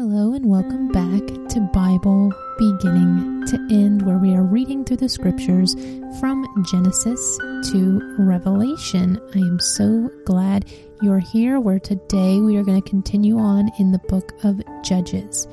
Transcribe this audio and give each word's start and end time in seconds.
Hello, 0.00 0.32
and 0.32 0.46
welcome 0.46 0.88
back 0.88 1.20
to 1.50 1.60
Bible 1.74 2.32
Beginning 2.56 3.44
to 3.48 3.56
End, 3.70 4.00
where 4.00 4.16
we 4.16 4.34
are 4.34 4.42
reading 4.42 4.82
through 4.82 4.96
the 4.96 5.10
scriptures 5.10 5.74
from 6.18 6.46
Genesis 6.70 7.36
to 7.70 8.16
Revelation. 8.18 9.20
I 9.34 9.40
am 9.40 9.60
so 9.60 10.10
glad 10.24 10.64
you're 11.02 11.18
here, 11.18 11.60
where 11.60 11.78
today 11.78 12.40
we 12.40 12.56
are 12.56 12.64
going 12.64 12.80
to 12.80 12.88
continue 12.88 13.38
on 13.38 13.70
in 13.78 13.92
the 13.92 14.00
book 14.08 14.32
of 14.42 14.62
Judges. 14.82 15.46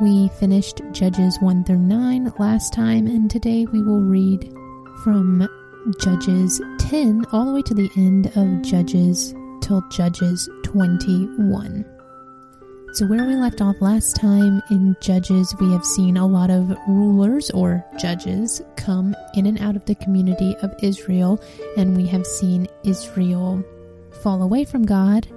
We 0.00 0.28
finished 0.38 0.82
Judges 0.92 1.36
1 1.40 1.64
through 1.64 1.78
9 1.78 2.32
last 2.38 2.72
time, 2.72 3.08
and 3.08 3.28
today 3.28 3.66
we 3.72 3.82
will 3.82 4.02
read 4.02 4.54
from 5.02 5.48
Judges 5.98 6.62
10 6.78 7.24
all 7.32 7.44
the 7.44 7.54
way 7.54 7.62
to 7.62 7.74
the 7.74 7.90
end 7.96 8.26
of 8.36 8.62
Judges 8.62 9.34
till 9.62 9.82
Judges 9.90 10.48
21. 10.62 11.84
So, 12.92 13.06
where 13.06 13.24
we 13.24 13.36
left 13.36 13.62
off 13.62 13.80
last 13.80 14.16
time 14.16 14.60
in 14.68 14.96
Judges, 15.00 15.54
we 15.60 15.70
have 15.70 15.84
seen 15.84 16.16
a 16.16 16.26
lot 16.26 16.50
of 16.50 16.76
rulers 16.88 17.48
or 17.50 17.84
judges 18.00 18.62
come 18.76 19.14
in 19.34 19.46
and 19.46 19.60
out 19.60 19.76
of 19.76 19.84
the 19.84 19.94
community 19.94 20.56
of 20.56 20.74
Israel, 20.82 21.40
and 21.76 21.96
we 21.96 22.04
have 22.08 22.26
seen 22.26 22.66
Israel 22.82 23.64
fall 24.22 24.42
away 24.42 24.64
from 24.64 24.84
God, 24.84 25.28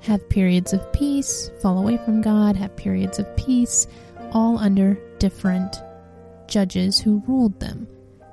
have 0.00 0.28
periods 0.28 0.74
of 0.74 0.92
peace, 0.92 1.50
fall 1.62 1.78
away 1.78 1.96
from 1.96 2.20
God, 2.20 2.54
have 2.56 2.76
periods 2.76 3.18
of 3.18 3.34
peace, 3.34 3.86
all 4.32 4.58
under 4.58 4.98
different 5.18 5.76
judges 6.48 7.00
who 7.00 7.22
ruled 7.26 7.58
them. 7.60 7.88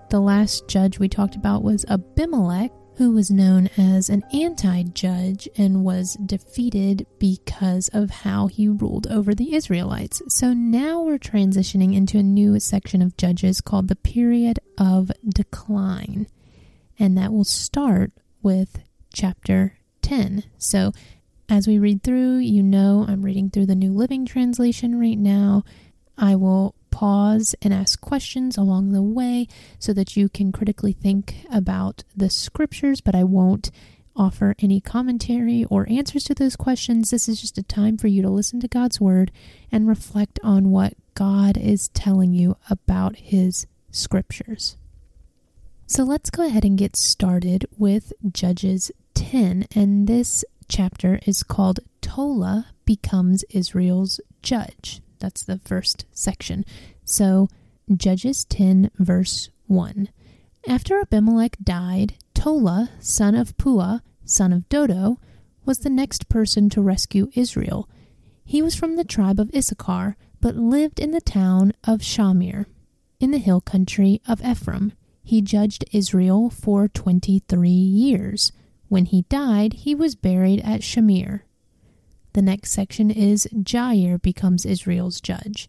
The 0.10 0.20
last 0.20 0.68
judge 0.68 1.00
we 1.00 1.08
talked 1.08 1.38
about 1.38 1.64
was 1.64 1.86
Abimelech, 1.88 2.72
who 2.98 3.12
was 3.12 3.30
known 3.30 3.70
as 3.78 4.10
an 4.10 4.24
anti 4.34 4.82
judge 4.84 5.48
and 5.56 5.86
was 5.86 6.16
defeated 6.16 7.06
because 7.20 7.90
of 7.94 8.10
how 8.10 8.48
he 8.48 8.68
ruled 8.68 9.06
over 9.08 9.36
the 9.36 9.54
Israelites. 9.54 10.22
So 10.30 10.52
now 10.54 11.02
we're 11.02 11.20
transitioning 11.20 11.96
into 11.96 12.18
a 12.18 12.24
new 12.24 12.60
section 12.60 13.04
of 13.04 13.16
judges 13.16 13.62
called 13.62 13.88
the 13.88 13.96
period 13.96 14.60
of 14.80 15.12
decline. 15.28 16.28
And 16.98 17.16
that 17.18 17.32
will 17.32 17.46
start 17.46 18.12
with 18.42 18.80
chapter 19.14 19.78
10. 20.02 20.44
So 20.58 20.92
as 21.50 21.68
we 21.68 21.78
read 21.78 22.02
through, 22.02 22.38
you 22.38 22.64
know 22.64 23.06
I'm 23.08 23.22
reading 23.22 23.52
through 23.52 23.68
the 23.68 23.76
New 23.76 23.94
Living 23.94 24.26
Translation 24.26 25.00
right 25.00 25.18
now. 25.18 25.64
I 26.18 26.36
will 26.36 26.74
pause 26.98 27.54
and 27.62 27.72
ask 27.72 28.02
questions 28.02 28.58
along 28.58 28.92
the 28.92 29.04
way 29.04 29.48
so 29.78 29.94
that 29.94 30.18
you 30.18 30.28
can 30.28 30.52
critically 30.52 30.94
think 30.94 31.46
about 31.52 32.04
the 32.16 32.28
scriptures, 32.28 33.02
but 33.02 33.14
I 33.14 33.24
won't 33.24 33.70
offer 34.16 34.56
any 34.58 34.82
commentary 34.82 35.64
or 35.66 35.88
answers 35.92 36.24
to 36.24 36.34
those 36.34 36.56
questions. 36.56 37.12
This 37.12 37.30
is 37.30 37.40
just 37.40 37.60
a 37.60 37.62
time 37.62 38.00
for 38.00 38.08
you 38.08 38.24
to 38.24 38.32
listen 38.32 38.60
to 38.62 38.68
God's 38.68 39.00
word 39.00 39.32
and 39.72 39.88
reflect 39.88 40.40
on 40.44 40.72
what 40.72 40.96
God 41.14 41.56
is 41.56 41.90
telling 41.90 42.34
you 42.34 42.58
about 42.68 43.18
his 43.18 43.68
scriptures. 43.92 44.76
So 45.86 46.04
let's 46.04 46.32
go 46.32 46.48
ahead 46.48 46.66
and 46.66 46.80
get 46.80 46.96
started 46.96 47.68
with 47.78 48.12
Judges 48.34 48.92
10, 49.14 49.68
and 49.76 50.08
this 50.08 50.44
chapter 50.68 51.20
is 51.28 51.44
called 51.44 51.80
Tola 52.02 52.70
becomes 52.86 53.46
Israel's 53.52 54.20
judge. 54.42 55.00
That's 55.20 55.44
the 55.44 55.60
first 55.60 56.06
section. 56.12 56.66
So, 57.06 57.48
Judges 57.96 58.46
10, 58.46 58.92
verse 58.98 59.50
1. 59.68 60.10
After 60.68 61.00
Abimelech 61.00 61.58
died, 61.64 62.16
Tola, 62.34 62.90
son 63.00 63.36
of 63.36 63.56
Pua, 63.58 64.02
son 64.26 64.52
of 64.52 64.68
Dodo, 64.70 65.20
was 65.66 65.80
the 65.80 65.90
next 65.90 66.30
person 66.30 66.70
to 66.70 66.82
rescue 66.82 67.30
Israel. 67.34 67.90
He 68.44 68.62
was 68.62 68.76
from 68.76 68.96
the 68.96 69.04
tribe 69.04 69.40
of 69.40 69.54
Issachar, 69.56 70.16
but 70.40 70.56
lived 70.56 71.00
in 71.00 71.12
the 71.12 71.22
town 71.22 71.74
of 71.84 72.02
Shamir, 72.02 72.66
in 73.20 73.32
the 73.32 73.38
hill 73.38 73.62
country 73.62 74.22
of 74.28 74.42
Ephraim. 74.46 74.94
He 75.24 75.42
judged 75.42 75.84
Israel 75.92 76.50
for 76.50 76.88
23 76.88 77.70
years. 77.70 78.52
When 78.88 79.06
he 79.06 79.24
died, 79.24 79.74
he 79.74 79.94
was 79.94 80.16
buried 80.16 80.62
at 80.62 80.82
Shamir. 80.82 81.42
The 82.38 82.44
next 82.44 82.70
section 82.72 83.10
is 83.10 83.48
Jair 83.52 84.22
becomes 84.22 84.64
Israel's 84.64 85.22
judge. 85.22 85.68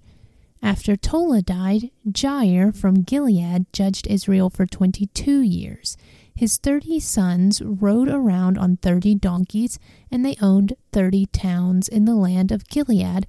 After 0.62 0.96
Tola 0.96 1.40
died, 1.40 1.90
Jair 2.06 2.76
from 2.76 3.04
Gilead 3.04 3.64
judged 3.72 4.06
Israel 4.06 4.50
for 4.50 4.66
22 4.66 5.40
years. 5.40 5.96
His 6.34 6.58
30 6.58 7.00
sons 7.00 7.62
rode 7.62 8.10
around 8.10 8.58
on 8.58 8.76
30 8.76 9.14
donkeys, 9.14 9.78
and 10.10 10.26
they 10.26 10.36
owned 10.42 10.74
30 10.92 11.24
towns 11.32 11.88
in 11.88 12.04
the 12.04 12.14
land 12.14 12.52
of 12.52 12.68
Gilead, 12.68 13.26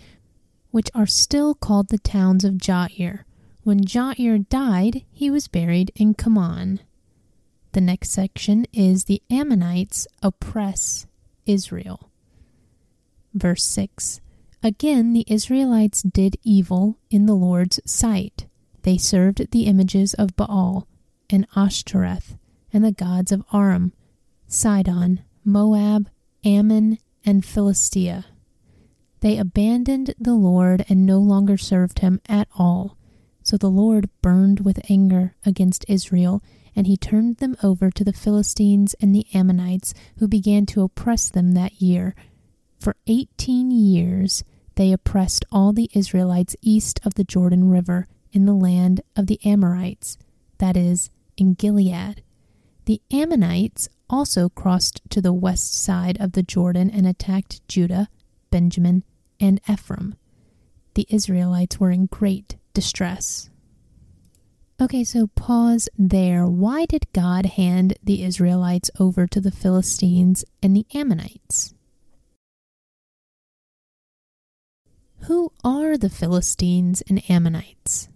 which 0.71 0.91
are 0.93 1.07
still 1.07 1.55
called 1.55 1.87
the 1.87 1.97
towns 1.97 2.43
of 2.43 2.55
Jair. 2.55 3.23
When 3.63 3.85
Jair 3.85 4.49
died, 4.49 5.05
he 5.13 5.31
was 5.31 5.47
buried 5.47 5.93
in 5.95 6.13
Kamon. 6.13 6.79
The 7.71 7.79
next 7.79 8.09
section 8.09 8.65
is 8.73 9.05
the 9.05 9.21
Ammonites 9.31 10.07
oppress 10.21 11.07
Israel. 11.45 12.08
Verse 13.33 13.63
6 13.63 14.21
Again, 14.61 15.13
the 15.13 15.25
Israelites 15.27 16.01
did 16.01 16.37
evil 16.43 16.97
in 17.09 17.25
the 17.25 17.35
Lord's 17.35 17.79
sight. 17.85 18.47
They 18.83 18.97
served 18.97 19.51
the 19.51 19.63
images 19.63 20.13
of 20.13 20.35
Baal 20.35 20.87
and 21.29 21.47
Ashtoreth 21.55 22.35
and 22.73 22.83
the 22.83 22.91
gods 22.91 23.31
of 23.31 23.43
Aram, 23.53 23.93
Sidon, 24.47 25.21
Moab, 25.45 26.09
Ammon, 26.43 26.97
and 27.25 27.45
Philistia. 27.45 28.25
They 29.21 29.37
abandoned 29.37 30.13
the 30.19 30.35
Lord 30.35 30.85
and 30.89 31.05
no 31.05 31.19
longer 31.19 31.57
served 31.57 31.99
him 31.99 32.21
at 32.27 32.47
all. 32.57 32.97
So 33.43 33.57
the 33.57 33.69
Lord 33.69 34.09
burned 34.21 34.61
with 34.61 34.89
anger 34.89 35.35
against 35.45 35.85
Israel, 35.87 36.43
and 36.75 36.87
he 36.87 36.97
turned 36.97 37.37
them 37.37 37.55
over 37.63 37.89
to 37.91 38.03
the 38.03 38.13
Philistines 38.13 38.95
and 39.01 39.13
the 39.13 39.25
Ammonites, 39.33 39.93
who 40.17 40.27
began 40.27 40.65
to 40.67 40.83
oppress 40.83 41.29
them 41.29 41.53
that 41.53 41.81
year 41.81 42.15
for 42.79 42.95
18 43.07 43.71
years, 43.71 44.43
they 44.75 44.93
oppressed 44.93 45.45
all 45.51 45.73
the 45.73 45.89
Israelites 45.93 46.55
east 46.61 46.99
of 47.05 47.15
the 47.15 47.23
Jordan 47.23 47.69
River 47.69 48.07
in 48.31 48.45
the 48.45 48.53
land 48.53 49.01
of 49.15 49.27
the 49.27 49.39
Amorites, 49.43 50.17
that 50.59 50.77
is, 50.77 51.09
in 51.35 51.53
Gilead. 51.53 52.23
The 52.85 53.01
Ammonites 53.11 53.89
also 54.09 54.49
crossed 54.49 55.01
to 55.09 55.21
the 55.21 55.33
west 55.33 55.73
side 55.73 56.17
of 56.19 56.31
the 56.31 56.43
Jordan 56.43 56.89
and 56.89 57.05
attacked 57.05 57.67
Judah, 57.67 58.07
Benjamin, 58.49 59.03
and 59.39 59.59
Ephraim. 59.69 60.15
The 60.95 61.05
Israelites 61.09 61.79
were 61.79 61.91
in 61.91 62.07
great 62.07 62.57
distress. 62.73 63.49
Okay, 64.81 65.03
so 65.03 65.27
pause 65.27 65.89
there. 65.97 66.47
Why 66.47 66.85
did 66.85 67.11
God 67.11 67.45
hand 67.45 67.97
the 68.01 68.23
Israelites 68.23 68.89
over 68.97 69.27
to 69.27 69.41
the 69.41 69.51
Philistines 69.51 70.45
and 70.63 70.75
the 70.75 70.85
Ammonites? 70.93 71.73
Who 75.23 75.51
are 75.63 75.97
the 75.97 76.09
Philistines 76.09 77.03
and 77.07 77.21
Ammonites? 77.29 78.09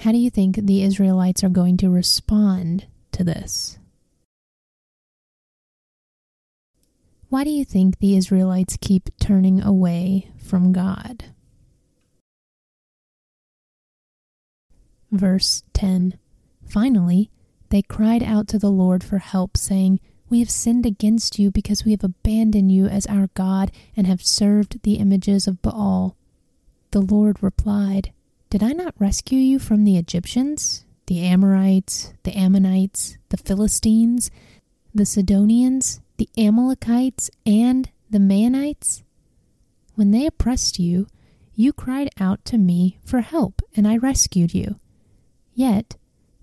How 0.00 0.12
do 0.12 0.18
you 0.18 0.30
think 0.30 0.56
the 0.56 0.82
Israelites 0.82 1.44
are 1.44 1.50
going 1.50 1.76
to 1.78 1.90
respond 1.90 2.86
to 3.12 3.22
this? 3.22 3.78
Why 7.28 7.44
do 7.44 7.50
you 7.50 7.64
think 7.64 7.98
the 7.98 8.16
Israelites 8.16 8.78
keep 8.80 9.10
turning 9.20 9.60
away 9.60 10.30
from 10.38 10.72
God? 10.72 11.26
Verse 15.12 15.62
10 15.74 16.18
Finally, 16.66 17.30
they 17.68 17.82
cried 17.82 18.22
out 18.22 18.48
to 18.48 18.58
the 18.58 18.70
Lord 18.70 19.04
for 19.04 19.18
help, 19.18 19.56
saying, 19.56 20.00
we 20.30 20.38
have 20.38 20.50
sinned 20.50 20.86
against 20.86 21.40
you 21.40 21.50
because 21.50 21.84
we 21.84 21.90
have 21.90 22.04
abandoned 22.04 22.70
you 22.70 22.86
as 22.86 23.04
our 23.06 23.28
God 23.34 23.72
and 23.96 24.06
have 24.06 24.22
served 24.22 24.82
the 24.82 24.94
images 24.94 25.48
of 25.48 25.60
Baal. 25.60 26.16
The 26.92 27.00
Lord 27.00 27.42
replied, 27.42 28.12
Did 28.48 28.62
I 28.62 28.70
not 28.70 28.94
rescue 28.98 29.40
you 29.40 29.58
from 29.58 29.84
the 29.84 29.98
Egyptians, 29.98 30.84
the 31.06 31.24
Amorites, 31.24 32.14
the 32.22 32.32
Ammonites, 32.38 33.18
the 33.30 33.36
Philistines, 33.36 34.30
the 34.94 35.04
Sidonians, 35.04 36.00
the 36.16 36.28
Amalekites, 36.38 37.28
and 37.44 37.90
the 38.08 38.18
Maonites? 38.18 39.02
When 39.96 40.12
they 40.12 40.26
oppressed 40.26 40.78
you, 40.78 41.08
you 41.54 41.72
cried 41.72 42.08
out 42.20 42.44
to 42.46 42.56
me 42.56 42.98
for 43.04 43.20
help, 43.20 43.62
and 43.74 43.86
I 43.86 43.96
rescued 43.96 44.54
you. 44.54 44.78
Yet 45.54 45.96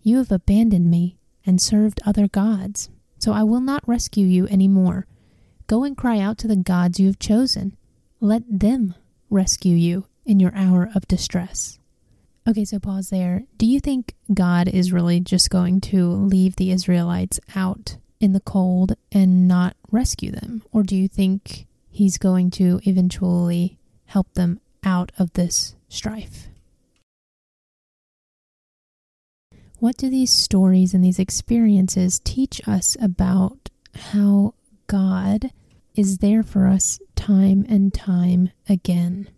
you 0.04 0.18
have 0.18 0.32
abandoned 0.32 0.92
me 0.92 1.18
and 1.46 1.62
served 1.62 2.02
other 2.06 2.28
gods 2.28 2.90
so 3.18 3.34
I 3.34 3.44
will 3.44 3.62
not 3.62 3.88
rescue 3.88 4.26
you 4.26 4.48
any 4.48 4.68
more. 4.68 5.08
Go 5.68 5.84
and 5.84 5.98
cry 5.98 6.20
out 6.20 6.38
to 6.40 6.48
the 6.48 6.56
gods 6.56 7.00
you 7.00 7.08
have 7.08 7.20
chosen. 7.20 7.76
Let 8.20 8.44
them 8.48 8.96
rescue 9.30 9.76
you 9.76 10.06
in 10.26 10.40
your 10.40 10.54
hour 10.56 10.90
of 10.96 11.08
distress. 11.08 11.80
Okay, 12.48 12.64
so 12.64 12.80
pause 12.80 13.10
there. 13.10 13.44
Do 13.58 13.66
you 13.66 13.80
think 13.80 14.16
God 14.34 14.70
is 14.70 14.94
really 14.94 15.20
just 15.20 15.50
going 15.50 15.82
to 15.82 16.10
leave 16.10 16.56
the 16.56 16.72
Israelites 16.72 17.40
out 17.56 17.98
in 18.20 18.34
the 18.34 18.40
cold 18.40 18.94
and 19.12 19.48
not 19.48 19.76
rescue 19.92 20.32
them? 20.32 20.64
Or 20.72 20.84
do 20.84 20.96
you 20.96 21.08
think 21.08 21.68
he's 21.90 22.18
going 22.18 22.52
to 22.52 22.80
eventually 22.86 23.78
help 24.06 24.34
them 24.34 24.60
out 24.84 25.12
of 25.18 25.34
this 25.34 25.76
strife. 25.90 26.48
What 29.80 29.98
do 29.98 30.10
these 30.10 30.32
stories 30.32 30.96
and 30.96 31.04
these 31.04 31.20
experiences 31.20 32.20
teach 32.24 32.68
us 32.68 32.98
about 33.00 33.70
how 34.12 34.56
God 34.88 35.52
is 35.94 36.18
there 36.18 36.42
for 36.42 36.66
us 36.66 37.00
time 37.16 37.64
and 37.70 37.94
time 37.94 38.50
again? 38.68 39.30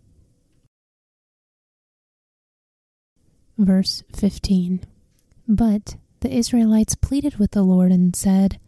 Verse 3.58 4.02
15 4.16 4.80
But 5.46 5.96
the 6.20 6.34
Israelites 6.34 6.94
pleaded 6.94 7.36
with 7.36 7.50
the 7.50 7.62
Lord 7.62 7.92
and 7.92 8.16
said, 8.16 8.58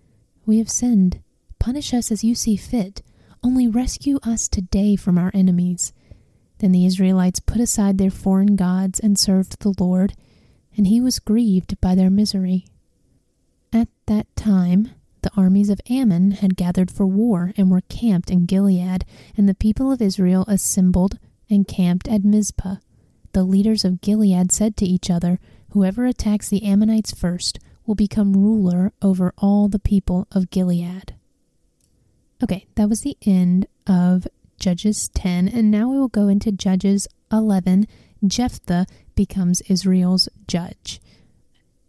We 0.45 0.59
have 0.59 0.71
sinned. 0.71 1.23
Punish 1.59 1.95
us 1.95 2.13
as 2.13 2.23
you 2.23 2.35
see 2.35 2.57
fit. 2.57 3.01
Only 3.43 3.67
rescue 3.67 4.19
us 4.23 4.47
today 4.47 4.95
from 4.95 5.17
our 5.17 5.31
enemies. 5.33 5.95
Then 6.59 6.73
the 6.73 6.85
Israelites 6.85 7.41
put 7.41 7.63
aside 7.63 7.97
their 7.97 8.11
foreign 8.11 8.57
gods 8.57 9.01
and 9.01 9.19
served 9.19 9.61
the 9.61 9.73
Lord 9.79 10.13
and 10.77 10.87
he 10.87 11.01
was 11.01 11.19
grieved 11.19 11.81
by 11.81 11.95
their 11.95 12.11
misery. 12.11 12.67
At 13.73 13.89
that 14.07 14.27
time, 14.37 14.91
the 15.23 15.31
armies 15.37 15.71
of 15.71 15.81
Ammon 15.89 16.33
had 16.33 16.57
gathered 16.57 16.91
for 16.91 17.07
war 17.07 17.53
and 17.57 17.71
were 17.71 17.83
camped 17.83 18.31
in 18.31 18.47
Gilead, 18.47 19.05
and 19.37 19.49
the 19.49 19.55
people 19.55 19.93
of 19.93 20.03
Israel 20.03 20.45
assembled 20.49 21.19
and 21.49 21.69
camped 21.69 22.09
at 22.09 22.25
Mizpah. 22.25 22.77
The 23.33 23.45
leaders 23.45 23.85
of 23.85 24.01
Gilead 24.01 24.53
said 24.53 24.77
to 24.77 24.87
each 24.87 25.11
other, 25.11 25.39
Whoever 25.71 26.05
attacks 26.05 26.49
the 26.49 26.65
Ammonites 26.65 27.13
first 27.13 27.59
will 27.87 27.95
become 27.95 28.35
ruler 28.35 28.93
over 29.01 29.33
all 29.39 29.69
the 29.69 29.79
people 29.79 30.27
of 30.33 30.51
Gilead. 30.51 31.15
Okay, 32.43 32.67
that 32.75 32.89
was 32.89 33.03
the 33.03 33.17
end 33.25 33.67
of 33.87 34.27
Judges 34.59 35.09
10, 35.15 35.49
and 35.49 35.71
now 35.71 35.89
we 35.89 35.99
will 35.99 36.09
go 36.09 36.29
into 36.29 36.53
Judges 36.53 37.09
11. 37.31 37.87
Jephthah 38.27 38.87
becomes 39.15 39.61
Israel's 39.63 40.29
judge. 40.47 41.01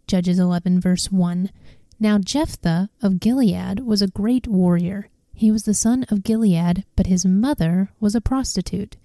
Judges 0.06 0.38
11, 0.38 0.80
verse 0.80 1.10
1. 1.10 1.50
Now 1.98 2.18
Jephthah 2.18 2.90
of 3.02 3.20
Gilead 3.20 3.80
was 3.80 4.02
a 4.02 4.08
great 4.08 4.46
warrior. 4.46 5.08
He 5.32 5.50
was 5.50 5.64
the 5.64 5.74
son 5.74 6.04
of 6.10 6.22
Gilead, 6.22 6.84
but 6.96 7.06
his 7.06 7.24
mother 7.24 7.90
was 8.00 8.14
a 8.14 8.20
prostitute. 8.20 8.96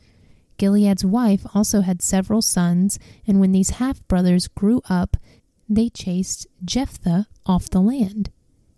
Gilead's 0.57 1.06
wife 1.06 1.45
also 1.56 1.81
had 1.81 2.01
several 2.01 2.42
sons, 2.42 3.00
and 3.25 3.39
when 3.39 3.51
these 3.51 3.71
half 3.71 4.06
brothers 4.07 4.48
grew 4.48 4.81
up, 4.89 5.18
they 5.69 5.89
chased 5.89 6.48
Jephthah 6.63 7.27
off 7.45 7.69
the 7.69 7.80
land. 7.81 8.31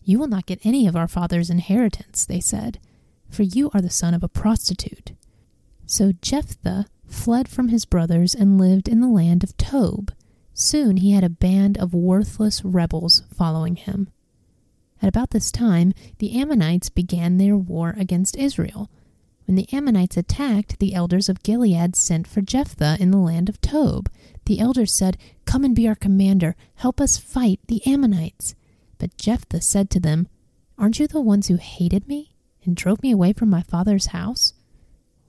You 0.03 0.19
will 0.19 0.27
not 0.27 0.45
get 0.45 0.65
any 0.65 0.87
of 0.87 0.95
our 0.95 1.07
father's 1.07 1.49
inheritance, 1.49 2.25
they 2.25 2.39
said, 2.39 2.79
for 3.29 3.43
you 3.43 3.71
are 3.73 3.81
the 3.81 3.89
son 3.89 4.13
of 4.13 4.23
a 4.23 4.29
prostitute. 4.29 5.13
So 5.85 6.11
Jephthah 6.21 6.85
fled 7.11 7.47
from 7.47 7.67
his 7.67 7.85
brothers 7.85 8.33
and 8.33 8.59
lived 8.59 8.87
in 8.87 9.01
the 9.01 9.07
land 9.07 9.43
of 9.43 9.55
Tob. 9.57 10.11
Soon 10.53 10.97
he 10.97 11.11
had 11.11 11.23
a 11.23 11.29
band 11.29 11.77
of 11.77 11.93
worthless 11.93 12.63
rebels 12.63 13.23
following 13.33 13.75
him. 13.75 14.09
At 15.01 15.09
about 15.09 15.31
this 15.31 15.51
time, 15.51 15.93
the 16.19 16.39
Ammonites 16.39 16.89
began 16.89 17.37
their 17.37 17.57
war 17.57 17.95
against 17.97 18.37
Israel. 18.37 18.89
When 19.45 19.55
the 19.55 19.67
Ammonites 19.73 20.17
attacked, 20.17 20.79
the 20.79 20.93
elders 20.93 21.27
of 21.27 21.43
Gilead 21.43 21.95
sent 21.95 22.27
for 22.27 22.41
Jephthah 22.41 22.97
in 22.99 23.11
the 23.11 23.17
land 23.17 23.49
of 23.49 23.59
Tob. 23.61 24.09
The 24.45 24.59
elders 24.59 24.93
said, 24.93 25.17
Come 25.45 25.63
and 25.63 25.75
be 25.75 25.87
our 25.87 25.95
commander. 25.95 26.55
Help 26.75 27.01
us 27.01 27.17
fight 27.17 27.59
the 27.67 27.85
Ammonites. 27.85 28.55
But 28.99 29.17
Jephthah 29.17 29.61
said 29.61 29.89
to 29.89 29.99
them, 29.99 30.27
Aren't 30.77 30.99
you 30.99 31.07
the 31.07 31.19
ones 31.19 31.47
who 31.47 31.55
hated 31.55 32.07
me 32.07 32.35
and 32.63 32.75
drove 32.75 33.01
me 33.01 33.11
away 33.11 33.33
from 33.33 33.49
my 33.49 33.63
father's 33.63 34.07
house? 34.07 34.53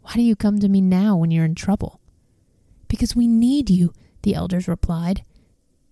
Why 0.02 0.14
do 0.14 0.22
you 0.22 0.36
come 0.36 0.58
to 0.60 0.68
me 0.68 0.80
now 0.80 1.16
when 1.16 1.30
you're 1.30 1.44
in 1.44 1.54
trouble? 1.54 2.00
Because 2.88 3.16
we 3.16 3.26
need 3.26 3.70
you, 3.70 3.92
the 4.22 4.34
elders 4.34 4.68
replied. 4.68 5.24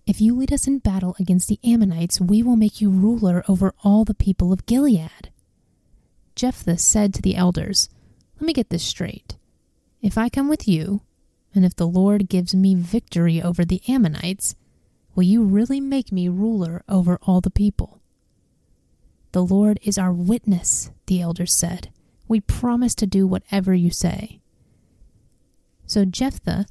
If 0.05 0.19
you 0.19 0.35
lead 0.35 0.51
us 0.51 0.67
in 0.67 0.79
battle 0.79 1.15
against 1.19 1.47
the 1.47 1.59
Ammonites, 1.63 2.19
we 2.19 2.43
will 2.43 2.55
make 2.55 2.81
you 2.81 2.89
ruler 2.89 3.43
over 3.47 3.73
all 3.83 4.03
the 4.03 4.13
people 4.13 4.51
of 4.51 4.65
Gilead. 4.65 5.31
Jephthah 6.35 6.77
said 6.77 7.13
to 7.13 7.21
the 7.21 7.35
elders, 7.35 7.89
Let 8.35 8.47
me 8.47 8.53
get 8.53 8.69
this 8.69 8.83
straight. 8.83 9.37
If 10.01 10.17
I 10.17 10.29
come 10.29 10.49
with 10.49 10.67
you, 10.67 11.01
and 11.53 11.65
if 11.65 11.75
the 11.75 11.87
Lord 11.87 12.29
gives 12.29 12.55
me 12.55 12.75
victory 12.75 13.41
over 13.41 13.63
the 13.63 13.81
Ammonites, 13.87 14.55
will 15.15 15.23
you 15.23 15.43
really 15.43 15.79
make 15.79 16.11
me 16.11 16.27
ruler 16.29 16.83
over 16.87 17.19
all 17.23 17.41
the 17.41 17.49
people? 17.49 18.01
The 19.33 19.43
Lord 19.43 19.79
is 19.83 19.97
our 19.97 20.11
witness, 20.11 20.91
the 21.05 21.21
elders 21.21 21.53
said. 21.53 21.89
We 22.31 22.39
promise 22.39 22.95
to 22.95 23.05
do 23.05 23.27
whatever 23.27 23.73
you 23.73 23.89
say. 23.89 24.39
So 25.85 26.05
Jephthah 26.05 26.65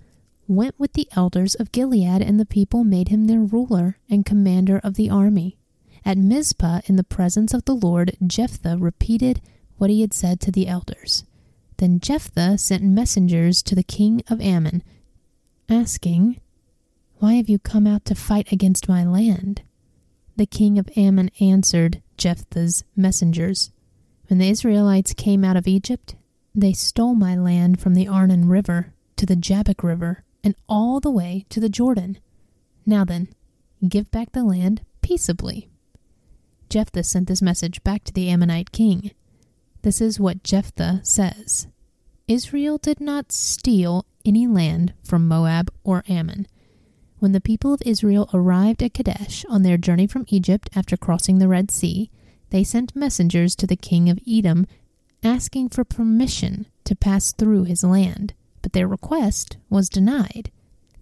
went 0.48 0.74
with 0.80 0.94
the 0.94 1.06
elders 1.14 1.54
of 1.54 1.70
Gilead, 1.70 2.22
and 2.22 2.40
the 2.40 2.46
people 2.46 2.82
made 2.82 3.08
him 3.08 3.26
their 3.26 3.40
ruler 3.40 3.98
and 4.08 4.24
commander 4.24 4.80
of 4.82 4.94
the 4.94 5.10
army. 5.10 5.58
At 6.02 6.16
Mizpah, 6.16 6.80
in 6.86 6.96
the 6.96 7.04
presence 7.04 7.52
of 7.52 7.66
the 7.66 7.74
Lord, 7.74 8.16
Jephthah 8.26 8.78
repeated 8.78 9.42
what 9.76 9.90
he 9.90 10.00
had 10.00 10.14
said 10.14 10.40
to 10.40 10.50
the 10.50 10.66
elders. 10.66 11.24
Then 11.76 12.00
Jephthah 12.00 12.56
sent 12.56 12.82
messengers 12.82 13.62
to 13.64 13.74
the 13.74 13.82
king 13.82 14.22
of 14.30 14.40
Ammon, 14.40 14.82
asking, 15.68 16.40
Why 17.18 17.34
have 17.34 17.50
you 17.50 17.58
come 17.58 17.86
out 17.86 18.06
to 18.06 18.14
fight 18.14 18.50
against 18.50 18.88
my 18.88 19.04
land? 19.04 19.60
The 20.36 20.46
king 20.46 20.78
of 20.78 20.88
Ammon 20.96 21.30
answered 21.38 22.00
Jephthah's 22.16 22.82
messengers, 22.96 23.72
when 24.30 24.38
the 24.38 24.48
Israelites 24.48 25.12
came 25.12 25.44
out 25.44 25.56
of 25.56 25.66
Egypt, 25.66 26.14
they 26.54 26.72
stole 26.72 27.16
my 27.16 27.34
land 27.34 27.80
from 27.80 27.94
the 27.94 28.06
Arnon 28.06 28.48
River 28.48 28.94
to 29.16 29.26
the 29.26 29.34
Jabbok 29.34 29.82
River 29.82 30.22
and 30.44 30.54
all 30.68 31.00
the 31.00 31.10
way 31.10 31.46
to 31.48 31.58
the 31.58 31.68
Jordan. 31.68 32.16
Now 32.86 33.04
then, 33.04 33.26
give 33.86 34.08
back 34.12 34.30
the 34.30 34.44
land 34.44 34.82
peaceably. 35.02 35.68
Jephthah 36.68 37.02
sent 37.02 37.26
this 37.26 37.42
message 37.42 37.82
back 37.82 38.04
to 38.04 38.12
the 38.12 38.28
Ammonite 38.28 38.70
king. 38.70 39.10
This 39.82 40.00
is 40.00 40.20
what 40.20 40.44
Jephthah 40.44 41.00
says 41.02 41.66
Israel 42.28 42.78
did 42.78 43.00
not 43.00 43.32
steal 43.32 44.06
any 44.24 44.46
land 44.46 44.94
from 45.02 45.26
Moab 45.26 45.72
or 45.82 46.04
Ammon. 46.08 46.46
When 47.18 47.32
the 47.32 47.40
people 47.40 47.74
of 47.74 47.82
Israel 47.84 48.30
arrived 48.32 48.80
at 48.84 48.94
Kadesh 48.94 49.44
on 49.48 49.64
their 49.64 49.76
journey 49.76 50.06
from 50.06 50.24
Egypt 50.28 50.70
after 50.76 50.96
crossing 50.96 51.40
the 51.40 51.48
Red 51.48 51.72
Sea, 51.72 52.12
they 52.50 52.64
sent 52.64 52.96
messengers 52.96 53.56
to 53.56 53.66
the 53.66 53.76
king 53.76 54.08
of 54.10 54.18
Edom 54.28 54.66
asking 55.22 55.68
for 55.68 55.84
permission 55.84 56.66
to 56.84 56.96
pass 56.96 57.32
through 57.32 57.64
his 57.64 57.84
land, 57.84 58.34
but 58.62 58.72
their 58.72 58.88
request 58.88 59.56
was 59.68 59.88
denied. 59.88 60.50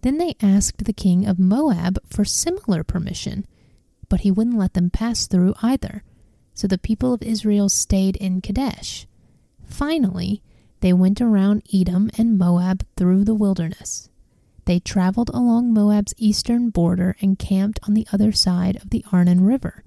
Then 0.02 0.18
they 0.18 0.34
asked 0.40 0.84
the 0.84 0.92
king 0.92 1.26
of 1.26 1.38
Moab 1.38 1.98
for 2.06 2.24
similar 2.24 2.84
permission, 2.84 3.46
but 4.08 4.20
he 4.20 4.30
wouldn't 4.30 4.58
let 4.58 4.74
them 4.74 4.90
pass 4.90 5.26
through 5.26 5.54
either. 5.62 6.04
So 6.54 6.66
the 6.66 6.78
people 6.78 7.14
of 7.14 7.22
Israel 7.22 7.68
stayed 7.68 8.16
in 8.16 8.40
Kadesh. 8.40 9.06
Finally, 9.64 10.42
they 10.80 10.92
went 10.92 11.20
around 11.20 11.62
Edom 11.72 12.10
and 12.16 12.38
Moab 12.38 12.84
through 12.96 13.24
the 13.24 13.34
wilderness. 13.34 14.08
They 14.64 14.78
traveled 14.78 15.30
along 15.30 15.72
Moab's 15.72 16.14
eastern 16.18 16.70
border 16.70 17.16
and 17.20 17.38
camped 17.38 17.80
on 17.88 17.94
the 17.94 18.06
other 18.12 18.32
side 18.32 18.76
of 18.76 18.90
the 18.90 19.04
Arnon 19.10 19.44
River 19.44 19.82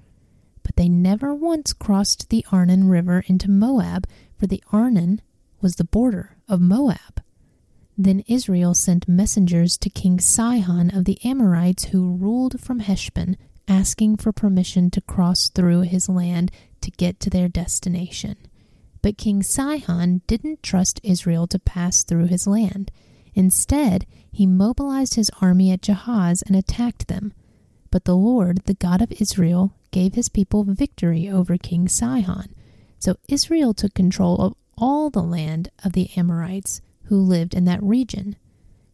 but 0.64 0.76
they 0.76 0.90
never 0.90 1.34
once 1.34 1.74
crossed 1.74 2.30
the 2.30 2.46
Arnon 2.52 2.88
River 2.88 3.24
into 3.28 3.50
Moab, 3.50 4.08
for 4.38 4.48
the 4.48 4.64
Arnon 4.72 5.22
was 5.62 5.76
the 5.76 5.84
border 5.84 6.38
of 6.48 6.62
Moab. 6.62 7.22
Then 7.98 8.24
Israel 8.28 8.74
sent 8.74 9.08
messengers 9.08 9.78
to 9.78 9.90
King 9.90 10.20
Sihon 10.20 10.90
of 10.96 11.06
the 11.06 11.20
Amorites, 11.24 11.86
who 11.86 12.16
ruled 12.16 12.60
from 12.60 12.80
Heshbon, 12.80 13.38
asking 13.68 14.18
for 14.18 14.32
permission 14.32 14.90
to 14.92 15.02
cross 15.02 15.50
through 15.50 15.82
his 15.82 16.10
land 16.10 16.52
to 16.82 16.92
get 16.92 17.20
to 17.20 17.30
their 17.30 17.48
destination. 17.48 18.38
But 19.02 19.18
King 19.18 19.44
Sihon 19.44 20.22
didn't 20.28 20.64
trust 20.64 21.00
Israel 21.04 21.48
to 21.48 21.60
pass 21.60 22.04
through 22.04 22.28
his 22.28 22.48
land. 22.48 22.92
Instead, 23.34 24.06
he 24.32 24.46
mobilized 24.46 25.16
his 25.16 25.32
army 25.42 25.72
at 25.72 25.82
Jahaz 25.82 26.44
and 26.46 26.56
attacked 26.56 27.08
them. 27.08 27.34
But 27.92 28.06
the 28.06 28.16
Lord, 28.16 28.64
the 28.66 28.74
God 28.74 29.02
of 29.02 29.12
Israel, 29.20 29.74
gave 29.92 30.16
his 30.16 30.30
people 30.30 30.64
victory 30.64 31.30
over 31.30 31.58
King 31.58 31.88
Sihon. 31.88 32.56
So 33.00 33.18
Israel 33.28 33.74
took 33.74 33.94
control 33.94 34.42
of 34.42 34.56
all 34.78 35.10
the 35.10 35.24
land 35.24 35.70
of 35.84 35.94
the 35.94 36.10
Amorites 36.18 36.82
who 37.06 37.18
lived 37.18 37.54
in 37.54 37.66
that 37.66 37.84
region, 37.84 38.36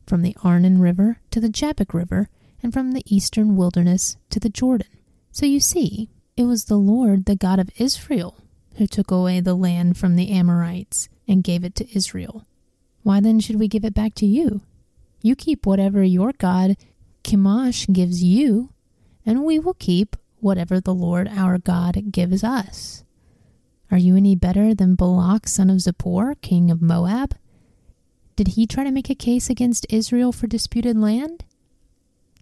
from 0.06 0.22
the 0.22 0.36
Arnon 0.44 0.80
River 0.80 1.20
to 1.32 1.40
the 1.40 1.50
Jabbok 1.50 1.94
River, 1.94 2.30
and 2.64 2.74
from 2.74 2.92
the 2.92 3.04
eastern 3.06 3.56
wilderness 3.56 4.18
to 4.30 4.40
the 4.40 4.50
Jordan. 4.50 4.88
So 5.32 5.46
you 5.46 5.60
see, 5.60 6.10
it 6.36 6.44
was 6.44 6.66
the 6.66 6.78
Lord, 6.78 7.26
the 7.26 7.36
God 7.36 7.60
of 7.60 7.70
Israel, 7.78 8.38
who 8.76 8.88
took 8.88 9.12
away 9.12 9.40
the 9.40 9.56
land 9.56 9.98
from 9.98 10.16
the 10.16 10.32
Amorites 10.32 11.10
and 11.28 11.44
gave 11.44 11.64
it 11.64 11.76
to 11.76 11.96
Israel. 11.96 12.46
Why 13.04 13.20
then 13.20 13.40
should 13.40 13.60
we 13.60 13.68
give 13.68 13.86
it 13.86 13.94
back 13.94 14.16
to 14.16 14.26
you? 14.26 14.62
You 15.22 15.36
keep 15.36 15.66
whatever 15.66 16.04
your 16.04 16.32
God, 16.32 16.78
Chemosh, 17.24 17.92
gives 17.92 18.24
you, 18.24 18.70
and 19.26 19.44
we 19.44 19.60
will 19.60 19.74
keep 19.74 20.16
whatever 20.40 20.80
the 20.80 20.94
Lord 20.94 21.28
our 21.28 21.58
God 21.58 22.12
gives 22.12 22.44
us. 22.44 23.04
Are 23.90 23.98
you 23.98 24.16
any 24.16 24.36
better 24.36 24.74
than 24.74 24.96
Balak, 24.96 25.48
son 25.48 25.70
of 25.70 25.78
Zippor, 25.78 26.40
king 26.42 26.70
of 26.70 26.82
Moab? 26.82 27.36
Did 28.36 28.50
he 28.50 28.68
try 28.68 28.84
to 28.84 28.92
make 28.92 29.10
a 29.10 29.16
case 29.16 29.50
against 29.50 29.88
Israel 29.90 30.32
for 30.32 30.48
disputed 30.48 30.98
land? 30.98 31.46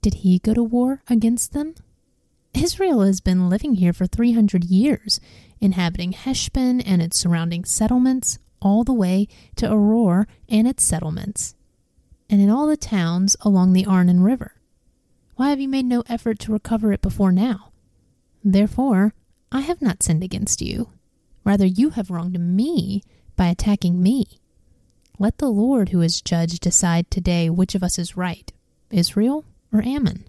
Did 0.01 0.15
he 0.15 0.39
go 0.39 0.53
to 0.53 0.63
war 0.63 1.01
against 1.07 1.53
them? 1.53 1.75
Israel 2.53 3.01
has 3.01 3.21
been 3.21 3.49
living 3.49 3.75
here 3.75 3.93
for 3.93 4.07
300 4.07 4.63
years, 4.65 5.19
inhabiting 5.59 6.13
Heshbon 6.13 6.81
and 6.81 7.01
its 7.01 7.17
surrounding 7.17 7.65
settlements, 7.65 8.39
all 8.61 8.83
the 8.83 8.93
way 8.93 9.27
to 9.57 9.67
Aroer 9.67 10.25
and 10.49 10.67
its 10.67 10.83
settlements, 10.83 11.55
and 12.29 12.41
in 12.41 12.49
all 12.49 12.65
the 12.67 12.77
towns 12.77 13.35
along 13.41 13.73
the 13.73 13.85
Arnon 13.85 14.21
River. 14.21 14.55
Why 15.35 15.49
have 15.49 15.59
you 15.59 15.67
made 15.67 15.85
no 15.85 16.03
effort 16.07 16.39
to 16.39 16.53
recover 16.53 16.91
it 16.93 17.01
before 17.01 17.31
now? 17.31 17.71
Therefore, 18.47 19.15
I 19.51 19.61
have 19.61 19.81
not 19.81 20.03
sinned 20.03 20.23
against 20.23 20.61
you. 20.61 20.89
Rather, 21.43 21.65
you 21.65 21.89
have 21.91 22.11
wronged 22.11 22.39
me 22.39 23.01
by 23.35 23.47
attacking 23.47 24.01
me. 24.01 24.39
Let 25.17 25.39
the 25.39 25.49
Lord 25.49 25.89
who 25.89 26.01
is 26.01 26.21
judge 26.21 26.59
decide 26.59 27.09
today 27.09 27.49
which 27.49 27.73
of 27.73 27.81
us 27.81 27.97
is 27.97 28.15
right, 28.15 28.53
Israel 28.91 29.45
or 29.73 29.81
Ammon. 29.81 30.25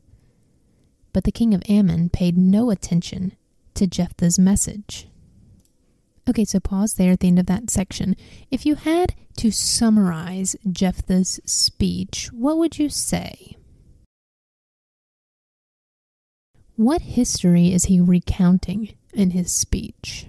But 1.13 1.25
the 1.25 1.33
king 1.33 1.53
of 1.53 1.63
Ammon 1.69 2.09
paid 2.09 2.39
no 2.39 2.71
attention 2.71 3.37
to 3.75 3.87
Jephthah's 3.87 4.39
message. 4.39 5.09
Okay, 6.29 6.45
so 6.45 6.59
pause 6.59 6.95
there 6.95 7.13
at 7.13 7.21
the 7.21 7.29
end 7.29 7.39
of 7.39 7.47
that 7.47 7.71
section. 7.71 8.17
If 8.51 8.65
you 8.65 8.77
had 8.77 9.15
to 9.37 9.51
summarize 9.51 10.57
Jephthah's 10.71 11.39
speech, 11.45 12.31
what 12.33 12.57
would 12.57 12.79
you 12.79 12.89
say? 12.89 13.56
What 16.77 17.01
history 17.01 17.73
is 17.73 17.87
he 17.87 18.03
recounting 18.03 18.97
in 19.15 19.31
his 19.31 19.51
speech? 19.51 20.27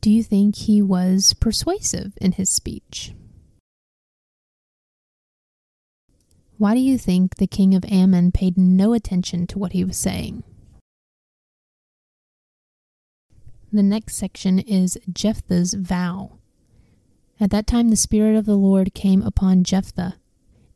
Do 0.00 0.12
you 0.12 0.22
think 0.22 0.54
he 0.54 0.80
was 0.80 1.34
persuasive 1.34 2.16
in 2.20 2.32
his 2.32 2.50
speech? 2.50 3.14
Why 6.56 6.74
do 6.74 6.80
you 6.80 6.98
think 6.98 7.36
the 7.36 7.48
king 7.48 7.74
of 7.74 7.84
Ammon 7.86 8.30
paid 8.30 8.56
no 8.56 8.92
attention 8.92 9.48
to 9.48 9.58
what 9.58 9.72
he 9.72 9.82
was 9.82 9.96
saying? 9.96 10.44
The 13.72 13.82
next 13.82 14.14
section 14.14 14.60
is 14.60 14.96
Jephthah's 15.12 15.74
vow. 15.74 16.38
At 17.40 17.50
that 17.50 17.66
time, 17.66 17.90
the 17.90 17.96
Spirit 17.96 18.36
of 18.36 18.46
the 18.46 18.56
Lord 18.56 18.94
came 18.94 19.22
upon 19.22 19.64
Jephthah, 19.64 20.16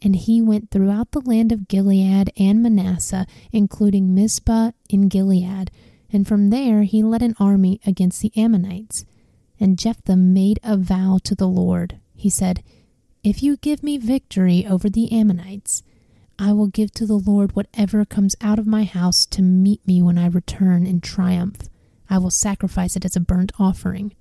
and 0.04 0.16
he 0.16 0.42
went 0.42 0.71
throughout 0.71 1.12
the 1.12 1.21
land 1.21 1.52
of 1.52 1.68
Gilead 1.68 2.32
and 2.37 2.62
Manasseh, 2.62 3.26
including 3.52 4.14
Mizpah 4.14 4.73
in 4.88 5.09
Gilead, 5.09 5.71
and 6.12 6.26
from 6.26 6.50
there 6.50 6.82
he 6.82 7.02
led 7.02 7.23
an 7.23 7.37
army 7.38 7.80
against 7.87 8.21
the 8.21 8.32
Ammonites. 8.37 9.04
And 9.59 9.78
Jephthah 9.78 10.16
made 10.16 10.59
a 10.62 10.76
vow 10.76 11.18
to 11.25 11.35
the 11.35 11.47
Lord. 11.47 12.00
He 12.14 12.28
said, 12.28 12.62
If 13.23 13.42
you 13.42 13.56
give 13.56 13.82
me 13.82 13.97
victory 13.97 14.66
over 14.66 14.90
the 14.90 15.12
Ammonites, 15.12 15.82
I 16.38 16.52
will 16.52 16.66
give 16.66 16.92
to 16.94 17.06
the 17.06 17.18
Lord 17.18 17.54
whatever 17.54 18.04
comes 18.04 18.35
out 18.40 18.59
of 18.59 18.66
my 18.66 18.85
house 18.85 19.25
to 19.26 19.42
meet 19.42 19.87
me 19.87 20.02
when 20.02 20.18
I 20.18 20.26
return 20.26 20.87
in 20.87 21.00
triumph. 21.00 21.68
I 22.11 22.18
will 22.18 22.30
sacrifice 22.30 22.97
it 22.97 23.04
as 23.04 23.14
a 23.14 23.21
burnt 23.21 23.52
offering. 23.59 24.14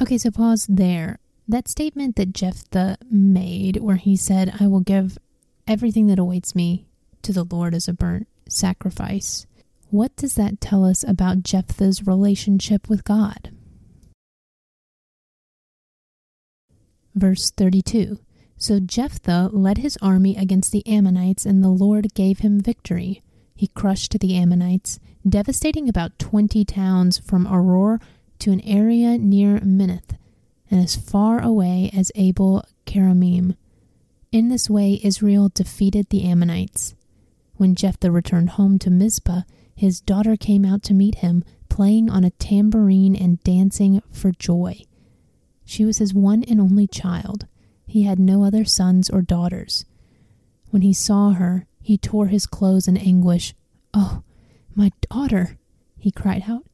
Okay, 0.00 0.18
so 0.18 0.30
pause 0.30 0.66
there. 0.68 1.18
That 1.46 1.68
statement 1.68 2.16
that 2.16 2.32
Jephthah 2.32 2.98
made, 3.10 3.76
where 3.76 3.96
he 3.96 4.16
said, 4.16 4.54
I 4.58 4.66
will 4.66 4.80
give 4.80 5.18
everything 5.66 6.06
that 6.06 6.18
awaits 6.18 6.54
me 6.54 6.86
to 7.22 7.32
the 7.32 7.44
Lord 7.44 7.74
as 7.74 7.88
a 7.88 7.92
burnt 7.92 8.28
sacrifice. 8.48 9.46
What 9.90 10.14
does 10.16 10.34
that 10.34 10.60
tell 10.60 10.84
us 10.84 11.04
about 11.06 11.42
Jephthah's 11.42 12.06
relationship 12.06 12.88
with 12.88 13.04
God? 13.04 13.50
Verse 17.14 17.50
32 17.50 18.18
So 18.56 18.80
Jephthah 18.80 19.50
led 19.52 19.78
his 19.78 19.96
army 20.02 20.36
against 20.36 20.72
the 20.72 20.86
Ammonites, 20.86 21.46
and 21.46 21.62
the 21.62 21.68
Lord 21.68 22.14
gave 22.14 22.40
him 22.40 22.60
victory. 22.60 23.22
He 23.54 23.68
crushed 23.68 24.18
the 24.18 24.36
Ammonites, 24.36 24.98
devastating 25.26 25.88
about 25.88 26.18
20 26.18 26.64
towns 26.64 27.18
from 27.18 27.46
Aroer 27.46 28.00
to 28.40 28.52
an 28.52 28.60
area 28.60 29.16
near 29.16 29.60
Minnith 29.60 30.16
and 30.70 30.82
as 30.82 30.96
far 30.96 31.40
away 31.40 31.90
as 31.96 32.12
Abel 32.14 32.64
Keramim. 32.86 33.56
In 34.36 34.48
this 34.50 34.68
way, 34.68 35.00
Israel 35.02 35.48
defeated 35.48 36.10
the 36.10 36.24
Ammonites. 36.24 36.94
When 37.54 37.74
Jephthah 37.74 38.10
returned 38.10 38.50
home 38.50 38.78
to 38.80 38.90
Mizpah, 38.90 39.44
his 39.74 40.02
daughter 40.02 40.36
came 40.36 40.62
out 40.62 40.82
to 40.82 40.92
meet 40.92 41.14
him, 41.24 41.42
playing 41.70 42.10
on 42.10 42.22
a 42.22 42.32
tambourine 42.32 43.16
and 43.16 43.42
dancing 43.44 44.02
for 44.12 44.32
joy. 44.32 44.82
She 45.64 45.86
was 45.86 45.96
his 45.96 46.12
one 46.12 46.44
and 46.44 46.60
only 46.60 46.86
child. 46.86 47.46
He 47.86 48.02
had 48.02 48.18
no 48.18 48.44
other 48.44 48.66
sons 48.66 49.08
or 49.08 49.22
daughters. 49.22 49.86
When 50.68 50.82
he 50.82 50.92
saw 50.92 51.30
her, 51.30 51.66
he 51.80 51.96
tore 51.96 52.26
his 52.26 52.44
clothes 52.44 52.86
in 52.86 52.98
anguish. 52.98 53.54
Oh, 53.94 54.22
my 54.74 54.92
daughter, 55.10 55.56
he 55.96 56.10
cried 56.10 56.44
out, 56.46 56.66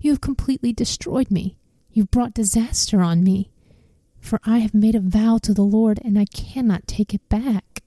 you 0.00 0.10
have 0.10 0.22
completely 0.22 0.72
destroyed 0.72 1.30
me. 1.30 1.58
You've 1.92 2.10
brought 2.10 2.32
disaster 2.32 3.02
on 3.02 3.22
me. 3.22 3.50
For 4.20 4.40
I 4.44 4.58
have 4.58 4.74
made 4.74 4.94
a 4.94 5.00
vow 5.00 5.38
to 5.42 5.54
the 5.54 5.62
Lord, 5.62 6.00
and 6.04 6.18
I 6.18 6.26
cannot 6.26 6.86
take 6.86 7.14
it 7.14 7.26
back. 7.28 7.82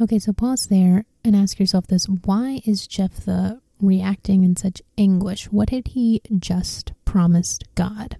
Okay, 0.00 0.18
so 0.18 0.32
pause 0.32 0.66
there 0.66 1.04
and 1.24 1.34
ask 1.34 1.58
yourself 1.58 1.86
this 1.86 2.06
why 2.08 2.60
is 2.64 2.86
Jephthah 2.86 3.60
reacting 3.80 4.44
in 4.44 4.56
such 4.56 4.82
anguish? 4.96 5.46
What 5.46 5.70
had 5.70 5.88
he 5.88 6.20
just 6.38 6.92
promised 7.04 7.64
God? 7.74 8.16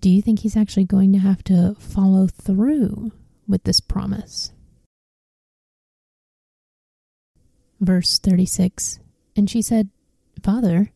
do 0.00 0.08
you 0.08 0.22
think 0.22 0.40
he's 0.40 0.56
actually 0.56 0.84
going 0.84 1.12
to 1.12 1.18
have 1.18 1.44
to 1.44 1.76
follow 1.78 2.26
through 2.26 3.12
with 3.46 3.64
this 3.64 3.80
promise? 3.80 4.52
Verse 7.80 8.18
36 8.18 8.98
And 9.36 9.48
she 9.48 9.62
said, 9.62 9.88
Father, 10.42 10.92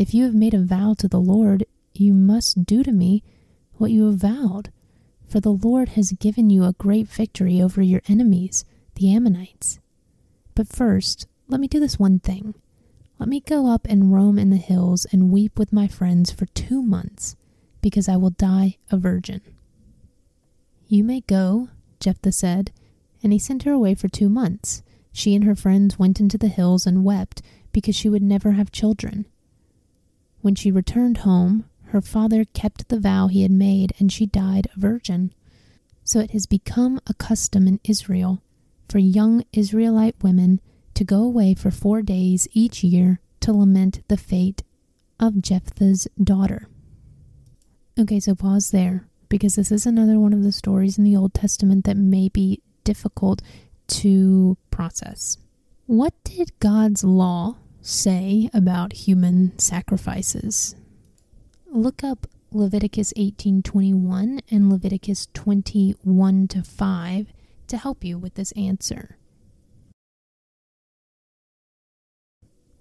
if 0.00 0.14
you 0.14 0.24
have 0.24 0.34
made 0.34 0.54
a 0.54 0.62
vow 0.62 0.94
to 0.96 1.06
the 1.06 1.20
Lord, 1.20 1.66
you 1.92 2.14
must 2.14 2.64
do 2.64 2.82
to 2.82 2.90
me 2.90 3.22
what 3.74 3.90
you 3.90 4.06
have 4.06 4.16
vowed. 4.16 4.72
For 5.28 5.40
the 5.40 5.52
Lord 5.52 5.90
has 5.90 6.12
given 6.12 6.48
you 6.48 6.64
a 6.64 6.72
great 6.72 7.06
victory 7.06 7.60
over 7.60 7.82
your 7.82 8.00
enemies, 8.08 8.64
the 8.94 9.14
Ammonites. 9.14 9.78
But 10.54 10.68
first, 10.68 11.26
let 11.48 11.60
me 11.60 11.68
do 11.68 11.78
this 11.78 11.98
one 11.98 12.18
thing. 12.18 12.54
Let 13.18 13.28
me 13.28 13.40
go 13.40 13.66
up 13.66 13.86
and 13.90 14.10
roam 14.10 14.38
in 14.38 14.48
the 14.48 14.56
hills 14.56 15.06
and 15.12 15.30
weep 15.30 15.58
with 15.58 15.70
my 15.70 15.86
friends 15.86 16.30
for 16.30 16.46
two 16.46 16.80
months 16.80 17.36
because 17.82 18.08
I 18.08 18.16
will 18.16 18.30
die 18.30 18.78
a 18.90 18.96
virgin. 18.96 19.42
You 20.88 21.04
may 21.04 21.20
go, 21.20 21.68
Jephthah 22.00 22.32
said, 22.32 22.72
and 23.22 23.34
he 23.34 23.38
sent 23.38 23.64
her 23.64 23.72
away 23.72 23.94
for 23.94 24.08
two 24.08 24.30
months. 24.30 24.82
She 25.12 25.34
and 25.34 25.44
her 25.44 25.54
friends 25.54 25.98
went 25.98 26.20
into 26.20 26.38
the 26.38 26.48
hills 26.48 26.86
and 26.86 27.04
wept 27.04 27.42
because 27.70 27.94
she 27.94 28.08
would 28.08 28.22
never 28.22 28.52
have 28.52 28.72
children. 28.72 29.26
When 30.42 30.54
she 30.54 30.70
returned 30.70 31.18
home, 31.18 31.64
her 31.86 32.00
father 32.00 32.44
kept 32.44 32.88
the 32.88 33.00
vow 33.00 33.26
he 33.26 33.42
had 33.42 33.50
made, 33.50 33.92
and 33.98 34.12
she 34.12 34.26
died 34.26 34.68
a 34.74 34.78
virgin. 34.78 35.32
So 36.04 36.20
it 36.20 36.30
has 36.30 36.46
become 36.46 37.00
a 37.06 37.14
custom 37.14 37.66
in 37.66 37.80
Israel 37.84 38.42
for 38.88 38.98
young 38.98 39.44
Israelite 39.52 40.16
women 40.22 40.60
to 40.94 41.04
go 41.04 41.22
away 41.22 41.54
for 41.54 41.70
four 41.70 42.02
days 42.02 42.48
each 42.52 42.82
year 42.82 43.20
to 43.40 43.52
lament 43.52 44.02
the 44.08 44.16
fate 44.16 44.62
of 45.18 45.42
Jephthah's 45.42 46.08
daughter. 46.22 46.68
Okay, 47.98 48.20
so 48.20 48.34
pause 48.34 48.70
there 48.70 49.06
because 49.28 49.54
this 49.54 49.70
is 49.70 49.86
another 49.86 50.18
one 50.18 50.32
of 50.32 50.42
the 50.42 50.52
stories 50.52 50.98
in 50.98 51.04
the 51.04 51.16
Old 51.16 51.34
Testament 51.34 51.84
that 51.84 51.96
may 51.96 52.28
be 52.28 52.62
difficult 52.84 53.42
to 53.88 54.56
process. 54.70 55.36
What 55.86 56.14
did 56.24 56.58
God's 56.60 57.04
law 57.04 57.56
say 57.80 58.50
about 58.52 58.92
human 58.92 59.58
sacrifices? 59.58 60.74
Look 61.66 62.02
up 62.04 62.26
Leviticus 62.52 63.12
18:21 63.16 64.40
and 64.50 64.70
Leviticus 64.70 65.28
21 65.34 66.48
to 66.48 66.62
5 66.62 67.32
to 67.68 67.76
help 67.76 68.04
you 68.04 68.18
with 68.18 68.34
this 68.34 68.52
answer. 68.52 69.16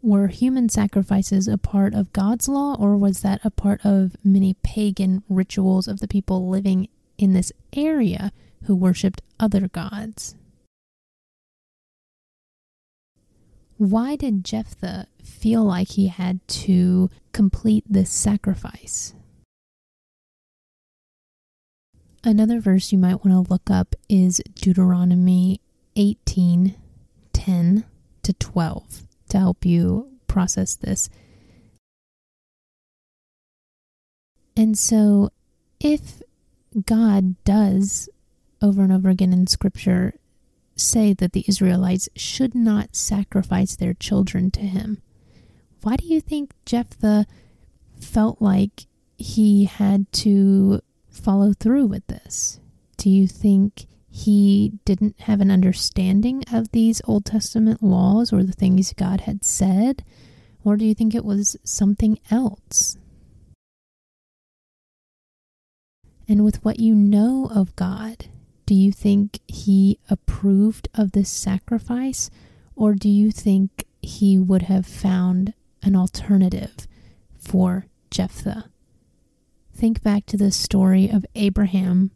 were 0.01 0.27
human 0.27 0.69
sacrifices 0.69 1.47
a 1.47 1.57
part 1.57 1.93
of 1.93 2.13
God's 2.13 2.47
law, 2.47 2.75
or 2.75 2.95
was 2.97 3.21
that 3.21 3.41
a 3.43 3.51
part 3.51 3.85
of 3.85 4.15
many 4.23 4.55
pagan 4.63 5.23
rituals 5.29 5.87
of 5.87 5.99
the 5.99 6.07
people 6.07 6.49
living 6.49 6.87
in 7.17 7.33
this 7.33 7.51
area 7.73 8.31
who 8.63 8.75
worshipped 8.75 9.21
other 9.39 9.67
gods? 9.67 10.35
Why 13.79 14.17
did 14.17 14.43
Jephthah 14.43 15.07
feel 15.23 15.63
like 15.63 15.91
he 15.91 16.07
had 16.07 16.45
to 16.49 17.09
complete 17.31 17.85
this 17.87 18.11
sacrifice? 18.11 19.13
Another 22.21 22.59
verse 22.59 22.91
you 22.91 22.97
might 22.97 23.23
want 23.23 23.47
to 23.47 23.49
look 23.49 23.69
up 23.71 23.95
is 24.09 24.41
Deuteronomy 24.53 25.61
18 25.95 26.75
10 27.31 27.85
to 28.23 28.33
12 28.33 29.03
to 29.29 29.39
help 29.39 29.65
you 29.65 30.11
process 30.27 30.75
this. 30.75 31.09
And 34.57 34.77
so, 34.77 35.29
if 35.79 36.21
God 36.85 37.41
does 37.45 38.09
over 38.61 38.83
and 38.83 38.91
over 38.91 39.07
again 39.07 39.31
in 39.31 39.47
Scripture 39.47 40.15
say 40.79 41.13
that 41.13 41.33
the 41.33 41.45
Israelites 41.47 42.09
should 42.15 42.55
not 42.55 42.95
sacrifice 42.95 43.75
their 43.75 43.93
children 43.93 44.51
to 44.51 44.61
him, 44.61 45.01
why 45.81 45.95
do 45.95 46.05
you 46.05 46.19
think 46.21 46.53
Jephthah 46.65 47.25
felt 47.99 48.41
like 48.41 48.85
he 49.17 49.65
had 49.65 50.11
to 50.13 50.81
follow 51.09 51.53
through 51.53 51.87
with 51.87 52.05
this? 52.07 52.59
Do 52.97 53.09
you 53.09 53.27
think 53.27 53.85
he 54.09 54.73
didn't 54.85 55.21
have 55.21 55.39
an 55.39 55.51
understanding 55.51 56.43
of 56.51 56.71
these 56.71 57.01
Old 57.05 57.25
Testament 57.25 57.83
laws 57.83 58.33
or 58.33 58.43
the 58.43 58.51
things 58.53 58.93
God 58.93 59.21
had 59.21 59.45
said? 59.45 60.03
Or 60.63 60.75
do 60.75 60.85
you 60.85 60.93
think 60.93 61.15
it 61.15 61.23
was 61.23 61.55
something 61.63 62.19
else? 62.29 62.97
And 66.27 66.43
with 66.43 66.63
what 66.63 66.79
you 66.79 66.93
know 66.93 67.49
of 67.53 67.75
God, 67.75 68.27
do 68.69 68.75
you 68.75 68.91
think 68.91 69.39
he 69.47 69.97
approved 70.11 70.89
of 70.93 71.13
this 71.13 71.31
sacrifice? 71.31 72.29
Or 72.75 72.93
do 72.93 73.09
you 73.09 73.31
think 73.31 73.85
he 73.99 74.37
would 74.37 74.61
have 74.61 74.85
found 74.85 75.55
an 75.81 75.95
alternative 75.95 76.87
for 77.35 77.87
Jephthah? 78.11 78.65
Think 79.73 80.03
back 80.03 80.27
to 80.27 80.37
the 80.37 80.51
story 80.51 81.09
of 81.09 81.25
Abraham 81.33 82.11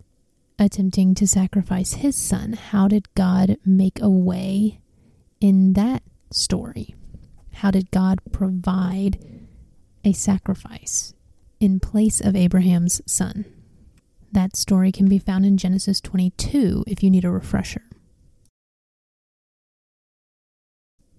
attempting 0.60 1.16
to 1.16 1.26
sacrifice 1.26 1.94
his 1.94 2.16
son. 2.16 2.54
How 2.54 2.88
did 2.88 3.12
God 3.16 3.58
make 3.66 4.00
a 4.00 4.12
way 4.12 4.80
in 5.42 5.74
that 5.74 6.04
story? 6.30 6.94
How 7.54 7.72
did 7.72 7.90
God 7.90 8.20
provide 8.32 9.18
a 10.06 10.14
sacrifice 10.14 11.16
in 11.60 11.80
place 11.80 12.22
of 12.22 12.36
Abraham's 12.36 13.02
son? 13.08 13.46
That 14.34 14.56
story 14.56 14.92
can 14.92 15.08
be 15.08 15.20
found 15.20 15.46
in 15.46 15.58
Genesis 15.58 16.02
22 16.02 16.86
if 16.88 17.04
you 17.04 17.12
need 17.12 17.24
a 17.24 17.30
refresher. 17.30 17.84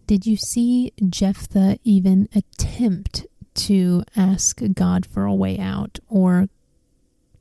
Did 0.09 0.26
you 0.26 0.37
see 0.37 0.92
Jephthah 1.09 1.78
even 1.85 2.28
attempt 2.35 3.26
to 3.54 4.02
ask 4.16 4.61
God 4.75 5.06
for 5.06 5.25
a 5.25 5.35
way 5.35 5.61
out 5.61 6.00
or 6.09 6.49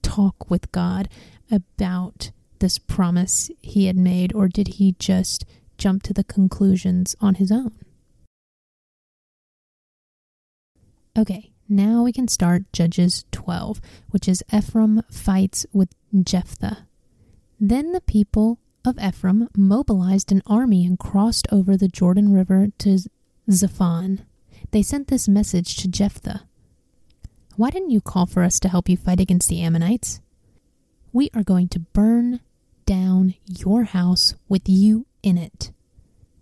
talk 0.03 0.47
with 0.47 0.71
God 0.71 1.09
about 1.49 2.29
this 2.59 2.77
promise 2.77 3.49
he 3.63 3.87
had 3.87 3.97
made, 3.97 4.31
or 4.31 4.47
did 4.47 4.75
he 4.75 4.95
just 4.99 5.43
jump 5.79 6.03
to 6.03 6.13
the 6.13 6.23
conclusions 6.23 7.15
on 7.19 7.35
his 7.35 7.51
own? 7.51 7.73
Okay, 11.17 11.52
now 11.75 12.03
we 12.03 12.13
can 12.13 12.27
start 12.27 12.71
Judges 12.71 13.25
12, 13.31 13.81
which 14.11 14.27
is 14.27 14.43
Ephraim 14.53 15.01
fights 15.09 15.65
with 15.73 15.89
Jephthah. 16.17 16.85
Then 17.59 17.91
the 17.91 18.01
people 18.01 18.59
of 18.85 18.99
Ephraim 18.99 19.49
mobilized 19.57 20.31
an 20.31 20.43
army 20.45 20.85
and 20.85 20.99
crossed 20.99 21.47
over 21.51 21.75
the 21.75 21.87
Jordan 21.87 22.33
River 22.33 22.67
to 22.79 22.99
Zaphon. 23.49 24.19
They 24.71 24.81
sent 24.81 25.07
this 25.07 25.27
message 25.27 25.77
to 25.77 25.87
Jephthah 25.87 26.43
Why 27.55 27.69
didn't 27.69 27.91
you 27.91 28.01
call 28.01 28.25
for 28.25 28.43
us 28.43 28.59
to 28.61 28.69
help 28.69 28.87
you 28.87 28.97
fight 28.97 29.19
against 29.19 29.49
the 29.49 29.61
Ammonites? 29.61 30.19
We 31.11 31.29
are 31.33 31.43
going 31.43 31.69
to 31.69 31.79
burn 31.79 32.39
down 32.85 33.35
your 33.47 33.83
house 33.83 34.35
with 34.49 34.67
you 34.67 35.05
in 35.21 35.37
it. 35.37 35.71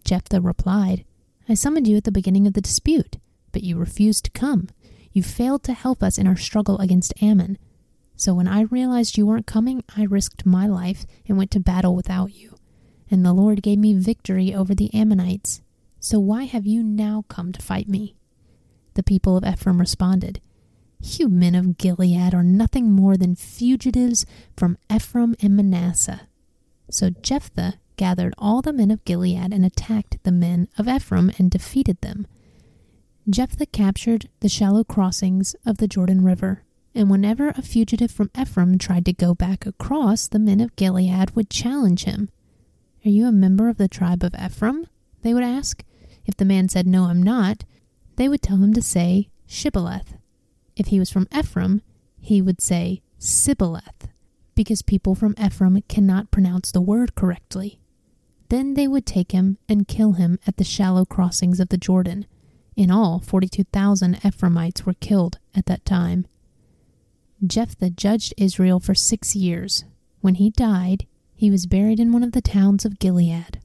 Jephthah 0.03 0.41
replied, 0.41 1.05
I 1.47 1.53
summoned 1.53 1.87
you 1.87 1.97
at 1.97 2.05
the 2.05 2.11
beginning 2.11 2.47
of 2.47 2.53
the 2.53 2.61
dispute, 2.61 3.17
but 3.51 3.63
you 3.63 3.77
refused 3.77 4.25
to 4.25 4.31
come. 4.31 4.69
You 5.13 5.23
failed 5.23 5.63
to 5.63 5.73
help 5.73 6.01
us 6.01 6.17
in 6.17 6.27
our 6.27 6.37
struggle 6.37 6.77
against 6.79 7.13
Ammon. 7.21 7.57
So 8.15 8.33
when 8.33 8.47
I 8.47 8.61
realized 8.61 9.17
you 9.17 9.25
weren't 9.25 9.47
coming, 9.47 9.83
I 9.97 10.03
risked 10.03 10.45
my 10.45 10.67
life 10.67 11.05
and 11.27 11.37
went 11.37 11.51
to 11.51 11.59
battle 11.59 11.95
without 11.95 12.33
you. 12.33 12.55
And 13.09 13.25
the 13.25 13.33
Lord 13.33 13.61
gave 13.61 13.79
me 13.79 13.93
victory 13.93 14.53
over 14.53 14.73
the 14.73 14.93
Ammonites. 14.93 15.61
So 15.99 16.19
why 16.19 16.45
have 16.45 16.65
you 16.65 16.81
now 16.81 17.25
come 17.27 17.51
to 17.51 17.61
fight 17.61 17.89
me? 17.89 18.15
The 18.93 19.03
people 19.03 19.37
of 19.37 19.45
Ephraim 19.45 19.79
responded, 19.79 20.41
You 21.01 21.29
men 21.29 21.55
of 21.55 21.77
Gilead 21.77 22.33
are 22.33 22.43
nothing 22.43 22.91
more 22.91 23.17
than 23.17 23.35
fugitives 23.35 24.25
from 24.55 24.77
Ephraim 24.93 25.35
and 25.41 25.55
Manasseh. 25.55 26.27
So 26.89 27.09
Jephthah 27.09 27.75
gathered 27.97 28.33
all 28.37 28.61
the 28.61 28.73
men 28.73 28.91
of 28.91 29.05
Gilead 29.05 29.53
and 29.53 29.65
attacked 29.65 30.17
the 30.23 30.31
men 30.31 30.67
of 30.77 30.87
Ephraim 30.87 31.31
and 31.37 31.51
defeated 31.51 31.99
them. 32.01 32.27
Jephthah 33.29 33.67
captured 33.67 34.29
the 34.39 34.49
shallow 34.49 34.83
crossings 34.83 35.55
of 35.65 35.77
the 35.77 35.87
Jordan 35.87 36.23
River, 36.23 36.63
and 36.95 37.09
whenever 37.09 37.49
a 37.49 37.61
fugitive 37.61 38.09
from 38.09 38.31
Ephraim 38.39 38.77
tried 38.77 39.05
to 39.05 39.13
go 39.13 39.35
back 39.35 39.65
across, 39.65 40.27
the 40.27 40.39
men 40.39 40.59
of 40.59 40.75
Gilead 40.75 41.31
would 41.35 41.49
challenge 41.49 42.05
him. 42.05 42.29
Are 43.05 43.09
you 43.09 43.27
a 43.27 43.31
member 43.31 43.69
of 43.69 43.77
the 43.77 43.87
tribe 43.87 44.23
of 44.23 44.33
Ephraim? 44.33 44.87
They 45.21 45.33
would 45.33 45.43
ask. 45.43 45.83
If 46.25 46.35
the 46.35 46.45
man 46.45 46.67
said, 46.67 46.87
No, 46.87 47.05
I'm 47.05 47.21
not, 47.21 47.63
they 48.15 48.27
would 48.27 48.41
tell 48.41 48.57
him 48.57 48.73
to 48.73 48.81
say 48.81 49.29
Shibboleth. 49.47 50.17
If 50.75 50.87
he 50.87 50.99
was 50.99 51.11
from 51.11 51.27
Ephraim, 51.35 51.81
he 52.19 52.41
would 52.41 52.59
say 52.59 53.01
Sibboleth, 53.19 54.07
because 54.55 54.81
people 54.81 55.13
from 55.13 55.35
Ephraim 55.39 55.81
cannot 55.87 56.31
pronounce 56.31 56.71
the 56.71 56.81
word 56.81 57.13
correctly. 57.13 57.79
Then 58.49 58.73
they 58.73 58.87
would 58.87 59.05
take 59.05 59.31
him 59.31 59.57
and 59.69 59.87
kill 59.87 60.13
him 60.13 60.39
at 60.47 60.57
the 60.57 60.63
shallow 60.63 61.05
crossings 61.05 61.59
of 61.59 61.69
the 61.69 61.77
Jordan. 61.77 62.25
In 62.75 62.89
all, 62.89 63.19
42,000 63.19 64.19
Ephraimites 64.25 64.85
were 64.85 64.93
killed 64.93 65.39
at 65.55 65.65
that 65.65 65.85
time. 65.85 66.25
Jephthah 67.45 67.89
judged 67.89 68.33
Israel 68.37 68.79
for 68.79 68.95
six 68.95 69.35
years. 69.35 69.83
When 70.21 70.35
he 70.35 70.51
died, 70.51 71.05
he 71.35 71.51
was 71.51 71.65
buried 71.65 71.99
in 71.99 72.11
one 72.11 72.23
of 72.23 72.31
the 72.31 72.41
towns 72.41 72.85
of 72.85 72.99
Gilead. 72.99 73.59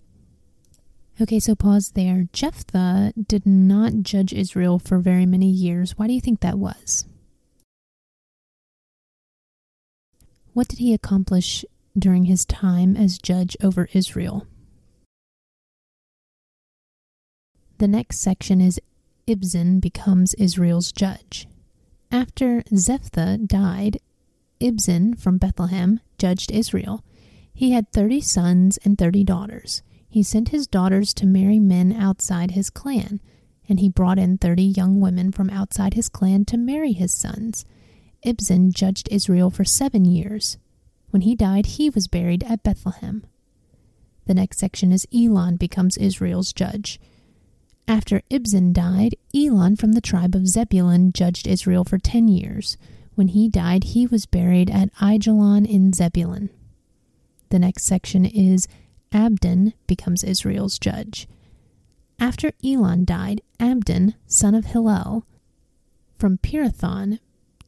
Okay, 1.20 1.38
so 1.38 1.54
pause 1.54 1.90
there. 1.90 2.26
Jephthah 2.32 3.12
did 3.28 3.46
not 3.46 4.02
judge 4.02 4.32
Israel 4.32 4.78
for 4.78 4.98
very 4.98 5.24
many 5.24 5.50
years. 5.50 5.96
Why 5.96 6.06
do 6.06 6.12
you 6.12 6.20
think 6.20 6.40
that 6.40 6.58
was? 6.58 7.06
What 10.52 10.68
did 10.68 10.78
he 10.78 10.92
accomplish 10.92 11.64
during 11.98 12.24
his 12.24 12.44
time 12.44 12.96
as 12.96 13.18
judge 13.18 13.56
over 13.62 13.88
Israel? 13.92 14.46
The 17.78 17.88
next 17.88 18.18
section 18.20 18.60
is 18.62 18.80
Ibzan 19.26 19.80
becomes 19.80 20.34
Israel's 20.34 20.92
judge. 20.92 21.48
After 22.12 22.62
Jephthah 22.72 23.38
died, 23.38 23.98
Ibzan 24.60 25.18
from 25.18 25.38
Bethlehem 25.38 25.98
judged 26.16 26.52
Israel. 26.52 27.04
He 27.52 27.72
had 27.72 27.90
thirty 27.90 28.20
sons 28.20 28.78
and 28.84 28.96
thirty 28.96 29.24
daughters. 29.24 29.82
He 30.08 30.22
sent 30.22 30.50
his 30.50 30.68
daughters 30.68 31.12
to 31.14 31.26
marry 31.26 31.58
men 31.58 31.92
outside 31.92 32.52
his 32.52 32.70
clan, 32.70 33.20
and 33.68 33.80
he 33.80 33.88
brought 33.88 34.20
in 34.20 34.38
thirty 34.38 34.62
young 34.62 35.00
women 35.00 35.32
from 35.32 35.50
outside 35.50 35.94
his 35.94 36.08
clan 36.08 36.44
to 36.44 36.56
marry 36.56 36.92
his 36.92 37.12
sons. 37.12 37.64
Ibzan 38.24 38.72
judged 38.72 39.08
Israel 39.10 39.50
for 39.50 39.64
seven 39.64 40.04
years. 40.04 40.56
When 41.10 41.22
he 41.22 41.34
died, 41.34 41.66
he 41.66 41.90
was 41.90 42.06
buried 42.06 42.44
at 42.44 42.62
Bethlehem. 42.62 43.26
The 44.26 44.34
next 44.34 44.58
section 44.60 44.92
is 44.92 45.06
Elon 45.12 45.56
becomes 45.56 45.96
Israel's 45.96 46.52
judge. 46.52 47.00
After 47.88 48.20
Ibzan 48.30 48.72
died, 48.72 49.14
Elon 49.34 49.76
from 49.76 49.92
the 49.92 50.00
tribe 50.00 50.34
of 50.34 50.48
Zebulun 50.48 51.12
judged 51.12 51.46
Israel 51.46 51.84
for 51.84 51.98
ten 51.98 52.26
years. 52.26 52.76
When 53.14 53.28
he 53.28 53.48
died, 53.48 53.84
he 53.84 54.06
was 54.06 54.26
buried 54.26 54.70
at 54.70 54.92
Aijalon 54.96 55.64
in 55.66 55.92
Zebulun. 55.92 56.50
The 57.50 57.60
next 57.60 57.84
section 57.84 58.24
is 58.24 58.66
Abdon 59.12 59.72
becomes 59.86 60.24
Israel's 60.24 60.78
judge. 60.78 61.28
After 62.18 62.50
Elon 62.64 63.04
died, 63.04 63.40
Abdon, 63.60 64.14
son 64.26 64.54
of 64.54 64.66
Hillel, 64.66 65.24
from 66.18 66.38
Pirathon, 66.38 67.20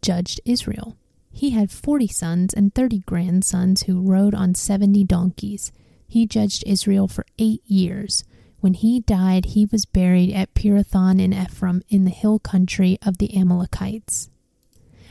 judged 0.02 0.40
Israel. 0.44 0.96
He 1.30 1.50
had 1.50 1.70
forty 1.70 2.08
sons 2.08 2.52
and 2.52 2.74
thirty 2.74 3.00
grandsons 3.00 3.82
who 3.82 4.00
rode 4.00 4.34
on 4.34 4.54
seventy 4.54 5.04
donkeys. 5.04 5.70
He 6.08 6.26
judged 6.26 6.64
Israel 6.66 7.06
for 7.06 7.24
eight 7.38 7.62
years. 7.66 8.24
When 8.60 8.74
he 8.74 9.00
died, 9.00 9.46
he 9.46 9.66
was 9.66 9.86
buried 9.86 10.32
at 10.32 10.54
Pirathon 10.54 11.20
in 11.20 11.32
Ephraim 11.32 11.82
in 11.88 12.04
the 12.04 12.10
hill 12.10 12.38
country 12.38 12.98
of 13.02 13.18
the 13.18 13.36
Amalekites. 13.36 14.30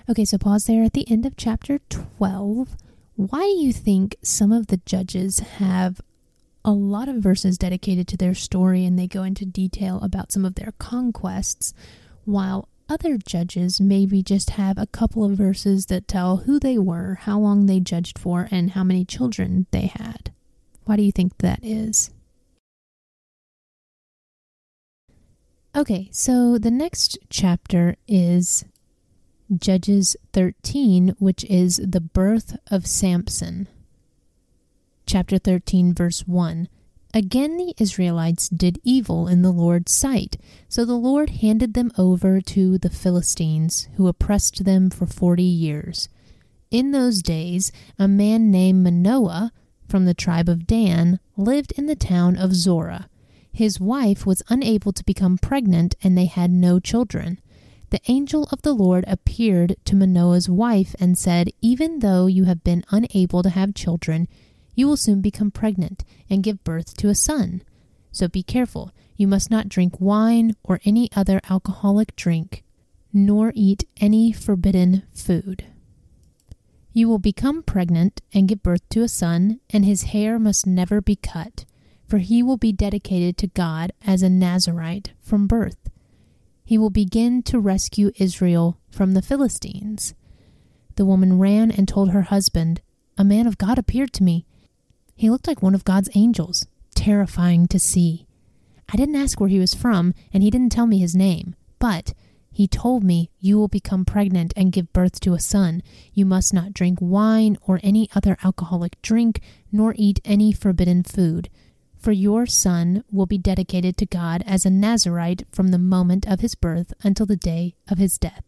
Okay, 0.10 0.26
so 0.26 0.38
pause 0.38 0.66
there 0.66 0.84
at 0.84 0.94
the 0.94 1.10
end 1.10 1.26
of 1.26 1.38
chapter 1.38 1.80
12. 1.90 2.76
Why 3.16 3.42
do 3.42 3.66
you 3.66 3.74
think 3.74 4.16
some 4.22 4.52
of 4.52 4.68
the 4.68 4.82
judges 4.86 5.40
have 5.40 6.02
a 6.64 6.72
lot 6.72 7.08
of 7.08 7.18
verses 7.18 7.58
dedicated 7.58 8.08
to 8.10 8.18
their 8.18 8.36
story 8.36 8.86
and 8.86 9.00
they 9.00 9.08
go 9.08 9.24
into 9.24 9.46
detail 9.46 10.00
about 10.02 10.32
some 10.32 10.44
of 10.44 10.56
their 10.56 10.74
conquests, 10.78 11.74
while 12.26 12.68
other 12.90 13.18
judges 13.18 13.80
maybe 13.80 14.22
just 14.22 14.52
have 14.52 14.78
a 14.78 14.88
couple 14.88 15.24
of 15.24 15.38
verses 15.38 15.86
that 15.86 16.08
tell 16.08 16.38
who 16.38 16.60
they 16.60 16.78
were, 16.78 17.20
how 17.22 17.40
long 17.40 17.66
they 17.66 17.80
judged 17.80 18.20
for, 18.20 18.48
and 18.52 18.72
how 18.72 18.84
many 18.84 19.06
children 19.06 19.68
they 19.72 19.88
had? 19.88 20.32
Why 20.84 20.98
do 20.98 21.04
you 21.04 21.12
think 21.12 21.38
that 21.40 21.60
is? 21.64 22.12
Okay, 25.78 26.10
so 26.12 26.58
the 26.58 26.72
next 26.72 27.20
chapter 27.30 27.98
is 28.08 28.66
Judges 29.56 30.18
13, 30.34 31.14
which 31.20 31.44
is 31.44 31.78
the 31.78 32.02
birth 32.02 32.58
of 32.72 32.88
Samson. 32.88 33.68
Chapter 35.06 35.38
13, 35.38 35.94
verse 35.94 36.22
1. 36.22 36.68
Again, 37.14 37.58
the 37.58 37.76
Israelites 37.78 38.50
did 38.50 38.82
evil 38.84 39.28
in 39.28 39.44
the 39.44 39.52
Lord's 39.52 39.92
sight. 39.92 40.38
So 40.68 40.84
the 40.84 40.96
Lord 40.96 41.30
handed 41.30 41.76
them 41.76 41.92
over 41.96 42.42
to 42.42 42.80
the 42.80 42.90
Philistines, 42.90 43.88
who 43.98 44.08
oppressed 44.08 44.66
them 44.66 44.90
for 44.90 45.06
forty 45.06 45.44
years. 45.44 46.10
In 46.72 46.90
those 46.90 47.22
days, 47.22 47.72
a 48.00 48.08
man 48.08 48.50
named 48.50 48.84
Manoah 48.84 49.52
from 49.88 50.06
the 50.06 50.16
tribe 50.16 50.50
of 50.50 50.66
Dan 50.66 51.20
lived 51.38 51.72
in 51.74 51.86
the 51.86 51.96
town 51.96 52.36
of 52.36 52.56
Zorah. 52.56 53.10
His 53.58 53.80
wife 53.80 54.24
was 54.24 54.44
unable 54.50 54.94
to 54.94 55.04
become 55.04 55.40
pregnant, 55.40 55.96
and 56.04 56.16
they 56.16 56.28
had 56.28 56.52
no 56.52 56.80
children. 56.80 57.40
The 57.90 58.00
angel 58.08 58.48
of 58.52 58.62
the 58.62 58.72
Lord 58.72 59.04
appeared 59.08 59.78
to 59.86 59.96
Manoah's 59.96 60.48
wife 60.48 60.96
and 61.00 61.18
said, 61.18 61.50
Even 61.60 61.98
though 61.98 62.28
you 62.28 62.44
have 62.44 62.64
been 62.64 62.84
unable 62.92 63.42
to 63.42 63.50
have 63.50 63.74
children, 63.74 64.28
you 64.76 64.86
will 64.86 64.96
soon 64.96 65.22
become 65.22 65.50
pregnant 65.50 66.04
and 66.30 66.44
give 66.44 66.64
birth 66.64 66.96
to 66.98 67.10
a 67.10 67.16
son. 67.16 67.64
So 68.12 68.28
be 68.28 68.44
careful. 68.44 68.92
You 69.16 69.28
must 69.28 69.50
not 69.50 69.70
drink 69.70 70.00
wine 70.00 70.56
or 70.64 70.80
any 70.86 71.10
other 71.16 71.42
alcoholic 71.50 72.16
drink, 72.16 72.64
nor 73.12 73.52
eat 73.56 73.86
any 74.00 74.32
forbidden 74.32 75.02
food. 75.16 75.66
You 76.94 77.10
will 77.10 77.18
become 77.18 77.64
pregnant 77.64 78.22
and 78.32 78.48
give 78.48 78.62
birth 78.62 78.88
to 78.90 79.02
a 79.02 79.08
son, 79.08 79.62
and 79.72 79.84
his 79.84 80.04
hair 80.14 80.38
must 80.38 80.68
never 80.68 81.02
be 81.02 81.16
cut, 81.16 81.66
for 82.08 82.20
he 82.20 82.42
will 82.42 82.58
be 82.58 82.72
dedicated 82.72 83.38
to 83.38 83.48
God 83.48 83.92
as 84.06 84.24
a 84.24 84.28
Nazirite 84.30 85.12
from 85.22 85.48
birth 85.48 85.90
he 86.68 86.78
will 86.78 86.90
begin 86.90 87.42
to 87.44 87.62
rescue 87.62 88.12
Israel 88.18 88.78
from 88.92 89.14
the 89.14 89.22
Philistines. 89.22 90.14
The 90.98 91.06
woman 91.06 91.40
ran 91.40 91.72
and 91.72 91.88
told 91.88 92.10
her 92.10 92.24
husband, 92.24 92.82
A 93.18 93.24
man 93.24 93.48
of 93.48 93.58
God 93.58 93.80
appeared 93.80 94.12
to 94.14 94.24
me. 94.24 94.46
He 95.16 95.30
looked 95.30 95.48
like 95.48 95.62
one 95.62 95.74
of 95.74 95.86
God's 95.86 96.10
angels, 96.14 96.68
terrifying 96.94 97.68
to 97.68 97.80
see. 97.80 98.28
I 98.92 98.98
didn't 98.98 99.16
ask 99.16 99.40
where 99.40 99.48
he 99.48 99.60
was 99.60 99.74
from, 99.74 100.14
and 100.34 100.44
he 100.44 100.50
didn't 100.50 100.74
tell 100.74 100.88
me 100.88 101.00
his 101.00 101.16
name, 101.16 101.56
but 101.80 102.14
he 102.52 102.68
told 102.68 103.02
me, 103.02 103.30
You 103.40 103.58
will 103.58 103.70
become 103.70 104.04
pregnant 104.04 104.52
and 104.58 104.74
give 104.74 104.92
birth 104.92 105.22
to 105.22 105.36
a 105.36 105.40
son. 105.40 105.82
You 106.12 106.26
must 106.26 106.54
not 106.54 106.74
drink 106.74 106.98
wine 107.00 107.58
or 107.66 107.80
any 107.82 108.10
other 108.14 108.38
alcoholic 108.44 109.02
drink, 109.02 109.40
nor 109.72 109.96
eat 109.98 110.20
any 110.26 110.52
forbidden 110.52 111.04
food 111.04 111.50
for 112.00 112.12
your 112.12 112.46
son 112.46 113.04
will 113.12 113.26
be 113.26 113.38
dedicated 113.38 113.98
to 113.98 114.06
God 114.06 114.44
as 114.46 114.66
a 114.66 114.70
Nazirite 114.70 115.44
from 115.52 115.70
the 115.70 115.78
moment 115.78 116.28
of 116.28 116.42
his 116.42 116.56
birth 116.56 116.94
until 117.04 117.26
the 117.26 117.36
day 117.36 117.76
of 117.90 117.98
his 117.98 118.18
death. 118.18 118.44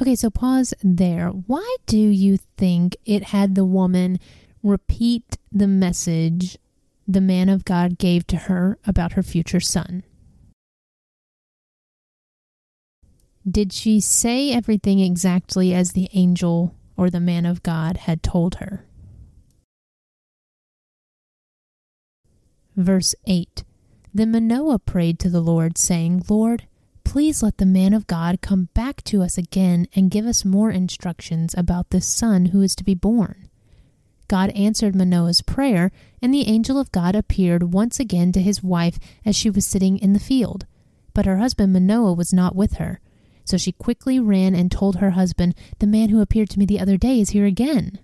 Okay, 0.00 0.14
so 0.14 0.30
pause 0.30 0.72
there. 0.82 1.28
Why 1.28 1.76
do 1.86 1.98
you 1.98 2.38
think 2.56 2.96
it 3.04 3.24
had 3.24 3.54
the 3.54 3.66
woman 3.66 4.18
repeat 4.62 5.36
the 5.52 5.66
message 5.66 6.56
the 7.06 7.20
man 7.20 7.48
of 7.48 7.64
God 7.64 7.98
gave 7.98 8.26
to 8.28 8.36
her 8.36 8.78
about 8.86 9.12
her 9.12 9.22
future 9.22 9.60
son? 9.60 10.02
Did 13.48 13.72
she 13.72 14.00
say 14.00 14.52
everything 14.52 15.00
exactly 15.00 15.74
as 15.74 15.92
the 15.92 16.08
angel 16.12 16.74
or 16.96 17.10
the 17.10 17.20
man 17.20 17.46
of 17.46 17.62
God 17.62 17.98
had 17.98 18.22
told 18.22 18.56
her? 18.56 18.86
Verse 22.76 23.14
8 23.26 23.64
Then 24.14 24.32
Manoah 24.32 24.78
prayed 24.78 25.18
to 25.20 25.30
the 25.30 25.40
Lord, 25.40 25.76
saying, 25.78 26.24
Lord, 26.28 26.66
please 27.04 27.42
let 27.42 27.58
the 27.58 27.66
man 27.66 27.92
of 27.92 28.06
God 28.06 28.40
come 28.40 28.68
back 28.74 29.02
to 29.04 29.22
us 29.22 29.36
again 29.36 29.86
and 29.94 30.10
give 30.10 30.26
us 30.26 30.44
more 30.44 30.70
instructions 30.70 31.54
about 31.56 31.90
this 31.90 32.06
son 32.06 32.46
who 32.46 32.62
is 32.62 32.74
to 32.76 32.84
be 32.84 32.94
born. 32.94 33.48
God 34.28 34.50
answered 34.50 34.94
Manoah's 34.94 35.42
prayer, 35.42 35.90
and 36.22 36.32
the 36.32 36.46
angel 36.46 36.78
of 36.78 36.92
God 36.92 37.16
appeared 37.16 37.74
once 37.74 37.98
again 37.98 38.30
to 38.30 38.40
his 38.40 38.62
wife 38.62 38.96
as 39.24 39.34
she 39.34 39.50
was 39.50 39.66
sitting 39.66 39.98
in 39.98 40.12
the 40.12 40.20
field. 40.20 40.66
But 41.12 41.26
her 41.26 41.38
husband 41.38 41.72
Manoah 41.72 42.12
was 42.12 42.32
not 42.32 42.54
with 42.54 42.74
her. 42.74 43.00
So 43.44 43.56
she 43.56 43.72
quickly 43.72 44.20
ran 44.20 44.54
and 44.54 44.70
told 44.70 44.96
her 44.96 45.10
husband, 45.10 45.56
The 45.80 45.88
man 45.88 46.10
who 46.10 46.20
appeared 46.20 46.48
to 46.50 46.60
me 46.60 46.64
the 46.64 46.78
other 46.78 46.96
day 46.96 47.20
is 47.20 47.30
here 47.30 47.46
again. 47.46 47.98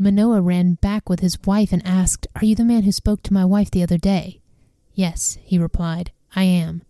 Manoah 0.00 0.40
ran 0.40 0.74
back 0.74 1.08
with 1.08 1.20
his 1.20 1.42
wife 1.44 1.72
and 1.72 1.84
asked, 1.84 2.28
Are 2.36 2.44
you 2.44 2.54
the 2.54 2.64
man 2.64 2.84
who 2.84 2.92
spoke 2.92 3.20
to 3.24 3.34
my 3.34 3.44
wife 3.44 3.70
the 3.70 3.82
other 3.82 3.98
day? 3.98 4.40
Yes, 4.94 5.38
he 5.42 5.58
replied, 5.58 6.12
I 6.36 6.44
am. 6.44 6.82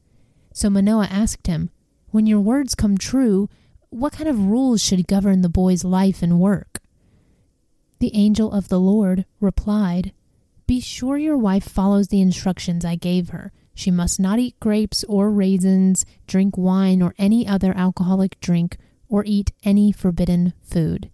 So 0.52 0.68
Manoah 0.68 1.06
asked 1.06 1.46
him, 1.46 1.70
When 2.10 2.26
your 2.26 2.40
words 2.40 2.74
come 2.74 2.98
true, 2.98 3.48
what 3.88 4.12
kind 4.12 4.28
of 4.28 4.46
rules 4.46 4.82
should 4.82 5.06
govern 5.06 5.40
the 5.40 5.48
boy's 5.48 5.84
life 5.84 6.22
and 6.22 6.38
work? 6.38 6.80
The 8.00 8.14
angel 8.14 8.52
of 8.52 8.68
the 8.68 8.78
Lord 8.78 9.24
replied, 9.40 10.12
Be 10.66 10.78
sure 10.78 11.16
your 11.16 11.38
wife 11.38 11.64
follows 11.64 12.08
the 12.08 12.20
instructions 12.20 12.84
I 12.84 12.96
gave 12.96 13.30
her. 13.30 13.52
She 13.74 13.90
must 13.90 14.20
not 14.20 14.38
eat 14.38 14.60
grapes 14.60 15.02
or 15.04 15.30
raisins, 15.30 16.04
drink 16.26 16.58
wine 16.58 17.00
or 17.00 17.14
any 17.16 17.46
other 17.46 17.74
alcoholic 17.74 18.38
drink, 18.40 18.76
or 19.08 19.24
eat 19.24 19.52
any 19.64 19.92
forbidden 19.92 20.52
food. 20.62 21.08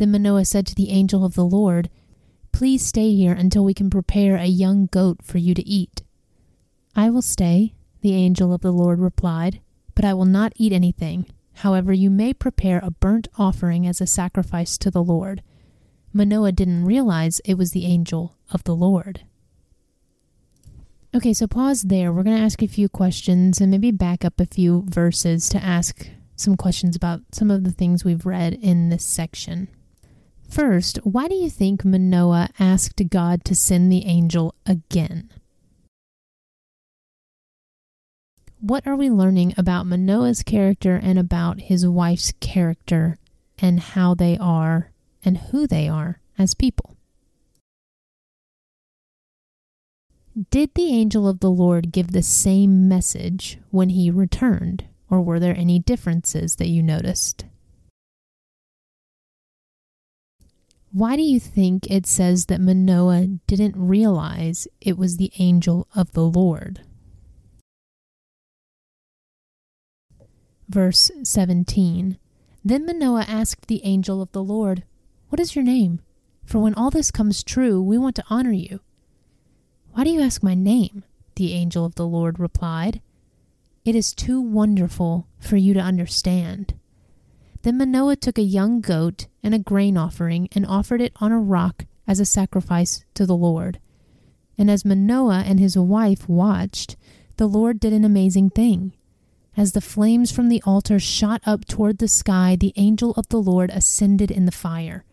Then 0.00 0.12
Manoah 0.12 0.46
said 0.46 0.66
to 0.66 0.74
the 0.74 0.88
angel 0.88 1.26
of 1.26 1.34
the 1.34 1.44
Lord, 1.44 1.90
Please 2.52 2.82
stay 2.82 3.14
here 3.14 3.34
until 3.34 3.66
we 3.66 3.74
can 3.74 3.90
prepare 3.90 4.36
a 4.36 4.46
young 4.46 4.86
goat 4.86 5.18
for 5.22 5.36
you 5.36 5.52
to 5.52 5.68
eat. 5.68 6.04
I 6.96 7.10
will 7.10 7.20
stay, 7.20 7.74
the 8.00 8.14
angel 8.14 8.54
of 8.54 8.62
the 8.62 8.72
Lord 8.72 8.98
replied, 8.98 9.60
but 9.94 10.06
I 10.06 10.14
will 10.14 10.24
not 10.24 10.54
eat 10.56 10.72
anything. 10.72 11.26
However, 11.56 11.92
you 11.92 12.08
may 12.08 12.32
prepare 12.32 12.80
a 12.82 12.90
burnt 12.90 13.28
offering 13.36 13.86
as 13.86 14.00
a 14.00 14.06
sacrifice 14.06 14.78
to 14.78 14.90
the 14.90 15.02
Lord. 15.02 15.42
Manoah 16.14 16.52
didn't 16.52 16.86
realize 16.86 17.42
it 17.44 17.58
was 17.58 17.72
the 17.72 17.84
angel 17.84 18.38
of 18.50 18.64
the 18.64 18.74
Lord. 18.74 19.26
Okay, 21.14 21.34
so 21.34 21.46
pause 21.46 21.82
there. 21.82 22.10
We're 22.10 22.22
going 22.22 22.38
to 22.38 22.42
ask 22.42 22.62
a 22.62 22.66
few 22.66 22.88
questions 22.88 23.60
and 23.60 23.70
maybe 23.70 23.90
back 23.90 24.24
up 24.24 24.40
a 24.40 24.46
few 24.46 24.86
verses 24.88 25.46
to 25.50 25.62
ask 25.62 26.08
some 26.36 26.56
questions 26.56 26.96
about 26.96 27.20
some 27.32 27.50
of 27.50 27.64
the 27.64 27.72
things 27.72 28.02
we've 28.02 28.24
read 28.24 28.54
in 28.54 28.88
this 28.88 29.04
section. 29.04 29.68
First, 30.50 30.96
why 31.04 31.28
do 31.28 31.36
you 31.36 31.48
think 31.48 31.84
Manoah 31.84 32.48
asked 32.58 33.08
God 33.08 33.44
to 33.44 33.54
send 33.54 33.90
the 33.90 34.04
angel 34.04 34.56
again? 34.66 35.30
What 38.58 38.84
are 38.84 38.96
we 38.96 39.08
learning 39.08 39.54
about 39.56 39.86
Manoah's 39.86 40.42
character 40.42 40.96
and 41.00 41.20
about 41.20 41.60
his 41.60 41.86
wife's 41.86 42.32
character 42.40 43.16
and 43.60 43.78
how 43.78 44.14
they 44.14 44.36
are 44.38 44.90
and 45.24 45.38
who 45.38 45.68
they 45.68 45.88
are 45.88 46.20
as 46.36 46.54
people? 46.54 46.96
Did 50.50 50.74
the 50.74 50.92
angel 50.92 51.28
of 51.28 51.38
the 51.38 51.50
Lord 51.50 51.92
give 51.92 52.10
the 52.10 52.24
same 52.24 52.88
message 52.88 53.58
when 53.70 53.90
he 53.90 54.10
returned, 54.10 54.84
or 55.08 55.22
were 55.22 55.38
there 55.38 55.56
any 55.56 55.78
differences 55.78 56.56
that 56.56 56.68
you 56.68 56.82
noticed? 56.82 57.44
Why 60.92 61.14
do 61.14 61.22
you 61.22 61.38
think 61.38 61.88
it 61.88 62.04
says 62.04 62.46
that 62.46 62.60
Manoah 62.60 63.38
didn't 63.46 63.76
realize 63.76 64.66
it 64.80 64.98
was 64.98 65.16
the 65.16 65.30
angel 65.38 65.86
of 65.94 66.10
the 66.12 66.24
Lord? 66.24 66.80
Verse 70.68 71.12
17 71.22 72.18
Then 72.64 72.86
Manoah 72.86 73.24
asked 73.28 73.68
the 73.68 73.84
angel 73.84 74.20
of 74.20 74.32
the 74.32 74.42
Lord, 74.42 74.82
What 75.28 75.38
is 75.38 75.54
your 75.54 75.64
name? 75.64 76.00
For 76.44 76.58
when 76.58 76.74
all 76.74 76.90
this 76.90 77.12
comes 77.12 77.44
true, 77.44 77.80
we 77.80 77.96
want 77.96 78.16
to 78.16 78.24
honor 78.28 78.50
you. 78.50 78.80
Why 79.92 80.02
do 80.02 80.10
you 80.10 80.20
ask 80.20 80.42
my 80.42 80.54
name? 80.54 81.04
The 81.36 81.52
angel 81.52 81.84
of 81.84 81.94
the 81.94 82.06
Lord 82.06 82.40
replied. 82.40 83.00
It 83.84 83.94
is 83.94 84.12
too 84.12 84.40
wonderful 84.40 85.28
for 85.38 85.56
you 85.56 85.72
to 85.74 85.80
understand. 85.80 86.74
Then 87.62 87.76
Manoah 87.76 88.16
took 88.16 88.38
a 88.38 88.42
young 88.42 88.80
goat 88.80 89.26
and 89.42 89.54
a 89.54 89.58
grain 89.58 89.96
offering 89.96 90.48
and 90.52 90.66
offered 90.66 91.00
it 91.00 91.12
on 91.16 91.32
a 91.32 91.38
rock 91.38 91.84
as 92.06 92.18
a 92.18 92.24
sacrifice 92.24 93.04
to 93.14 93.26
the 93.26 93.36
Lord. 93.36 93.78
And 94.56 94.70
as 94.70 94.84
Manoah 94.84 95.44
and 95.46 95.60
his 95.60 95.76
wife 95.76 96.28
watched, 96.28 96.96
the 97.36 97.46
Lord 97.46 97.78
did 97.80 97.92
an 97.92 98.04
amazing 98.04 98.50
thing. 98.50 98.92
As 99.56 99.72
the 99.72 99.80
flames 99.80 100.30
from 100.32 100.48
the 100.48 100.62
altar 100.64 100.98
shot 100.98 101.42
up 101.44 101.66
toward 101.66 101.98
the 101.98 102.08
sky, 102.08 102.56
the 102.58 102.72
angel 102.76 103.12
of 103.12 103.28
the 103.28 103.42
Lord 103.42 103.70
ascended 103.70 104.30
in 104.30 104.46
the 104.46 104.52
fire. 104.52 105.04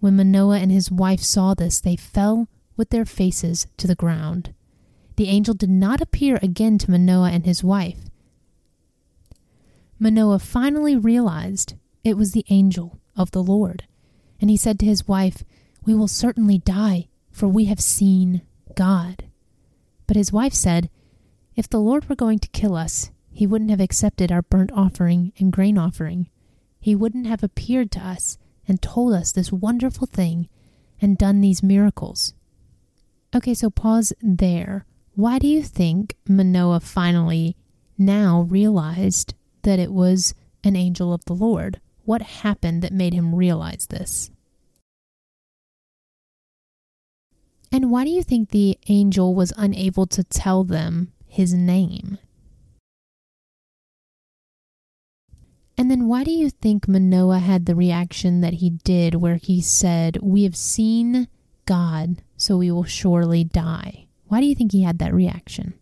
When 0.00 0.16
Manoah 0.16 0.58
and 0.58 0.72
his 0.72 0.90
wife 0.90 1.20
saw 1.22 1.54
this, 1.54 1.80
they 1.80 1.96
fell 1.96 2.48
with 2.76 2.90
their 2.90 3.04
faces 3.04 3.66
to 3.76 3.86
the 3.86 3.94
ground. 3.94 4.52
The 5.16 5.28
angel 5.28 5.54
did 5.54 5.70
not 5.70 6.00
appear 6.00 6.38
again 6.42 6.78
to 6.78 6.90
Manoah 6.90 7.30
and 7.30 7.44
his 7.44 7.62
wife. 7.62 8.09
Manoah 10.02 10.38
finally 10.38 10.96
realized 10.96 11.74
it 12.02 12.16
was 12.16 12.32
the 12.32 12.46
angel 12.48 12.98
of 13.14 13.32
the 13.32 13.42
Lord. 13.42 13.84
And 14.40 14.48
he 14.48 14.56
said 14.56 14.78
to 14.78 14.86
his 14.86 15.06
wife, 15.06 15.44
We 15.84 15.94
will 15.94 16.08
certainly 16.08 16.56
die, 16.56 17.08
for 17.30 17.46
we 17.46 17.66
have 17.66 17.80
seen 17.80 18.40
God. 18.74 19.24
But 20.06 20.16
his 20.16 20.32
wife 20.32 20.54
said, 20.54 20.88
If 21.54 21.68
the 21.68 21.80
Lord 21.80 22.08
were 22.08 22.16
going 22.16 22.38
to 22.38 22.48
kill 22.48 22.74
us, 22.74 23.10
he 23.30 23.46
wouldn't 23.46 23.70
have 23.70 23.80
accepted 23.80 24.32
our 24.32 24.40
burnt 24.40 24.72
offering 24.72 25.34
and 25.38 25.52
grain 25.52 25.76
offering. 25.76 26.30
He 26.80 26.96
wouldn't 26.96 27.26
have 27.26 27.42
appeared 27.42 27.90
to 27.92 28.00
us 28.00 28.38
and 28.66 28.80
told 28.80 29.12
us 29.12 29.32
this 29.32 29.52
wonderful 29.52 30.06
thing 30.06 30.48
and 30.98 31.18
done 31.18 31.42
these 31.42 31.62
miracles. 31.62 32.32
Okay, 33.34 33.52
so 33.52 33.68
pause 33.68 34.14
there. 34.22 34.86
Why 35.14 35.38
do 35.38 35.46
you 35.46 35.62
think 35.62 36.16
Manoah 36.26 36.80
finally 36.80 37.54
now 37.98 38.46
realized 38.48 39.34
that 39.62 39.78
it 39.78 39.92
was 39.92 40.34
an 40.64 40.76
angel 40.76 41.12
of 41.12 41.24
the 41.24 41.34
Lord? 41.34 41.80
What 42.04 42.22
happened 42.22 42.82
that 42.82 42.92
made 42.92 43.14
him 43.14 43.34
realize 43.34 43.86
this? 43.86 44.30
And 47.72 47.90
why 47.90 48.04
do 48.04 48.10
you 48.10 48.22
think 48.22 48.50
the 48.50 48.78
angel 48.88 49.34
was 49.34 49.52
unable 49.56 50.06
to 50.06 50.24
tell 50.24 50.64
them 50.64 51.12
his 51.26 51.54
name? 51.54 52.18
And 55.78 55.90
then 55.90 56.08
why 56.08 56.24
do 56.24 56.30
you 56.30 56.50
think 56.50 56.88
Manoah 56.88 57.38
had 57.38 57.64
the 57.64 57.74
reaction 57.74 58.42
that 58.42 58.54
he 58.54 58.70
did 58.70 59.14
where 59.14 59.36
he 59.36 59.62
said, 59.62 60.18
We 60.20 60.42
have 60.42 60.56
seen 60.56 61.26
God, 61.64 62.22
so 62.36 62.58
we 62.58 62.70
will 62.70 62.84
surely 62.84 63.44
die? 63.44 64.06
Why 64.26 64.40
do 64.40 64.46
you 64.46 64.54
think 64.54 64.72
he 64.72 64.82
had 64.82 64.98
that 64.98 65.14
reaction? 65.14 65.79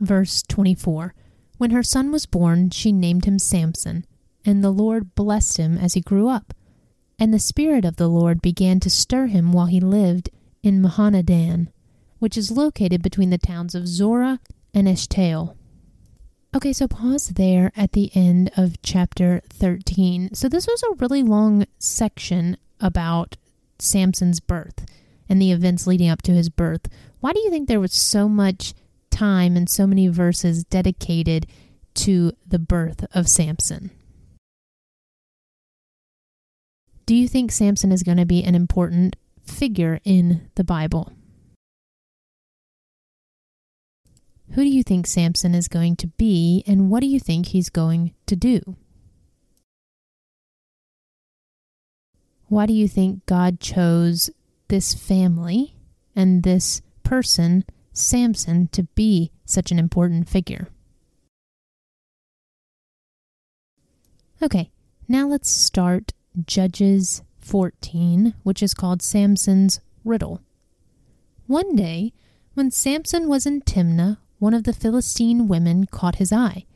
Verse 0.00 0.42
24 0.42 1.14
When 1.58 1.70
her 1.70 1.82
son 1.82 2.10
was 2.12 2.26
born, 2.26 2.70
she 2.70 2.92
named 2.92 3.24
him 3.24 3.38
Samson, 3.38 4.06
and 4.44 4.62
the 4.62 4.70
Lord 4.70 5.14
blessed 5.14 5.56
him 5.56 5.78
as 5.78 5.94
he 5.94 6.00
grew 6.00 6.28
up. 6.28 6.54
And 7.18 7.32
the 7.32 7.38
Spirit 7.38 7.84
of 7.84 7.96
the 7.96 8.08
Lord 8.08 8.42
began 8.42 8.78
to 8.80 8.90
stir 8.90 9.26
him 9.26 9.52
while 9.52 9.66
he 9.66 9.80
lived 9.80 10.30
in 10.62 10.82
Mahaneh-dan, 10.82 11.70
which 12.18 12.36
is 12.36 12.50
located 12.50 13.02
between 13.02 13.30
the 13.30 13.38
towns 13.38 13.74
of 13.74 13.88
Zorah 13.88 14.40
and 14.74 14.86
Eshtaol. 14.86 15.56
Okay, 16.54 16.72
so 16.72 16.88
pause 16.88 17.28
there 17.28 17.72
at 17.76 17.92
the 17.92 18.10
end 18.14 18.50
of 18.56 18.80
chapter 18.82 19.42
13. 19.50 20.34
So, 20.34 20.48
this 20.48 20.66
was 20.66 20.82
a 20.82 20.94
really 20.94 21.22
long 21.22 21.66
section 21.78 22.56
about 22.80 23.36
Samson's 23.78 24.40
birth 24.40 24.86
and 25.28 25.40
the 25.40 25.52
events 25.52 25.86
leading 25.86 26.08
up 26.08 26.22
to 26.22 26.32
his 26.32 26.48
birth. 26.48 26.88
Why 27.20 27.32
do 27.32 27.40
you 27.40 27.50
think 27.50 27.68
there 27.68 27.80
was 27.80 27.92
so 27.92 28.28
much 28.28 28.74
time 29.16 29.56
and 29.56 29.68
so 29.68 29.86
many 29.86 30.08
verses 30.08 30.64
dedicated 30.64 31.46
to 31.94 32.32
the 32.46 32.58
birth 32.58 33.06
of 33.14 33.28
Samson? 33.28 33.90
Do 37.06 37.14
you 37.14 37.26
think 37.26 37.50
Samson 37.50 37.92
is 37.92 38.02
going 38.02 38.18
to 38.18 38.26
be 38.26 38.42
an 38.44 38.54
important 38.54 39.16
figure 39.42 40.00
in 40.04 40.50
the 40.56 40.64
Bible? 40.64 41.12
Who 44.52 44.62
do 44.62 44.68
you 44.68 44.82
think 44.82 45.06
Samson 45.06 45.54
is 45.54 45.68
going 45.68 45.96
to 45.96 46.06
be, 46.06 46.62
and 46.66 46.90
what 46.90 47.00
do 47.00 47.06
you 47.06 47.18
think 47.18 47.46
he's 47.46 47.70
going 47.70 48.12
to 48.26 48.36
do? 48.36 48.76
Why 52.48 52.66
do 52.66 52.72
you 52.72 52.86
think 52.86 53.26
God 53.26 53.60
chose 53.60 54.30
this 54.68 54.94
family 54.94 55.74
and 56.14 56.42
this 56.42 56.80
person, 57.02 57.64
Samson, 57.96 58.68
to 58.68 58.84
be 58.94 59.30
such 59.44 59.70
an 59.70 59.78
important 59.78 60.28
figure? 60.28 60.68
Okay, 64.42 64.70
now 65.08 65.26
let's 65.26 65.50
start 65.50 66.12
Judges 66.44 67.22
14, 67.40 68.34
which 68.42 68.62
is 68.62 68.74
called 68.74 69.00
Samson's 69.00 69.80
Riddle. 70.04 70.42
One 71.46 71.74
day, 71.74 72.12
when 72.54 72.70
Samson 72.70 73.28
was 73.28 73.46
in 73.46 73.62
Timnah 73.62 74.18
one 74.38 74.54
of 74.54 74.64
the 74.64 74.72
Philistine 74.72 75.48
women 75.48 75.86
caught 75.86 76.16
his 76.16 76.32
eye. 76.32 76.66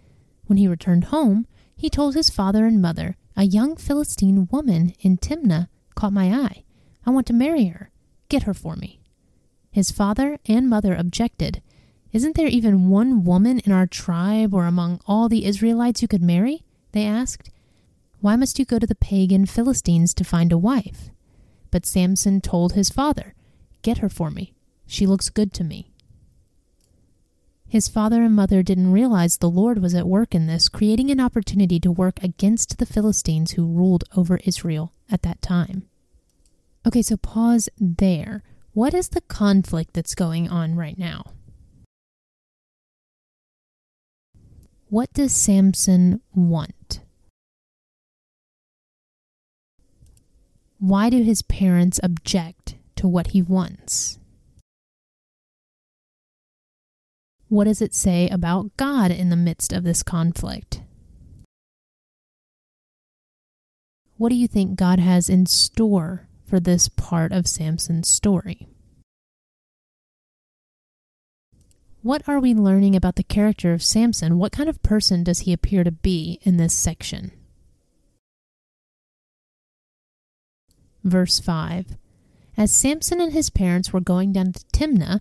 When 0.46 0.56
he 0.56 0.66
returned 0.66 1.04
home, 1.04 1.46
he 1.76 1.90
told 1.90 2.14
his 2.14 2.30
father 2.30 2.66
and 2.66 2.80
mother, 2.80 3.16
A 3.36 3.44
young 3.44 3.76
Philistine 3.76 4.48
woman 4.50 4.94
in 5.00 5.18
Timnah 5.18 5.68
caught 5.94 6.12
my 6.12 6.32
eye. 6.32 6.64
I 7.04 7.10
want 7.10 7.26
to 7.28 7.32
marry 7.32 7.66
her. 7.66 7.90
Get 8.28 8.44
her 8.44 8.54
for 8.54 8.76
me. 8.76 8.99
His 9.70 9.90
father 9.90 10.38
and 10.46 10.68
mother 10.68 10.94
objected. 10.94 11.62
Isn't 12.12 12.36
there 12.36 12.48
even 12.48 12.88
one 12.88 13.24
woman 13.24 13.60
in 13.60 13.72
our 13.72 13.86
tribe 13.86 14.52
or 14.52 14.66
among 14.66 15.00
all 15.06 15.28
the 15.28 15.44
Israelites 15.44 16.02
you 16.02 16.08
could 16.08 16.22
marry? 16.22 16.64
They 16.92 17.06
asked. 17.06 17.50
Why 18.20 18.36
must 18.36 18.58
you 18.58 18.64
go 18.64 18.78
to 18.78 18.86
the 18.86 18.96
pagan 18.96 19.46
Philistines 19.46 20.12
to 20.14 20.24
find 20.24 20.52
a 20.52 20.58
wife? 20.58 21.10
But 21.70 21.86
Samson 21.86 22.40
told 22.40 22.72
his 22.72 22.90
father, 22.90 23.34
Get 23.82 23.98
her 23.98 24.08
for 24.08 24.30
me. 24.30 24.54
She 24.86 25.06
looks 25.06 25.30
good 25.30 25.52
to 25.54 25.64
me. 25.64 25.90
His 27.68 27.86
father 27.86 28.24
and 28.24 28.34
mother 28.34 28.64
didn't 28.64 28.90
realize 28.90 29.36
the 29.36 29.48
Lord 29.48 29.80
was 29.80 29.94
at 29.94 30.08
work 30.08 30.34
in 30.34 30.48
this, 30.48 30.68
creating 30.68 31.12
an 31.12 31.20
opportunity 31.20 31.78
to 31.78 31.92
work 31.92 32.20
against 32.20 32.78
the 32.78 32.86
Philistines 32.86 33.52
who 33.52 33.72
ruled 33.72 34.02
over 34.16 34.40
Israel 34.44 34.92
at 35.08 35.22
that 35.22 35.40
time. 35.40 35.84
Okay, 36.84 37.00
so 37.00 37.16
pause 37.16 37.68
there. 37.78 38.42
What 38.80 38.94
is 38.94 39.10
the 39.10 39.20
conflict 39.20 39.92
that's 39.92 40.14
going 40.14 40.48
on 40.48 40.74
right 40.74 40.96
now? 40.96 41.34
What 44.88 45.12
does 45.12 45.34
Samson 45.34 46.22
want? 46.34 47.02
Why 50.78 51.10
do 51.10 51.22
his 51.22 51.42
parents 51.42 52.00
object 52.02 52.76
to 52.96 53.06
what 53.06 53.32
he 53.32 53.42
wants? 53.42 54.18
What 57.48 57.64
does 57.64 57.82
it 57.82 57.94
say 57.94 58.30
about 58.30 58.74
God 58.78 59.10
in 59.10 59.28
the 59.28 59.36
midst 59.36 59.74
of 59.74 59.84
this 59.84 60.02
conflict? 60.02 60.80
What 64.16 64.30
do 64.30 64.36
you 64.36 64.48
think 64.48 64.78
God 64.78 65.00
has 65.00 65.28
in 65.28 65.44
store 65.44 66.29
for 66.50 66.58
this 66.58 66.88
part 66.88 67.30
of 67.30 67.46
Samson's 67.46 68.08
story? 68.08 68.66
What 72.02 72.22
are 72.26 72.40
we 72.40 72.54
learning 72.54 72.96
about 72.96 73.14
the 73.14 73.22
character 73.22 73.72
of 73.72 73.84
Samson? 73.84 74.36
What 74.36 74.50
kind 74.52 74.68
of 74.68 74.82
person 74.82 75.22
does 75.22 75.40
he 75.40 75.52
appear 75.52 75.84
to 75.84 75.92
be 75.92 76.40
in 76.42 76.56
this 76.56 76.74
section? 76.74 77.30
Verse 81.04 81.38
5 81.38 81.96
As 82.56 82.72
Samson 82.72 83.20
and 83.20 83.32
his 83.32 83.48
parents 83.48 83.92
were 83.92 84.00
going 84.00 84.32
down 84.32 84.52
to 84.52 84.64
Timnah, 84.72 85.20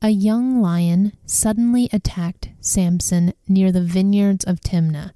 a 0.00 0.10
young 0.10 0.62
lion 0.62 1.12
suddenly 1.26 1.90
attacked 1.92 2.50
Samson 2.60 3.34
near 3.46 3.70
the 3.70 3.82
vineyards 3.82 4.44
of 4.44 4.60
Timnah. 4.60 5.12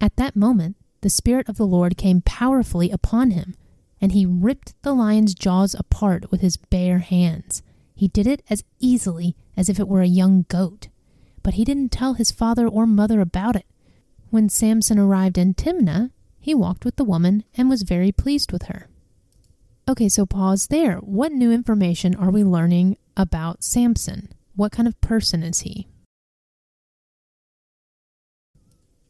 At 0.00 0.16
that 0.16 0.36
moment, 0.36 0.76
the 1.00 1.10
Spirit 1.10 1.48
of 1.48 1.56
the 1.56 1.66
Lord 1.66 1.96
came 1.96 2.20
powerfully 2.20 2.90
upon 2.90 3.30
him, 3.30 3.54
and 4.00 4.12
he 4.12 4.26
ripped 4.26 4.74
the 4.82 4.92
lion's 4.92 5.34
jaws 5.34 5.74
apart 5.74 6.30
with 6.30 6.40
his 6.40 6.56
bare 6.56 6.98
hands. 7.00 7.62
He 7.94 8.08
did 8.08 8.26
it 8.26 8.42
as 8.48 8.64
easily 8.78 9.36
as 9.56 9.68
if 9.68 9.78
it 9.78 9.88
were 9.88 10.00
a 10.00 10.06
young 10.06 10.46
goat, 10.48 10.88
but 11.42 11.54
he 11.54 11.64
didn't 11.64 11.92
tell 11.92 12.14
his 12.14 12.30
father 12.30 12.66
or 12.66 12.86
mother 12.86 13.20
about 13.20 13.56
it. 13.56 13.66
When 14.30 14.48
Samson 14.48 14.98
arrived 14.98 15.36
in 15.36 15.54
Timnah, 15.54 16.10
he 16.38 16.54
walked 16.54 16.84
with 16.84 16.96
the 16.96 17.04
woman 17.04 17.44
and 17.56 17.68
was 17.68 17.82
very 17.82 18.12
pleased 18.12 18.52
with 18.52 18.62
her. 18.64 18.88
Okay, 19.88 20.08
so 20.08 20.24
pause 20.24 20.68
there. 20.68 20.96
What 20.98 21.32
new 21.32 21.52
information 21.52 22.14
are 22.14 22.30
we 22.30 22.44
learning 22.44 22.96
about 23.16 23.62
Samson? 23.62 24.28
What 24.54 24.72
kind 24.72 24.86
of 24.86 25.00
person 25.00 25.42
is 25.42 25.60
he? 25.60 25.88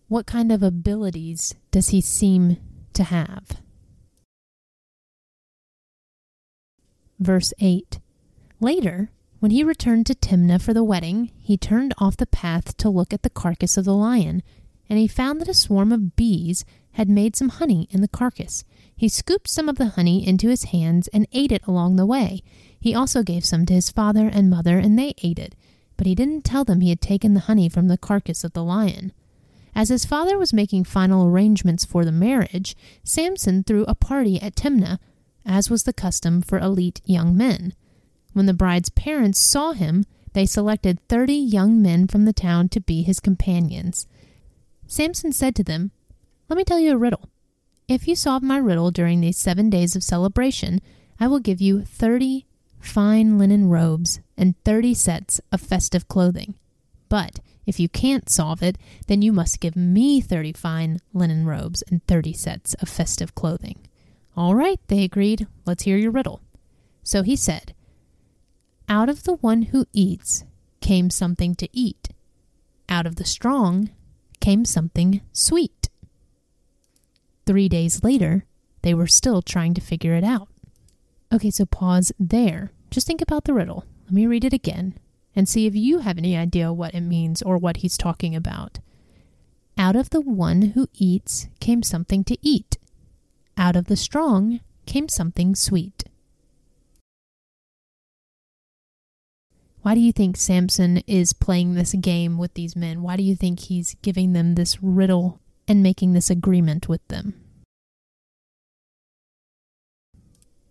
What 0.08 0.26
kind 0.26 0.50
of 0.50 0.62
abilities 0.62 1.54
does 1.70 1.90
he 1.90 2.00
seem 2.00 2.56
to 2.94 3.04
have? 3.04 3.60
Verse 7.20 7.52
8 7.60 8.00
Later, 8.60 9.10
when 9.40 9.50
he 9.50 9.62
returned 9.62 10.06
to 10.06 10.14
Timnah 10.14 10.60
for 10.60 10.72
the 10.72 10.82
wedding, 10.82 11.30
he 11.38 11.58
turned 11.58 11.92
off 11.98 12.16
the 12.16 12.26
path 12.26 12.76
to 12.78 12.88
look 12.88 13.12
at 13.12 13.22
the 13.22 13.30
carcass 13.30 13.76
of 13.76 13.84
the 13.84 13.94
lion, 13.94 14.42
and 14.88 14.98
he 14.98 15.06
found 15.06 15.40
that 15.40 15.48
a 15.48 15.54
swarm 15.54 15.92
of 15.92 16.16
bees 16.16 16.64
had 16.92 17.08
made 17.08 17.36
some 17.36 17.50
honey 17.50 17.88
in 17.90 18.00
the 18.00 18.08
carcass. 18.08 18.64
He 18.96 19.08
scooped 19.08 19.48
some 19.48 19.68
of 19.68 19.76
the 19.76 19.90
honey 19.90 20.26
into 20.26 20.48
his 20.48 20.64
hands 20.64 21.08
and 21.08 21.28
ate 21.32 21.52
it 21.52 21.66
along 21.66 21.96
the 21.96 22.06
way. 22.06 22.42
He 22.78 22.94
also 22.94 23.22
gave 23.22 23.44
some 23.44 23.66
to 23.66 23.74
his 23.74 23.90
father 23.90 24.26
and 24.26 24.50
mother, 24.50 24.78
and 24.78 24.98
they 24.98 25.14
ate 25.22 25.38
it. 25.38 25.54
But 25.96 26.06
he 26.06 26.14
didn't 26.14 26.44
tell 26.44 26.64
them 26.64 26.80
he 26.80 26.88
had 26.88 27.02
taken 27.02 27.34
the 27.34 27.40
honey 27.40 27.68
from 27.68 27.88
the 27.88 27.98
carcass 27.98 28.44
of 28.44 28.54
the 28.54 28.64
lion. 28.64 29.12
As 29.74 29.90
his 29.90 30.04
father 30.04 30.38
was 30.38 30.52
making 30.52 30.84
final 30.84 31.26
arrangements 31.26 31.84
for 31.84 32.04
the 32.04 32.12
marriage, 32.12 32.74
Samson 33.04 33.62
threw 33.62 33.84
a 33.84 33.94
party 33.94 34.40
at 34.40 34.56
Timnah, 34.56 34.98
as 35.44 35.70
was 35.70 35.84
the 35.84 35.92
custom 35.92 36.42
for 36.42 36.58
elite 36.58 37.00
young 37.04 37.36
men. 37.36 37.74
When 38.32 38.46
the 38.46 38.54
bride's 38.54 38.90
parents 38.90 39.38
saw 39.38 39.72
him, 39.72 40.04
they 40.32 40.46
selected 40.46 41.00
thirty 41.08 41.34
young 41.34 41.82
men 41.82 42.06
from 42.06 42.24
the 42.24 42.32
town 42.32 42.68
to 42.70 42.80
be 42.80 43.02
his 43.02 43.20
companions. 43.20 44.06
Samson 44.86 45.32
said 45.32 45.54
to 45.56 45.64
them, 45.64 45.90
Let 46.48 46.56
me 46.56 46.64
tell 46.64 46.78
you 46.78 46.92
a 46.92 46.98
riddle. 46.98 47.28
If 47.88 48.06
you 48.06 48.14
solve 48.14 48.42
my 48.42 48.58
riddle 48.58 48.90
during 48.90 49.20
these 49.20 49.38
seven 49.38 49.68
days 49.70 49.96
of 49.96 50.04
celebration, 50.04 50.80
I 51.18 51.26
will 51.26 51.40
give 51.40 51.60
you 51.60 51.82
thirty 51.82 52.46
fine 52.80 53.38
linen 53.38 53.68
robes 53.68 54.20
and 54.36 54.54
30 54.64 54.94
sets 54.94 55.40
of 55.52 55.60
festive 55.60 56.08
clothing. 56.08 56.54
But 57.08 57.40
if 57.66 57.78
you 57.78 57.88
can't 57.88 58.30
solve 58.30 58.62
it, 58.62 58.78
then 59.06 59.22
you 59.22 59.32
must 59.32 59.60
give 59.60 59.76
me 59.76 60.20
30 60.20 60.54
fine 60.54 61.00
linen 61.12 61.44
robes 61.46 61.82
and 61.90 62.04
30 62.06 62.32
sets 62.32 62.74
of 62.74 62.88
festive 62.88 63.34
clothing. 63.34 63.78
All 64.36 64.54
right, 64.54 64.80
they 64.88 65.04
agreed. 65.04 65.46
Let's 65.66 65.82
hear 65.82 65.96
your 65.96 66.10
riddle. 66.10 66.40
So 67.02 67.22
he 67.22 67.36
said, 67.36 67.74
Out 68.88 69.08
of 69.08 69.24
the 69.24 69.34
one 69.34 69.62
who 69.62 69.86
eats 69.92 70.44
came 70.80 71.10
something 71.10 71.54
to 71.56 71.68
eat. 71.72 72.08
Out 72.88 73.06
of 73.06 73.16
the 73.16 73.24
strong 73.24 73.90
came 74.40 74.64
something 74.64 75.20
sweet. 75.32 75.88
Three 77.46 77.68
days 77.68 78.02
later, 78.02 78.44
they 78.82 78.94
were 78.94 79.06
still 79.06 79.42
trying 79.42 79.74
to 79.74 79.80
figure 79.80 80.14
it 80.14 80.24
out. 80.24 80.48
Okay, 81.32 81.50
so 81.50 81.66
pause 81.66 82.12
there. 82.18 82.72
Just 82.90 83.06
think 83.06 83.20
about 83.20 83.44
the 83.44 83.54
riddle. 83.54 83.84
Let 84.06 84.12
me 84.12 84.26
read 84.26 84.44
it 84.44 84.52
again 84.52 84.98
and 85.36 85.48
see 85.48 85.66
if 85.66 85.74
you 85.76 86.00
have 86.00 86.18
any 86.18 86.36
idea 86.36 86.72
what 86.72 86.94
it 86.94 87.02
means 87.02 87.42
or 87.42 87.56
what 87.56 87.78
he's 87.78 87.96
talking 87.96 88.34
about. 88.34 88.80
Out 89.78 89.94
of 89.94 90.10
the 90.10 90.20
one 90.20 90.62
who 90.74 90.88
eats 90.94 91.48
came 91.60 91.82
something 91.82 92.24
to 92.24 92.36
eat. 92.42 92.76
Out 93.60 93.76
of 93.76 93.88
the 93.88 93.96
strong 93.96 94.60
came 94.86 95.10
something 95.10 95.54
sweet. 95.54 96.04
Why 99.82 99.94
do 99.94 100.00
you 100.00 100.12
think 100.12 100.38
Samson 100.38 101.02
is 101.06 101.34
playing 101.34 101.74
this 101.74 101.92
game 101.92 102.38
with 102.38 102.54
these 102.54 102.74
men? 102.74 103.02
Why 103.02 103.16
do 103.16 103.22
you 103.22 103.36
think 103.36 103.60
he's 103.60 103.96
giving 104.00 104.32
them 104.32 104.54
this 104.54 104.82
riddle 104.82 105.40
and 105.68 105.82
making 105.82 106.14
this 106.14 106.30
agreement 106.30 106.88
with 106.88 107.06
them? 107.08 107.34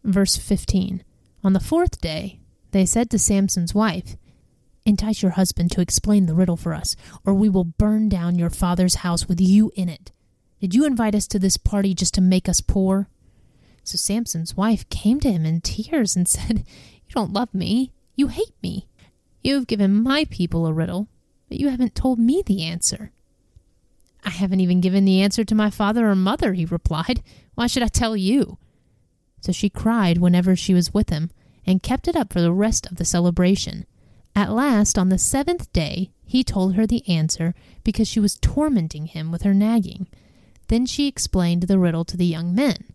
Verse 0.03 0.35
15 0.35 1.03
On 1.43 1.53
the 1.53 1.59
fourth 1.59 2.01
day, 2.01 2.39
they 2.71 2.87
said 2.87 3.11
to 3.11 3.19
Samson's 3.19 3.75
wife, 3.75 4.15
Entice 4.83 5.21
your 5.21 5.33
husband 5.33 5.71
to 5.73 5.81
explain 5.81 6.25
the 6.25 6.33
riddle 6.33 6.57
for 6.57 6.73
us, 6.73 6.95
or 7.23 7.35
we 7.35 7.49
will 7.49 7.65
burn 7.65 8.09
down 8.09 8.39
your 8.39 8.49
father's 8.49 8.95
house 8.95 9.27
with 9.27 9.39
you 9.39 9.71
in 9.75 9.89
it. 9.89 10.11
Did 10.59 10.75
you 10.75 10.85
invite 10.85 11.15
us 11.15 11.27
to 11.27 11.39
this 11.39 11.57
party 11.57 11.93
just 11.93 12.13
to 12.15 12.21
make 12.21 12.49
us 12.49 12.61
poor? 12.61 13.07
So 13.83 13.97
Samson's 13.97 14.57
wife 14.57 14.87
came 14.89 15.19
to 15.21 15.31
him 15.31 15.45
in 15.45 15.61
tears 15.61 16.15
and 16.15 16.27
said, 16.27 16.59
You 16.59 17.13
don't 17.15 17.33
love 17.33 17.53
me. 17.53 17.91
You 18.15 18.27
hate 18.27 18.55
me. 18.61 18.87
You 19.41 19.55
have 19.55 19.67
given 19.67 20.03
my 20.03 20.25
people 20.25 20.65
a 20.65 20.73
riddle, 20.73 21.07
but 21.47 21.59
you 21.59 21.69
haven't 21.69 21.95
told 21.95 22.19
me 22.19 22.43
the 22.45 22.63
answer. 22.63 23.11
I 24.23 24.31
haven't 24.31 24.59
even 24.59 24.81
given 24.81 25.05
the 25.05 25.21
answer 25.21 25.45
to 25.45 25.55
my 25.55 25.69
father 25.69 26.09
or 26.09 26.15
mother, 26.15 26.53
he 26.53 26.65
replied. 26.65 27.23
Why 27.55 27.67
should 27.67 27.83
I 27.83 27.87
tell 27.87 28.17
you? 28.17 28.57
So 29.41 29.53
she 29.53 29.69
cried 29.69 30.17
whenever 30.17 30.55
she 30.55 30.73
was 30.73 30.93
with 30.93 31.09
him, 31.09 31.31
and 31.65 31.81
kept 31.81 32.07
it 32.07 32.15
up 32.15 32.33
for 32.33 32.41
the 32.41 32.51
rest 32.51 32.85
of 32.87 32.97
the 32.97 33.05
celebration. 33.05 33.85
At 34.35 34.51
last, 34.51 34.97
on 34.97 35.09
the 35.09 35.17
seventh 35.17 35.71
day, 35.71 36.11
he 36.25 36.43
told 36.43 36.75
her 36.75 36.85
the 36.85 37.07
answer 37.07 37.55
because 37.83 38.07
she 38.07 38.19
was 38.19 38.37
tormenting 38.37 39.07
him 39.07 39.31
with 39.31 39.43
her 39.43 39.53
nagging. 39.53 40.07
Then 40.69 40.85
she 40.85 41.07
explained 41.07 41.63
the 41.63 41.79
riddle 41.79 42.05
to 42.05 42.15
the 42.15 42.25
young 42.25 42.55
men. 42.55 42.85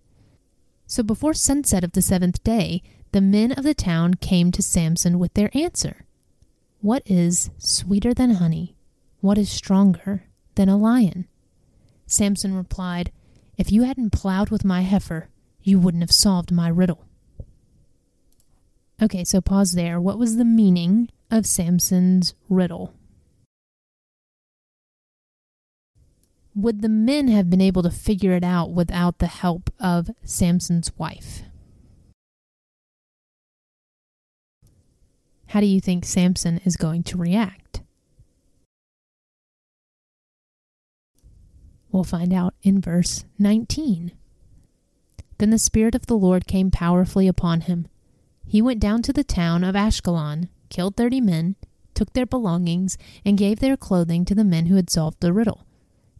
So 0.87 1.02
before 1.02 1.34
sunset 1.34 1.84
of 1.84 1.92
the 1.92 2.02
seventh 2.02 2.42
day, 2.42 2.82
the 3.12 3.20
men 3.20 3.52
of 3.52 3.64
the 3.64 3.74
town 3.74 4.14
came 4.14 4.50
to 4.52 4.62
Samson 4.62 5.18
with 5.18 5.34
their 5.34 5.50
answer. 5.52 6.06
What 6.80 7.02
is 7.06 7.50
sweeter 7.58 8.14
than 8.14 8.34
honey? 8.34 8.76
What 9.20 9.38
is 9.38 9.50
stronger 9.50 10.24
than 10.54 10.68
a 10.68 10.76
lion? 10.76 11.26
Samson 12.06 12.54
replied, 12.54 13.10
If 13.58 13.72
you 13.72 13.82
hadn't 13.82 14.10
plowed 14.10 14.50
with 14.50 14.64
my 14.64 14.82
heifer, 14.82 15.28
you 15.62 15.78
wouldn't 15.78 16.02
have 16.02 16.12
solved 16.12 16.52
my 16.52 16.68
riddle. 16.68 17.04
Okay, 19.02 19.24
so 19.24 19.40
pause 19.40 19.72
there. 19.72 20.00
What 20.00 20.18
was 20.18 20.37
the 20.37 20.44
meaning 20.44 21.08
of 21.30 21.46
Samson's 21.46 22.34
riddle? 22.48 22.94
Would 26.56 26.82
the 26.82 26.88
men 26.88 27.26
have 27.28 27.50
been 27.50 27.60
able 27.60 27.82
to 27.82 27.90
figure 27.90 28.32
it 28.32 28.44
out 28.44 28.70
without 28.70 29.18
the 29.18 29.26
help 29.26 29.70
of 29.80 30.10
Samson's 30.22 30.96
wife? 30.96 31.42
How 35.48 35.60
do 35.60 35.66
you 35.66 35.80
think 35.80 36.04
Samson 36.04 36.60
is 36.64 36.76
going 36.76 37.02
to 37.04 37.18
react? 37.18 37.80
We'll 41.90 42.04
find 42.04 42.32
out 42.32 42.54
in 42.62 42.80
verse 42.80 43.24
19. 43.38 44.12
Then 45.38 45.50
the 45.50 45.58
Spirit 45.58 45.94
of 45.94 46.06
the 46.06 46.16
Lord 46.16 46.46
came 46.46 46.70
powerfully 46.70 47.26
upon 47.26 47.62
him. 47.62 47.88
He 48.46 48.62
went 48.62 48.80
down 48.80 49.02
to 49.02 49.12
the 49.12 49.24
town 49.24 49.64
of 49.64 49.74
Ashkelon, 49.74 50.48
killed 50.68 50.96
thirty 50.96 51.20
men, 51.20 51.56
took 51.94 52.12
their 52.12 52.26
belongings, 52.26 52.96
and 53.24 53.38
gave 53.38 53.58
their 53.58 53.76
clothing 53.76 54.24
to 54.24 54.34
the 54.34 54.44
men 54.44 54.66
who 54.66 54.76
had 54.76 54.90
solved 54.90 55.20
the 55.20 55.32
riddle. 55.32 55.66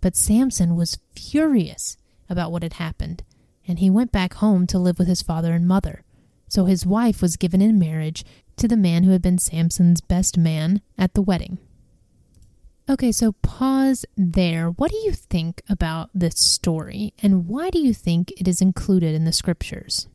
But 0.05 0.17
Samson 0.17 0.77
was 0.77 0.99
furious 1.17 1.97
about 2.29 2.53
what 2.53 2.63
had 2.63 2.75
happened, 2.75 3.23
and 3.67 3.79
he 3.79 3.89
went 3.89 4.13
back 4.13 4.35
home 4.35 4.67
to 4.67 4.79
live 4.79 4.99
with 4.99 5.09
his 5.09 5.23
father 5.23 5.55
and 5.55 5.67
mother. 5.67 6.05
So 6.47 6.67
his 6.67 6.85
wife 6.85 7.23
was 7.23 7.39
given 7.39 7.63
in 7.63 7.79
marriage 7.79 8.23
to 8.59 8.69
the 8.69 8.77
man 8.77 9.05
who 9.05 9.13
had 9.13 9.23
been 9.23 9.39
Samson's 9.39 10.03
best 10.03 10.37
man 10.37 10.83
at 10.99 11.15
the 11.15 11.23
wedding. 11.23 11.57
Okay, 12.87 13.13
so 13.13 13.33
pause 13.41 14.05
there. 14.15 14.69
What 14.69 14.91
do 14.91 14.99
you 14.99 15.13
think 15.13 15.63
about 15.71 16.11
this 16.13 16.39
story, 16.39 17.15
and 17.23 17.49
why 17.49 17.71
do 17.71 17.79
you 17.79 17.95
think 17.95 18.31
it 18.33 18.47
is 18.47 18.61
included 18.61 19.15
in 19.15 19.25
the 19.25 19.33
scriptures? 19.33 20.07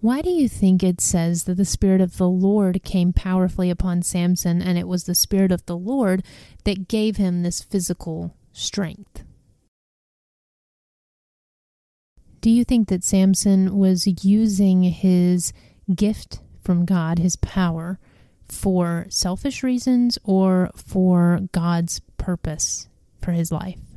Why 0.00 0.22
do 0.22 0.30
you 0.30 0.48
think 0.48 0.84
it 0.84 1.00
says 1.00 1.44
that 1.44 1.56
the 1.56 1.64
Spirit 1.64 2.00
of 2.00 2.18
the 2.18 2.28
Lord 2.28 2.84
came 2.84 3.12
powerfully 3.12 3.68
upon 3.68 4.02
Samson 4.02 4.62
and 4.62 4.78
it 4.78 4.86
was 4.86 5.04
the 5.04 5.14
Spirit 5.14 5.50
of 5.50 5.66
the 5.66 5.76
Lord 5.76 6.22
that 6.62 6.86
gave 6.86 7.16
him 7.16 7.42
this 7.42 7.62
physical 7.62 8.36
strength? 8.52 9.24
Do 12.40 12.48
you 12.48 12.64
think 12.64 12.88
that 12.88 13.02
Samson 13.02 13.76
was 13.76 14.06
using 14.24 14.84
his 14.84 15.52
gift 15.92 16.40
from 16.62 16.84
God, 16.84 17.18
his 17.18 17.34
power, 17.34 17.98
for 18.46 19.06
selfish 19.08 19.64
reasons 19.64 20.16
or 20.22 20.70
for 20.76 21.40
God's 21.50 22.00
purpose 22.18 22.88
for 23.20 23.32
his 23.32 23.50
life? 23.50 23.87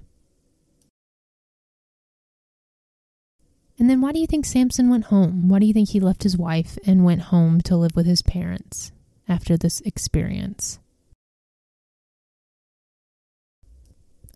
And 3.82 3.90
then 3.90 4.00
why 4.00 4.12
do 4.12 4.20
you 4.20 4.28
think 4.28 4.46
Samson 4.46 4.92
went 4.92 5.06
home? 5.06 5.50
Why 5.50 5.58
do 5.58 5.66
you 5.66 5.74
think 5.74 5.90
he 5.90 6.00
left 6.00 6.22
his 6.22 6.38
wife 6.38 6.78
and 6.86 7.04
went 7.04 7.24
home 7.34 7.62
to 7.62 7.76
live 7.76 7.96
with 7.96 8.06
his 8.06 8.22
parents 8.22 8.92
after 9.28 9.58
this 9.58 9.82
experience? 9.82 10.78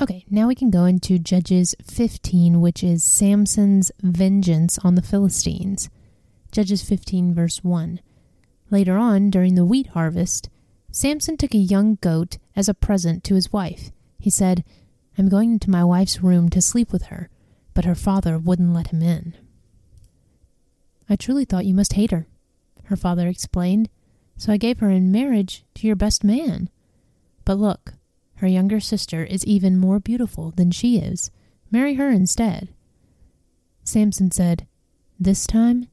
Okay, 0.02 0.26
now 0.32 0.48
we 0.48 0.56
can 0.56 0.72
go 0.72 0.86
into 0.86 1.20
Judges 1.20 1.76
15, 1.84 2.60
which 2.60 2.84
is 2.84 3.04
Samson's 3.04 3.92
vengeance 4.02 4.80
on 4.80 4.96
the 4.96 5.04
Philistines. 5.04 5.92
Judges 6.52 6.82
15, 6.82 7.36
verse 7.36 7.64
1. 7.64 8.00
Later 8.72 8.98
on, 8.98 9.30
during 9.30 9.54
the 9.54 9.64
wheat 9.64 9.90
harvest, 9.90 10.50
Samson 10.90 11.38
took 11.38 11.54
a 11.54 11.60
young 11.60 12.00
goat 12.02 12.40
as 12.56 12.68
a 12.68 12.74
present 12.74 13.24
to 13.26 13.36
his 13.36 13.54
wife. 13.54 13.92
He 14.18 14.32
said, 14.32 14.64
I'm 15.20 15.30
going 15.30 15.52
into 15.52 15.70
my 15.70 15.84
wife's 15.84 16.24
room 16.24 16.50
to 16.50 16.64
sleep 16.64 16.92
with 16.92 17.04
her 17.04 17.30
but 17.76 17.86
her 17.86 17.94
father 17.94 18.40
wouldn't 18.40 18.74
let 18.74 18.88
him 18.88 19.04
in. 19.04 19.36
I 21.08 21.16
truly 21.16 21.46
thought 21.46 21.68
you 21.68 21.76
must 21.76 21.94
hate 21.94 22.10
her, 22.10 22.26
her 22.86 22.96
father 22.96 23.28
explained, 23.28 23.90
so 24.38 24.52
I 24.52 24.58
gave 24.58 24.80
her 24.80 24.90
in 24.90 25.12
marriage 25.12 25.64
to 25.76 25.86
your 25.86 25.96
best 25.96 26.24
man. 26.24 26.70
But 27.44 27.60
look, 27.60 27.94
her 28.38 28.48
younger 28.48 28.80
sister 28.80 29.24
is 29.24 29.46
even 29.46 29.78
more 29.78 30.00
beautiful 30.00 30.52
than 30.52 30.72
she 30.72 30.98
is. 30.98 31.30
Marry 31.70 31.94
her 31.94 32.10
instead. 32.10 32.70
Samson 33.84 34.32
said, 34.32 34.66
This 35.20 35.46
time 35.46 35.88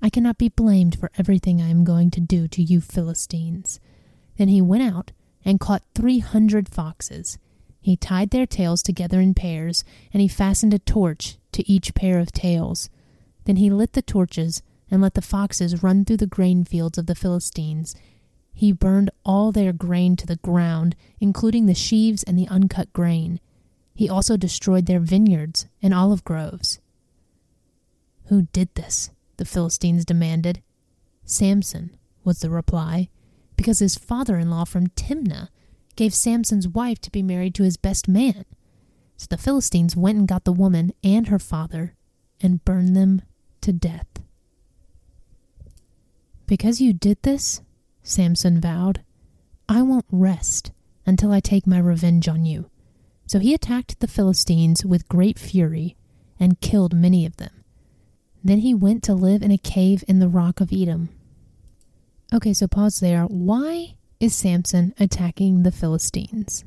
I 0.00 0.10
cannot 0.10 0.38
be 0.38 0.48
blamed 0.48 0.98
for 0.98 1.10
everything 1.18 1.60
I 1.60 1.68
am 1.68 1.84
going 1.84 2.10
to 2.12 2.20
do 2.20 2.46
to 2.48 2.62
you 2.62 2.80
Philistines. 2.80 3.80
Then 4.36 4.48
he 4.48 4.62
went 4.62 4.82
out 4.82 5.12
and 5.44 5.60
caught 5.60 5.82
three 5.94 6.20
hundred 6.20 6.68
foxes 6.68 7.38
he 7.82 7.96
tied 7.96 8.30
their 8.30 8.46
tails 8.46 8.80
together 8.80 9.20
in 9.20 9.34
pairs, 9.34 9.84
and 10.12 10.20
he 10.20 10.28
fastened 10.28 10.72
a 10.72 10.78
torch 10.78 11.36
to 11.50 11.68
each 11.68 11.94
pair 11.94 12.20
of 12.20 12.30
tails. 12.30 12.88
Then 13.44 13.56
he 13.56 13.70
lit 13.70 13.94
the 13.94 14.02
torches 14.02 14.62
and 14.88 15.02
let 15.02 15.14
the 15.14 15.20
foxes 15.20 15.82
run 15.82 16.04
through 16.04 16.18
the 16.18 16.26
grain 16.26 16.64
fields 16.64 16.96
of 16.96 17.06
the 17.06 17.16
Philistines. 17.16 17.96
He 18.54 18.70
burned 18.70 19.10
all 19.24 19.50
their 19.50 19.72
grain 19.72 20.14
to 20.16 20.26
the 20.26 20.36
ground, 20.36 20.94
including 21.20 21.66
the 21.66 21.74
sheaves 21.74 22.22
and 22.22 22.38
the 22.38 22.46
uncut 22.46 22.92
grain. 22.92 23.40
He 23.94 24.08
also 24.08 24.36
destroyed 24.36 24.86
their 24.86 25.00
vineyards 25.00 25.66
and 25.82 25.92
olive 25.92 26.24
groves. 26.24 26.78
Who 28.26 28.42
did 28.52 28.74
this? 28.76 29.10
the 29.38 29.44
Philistines 29.44 30.04
demanded. 30.04 30.62
Samson, 31.24 31.96
was 32.22 32.38
the 32.38 32.50
reply, 32.50 33.08
because 33.56 33.80
his 33.80 33.96
father 33.96 34.38
in 34.38 34.50
law 34.50 34.64
from 34.64 34.86
Timnah 34.88 35.48
gave 35.96 36.14
Samson's 36.14 36.68
wife 36.68 37.00
to 37.00 37.10
be 37.10 37.22
married 37.22 37.54
to 37.56 37.62
his 37.62 37.76
best 37.76 38.08
man. 38.08 38.44
So 39.16 39.26
the 39.30 39.38
Philistines 39.38 39.96
went 39.96 40.18
and 40.18 40.28
got 40.28 40.44
the 40.44 40.52
woman 40.52 40.92
and 41.04 41.28
her 41.28 41.38
father 41.38 41.94
and 42.40 42.64
burned 42.64 42.96
them 42.96 43.22
to 43.60 43.72
death. 43.72 44.06
Because 46.46 46.80
you 46.80 46.92
did 46.92 47.18
this, 47.22 47.60
Samson 48.02 48.60
vowed, 48.60 49.02
I 49.68 49.82
won't 49.82 50.06
rest 50.10 50.72
until 51.06 51.32
I 51.32 51.40
take 51.40 51.66
my 51.66 51.78
revenge 51.78 52.28
on 52.28 52.44
you. 52.44 52.68
So 53.26 53.38
he 53.38 53.54
attacked 53.54 54.00
the 54.00 54.08
Philistines 54.08 54.84
with 54.84 55.08
great 55.08 55.38
fury 55.38 55.96
and 56.38 56.60
killed 56.60 56.94
many 56.94 57.24
of 57.24 57.36
them. 57.36 57.64
Then 58.44 58.58
he 58.58 58.74
went 58.74 59.02
to 59.04 59.14
live 59.14 59.42
in 59.42 59.52
a 59.52 59.58
cave 59.58 60.02
in 60.08 60.18
the 60.18 60.28
rock 60.28 60.60
of 60.60 60.70
Etam. 60.70 61.08
Okay, 62.34 62.52
so 62.52 62.66
pause 62.66 62.98
there. 62.98 63.24
Why 63.24 63.94
is 64.22 64.36
Samson 64.36 64.94
attacking 65.00 65.64
the 65.64 65.72
Philistines? 65.72 66.64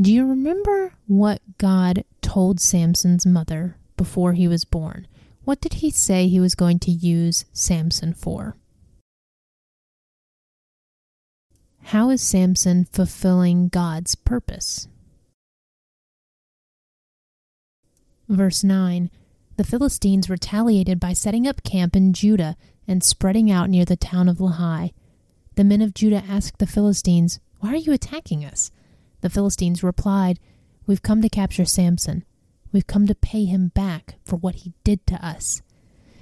Do 0.00 0.10
you 0.10 0.26
remember 0.26 0.94
what 1.06 1.42
God 1.58 2.04
told 2.22 2.60
Samson's 2.60 3.26
mother 3.26 3.76
before 3.98 4.32
he 4.32 4.48
was 4.48 4.64
born? 4.64 5.06
What 5.44 5.60
did 5.60 5.74
he 5.74 5.90
say 5.90 6.28
he 6.28 6.40
was 6.40 6.54
going 6.54 6.78
to 6.78 6.90
use 6.90 7.44
Samson 7.52 8.14
for? 8.14 8.56
How 11.82 12.08
is 12.08 12.22
Samson 12.22 12.86
fulfilling 12.90 13.68
God's 13.68 14.14
purpose? 14.14 14.88
Verse 18.30 18.64
9 18.64 19.10
The 19.58 19.64
Philistines 19.64 20.30
retaliated 20.30 20.98
by 20.98 21.12
setting 21.12 21.46
up 21.46 21.62
camp 21.64 21.94
in 21.94 22.14
Judah 22.14 22.56
and 22.86 23.02
spreading 23.04 23.50
out 23.50 23.70
near 23.70 23.84
the 23.84 23.96
town 23.96 24.28
of 24.28 24.38
Lehi. 24.38 24.92
The 25.56 25.64
men 25.64 25.82
of 25.82 25.94
Judah 25.94 26.24
asked 26.28 26.58
the 26.58 26.66
Philistines, 26.66 27.40
Why 27.60 27.72
are 27.72 27.76
you 27.76 27.92
attacking 27.92 28.44
us? 28.44 28.70
The 29.20 29.30
Philistines 29.30 29.82
replied, 29.82 30.38
We've 30.86 31.02
come 31.02 31.22
to 31.22 31.28
capture 31.28 31.64
Samson. 31.64 32.24
We've 32.72 32.86
come 32.86 33.06
to 33.06 33.14
pay 33.14 33.44
him 33.44 33.68
back 33.68 34.14
for 34.24 34.36
what 34.36 34.56
he 34.56 34.72
did 34.84 35.06
to 35.08 35.24
us. 35.24 35.62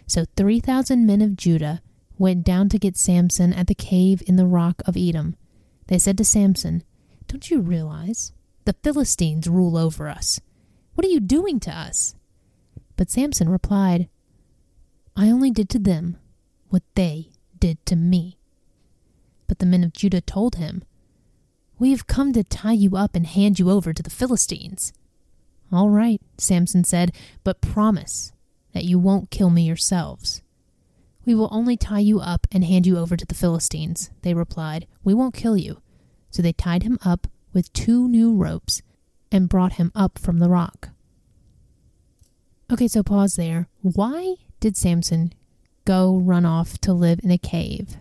So 0.06 0.24
3,000 0.36 1.06
men 1.06 1.20
of 1.20 1.36
Judah 1.36 1.82
went 2.18 2.44
down 2.44 2.68
to 2.70 2.78
get 2.78 2.96
Samson 2.96 3.52
at 3.52 3.66
the 3.66 3.74
cave 3.74 4.22
in 4.26 4.36
the 4.36 4.46
rock 4.46 4.82
of 4.86 4.94
Etam. 4.94 5.34
They 5.86 5.98
said 5.98 6.18
to 6.18 6.24
Samson, 6.24 6.82
Don't 7.28 7.50
you 7.50 7.60
realize 7.60 8.32
the 8.64 8.74
Philistines 8.82 9.48
rule 9.48 9.76
over 9.76 10.08
us? 10.08 10.40
What 10.94 11.06
are 11.06 11.10
you 11.10 11.20
doing 11.20 11.60
to 11.60 11.70
us? 11.70 12.14
But 12.96 13.10
Samson 13.10 13.48
replied, 13.48 14.08
I 15.16 15.30
only 15.30 15.50
did 15.50 15.68
to 15.70 15.78
them 15.78 16.18
what 16.70 16.82
they 16.94 17.30
did 17.58 17.84
to 17.86 17.96
me. 17.96 18.38
But 19.46 19.58
the 19.58 19.66
men 19.66 19.84
of 19.84 19.92
Judah 19.92 20.20
told 20.20 20.56
him, 20.56 20.84
We 21.78 21.90
have 21.90 22.06
come 22.06 22.32
to 22.34 22.44
tie 22.44 22.72
you 22.72 22.96
up 22.96 23.14
and 23.14 23.26
hand 23.26 23.58
you 23.58 23.70
over 23.70 23.92
to 23.92 24.02
the 24.02 24.10
Philistines. 24.10 24.92
All 25.70 25.90
right, 25.90 26.20
Samson 26.38 26.84
said, 26.84 27.14
but 27.44 27.60
promise 27.60 28.32
that 28.72 28.84
you 28.84 28.98
won't 28.98 29.30
kill 29.30 29.50
me 29.50 29.62
yourselves. 29.62 30.42
We 31.26 31.34
will 31.34 31.48
only 31.50 31.76
tie 31.76 31.98
you 31.98 32.20
up 32.20 32.46
and 32.50 32.64
hand 32.64 32.86
you 32.86 32.96
over 32.96 33.16
to 33.16 33.26
the 33.26 33.34
Philistines, 33.34 34.10
they 34.22 34.32
replied. 34.32 34.86
We 35.04 35.12
won't 35.12 35.34
kill 35.34 35.58
you. 35.58 35.82
So 36.30 36.42
they 36.42 36.52
tied 36.52 36.84
him 36.84 36.98
up 37.04 37.26
with 37.52 37.72
two 37.72 38.08
new 38.08 38.34
ropes 38.34 38.80
and 39.30 39.48
brought 39.48 39.74
him 39.74 39.92
up 39.94 40.18
from 40.18 40.38
the 40.38 40.48
rock. 40.48 40.90
Okay, 42.72 42.88
so 42.88 43.02
pause 43.02 43.34
there. 43.34 43.68
Why 43.82 44.36
did 44.60 44.76
Samson 44.76 45.34
go 45.88 46.18
run 46.18 46.44
off 46.44 46.76
to 46.76 46.92
live 46.92 47.18
in 47.24 47.30
a 47.30 47.38
cave? 47.38 47.96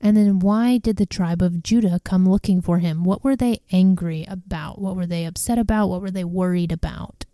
And 0.00 0.16
then 0.16 0.38
why 0.38 0.78
did 0.78 0.96
the 0.96 1.04
tribe 1.04 1.42
of 1.42 1.62
Judah 1.62 2.00
come 2.02 2.26
looking 2.26 2.62
for 2.62 2.78
him? 2.78 3.04
What 3.04 3.22
were 3.22 3.36
they 3.36 3.60
angry 3.70 4.24
about? 4.26 4.80
What 4.80 4.96
were 4.96 5.04
they 5.04 5.26
upset 5.26 5.58
about? 5.58 5.88
What 5.88 6.00
were 6.00 6.10
they 6.10 6.24
worried 6.24 6.72
about? 6.72 7.26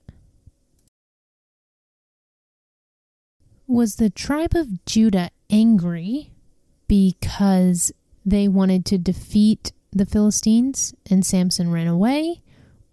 Was 3.69 3.95
the 3.95 4.11
tribe 4.11 4.57
of 4.57 4.85
Judah 4.85 5.31
angry 5.49 6.33
because 6.89 7.93
they 8.27 8.49
wanted 8.49 8.85
to 8.87 8.99
defeat 8.99 9.71
the 9.93 10.05
Philistines 10.05 10.95
and 11.09 11.25
Samson 11.25 11.71
ran 11.71 11.87
away? 11.87 12.43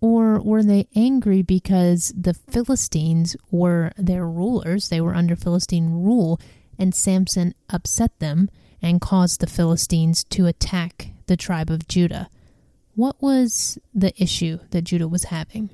Or 0.06 0.40
were 0.40 0.62
they 0.62 0.88
angry 0.96 1.42
because 1.42 2.14
the 2.16 2.36
Philistines 2.36 3.36
were 3.50 3.92
their 3.98 4.28
rulers? 4.28 4.90
They 4.90 5.02
were 5.02 5.16
under 5.16 5.36
Philistine 5.36 6.04
rule, 6.04 6.40
and 6.78 6.94
Samson 6.94 7.56
upset 7.72 8.20
them 8.20 8.52
and 8.84 9.02
caused 9.02 9.42
the 9.42 9.48
Philistines 9.48 10.24
to 10.26 10.46
attack 10.46 11.08
the 11.26 11.36
tribe 11.36 11.72
of 11.72 11.88
Judah. 11.88 12.30
What 12.94 13.20
was 13.20 13.80
the 13.96 14.14
issue 14.22 14.60
that 14.70 14.84
Judah 14.84 15.08
was 15.08 15.24
having? 15.24 15.72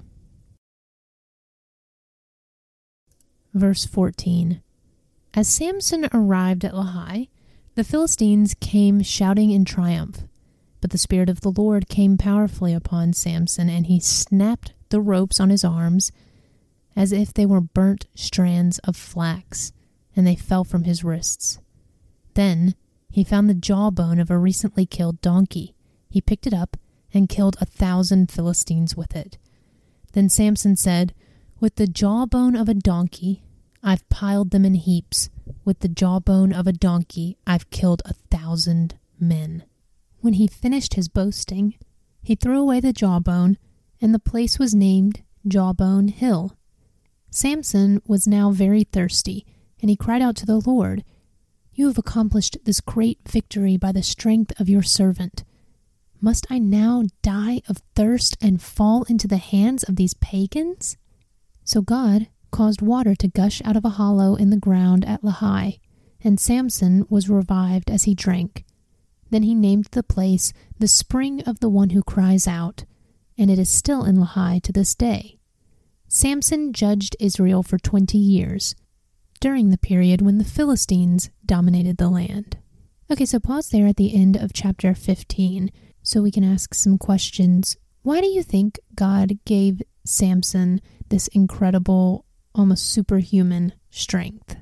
Verse 3.53 3.84
14 3.84 4.61
As 5.34 5.49
Samson 5.49 6.07
arrived 6.13 6.63
at 6.63 6.71
Lehi, 6.71 7.27
the 7.75 7.84
Philistines 7.84 8.55
came 8.61 9.03
shouting 9.03 9.51
in 9.51 9.65
triumph. 9.65 10.21
But 10.82 10.89
the 10.89 10.97
Spirit 10.97 11.29
of 11.29 11.41
the 11.41 11.51
Lord 11.51 11.88
came 11.88 12.17
powerfully 12.17 12.73
upon 12.73 13.13
Samson, 13.13 13.69
and 13.69 13.86
he 13.86 13.99
snapped 13.99 14.73
the 14.89 14.99
ropes 14.99 15.39
on 15.39 15.49
his 15.49 15.63
arms 15.63 16.11
as 16.95 17.11
if 17.11 17.34
they 17.34 17.45
were 17.45 17.61
burnt 17.61 18.07
strands 18.15 18.79
of 18.79 18.95
flax, 18.97 19.71
and 20.15 20.27
they 20.27 20.36
fell 20.36 20.63
from 20.63 20.84
his 20.84 21.03
wrists. 21.03 21.59
Then 22.34 22.75
he 23.09 23.23
found 23.23 23.49
the 23.49 23.53
jawbone 23.53 24.19
of 24.19 24.32
a 24.32 24.38
recently 24.38 24.86
killed 24.86 25.21
donkey. 25.21 25.75
He 26.09 26.21
picked 26.21 26.47
it 26.47 26.53
up 26.53 26.77
and 27.13 27.29
killed 27.29 27.57
a 27.59 27.65
thousand 27.65 28.32
Philistines 28.32 28.95
with 28.95 29.15
it. 29.15 29.38
Then 30.13 30.29
Samson 30.29 30.75
said, 30.75 31.13
With 31.59 31.75
the 31.75 31.88
jawbone 31.88 32.55
of 32.55 32.67
a 32.67 32.73
donkey, 32.73 33.43
I've 33.84 34.07
piled 34.09 34.51
them 34.51 34.65
in 34.65 34.75
heaps. 34.75 35.29
With 35.63 35.79
the 35.79 35.88
jawbone 35.88 36.53
of 36.53 36.67
a 36.67 36.73
donkey, 36.73 37.38
I've 37.45 37.69
killed 37.69 38.01
a 38.05 38.13
thousand 38.29 38.95
men. 39.19 39.63
When 40.22 40.34
he 40.34 40.45
finished 40.45 40.93
his 40.93 41.07
boasting, 41.07 41.76
he 42.22 42.36
threw 42.36 42.59
away 42.59 42.80
the 42.80 42.93
jawbone, 42.93 43.57
and 43.99 44.13
the 44.13 44.19
place 44.19 44.59
was 44.59 44.76
named 44.76 45.24
Jawbone 45.47 46.09
Hill. 46.09 46.55
Samson 47.32 48.01
was 48.05 48.28
now 48.28 48.51
very 48.51 48.84
thirsty, 48.84 49.47
and 49.82 49.89
he 49.89 49.95
cried 49.95 50.22
out 50.22 50.36
to 50.38 50.45
the 50.45 50.59
Lord, 50.59 51.03
You 51.74 51.88
have 51.88 51.97
accomplished 51.97 52.59
this 52.65 52.82
great 52.82 53.17
victory 53.28 53.78
by 53.78 53.91
the 53.91 54.03
strength 54.03 54.53
of 54.59 54.69
your 54.69 54.84
servant. 54.84 55.43
Must 56.19 56.45
I 56.51 56.59
now 56.59 57.05
die 57.24 57.63
of 57.67 57.82
thirst 57.95 58.38
and 58.39 58.61
fall 58.61 59.03
into 59.03 59.28
the 59.28 59.38
hands 59.38 59.84
of 59.84 59.95
these 59.95 60.13
pagans? 60.13 60.97
So 61.63 61.82
God 61.82 62.28
caused 62.51 62.84
water 62.84 63.15
to 63.15 63.28
gush 63.28 63.59
out 63.65 63.76
of 63.76 63.86
a 63.86 63.89
hollow 63.89 64.36
in 64.36 64.51
the 64.51 64.57
ground 64.57 65.03
at 65.05 65.24
Lehi, 65.24 65.80
and 66.24 66.39
Samson 66.39 67.07
was 67.09 67.28
revived 67.28 67.89
as 67.89 68.03
he 68.03 68.13
drank. 68.13 68.65
Then 69.32 69.43
he 69.43 69.55
named 69.55 69.88
the 69.91 70.03
place 70.03 70.53
the 70.77 70.88
Spring 70.88 71.41
of 71.43 71.59
the 71.59 71.69
One 71.69 71.89
Who 71.91 72.03
Cries 72.03 72.47
Out, 72.47 72.86
and 73.38 73.49
it 73.49 73.57
is 73.57 73.69
still 73.69 74.03
in 74.03 74.17
Lehi 74.17 74.61
to 74.61 74.71
this 74.71 74.93
day. 74.93 75.39
Samson 76.07 76.73
judged 76.73 77.15
Israel 77.19 77.63
for 77.63 77.79
twenty 77.79 78.17
years, 78.17 78.75
during 79.39 79.69
the 79.69 79.77
period 79.77 80.21
when 80.21 80.38
the 80.38 80.43
Philistines 80.43 81.29
dominated 81.45 81.97
the 81.97 82.09
land. 82.09 82.57
Okay, 83.11 83.25
so 83.25 83.39
pause 83.39 83.69
there 83.69 83.88
at 83.88 83.97
the 83.97 84.15
end 84.15 84.38
of 84.38 84.53
chapter 84.53 84.93
15 84.93 85.71
so 86.03 86.21
we 86.21 86.32
can 86.32 86.43
ask 86.43 86.73
some 86.73 86.97
questions. 86.97 87.75
Why 88.03 88.21
do 88.21 88.27
you 88.27 88.43
think 88.43 88.79
God 88.95 89.38
gave 89.45 89.82
Samson 90.05 90.82
this 91.09 91.27
incredible, 91.29 92.25
almost 92.55 92.86
superhuman 92.86 93.73
strength? 93.89 94.55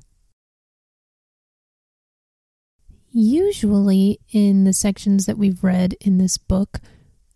Usually, 3.11 4.19
in 4.31 4.65
the 4.65 4.73
sections 4.73 5.25
that 5.25 5.37
we've 5.37 5.63
read 5.63 5.95
in 5.99 6.17
this 6.19 6.37
book, 6.37 6.79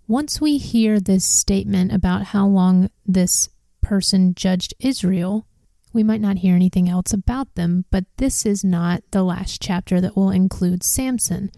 once 0.07 0.39
we 0.39 0.57
hear 0.57 0.99
this 0.99 1.25
statement 1.25 1.91
about 1.91 2.25
how 2.25 2.45
long 2.45 2.89
this 3.05 3.49
person 3.81 4.35
judged 4.35 4.73
Israel, 4.79 5.47
we 5.91 6.03
might 6.03 6.21
not 6.21 6.39
hear 6.39 6.55
anything 6.55 6.89
else 6.89 7.13
about 7.13 7.55
them, 7.55 7.85
but 7.91 8.05
this 8.17 8.45
is 8.45 8.63
not 8.63 9.03
the 9.11 9.23
last 9.23 9.61
chapter 9.61 10.01
that 10.01 10.15
will 10.15 10.31
include 10.31 10.83
Samson. 10.83 11.51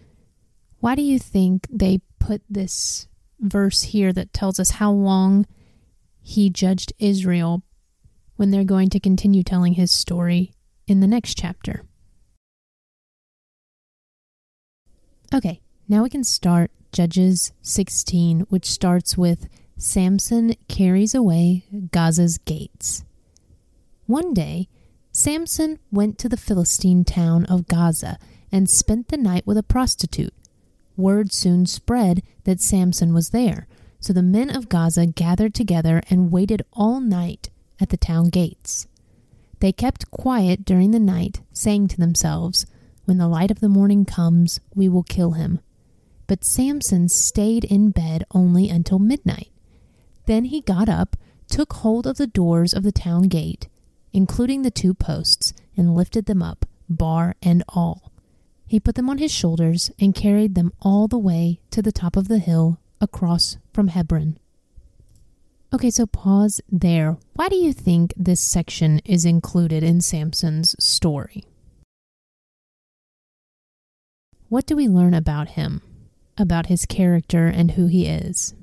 Why 0.80 0.94
do 0.94 1.02
you 1.02 1.18
think 1.18 1.66
they 1.70 2.00
put 2.18 2.42
this 2.48 3.08
verse 3.40 3.82
here 3.82 4.12
that 4.12 4.32
tells 4.32 4.60
us 4.60 4.70
how 4.70 4.92
long 4.92 5.46
he 6.20 6.50
judged 6.50 6.92
Israel 6.98 7.62
when 8.36 8.50
they're 8.50 8.64
going 8.64 8.90
to 8.90 9.00
continue 9.00 9.42
telling 9.42 9.74
his 9.74 9.90
story 9.90 10.52
in 10.86 11.00
the 11.00 11.06
next 11.06 11.36
chapter? 11.38 11.85
Okay, 15.34 15.60
now 15.88 16.04
we 16.04 16.10
can 16.10 16.24
start 16.24 16.70
Judges 16.92 17.52
16, 17.62 18.40
which 18.48 18.70
starts 18.70 19.18
with 19.18 19.48
Samson 19.76 20.54
carries 20.68 21.14
away 21.14 21.64
Gaza's 21.90 22.38
gates. 22.38 23.04
One 24.06 24.32
day, 24.32 24.68
Samson 25.10 25.78
went 25.90 26.18
to 26.18 26.28
the 26.28 26.36
Philistine 26.36 27.04
town 27.04 27.44
of 27.46 27.66
Gaza 27.66 28.18
and 28.52 28.70
spent 28.70 29.08
the 29.08 29.16
night 29.16 29.46
with 29.46 29.58
a 29.58 29.62
prostitute. 29.64 30.34
Word 30.96 31.32
soon 31.32 31.66
spread 31.66 32.22
that 32.44 32.60
Samson 32.60 33.12
was 33.12 33.30
there, 33.30 33.66
so 33.98 34.12
the 34.12 34.22
men 34.22 34.54
of 34.54 34.68
Gaza 34.68 35.06
gathered 35.06 35.54
together 35.54 36.02
and 36.08 36.30
waited 36.30 36.62
all 36.72 37.00
night 37.00 37.50
at 37.80 37.88
the 37.88 37.96
town 37.96 38.28
gates. 38.28 38.86
They 39.58 39.72
kept 39.72 40.10
quiet 40.10 40.64
during 40.64 40.92
the 40.92 41.00
night, 41.00 41.40
saying 41.52 41.88
to 41.88 41.96
themselves, 41.96 42.64
When 43.06 43.18
the 43.18 43.28
light 43.28 43.52
of 43.52 43.60
the 43.60 43.68
morning 43.68 44.04
comes, 44.04 44.60
we 44.74 44.88
will 44.88 45.04
kill 45.04 45.32
him. 45.32 45.60
But 46.26 46.44
Samson 46.44 47.08
stayed 47.08 47.64
in 47.64 47.90
bed 47.90 48.24
only 48.32 48.68
until 48.68 48.98
midnight. 48.98 49.50
Then 50.26 50.46
he 50.46 50.60
got 50.60 50.88
up, 50.88 51.16
took 51.48 51.72
hold 51.72 52.06
of 52.06 52.16
the 52.16 52.26
doors 52.26 52.74
of 52.74 52.82
the 52.82 52.90
town 52.90 53.28
gate, 53.28 53.68
including 54.12 54.62
the 54.62 54.72
two 54.72 54.92
posts, 54.92 55.52
and 55.76 55.94
lifted 55.94 56.26
them 56.26 56.42
up, 56.42 56.66
bar 56.88 57.36
and 57.40 57.62
all. 57.68 58.10
He 58.66 58.80
put 58.80 58.96
them 58.96 59.08
on 59.08 59.18
his 59.18 59.30
shoulders 59.30 59.92
and 60.00 60.12
carried 60.12 60.56
them 60.56 60.72
all 60.80 61.06
the 61.06 61.16
way 61.16 61.60
to 61.70 61.80
the 61.80 61.92
top 61.92 62.16
of 62.16 62.26
the 62.26 62.40
hill 62.40 62.80
across 63.00 63.56
from 63.72 63.88
Hebron. 63.88 64.36
Okay, 65.72 65.90
so 65.90 66.06
pause 66.06 66.60
there. 66.68 67.18
Why 67.34 67.48
do 67.48 67.56
you 67.56 67.72
think 67.72 68.14
this 68.16 68.40
section 68.40 69.00
is 69.04 69.24
included 69.24 69.84
in 69.84 70.00
Samson's 70.00 70.74
story? 70.84 71.44
What 74.48 74.66
do 74.66 74.76
we 74.76 74.86
learn 74.86 75.12
about 75.12 75.48
him, 75.50 75.82
about 76.38 76.66
his 76.66 76.86
character 76.86 77.46
and 77.46 77.72
who 77.72 77.86
he 77.88 78.06
is? 78.06 78.54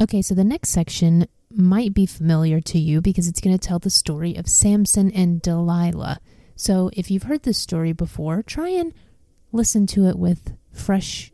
Okay, 0.00 0.22
so 0.22 0.34
the 0.34 0.44
next 0.44 0.70
section 0.70 1.26
might 1.52 1.92
be 1.92 2.06
familiar 2.06 2.60
to 2.60 2.78
you 2.78 3.00
because 3.00 3.26
it's 3.26 3.40
going 3.40 3.58
to 3.58 3.68
tell 3.68 3.80
the 3.80 3.90
story 3.90 4.36
of 4.36 4.48
Samson 4.48 5.10
and 5.10 5.42
Delilah. 5.42 6.20
So 6.54 6.90
if 6.92 7.10
you've 7.10 7.24
heard 7.24 7.42
this 7.42 7.58
story 7.58 7.92
before, 7.92 8.42
try 8.42 8.68
and 8.68 8.94
listen 9.50 9.86
to 9.88 10.06
it 10.06 10.16
with 10.16 10.56
fresh 10.72 11.32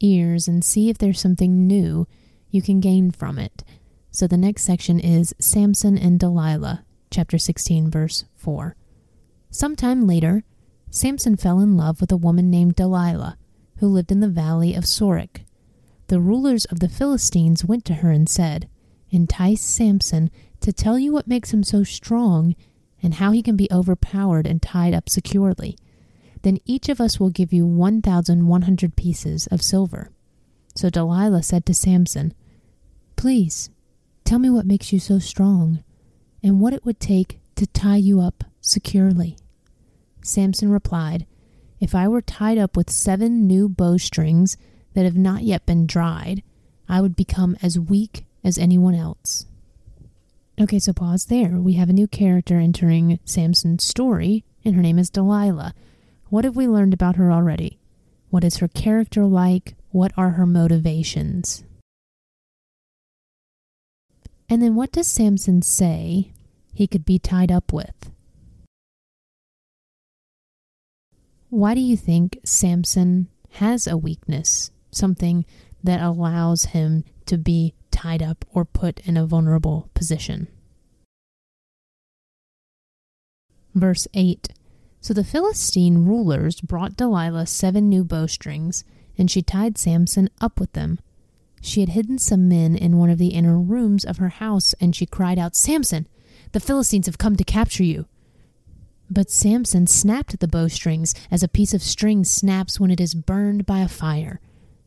ears 0.00 0.46
and 0.46 0.62
see 0.62 0.90
if 0.90 0.98
there's 0.98 1.20
something 1.20 1.66
new 1.66 2.06
you 2.50 2.60
can 2.60 2.80
gain 2.80 3.10
from 3.10 3.38
it. 3.38 3.64
So 4.10 4.26
the 4.26 4.36
next 4.36 4.64
section 4.64 5.00
is 5.00 5.34
Samson 5.40 5.96
and 5.96 6.20
Delilah, 6.20 6.84
chapter 7.10 7.38
16, 7.38 7.90
verse 7.90 8.26
4. 8.36 8.76
Sometime 9.54 10.04
later, 10.04 10.42
Samson 10.90 11.36
fell 11.36 11.60
in 11.60 11.76
love 11.76 12.00
with 12.00 12.10
a 12.10 12.16
woman 12.16 12.50
named 12.50 12.74
Delilah, 12.74 13.38
who 13.76 13.86
lived 13.86 14.10
in 14.10 14.18
the 14.18 14.28
valley 14.28 14.74
of 14.74 14.82
Sorek. 14.82 15.44
The 16.08 16.18
rulers 16.18 16.64
of 16.64 16.80
the 16.80 16.88
Philistines 16.88 17.64
went 17.64 17.84
to 17.84 17.94
her 17.94 18.10
and 18.10 18.28
said, 18.28 18.68
Entice 19.10 19.62
Samson 19.62 20.32
to 20.58 20.72
tell 20.72 20.98
you 20.98 21.12
what 21.12 21.28
makes 21.28 21.54
him 21.54 21.62
so 21.62 21.84
strong 21.84 22.56
and 23.00 23.14
how 23.14 23.30
he 23.30 23.42
can 23.44 23.54
be 23.54 23.68
overpowered 23.70 24.44
and 24.44 24.60
tied 24.60 24.92
up 24.92 25.08
securely. 25.08 25.78
Then 26.42 26.58
each 26.64 26.88
of 26.88 27.00
us 27.00 27.20
will 27.20 27.30
give 27.30 27.52
you 27.52 27.64
1,100 27.64 28.96
pieces 28.96 29.46
of 29.52 29.62
silver. 29.62 30.10
So 30.74 30.90
Delilah 30.90 31.44
said 31.44 31.64
to 31.66 31.74
Samson, 31.74 32.34
Please, 33.14 33.70
tell 34.24 34.40
me 34.40 34.50
what 34.50 34.66
makes 34.66 34.92
you 34.92 34.98
so 34.98 35.20
strong, 35.20 35.84
and 36.42 36.60
what 36.60 36.72
it 36.72 36.84
would 36.84 36.98
take 36.98 37.38
to 37.54 37.68
tie 37.68 37.98
you 37.98 38.20
up 38.20 38.42
securely. 38.60 39.36
Samson 40.24 40.70
replied, 40.70 41.26
If 41.80 41.94
I 41.94 42.08
were 42.08 42.22
tied 42.22 42.56
up 42.56 42.76
with 42.76 42.90
seven 42.90 43.46
new 43.46 43.68
bowstrings 43.68 44.56
that 44.94 45.04
have 45.04 45.16
not 45.16 45.42
yet 45.42 45.66
been 45.66 45.86
dried, 45.86 46.42
I 46.88 47.02
would 47.02 47.14
become 47.14 47.56
as 47.62 47.78
weak 47.78 48.24
as 48.42 48.56
anyone 48.56 48.94
else. 48.94 49.44
Okay, 50.58 50.78
so 50.78 50.92
pause 50.92 51.26
there. 51.26 51.58
We 51.58 51.74
have 51.74 51.90
a 51.90 51.94
new 51.94 52.06
character 52.06 52.58
entering 52.58 53.18
Samson's 53.24 53.84
story, 53.84 54.44
and 54.64 54.74
her 54.74 54.82
name 54.82 54.98
is 54.98 55.10
Delilah. 55.10 55.74
What 56.30 56.44
have 56.44 56.56
we 56.56 56.68
learned 56.68 56.94
about 56.94 57.16
her 57.16 57.30
already? 57.30 57.78
What 58.30 58.44
is 58.44 58.58
her 58.58 58.68
character 58.68 59.26
like? 59.26 59.74
What 59.90 60.12
are 60.16 60.30
her 60.30 60.46
motivations? 60.46 61.64
And 64.48 64.62
then 64.62 64.74
what 64.74 64.92
does 64.92 65.06
Samson 65.06 65.60
say 65.60 66.32
he 66.72 66.86
could 66.86 67.04
be 67.04 67.18
tied 67.18 67.52
up 67.52 67.72
with? 67.72 68.10
Why 71.54 71.74
do 71.74 71.80
you 71.80 71.96
think 71.96 72.40
Samson 72.44 73.28
has 73.52 73.86
a 73.86 73.96
weakness, 73.96 74.72
something 74.90 75.44
that 75.84 76.00
allows 76.00 76.66
him 76.66 77.04
to 77.26 77.38
be 77.38 77.74
tied 77.90 78.22
up 78.22 78.44
or 78.52 78.64
put 78.64 78.98
in 79.00 79.16
a 79.16 79.24
vulnerable 79.24 79.88
position. 79.94 80.48
Verse 83.72 84.08
8 84.14 84.48
So 85.00 85.14
the 85.14 85.22
Philistine 85.22 86.04
rulers 86.04 86.60
brought 86.60 86.96
Delilah 86.96 87.46
seven 87.46 87.88
new 87.88 88.02
bowstrings, 88.02 88.84
and 89.16 89.30
she 89.30 89.42
tied 89.42 89.78
Samson 89.78 90.28
up 90.40 90.58
with 90.58 90.72
them. 90.72 90.98
She 91.60 91.80
had 91.80 91.90
hidden 91.90 92.18
some 92.18 92.48
men 92.48 92.76
in 92.76 92.98
one 92.98 93.10
of 93.10 93.18
the 93.18 93.28
inner 93.28 93.60
rooms 93.60 94.04
of 94.04 94.18
her 94.18 94.28
house, 94.28 94.74
and 94.80 94.94
she 94.94 95.06
cried 95.06 95.38
out, 95.38 95.54
Samson, 95.54 96.08
the 96.50 96.60
Philistines 96.60 97.06
have 97.06 97.18
come 97.18 97.36
to 97.36 97.44
capture 97.44 97.84
you. 97.84 98.06
But 99.10 99.30
Samson 99.30 99.86
snapped 99.86 100.40
the 100.40 100.48
bowstrings 100.48 101.14
as 101.30 101.42
a 101.42 101.48
piece 101.48 101.74
of 101.74 101.82
string 101.82 102.24
snaps 102.24 102.80
when 102.80 102.90
it 102.90 103.00
is 103.00 103.14
burned 103.14 103.66
by 103.66 103.80
a 103.80 103.88
fire. 103.88 104.40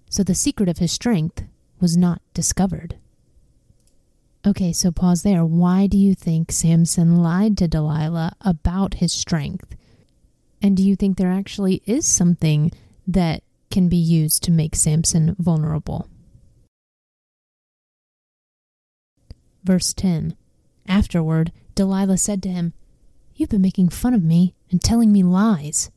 So 0.09 0.24
the 0.24 0.36
secret 0.36 0.70
of 0.70 0.80
his 0.80 0.91
strength 0.91 1.43
was 1.80 1.95
not 1.95 2.22
discovered. 2.34 2.95
Okay, 4.45 4.72
so 4.72 4.91
pause 4.91 5.24
there. 5.24 5.43
Why 5.45 5.88
do 5.88 5.97
you 5.97 6.15
think 6.15 6.51
Samson 6.51 7.18
lied 7.18 7.57
to 7.57 7.68
Delilah 7.68 8.34
about 8.41 8.95
his 8.95 9.11
strength? 9.11 9.76
And 10.61 10.78
do 10.78 10.84
you 10.84 10.95
think 10.95 11.18
there 11.18 11.32
actually 11.32 11.82
is 11.86 12.05
something 12.05 12.72
that 13.05 13.43
can 13.70 13.89
be 13.89 13.97
used 13.97 14.43
to 14.43 14.51
make 14.51 14.76
Samson 14.76 15.36
vulnerable? 15.38 16.07
Verse 19.63 19.93
10 19.93 20.36
Afterward, 20.88 21.51
Delilah 21.76 22.18
said 22.18 22.41
to 22.43 22.49
him, 22.49 22.74
You've 23.38 23.49
been 23.49 23.61
making 23.61 23.89
fun 23.89 24.15
of 24.15 24.23
me 24.23 24.55
and 24.71 24.81
telling 24.83 25.11
me 25.11 25.21
lies. 25.21 25.91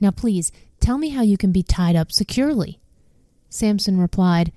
Now, 0.00 0.10
please, 0.10 0.50
tell 0.80 0.98
me 0.98 1.10
how 1.10 1.22
you 1.22 1.36
can 1.36 1.52
be 1.52 1.62
tied 1.62 1.94
up 1.94 2.10
securely. 2.10 2.80
Samson 3.48 3.96
replied, 3.96 4.52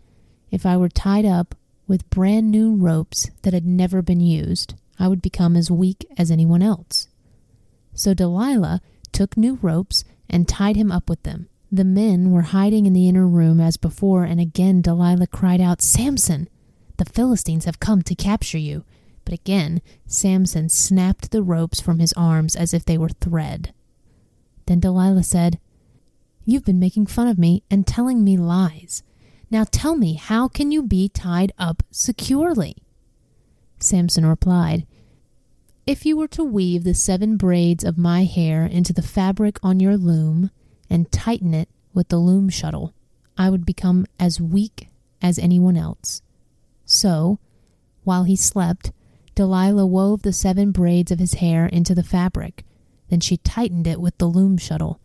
If 0.49 0.65
I 0.65 0.75
were 0.75 0.89
tied 0.89 1.25
up 1.25 1.53
with 1.87 2.09
brand 2.09 2.49
new 2.49 2.75
ropes 2.75 3.29
that 3.43 3.53
had 3.53 3.67
never 3.67 4.01
been 4.01 4.19
used, 4.19 4.73
I 4.97 5.07
would 5.07 5.21
become 5.21 5.55
as 5.55 5.69
weak 5.69 6.07
as 6.17 6.31
anyone 6.31 6.63
else. 6.63 7.07
So 7.93 8.15
Delilah 8.15 8.81
took 9.11 9.37
new 9.37 9.59
ropes 9.61 10.03
and 10.27 10.47
tied 10.47 10.75
him 10.75 10.91
up 10.91 11.09
with 11.09 11.21
them. 11.21 11.49
The 11.71 11.83
men 11.83 12.31
were 12.31 12.41
hiding 12.41 12.87
in 12.87 12.93
the 12.93 13.07
inner 13.07 13.27
room 13.27 13.59
as 13.59 13.77
before, 13.77 14.23
and 14.23 14.39
again 14.39 14.81
Delilah 14.81 15.27
cried 15.27 15.61
out, 15.61 15.83
Samson, 15.83 16.49
the 16.97 17.05
Philistines 17.05 17.65
have 17.65 17.79
come 17.79 18.01
to 18.03 18.15
capture 18.15 18.57
you. 18.57 18.85
But 19.25 19.33
again 19.33 19.81
Samson 20.05 20.69
snapped 20.69 21.31
the 21.31 21.43
ropes 21.43 21.79
from 21.79 21.99
his 21.99 22.13
arms 22.13 22.55
as 22.55 22.73
if 22.73 22.85
they 22.85 22.97
were 22.97 23.09
thread. 23.09 23.73
Then 24.65 24.79
Delilah 24.79 25.23
said, 25.23 25.59
You've 26.45 26.65
been 26.65 26.79
making 26.79 27.05
fun 27.05 27.27
of 27.27 27.37
me 27.37 27.63
and 27.71 27.87
telling 27.87 28.23
me 28.23 28.37
lies. 28.37 29.03
Now 29.49 29.65
tell 29.69 29.95
me, 29.95 30.15
how 30.15 30.47
can 30.47 30.71
you 30.71 30.83
be 30.83 31.07
tied 31.07 31.53
up 31.57 31.83
securely? 31.91 32.77
Samson 33.79 34.25
replied, 34.25 34.85
If 35.85 36.05
you 36.05 36.17
were 36.17 36.27
to 36.29 36.43
weave 36.43 36.83
the 36.83 36.93
seven 36.93 37.37
braids 37.37 37.83
of 37.83 37.97
my 37.97 38.23
hair 38.23 38.65
into 38.65 38.93
the 38.93 39.01
fabric 39.01 39.59
on 39.61 39.79
your 39.79 39.95
loom 39.95 40.49
and 40.89 41.11
tighten 41.11 41.53
it 41.53 41.69
with 41.93 42.09
the 42.09 42.17
loom 42.17 42.49
shuttle, 42.49 42.93
I 43.37 43.49
would 43.49 43.65
become 43.65 44.05
as 44.19 44.41
weak 44.41 44.89
as 45.21 45.39
anyone 45.39 45.77
else. 45.77 46.21
So, 46.85 47.39
while 48.03 48.23
he 48.23 48.35
slept, 48.35 48.91
Delilah 49.35 49.85
wove 49.85 50.21
the 50.21 50.33
seven 50.33 50.71
braids 50.71 51.11
of 51.11 51.19
his 51.19 51.35
hair 51.35 51.65
into 51.65 51.95
the 51.95 52.03
fabric. 52.03 52.63
Then 53.09 53.19
she 53.19 53.37
tightened 53.37 53.87
it 53.87 53.99
with 53.99 54.17
the 54.17 54.27
loom 54.27 54.57
shuttle. 54.57 54.99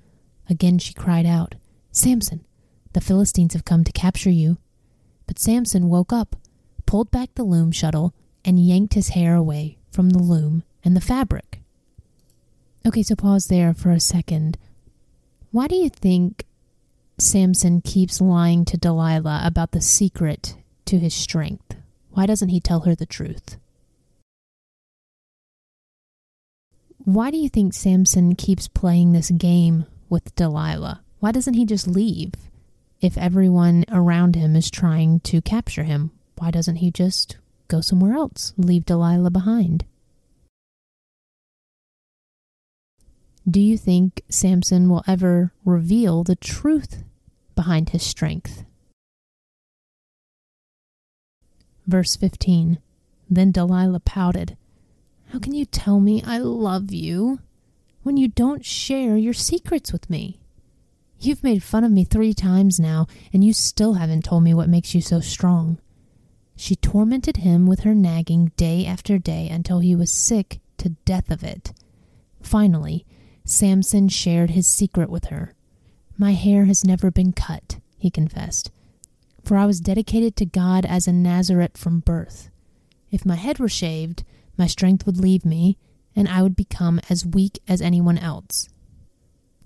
Again 0.51 0.79
she 0.79 0.95
cried 0.95 1.27
out, 1.27 1.55
Samson, 1.93 2.45
the 2.93 3.01
Philistines 3.01 3.55
have 3.55 3.65
come 3.65 3.85
to 3.85 3.93
capture 3.93 4.31
you. 4.31 4.59
But 5.27 5.39
Samson 5.39 5.89
woke 5.89 6.13
up, 6.13 6.37
pulled 6.87 7.11
back 7.11 7.35
the 7.35 7.45
loom 7.45 7.73
shuttle, 7.73 8.15
and 8.45 8.59
yanked 8.59 8.95
his 8.95 9.11
hair 9.11 9.35
away 9.35 9.79
from 9.91 10.11
the 10.11 10.23
loom 10.23 10.63
and 10.85 10.97
the 10.97 11.01
fabric. 11.01 11.61
Okay, 12.87 13.03
so 13.03 13.15
pause 13.15 13.49
there 13.49 13.75
for 13.75 13.91
a 13.91 14.01
second. 14.01 14.57
Why 15.51 15.67
do 15.67 15.75
you 15.75 15.89
think 15.91 16.45
Samson 17.19 17.81
keeps 17.81 18.21
lying 18.21 18.65
to 18.67 18.77
Delilah 18.77 19.43
about 19.45 19.73
the 19.73 19.81
secret 19.81 20.57
to 20.87 20.99
his 20.99 21.15
strength? 21.15 21.77
Why 22.11 22.27
doesn't 22.27 22.49
he 22.51 22.61
tell 22.61 22.81
her 22.81 22.95
the 22.95 23.07
truth? 23.07 23.57
Why 27.09 27.31
do 27.31 27.39
you 27.39 27.49
think 27.49 27.73
Samson 27.73 28.35
keeps 28.35 28.69
playing 28.69 29.13
this 29.13 29.31
game 29.31 29.87
with 30.11 30.35
Delilah? 30.35 31.01
Why 31.21 31.33
doesn't 31.33 31.55
he 31.55 31.65
just 31.65 31.89
leave? 31.89 32.35
if 33.01 33.17
everyone 33.17 33.85
around 33.91 34.35
him 34.35 34.57
is 34.57 34.71
trying 34.71 35.21
to 35.21 35.41
capture 35.41 35.85
him, 35.85 36.11
why 36.37 36.51
doesn't 36.51 36.77
he 36.77 36.91
just 36.91 37.37
go 37.69 37.81
somewhere 37.81 38.15
else, 38.15 38.53
leave 38.57 38.85
Delilah 38.85 39.31
behind? 39.31 39.85
Do 43.49 43.61
you 43.61 43.79
think 43.79 44.23
Samson 44.29 44.91
will 44.91 45.05
ever 45.07 45.53
reveal 45.65 46.23
the 46.23 46.37
truth 46.37 47.05
behind 47.55 47.91
his 47.91 48.03
strength? 48.03 48.65
Verse 51.87 52.17
15 52.17 52.79
Then 53.31 53.53
Delilah 53.53 54.01
pouted. 54.01 54.57
How 55.33 55.39
can 55.39 55.55
you 55.55 55.67
tell 55.67 56.01
me 56.01 56.23
I 56.25 56.39
love 56.39 56.91
you 56.91 57.41
when 58.03 58.17
you 58.17 58.29
don't 58.29 58.65
share 58.65 59.17
your 59.17 59.35
secrets 59.35 59.93
with 59.93 60.09
me? 60.09 60.41
You've 61.21 61.45
made 61.45 61.63
fun 61.63 61.85
of 61.85 61.93
me 61.93 62.05
three 62.05 62.33
times 62.33 62.81
now, 62.81 63.07
and 63.33 63.45
you 63.45 63.53
still 63.53 63.95
haven't 63.95 64.25
told 64.25 64.43
me 64.43 64.55
what 64.55 64.69
makes 64.71 64.95
you 64.95 65.03
so 65.03 65.21
strong. 65.21 65.79
She 66.57 66.77
tormented 66.77 67.39
him 67.39 67.67
with 67.67 67.81
her 67.81 67.95
nagging 67.95 68.53
day 68.57 68.87
after 68.87 69.19
day 69.19 69.49
until 69.49 69.81
he 69.81 69.95
was 69.95 70.11
sick 70.11 70.61
to 70.79 70.91
death 71.05 71.31
of 71.31 71.45
it. 71.45 71.73
Finally, 72.41 73.05
Samson 73.45 74.09
shared 74.09 74.51
his 74.51 74.67
secret 74.67 75.11
with 75.11 75.27
her. 75.27 75.55
My 76.17 76.33
hair 76.33 76.65
has 76.65 76.85
never 76.85 77.11
been 77.11 77.33
cut, 77.33 77.79
he 77.99 78.11
confessed, 78.11 78.71
for 79.45 79.57
I 79.57 79.67
was 79.67 79.81
dedicated 79.81 80.37
to 80.37 80.47
God 80.47 80.87
as 80.87 81.07
a 81.07 81.13
Nazirite 81.13 81.77
from 81.77 82.01
birth. 82.01 82.49
If 83.11 83.27
my 83.27 83.37
head 83.37 83.59
were 83.59 83.69
shaved, 83.69 84.25
my 84.59 84.67
strength 84.67 85.07
would 85.07 85.19
leave 85.19 85.45
me, 85.45 85.79
and 86.17 86.29
I 86.29 86.43
would 86.43 86.57
become 86.57 87.01
as 87.09 87.25
weak 87.25 87.61
as 87.69 87.81
anyone 87.81 88.19
else. 88.19 88.69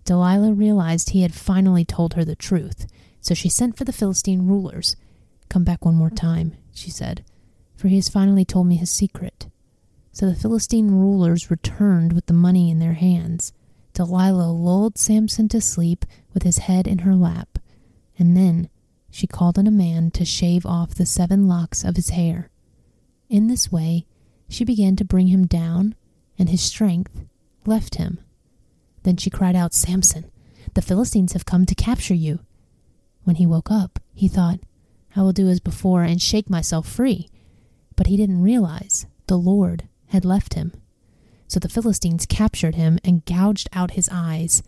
Delilah 0.05 0.53
realized 0.53 1.11
he 1.11 1.23
had 1.23 1.35
finally 1.35 1.85
told 1.85 2.15
her 2.15 2.25
the 2.25 2.37
truth, 2.37 2.87
so 3.21 3.35
she 3.35 3.49
sent 3.49 3.77
for 3.77 3.85
the 3.85 3.93
Philistine 3.93 4.47
rulers. 4.47 4.97
Come 5.49 5.65
back 5.65 5.85
one 5.85 5.95
more 5.95 6.11
time, 6.11 6.57
she 6.75 6.91
said, 6.91 7.25
for 7.77 7.89
he 7.89 7.97
has 7.97 8.09
finally 8.09 8.45
told 8.45 8.67
me 8.67 8.77
his 8.77 8.91
secret. 8.91 9.47
So 10.13 10.27
the 10.27 10.35
Philistine 10.35 10.91
rulers 10.91 11.51
returned 11.51 12.13
with 12.13 12.27
the 12.27 12.35
money 12.35 12.71
in 12.71 12.79
their 12.79 12.95
hands. 12.95 13.53
Delilah 13.95 14.51
lulled 14.53 14.99
Samson 14.99 15.49
to 15.49 15.61
sleep 15.61 16.05
with 16.35 16.43
his 16.43 16.59
head 16.59 16.87
in 16.87 16.99
her 16.99 17.15
lap, 17.15 17.59
and 18.19 18.37
then 18.37 18.69
she 19.11 19.27
called 19.27 19.59
on 19.59 19.67
a 19.67 19.71
man 19.71 20.11
to 20.13 20.25
shave 20.25 20.67
off 20.67 20.95
the 20.95 21.07
seven 21.07 21.47
locks 21.47 21.85
of 21.85 21.97
his 21.97 22.11
hair. 22.11 22.51
In 23.29 23.47
this 23.47 23.71
way, 23.71 24.07
she 24.53 24.65
began 24.65 24.97
to 24.97 25.05
bring 25.05 25.29
him 25.29 25.47
down, 25.47 25.95
and 26.39 26.49
his 26.49 26.61
strength 26.61 27.25
left 27.65 27.95
him. 27.95 28.21
Then 29.03 29.17
she 29.17 29.31
cried 29.31 29.57
out, 29.57 29.73
Samson, 29.73 30.31
the 30.75 30.83
Philistines 30.83 31.33
have 31.33 31.47
come 31.47 31.65
to 31.67 31.75
capture 31.75 32.15
you. 32.15 32.41
When 33.25 33.37
he 33.37 33.47
woke 33.47 33.71
up, 33.71 33.99
he 34.13 34.29
thought, 34.29 34.61
I 35.17 35.23
will 35.23 35.33
do 35.33 35.49
as 35.49 35.61
before 35.61 36.03
and 36.03 36.21
shake 36.21 36.51
myself 36.51 36.89
free. 36.89 37.29
But 37.97 38.09
he 38.09 38.17
didn't 38.17 38.43
realize 38.43 39.07
the 39.27 39.39
Lord 39.39 39.89
had 40.09 40.25
left 40.25 40.55
him. 40.55 40.73
So 41.49 41.59
the 41.59 41.69
Philistines 41.69 42.27
captured 42.27 42.75
him 42.75 42.99
and 43.05 43.25
gouged 43.25 43.69
out 43.73 43.93
his 43.93 44.09
eyes. 44.13 44.63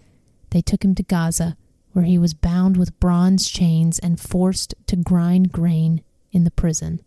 They 0.51 0.61
took 0.61 0.85
him 0.85 0.95
to 0.95 1.03
Gaza, 1.03 1.57
where 1.93 2.05
he 2.05 2.19
was 2.19 2.35
bound 2.35 2.77
with 2.77 2.99
bronze 3.01 3.49
chains 3.49 3.99
and 3.99 4.21
forced 4.21 4.75
to 4.87 4.97
grind 4.97 5.53
grain 5.53 6.03
in 6.33 6.45
the 6.45 6.51
prison. 6.51 7.03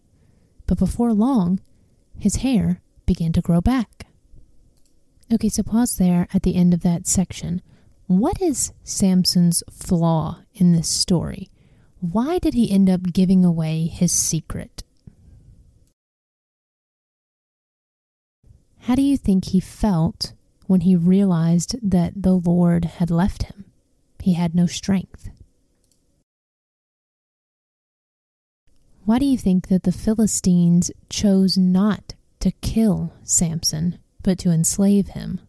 But 0.65 0.79
before 0.79 1.13
long, 1.13 1.59
his 2.19 2.37
hair 2.37 2.81
began 3.05 3.33
to 3.33 3.41
grow 3.41 3.61
back. 3.61 4.07
Okay, 5.31 5.49
so 5.49 5.63
pause 5.63 5.97
there 5.97 6.27
at 6.33 6.43
the 6.43 6.55
end 6.55 6.73
of 6.73 6.81
that 6.83 7.05
section. 7.07 7.61
What 8.07 8.41
is 8.41 8.71
Samson's 8.83 9.63
flaw 9.71 10.41
in 10.53 10.71
this 10.71 10.87
story? 10.87 11.49
Why 11.99 12.39
did 12.39 12.53
he 12.53 12.71
end 12.71 12.89
up 12.89 13.11
giving 13.11 13.43
away 13.43 13.87
his 13.87 14.11
secret? 14.11 14.83
How 18.81 18.95
do 18.95 19.01
you 19.01 19.17
think 19.17 19.45
he 19.45 19.59
felt 19.59 20.31
when 20.67 20.81
he 20.81 20.95
realized 20.95 21.75
that 21.81 22.13
the 22.23 22.35
Lord 22.35 22.85
had 22.85 23.11
left 23.11 23.43
him? 23.43 23.65
He 24.21 24.33
had 24.33 24.55
no 24.55 24.65
strength. 24.65 25.29
Why 29.07 29.19
do 29.19 29.25
you 29.25 29.37
think 29.37 29.69
that 29.69 29.83
the 29.83 29.93
Philistines 29.93 30.91
chose 31.09 31.57
not 31.57 32.13
to 32.41 32.51
kill 32.51 33.13
Samson, 33.23 33.99
but 34.21 34.37
to 34.39 34.51
enslave 34.51 35.07
him? 35.07 35.39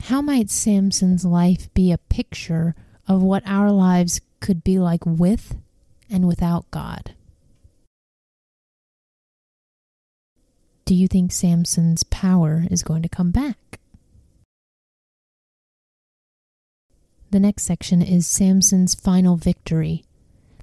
How 0.00 0.20
might 0.20 0.50
Samson's 0.50 1.24
life 1.24 1.72
be 1.72 1.92
a 1.92 1.98
picture 1.98 2.74
of 3.06 3.22
what 3.22 3.44
our 3.46 3.70
lives 3.70 4.20
could 4.40 4.64
be 4.64 4.80
like 4.80 5.06
with 5.06 5.54
and 6.10 6.26
without 6.26 6.68
God? 6.72 7.14
Do 10.84 10.96
you 10.96 11.06
think 11.06 11.30
Samson's 11.30 12.02
power 12.02 12.66
is 12.72 12.82
going 12.82 13.02
to 13.02 13.08
come 13.08 13.30
back? 13.30 13.78
The 17.36 17.40
next 17.40 17.64
section 17.64 18.00
is 18.00 18.26
Samson's 18.26 18.94
final 18.94 19.36
victory. 19.36 20.02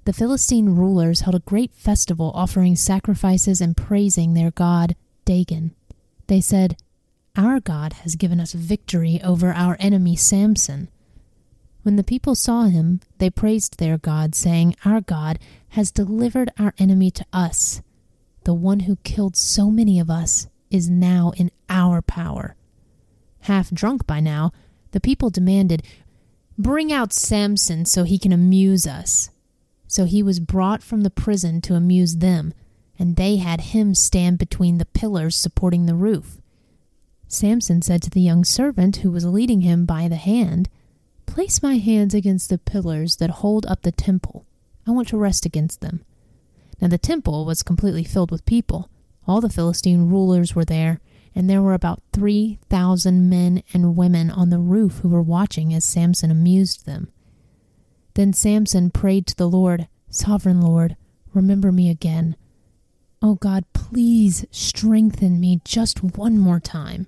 The 0.05 0.11
Philistine 0.11 0.69
rulers 0.69 1.21
held 1.21 1.35
a 1.35 1.39
great 1.45 1.71
festival 1.71 2.31
offering 2.33 2.75
sacrifices 2.75 3.61
and 3.61 3.77
praising 3.77 4.33
their 4.33 4.49
god 4.49 4.95
Dagon. 5.23 5.75
They 6.25 6.41
said, 6.41 6.77
our 7.35 7.59
God 7.59 7.93
has 8.01 8.15
given 8.15 8.39
us 8.39 8.53
victory 8.53 9.21
over 9.23 9.53
our 9.53 9.77
enemy 9.79 10.15
Samson. 10.15 10.89
When 11.83 11.95
the 11.95 12.03
people 12.03 12.33
saw 12.33 12.63
him, 12.63 13.01
they 13.19 13.29
praised 13.29 13.77
their 13.77 13.99
God, 13.99 14.33
saying, 14.33 14.75
Our 14.83 15.01
God 15.01 15.37
has 15.77 15.91
delivered 15.91 16.49
our 16.57 16.73
enemy 16.79 17.11
to 17.11 17.25
us. 17.31 17.83
The 18.45 18.55
one 18.55 18.79
who 18.79 18.95
killed 19.03 19.35
so 19.35 19.69
many 19.69 19.99
of 19.99 20.09
us 20.09 20.47
is 20.71 20.89
now 20.89 21.33
in 21.37 21.51
our 21.69 22.01
power. 22.01 22.55
Half 23.41 23.69
drunk 23.69 24.07
by 24.07 24.21
now, 24.21 24.51
the 24.93 24.99
people 24.99 25.31
demanded, 25.31 25.83
Bring 26.57 26.91
out 26.91 27.13
Samson 27.13 27.85
so 27.85 28.03
he 28.03 28.19
can 28.19 28.31
amuse 28.31 28.85
us. 28.85 29.29
So 29.87 30.05
he 30.05 30.21
was 30.23 30.39
brought 30.39 30.83
from 30.83 31.01
the 31.01 31.09
prison 31.09 31.61
to 31.61 31.75
amuse 31.75 32.17
them, 32.17 32.53
and 32.97 33.15
they 33.15 33.37
had 33.37 33.61
him 33.61 33.95
stand 33.95 34.37
between 34.37 34.77
the 34.77 34.85
pillars 34.85 35.35
supporting 35.35 35.85
the 35.85 35.95
roof. 35.95 36.37
Samson 37.27 37.81
said 37.81 38.01
to 38.03 38.09
the 38.09 38.21
young 38.21 38.43
servant 38.43 38.97
who 38.97 39.11
was 39.11 39.25
leading 39.25 39.61
him 39.61 39.85
by 39.85 40.07
the 40.07 40.15
hand, 40.15 40.69
Place 41.25 41.63
my 41.63 41.77
hands 41.77 42.13
against 42.13 42.49
the 42.49 42.59
pillars 42.59 43.15
that 43.15 43.41
hold 43.41 43.65
up 43.65 43.81
the 43.81 43.91
temple. 43.91 44.45
I 44.85 44.91
want 44.91 45.07
to 45.07 45.17
rest 45.17 45.45
against 45.45 45.81
them. 45.81 46.03
Now 46.79 46.89
the 46.89 46.99
temple 46.99 47.45
was 47.45 47.63
completely 47.63 48.03
filled 48.03 48.29
with 48.29 48.45
people. 48.45 48.89
All 49.27 49.41
the 49.41 49.49
Philistine 49.49 50.09
rulers 50.09 50.53
were 50.53 50.65
there, 50.65 50.99
and 51.35 51.49
there 51.49 51.61
were 51.61 51.73
about 51.73 52.01
3,000 52.13 53.29
men 53.29 53.63
and 53.73 53.95
women 53.95 54.29
on 54.29 54.49
the 54.49 54.59
roof 54.59 54.99
who 54.99 55.09
were 55.09 55.21
watching 55.21 55.73
as 55.73 55.83
Samson 55.83 56.31
amused 56.31 56.85
them. 56.85 57.11
Then 58.13 58.33
Samson 58.33 58.91
prayed 58.91 59.25
to 59.27 59.35
the 59.35 59.49
Lord, 59.49 59.87
Sovereign 60.09 60.61
Lord, 60.61 60.95
remember 61.33 61.71
me 61.71 61.89
again. 61.89 62.35
Oh 63.21 63.35
God, 63.35 63.65
please 63.73 64.45
strengthen 64.51 65.39
me 65.39 65.61
just 65.63 66.03
one 66.03 66.37
more 66.37 66.59
time. 66.59 67.07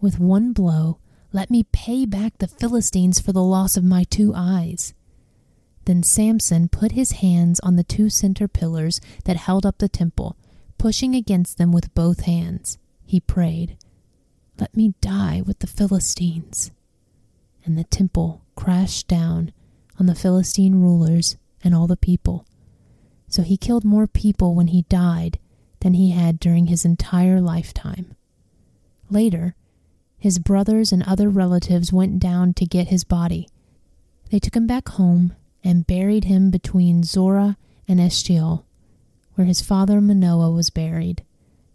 With 0.00 0.18
one 0.18 0.52
blow, 0.52 0.98
let 1.32 1.50
me 1.50 1.64
pay 1.72 2.06
back 2.06 2.38
the 2.38 2.48
Philistines 2.48 3.20
for 3.20 3.32
the 3.32 3.42
loss 3.42 3.76
of 3.76 3.84
my 3.84 4.04
two 4.04 4.32
eyes. 4.34 4.94
Then 5.84 6.02
Samson 6.02 6.68
put 6.68 6.92
his 6.92 7.12
hands 7.12 7.58
on 7.60 7.76
the 7.76 7.84
two 7.84 8.08
center 8.08 8.46
pillars 8.48 9.00
that 9.24 9.36
held 9.36 9.66
up 9.66 9.78
the 9.78 9.88
temple, 9.88 10.36
pushing 10.78 11.14
against 11.14 11.58
them 11.58 11.72
with 11.72 11.94
both 11.94 12.20
hands. 12.20 12.78
He 13.12 13.20
prayed, 13.20 13.76
Let 14.58 14.74
me 14.74 14.94
die 15.02 15.42
with 15.44 15.58
the 15.58 15.66
Philistines. 15.66 16.70
And 17.62 17.76
the 17.76 17.84
temple 17.84 18.40
crashed 18.54 19.06
down 19.06 19.52
on 20.00 20.06
the 20.06 20.14
Philistine 20.14 20.76
rulers 20.76 21.36
and 21.62 21.74
all 21.74 21.86
the 21.86 21.94
people. 21.94 22.46
So 23.28 23.42
he 23.42 23.58
killed 23.58 23.84
more 23.84 24.06
people 24.06 24.54
when 24.54 24.68
he 24.68 24.86
died 24.88 25.38
than 25.80 25.92
he 25.92 26.12
had 26.12 26.40
during 26.40 26.68
his 26.68 26.86
entire 26.86 27.38
lifetime. 27.38 28.14
Later, 29.10 29.56
his 30.18 30.38
brothers 30.38 30.90
and 30.90 31.02
other 31.02 31.28
relatives 31.28 31.92
went 31.92 32.18
down 32.18 32.54
to 32.54 32.64
get 32.64 32.88
his 32.88 33.04
body. 33.04 33.46
They 34.30 34.38
took 34.38 34.56
him 34.56 34.66
back 34.66 34.88
home 34.88 35.34
and 35.62 35.86
buried 35.86 36.24
him 36.24 36.50
between 36.50 37.02
Zorah 37.02 37.58
and 37.86 38.00
Eshtaol, 38.00 38.64
where 39.34 39.46
his 39.46 39.60
father 39.60 40.00
Manoah 40.00 40.50
was 40.50 40.70
buried. 40.70 41.22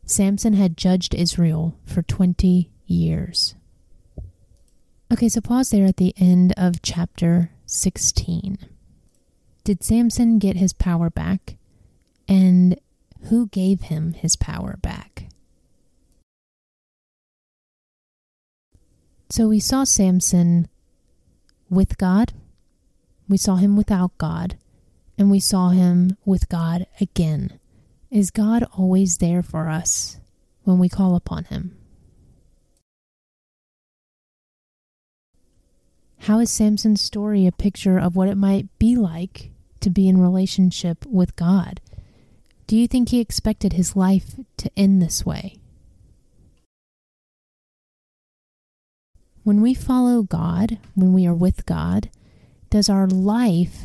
Samson 0.08 0.54
had 0.54 0.78
judged 0.78 1.14
Israel 1.14 1.78
for 1.86 2.02
20 2.02 2.72
years. 2.86 3.56
Okay, 5.12 5.28
so 5.28 5.42
pause 5.42 5.70
there 5.70 5.86
at 5.86 5.98
the 5.98 6.14
end 6.18 6.54
of 6.56 6.82
chapter 6.82 7.52
16. 7.66 8.58
Did 9.66 9.84
Samson 9.84 10.40
get 10.40 10.56
his 10.56 10.72
power 10.72 11.10
back? 11.10 11.58
And 12.26 12.80
who 13.24 13.48
gave 13.48 13.82
him 13.82 14.14
his 14.14 14.38
power 14.38 14.78
back? 14.82 15.28
So 19.30 19.50
we 19.50 19.60
saw 19.60 19.84
Samson 19.84 20.70
with 21.70 21.98
God, 21.98 22.32
we 23.28 23.36
saw 23.36 23.58
him 23.58 23.76
without 23.76 24.18
God, 24.18 24.58
and 25.18 25.30
we 25.30 25.42
saw 25.42 25.70
him 25.70 26.16
with 26.24 26.48
God 26.48 26.88
again. 27.02 27.60
Is 28.10 28.32
God 28.32 28.66
always 28.78 29.18
there 29.18 29.44
for 29.44 29.68
us 29.68 30.18
when 30.64 30.80
we 30.80 30.88
call 30.88 31.16
upon 31.16 31.44
him? 31.46 31.78
How 36.20 36.40
is 36.40 36.50
Samson's 36.50 37.02
story 37.02 37.46
a 37.46 37.52
picture 37.52 37.98
of 37.98 38.16
what 38.16 38.30
it 38.30 38.36
might 38.36 38.68
be 38.80 38.96
like 38.96 39.52
to 39.82 39.90
be 39.90 40.08
in 40.08 40.22
relationship 40.22 41.06
with 41.06 41.36
God? 41.36 41.82
Do 42.66 42.78
you 42.78 42.88
think 42.88 43.10
he 43.10 43.20
expected 43.20 43.74
his 43.74 43.96
life 43.96 44.36
to 44.58 44.72
end 44.78 45.02
this 45.02 45.26
way? 45.26 45.58
When 49.44 49.62
we 49.62 49.74
follow 49.74 50.24
God, 50.24 50.78
when 50.96 51.14
we 51.14 51.28
are 51.28 51.34
with 51.34 51.66
God, 51.66 52.10
does 52.70 52.90
our 52.90 53.08
life 53.08 53.84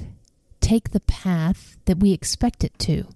take 0.60 0.90
the 0.90 1.00
path 1.00 1.76
that 1.86 1.98
we 1.98 2.12
expect 2.12 2.64
it 2.64 2.76
to? 2.80 3.06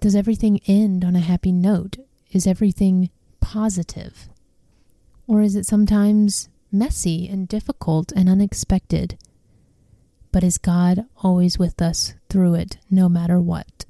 Does 0.00 0.14
everything 0.14 0.60
end 0.66 1.04
on 1.04 1.16
a 1.16 1.20
happy 1.20 1.50
note? 1.50 1.96
Is 2.30 2.46
everything 2.46 3.10
positive? 3.40 4.28
Or 5.26 5.42
is 5.42 5.56
it 5.56 5.66
sometimes 5.66 6.48
messy 6.70 7.28
and 7.28 7.48
difficult 7.48 8.12
and 8.12 8.28
unexpected? 8.28 9.18
But 10.30 10.44
is 10.44 10.56
God 10.56 11.06
always 11.16 11.58
with 11.58 11.82
us 11.82 12.14
through 12.28 12.54
it, 12.54 12.78
no 12.90 13.08
matter 13.08 13.40
what? 13.40 13.84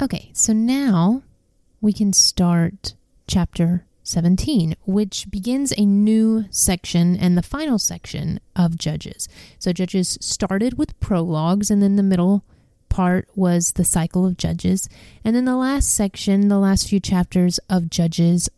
Okay, 0.00 0.30
so 0.32 0.54
now 0.54 1.22
we 1.82 1.92
can 1.92 2.14
start 2.14 2.94
chapter 3.26 3.84
17, 4.10 4.76
which 4.84 5.30
begins 5.30 5.72
a 5.76 5.86
new 5.86 6.44
section 6.50 7.16
and 7.16 7.36
the 7.36 7.42
final 7.42 7.78
section 7.78 8.40
of 8.54 8.76
Judges. 8.76 9.28
So, 9.58 9.72
Judges 9.72 10.18
started 10.20 10.76
with 10.76 10.98
prologues, 11.00 11.70
and 11.70 11.82
then 11.82 11.96
the 11.96 12.02
middle 12.02 12.44
part 12.88 13.28
was 13.34 13.72
the 13.72 13.84
cycle 13.84 14.26
of 14.26 14.36
Judges. 14.36 14.88
And 15.24 15.34
then 15.34 15.46
the 15.46 15.56
last 15.56 15.94
section, 15.94 16.48
the 16.48 16.58
last 16.58 16.88
few 16.88 17.00
chapters 17.00 17.58
of 17.70 17.88
Judges, 17.88 18.50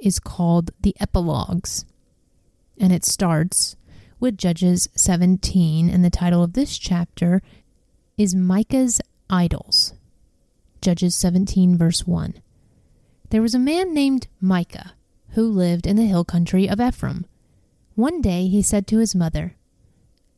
is 0.00 0.20
called 0.20 0.70
the 0.80 0.94
epilogues. 1.00 1.84
And 2.78 2.92
it 2.92 3.04
starts 3.04 3.76
with 4.20 4.38
Judges 4.38 4.88
17, 4.94 5.90
and 5.90 6.04
the 6.04 6.10
title 6.10 6.42
of 6.42 6.52
this 6.52 6.78
chapter 6.78 7.42
is 8.16 8.34
Micah's 8.34 9.00
Idols. 9.28 9.94
Judges 10.80 11.14
17, 11.14 11.76
verse 11.76 12.06
1. 12.06 12.34
There 13.30 13.42
was 13.42 13.54
a 13.54 13.58
man 13.58 13.92
named 13.92 14.28
Micah 14.40 14.92
who 15.30 15.48
lived 15.48 15.86
in 15.86 15.96
the 15.96 16.06
hill 16.06 16.24
country 16.24 16.68
of 16.68 16.80
Ephraim. 16.80 17.26
One 17.94 18.20
day 18.20 18.46
he 18.46 18.62
said 18.62 18.86
to 18.86 18.98
his 18.98 19.14
mother, 19.14 19.56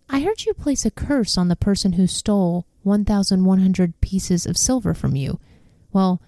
I 0.08 0.20
heard 0.20 0.46
you 0.46 0.54
place 0.54 0.86
a 0.86 0.90
curse 0.90 1.36
on 1.36 1.48
the 1.48 1.56
person 1.56 1.92
who 1.92 2.06
stole 2.06 2.66
1,100 2.82 4.00
pieces 4.00 4.46
of 4.46 4.56
silver 4.56 4.94
from 4.94 5.16
you. 5.16 5.38
Well, 5.92 6.22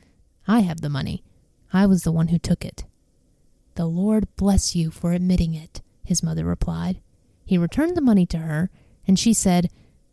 I 0.47 0.61
have 0.61 0.83
the 0.83 0.91
money. 0.91 1.23
I 1.73 1.87
was 1.87 2.03
the 2.03 2.13
one 2.13 2.29
who 2.29 2.39
took 2.39 2.65
it. 2.65 2.85
The 3.77 3.87
Lord 3.87 4.29
bless 4.37 4.77
you 4.77 4.91
for 4.91 5.13
admitting 5.13 5.55
it, 5.55 5.81
his 6.05 6.23
mother 6.23 6.45
replied. 6.45 7.01
He 7.45 7.57
returned 7.57 7.97
the 7.97 8.03
money 8.03 8.27
to 8.27 8.39
her, 8.39 8.69
and 9.07 9.19
she 9.19 9.33
said, 9.33 9.71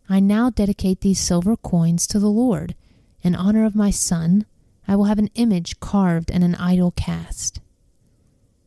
I 0.08 0.22
now 0.22 0.50
dedicate 0.50 1.02
these 1.02 1.20
silver 1.20 1.58
coins 1.58 2.08
to 2.08 2.20
the 2.20 2.30
Lord 2.30 2.76
in 3.22 3.36
honor 3.36 3.66
of 3.66 3.76
my 3.76 3.89
son 3.89 4.45
I 4.88 4.95
will 4.95 5.05
have 5.05 5.19
an 5.19 5.29
image 5.35 5.79
carved 5.79 6.31
and 6.31 6.43
an 6.43 6.55
idol 6.55 6.91
cast. 6.91 7.59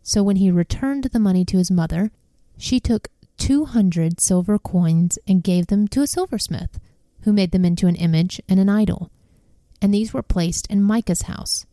So 0.02 0.22
when 0.22 0.36
he 0.36 0.50
returned 0.50 1.04
the 1.04 1.18
money 1.18 1.44
to 1.46 1.58
his 1.58 1.70
mother, 1.70 2.10
she 2.58 2.78
took 2.80 3.08
two 3.38 3.64
hundred 3.64 4.20
silver 4.20 4.58
coins 4.58 5.18
and 5.26 5.42
gave 5.42 5.68
them 5.68 5.88
to 5.88 6.02
a 6.02 6.06
silversmith, 6.06 6.78
who 7.22 7.32
made 7.32 7.52
them 7.52 7.64
into 7.64 7.86
an 7.86 7.96
image 7.96 8.40
and 8.48 8.60
an 8.60 8.68
idol. 8.68 9.10
And 9.80 9.94
these 9.94 10.12
were 10.12 10.22
placed 10.22 10.66
in 10.66 10.82
Micah's 10.82 11.22
house. 11.22 11.64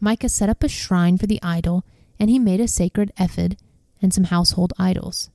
Micah 0.00 0.28
set 0.28 0.48
up 0.48 0.64
a 0.64 0.68
shrine 0.68 1.16
for 1.16 1.26
the 1.26 1.40
idol, 1.42 1.84
and 2.18 2.28
he 2.28 2.38
made 2.38 2.60
a 2.60 2.66
sacred 2.66 3.12
ephod 3.20 3.56
and 4.00 4.12
some 4.12 4.24
household 4.24 4.72
idols. 4.78 5.30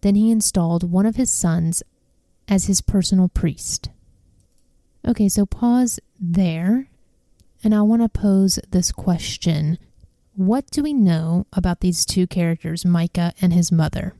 Then 0.00 0.14
he 0.14 0.30
installed 0.30 0.90
one 0.90 1.04
of 1.04 1.16
his 1.16 1.30
sons 1.30 1.82
as 2.48 2.64
his 2.64 2.80
personal 2.80 3.28
priest. 3.28 3.90
Okay, 5.06 5.28
so 5.28 5.44
pause 5.44 6.00
there 6.18 6.88
and 7.66 7.74
I 7.74 7.82
want 7.82 8.00
to 8.02 8.08
pose 8.08 8.60
this 8.70 8.92
question 8.92 9.78
What 10.34 10.70
do 10.70 10.84
we 10.84 10.94
know 10.94 11.48
about 11.52 11.80
these 11.80 12.04
two 12.04 12.28
characters, 12.28 12.84
Micah 12.84 13.32
and 13.40 13.52
his 13.52 13.72
mother? 13.72 14.14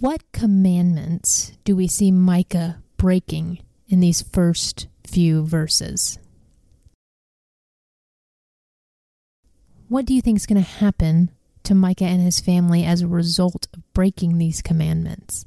What 0.00 0.32
commandments 0.32 1.52
do 1.64 1.76
we 1.76 1.88
see 1.88 2.10
Micah 2.10 2.82
breaking 2.96 3.58
in 3.86 4.00
these 4.00 4.22
first 4.22 4.86
few 5.06 5.44
verses? 5.44 6.18
What 9.88 10.06
do 10.06 10.14
you 10.14 10.22
think 10.22 10.38
is 10.38 10.46
going 10.46 10.62
to 10.62 10.70
happen 10.70 11.30
to 11.64 11.74
Micah 11.74 12.04
and 12.04 12.22
his 12.22 12.40
family 12.40 12.82
as 12.82 13.02
a 13.02 13.06
result 13.06 13.68
of 13.74 13.92
breaking 13.92 14.38
these 14.38 14.62
commandments? 14.62 15.44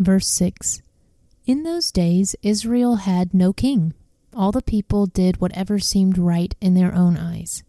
Verse 0.00 0.28
6 0.28 0.80
In 1.44 1.62
those 1.62 1.92
days 1.92 2.34
Israel 2.42 2.96
had 2.96 3.34
no 3.34 3.52
king. 3.52 3.92
All 4.34 4.50
the 4.50 4.62
people 4.62 5.04
did 5.04 5.42
whatever 5.42 5.78
seemed 5.78 6.16
right 6.16 6.54
in 6.58 6.72
their 6.72 6.94
own 6.94 7.18
eyes. 7.18 7.62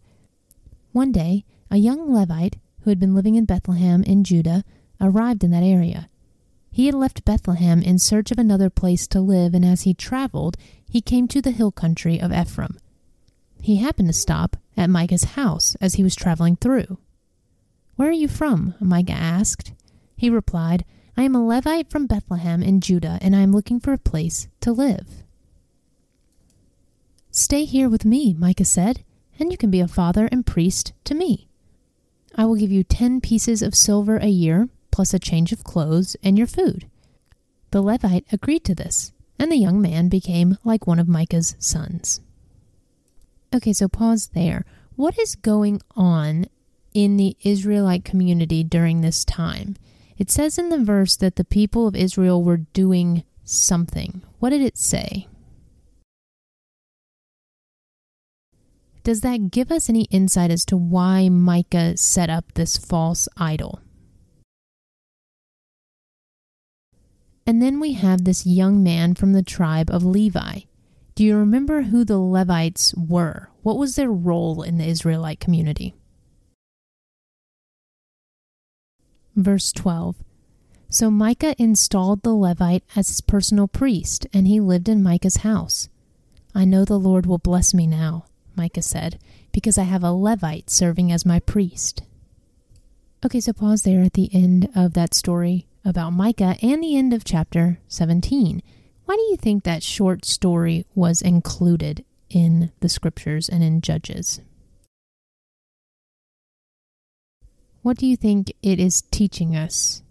One 0.92 1.12
day, 1.12 1.44
a 1.70 1.76
young 1.76 2.10
Levite 2.10 2.56
who 2.80 2.90
had 2.90 2.98
been 2.98 3.14
living 3.14 3.34
in 3.34 3.44
Bethlehem 3.44 4.02
in 4.04 4.24
Judah 4.24 4.64
arrived 4.98 5.44
in 5.44 5.50
that 5.50 5.62
area. 5.62 6.08
He 6.70 6.86
had 6.86 6.94
left 6.94 7.26
Bethlehem 7.26 7.82
in 7.82 7.98
search 7.98 8.30
of 8.30 8.38
another 8.38 8.70
place 8.70 9.06
to 9.08 9.20
live, 9.20 9.52
and 9.52 9.62
as 9.62 9.82
he 9.82 9.92
traveled, 9.92 10.56
he 10.88 11.02
came 11.02 11.28
to 11.28 11.42
the 11.42 11.50
hill 11.50 11.70
country 11.70 12.18
of 12.18 12.32
Ephraim. 12.32 12.78
He 13.60 13.76
happened 13.76 14.08
to 14.08 14.14
stop 14.14 14.56
at 14.74 14.88
Micah's 14.88 15.24
house 15.36 15.76
as 15.82 15.94
he 15.94 16.02
was 16.02 16.16
traveling 16.16 16.56
through. 16.56 16.96
Where 17.96 18.08
are 18.08 18.12
you 18.12 18.26
from? 18.26 18.74
Micah 18.80 19.12
asked. 19.12 19.74
He 20.16 20.30
replied, 20.30 20.86
I 21.16 21.22
am 21.22 21.34
a 21.34 21.44
Levite 21.44 21.90
from 21.90 22.06
Bethlehem 22.06 22.62
in 22.62 22.80
Judah, 22.80 23.18
and 23.20 23.36
I 23.36 23.40
am 23.40 23.52
looking 23.52 23.80
for 23.80 23.92
a 23.92 23.98
place 23.98 24.48
to 24.60 24.72
live. 24.72 25.24
Stay 27.30 27.64
here 27.64 27.88
with 27.88 28.04
me, 28.04 28.34
Micah 28.34 28.64
said, 28.64 29.04
and 29.38 29.50
you 29.50 29.58
can 29.58 29.70
be 29.70 29.80
a 29.80 29.88
father 29.88 30.28
and 30.32 30.46
priest 30.46 30.92
to 31.04 31.14
me. 31.14 31.48
I 32.34 32.46
will 32.46 32.56
give 32.56 32.70
you 32.70 32.82
ten 32.82 33.20
pieces 33.20 33.62
of 33.62 33.74
silver 33.74 34.16
a 34.16 34.28
year, 34.28 34.68
plus 34.90 35.12
a 35.12 35.18
change 35.18 35.52
of 35.52 35.64
clothes 35.64 36.16
and 36.22 36.38
your 36.38 36.46
food. 36.46 36.86
The 37.72 37.82
Levite 37.82 38.26
agreed 38.32 38.64
to 38.64 38.74
this, 38.74 39.12
and 39.38 39.50
the 39.50 39.56
young 39.56 39.80
man 39.80 40.08
became 40.08 40.56
like 40.64 40.86
one 40.86 40.98
of 40.98 41.08
Micah's 41.08 41.56
sons. 41.58 42.20
Okay, 43.54 43.72
so 43.72 43.88
pause 43.88 44.28
there. 44.28 44.64
What 44.96 45.18
is 45.18 45.34
going 45.34 45.80
on 45.94 46.46
in 46.94 47.16
the 47.16 47.36
Israelite 47.42 48.04
community 48.04 48.64
during 48.64 49.00
this 49.00 49.24
time? 49.24 49.76
It 50.22 50.30
says 50.30 50.56
in 50.56 50.68
the 50.68 50.78
verse 50.78 51.16
that 51.16 51.34
the 51.34 51.44
people 51.44 51.88
of 51.88 51.96
Israel 51.96 52.44
were 52.44 52.58
doing 52.58 53.24
something. 53.42 54.22
What 54.38 54.50
did 54.50 54.60
it 54.60 54.78
say? 54.78 55.26
Does 59.02 59.22
that 59.22 59.50
give 59.50 59.72
us 59.72 59.88
any 59.88 60.04
insight 60.12 60.52
as 60.52 60.64
to 60.66 60.76
why 60.76 61.28
Micah 61.28 61.96
set 61.96 62.30
up 62.30 62.54
this 62.54 62.76
false 62.76 63.28
idol? 63.36 63.80
And 67.44 67.60
then 67.60 67.80
we 67.80 67.94
have 67.94 68.22
this 68.22 68.46
young 68.46 68.80
man 68.80 69.16
from 69.16 69.32
the 69.32 69.42
tribe 69.42 69.90
of 69.90 70.04
Levi. 70.04 70.60
Do 71.16 71.24
you 71.24 71.36
remember 71.36 71.82
who 71.82 72.04
the 72.04 72.20
Levites 72.20 72.94
were? 72.94 73.50
What 73.64 73.76
was 73.76 73.96
their 73.96 74.12
role 74.12 74.62
in 74.62 74.78
the 74.78 74.86
Israelite 74.86 75.40
community? 75.40 75.96
Verse 79.36 79.72
12 79.72 80.16
So 80.88 81.10
Micah 81.10 81.54
installed 81.58 82.22
the 82.22 82.34
Levite 82.34 82.84
as 82.94 83.08
his 83.08 83.20
personal 83.20 83.68
priest, 83.68 84.26
and 84.32 84.46
he 84.46 84.60
lived 84.60 84.88
in 84.88 85.02
Micah's 85.02 85.38
house. 85.38 85.88
I 86.54 86.64
know 86.64 86.84
the 86.84 86.98
Lord 86.98 87.26
will 87.26 87.38
bless 87.38 87.72
me 87.72 87.86
now, 87.86 88.26
Micah 88.54 88.82
said, 88.82 89.18
because 89.52 89.78
I 89.78 89.84
have 89.84 90.04
a 90.04 90.12
Levite 90.12 90.70
serving 90.70 91.10
as 91.10 91.24
my 91.24 91.40
priest. 91.40 92.02
Okay, 93.24 93.40
so 93.40 93.52
pause 93.52 93.82
there 93.82 94.02
at 94.02 94.14
the 94.14 94.28
end 94.34 94.68
of 94.74 94.94
that 94.94 95.14
story 95.14 95.66
about 95.84 96.10
Micah 96.10 96.56
and 96.60 96.82
the 96.82 96.96
end 96.96 97.12
of 97.12 97.24
chapter 97.24 97.78
17. 97.88 98.62
Why 99.04 99.16
do 99.16 99.22
you 99.22 99.36
think 99.36 99.64
that 99.64 99.82
short 99.82 100.24
story 100.24 100.86
was 100.94 101.22
included 101.22 102.04
in 102.28 102.72
the 102.80 102.88
scriptures 102.88 103.48
and 103.48 103.62
in 103.62 103.80
Judges? 103.80 104.40
What 107.82 107.98
do 107.98 108.06
you 108.06 108.16
think 108.16 108.52
it 108.62 108.78
is 108.78 109.02
teaching 109.10 109.56
us? 109.56 110.02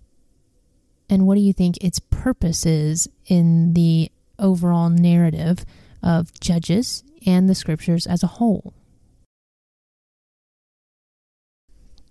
And 1.09 1.25
what 1.25 1.35
do 1.35 1.41
you 1.41 1.53
think 1.53 1.77
its 1.77 1.99
purpose 1.99 2.65
is 2.65 3.09
in 3.25 3.73
the 3.73 4.11
overall 4.37 4.89
narrative 4.89 5.65
of 6.03 6.37
Judges 6.39 7.03
and 7.25 7.49
the 7.49 7.55
scriptures 7.55 8.05
as 8.05 8.23
a 8.23 8.27
whole? 8.27 8.73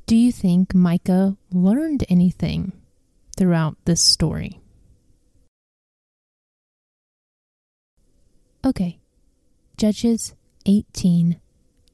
Do 0.06 0.16
you 0.16 0.32
think 0.32 0.74
Micah 0.74 1.36
learned 1.52 2.04
anything 2.08 2.72
throughout 3.36 3.76
this 3.84 4.02
story? 4.02 4.60
Okay, 8.64 8.98
Judges 9.76 10.34
18 10.66 11.38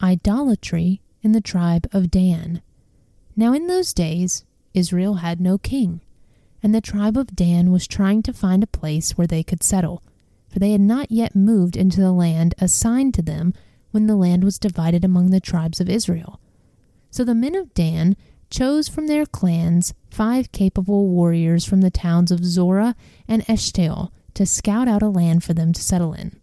Idolatry 0.03 1.01
in 1.23 1.33
the 1.33 1.41
tribe 1.41 1.89
of 1.93 2.11
Dan. 2.11 2.62
Now, 3.37 3.53
in 3.53 3.66
those 3.66 3.93
days, 3.93 4.45
Israel 4.72 5.16
had 5.16 5.41
no 5.41 5.59
king, 5.59 6.01
and 6.62 6.74
the 6.74 6.80
tribe 6.80 7.18
of 7.18 7.37
Dan 7.37 7.70
was 7.70 7.87
trying 7.87 8.22
to 8.22 8.32
find 8.32 8.62
a 8.62 8.66
place 8.66 9.12
where 9.12 9.26
they 9.26 9.43
could 9.43 9.62
settle, 9.62 10.03
for 10.49 10.59
they 10.59 10.72
had 10.72 10.80
not 10.80 11.11
yet 11.11 11.37
moved 11.37 11.76
into 11.76 12.01
the 12.01 12.12
land 12.12 12.55
assigned 12.59 13.12
to 13.14 13.22
them 13.22 13.53
when 13.91 14.07
the 14.07 14.16
land 14.16 14.43
was 14.43 14.59
divided 14.59 15.05
among 15.05 15.30
the 15.30 15.41
tribes 15.41 15.80
of 15.80 15.91
Israel. 15.91 16.41
So 17.11 17.24
the 17.24 17.34
men 17.34 17.55
of 17.55 17.74
Dan 17.74 18.16
chose 18.49 18.89
from 18.89 19.07
their 19.07 19.26
clans 19.26 19.93
five 20.11 20.51
capable 20.53 21.09
warriors 21.09 21.64
from 21.64 21.82
the 21.82 21.91
towns 21.91 22.30
of 22.30 22.45
Zorah 22.45 22.95
and 23.28 23.45
Eshtaol 23.47 24.11
to 24.34 24.47
scout 24.47 24.89
out 24.89 25.03
a 25.03 25.09
land 25.09 25.45
for 25.45 25.53
them 25.53 25.72
to 25.74 25.82
settle 25.82 26.14
in. 26.14 26.41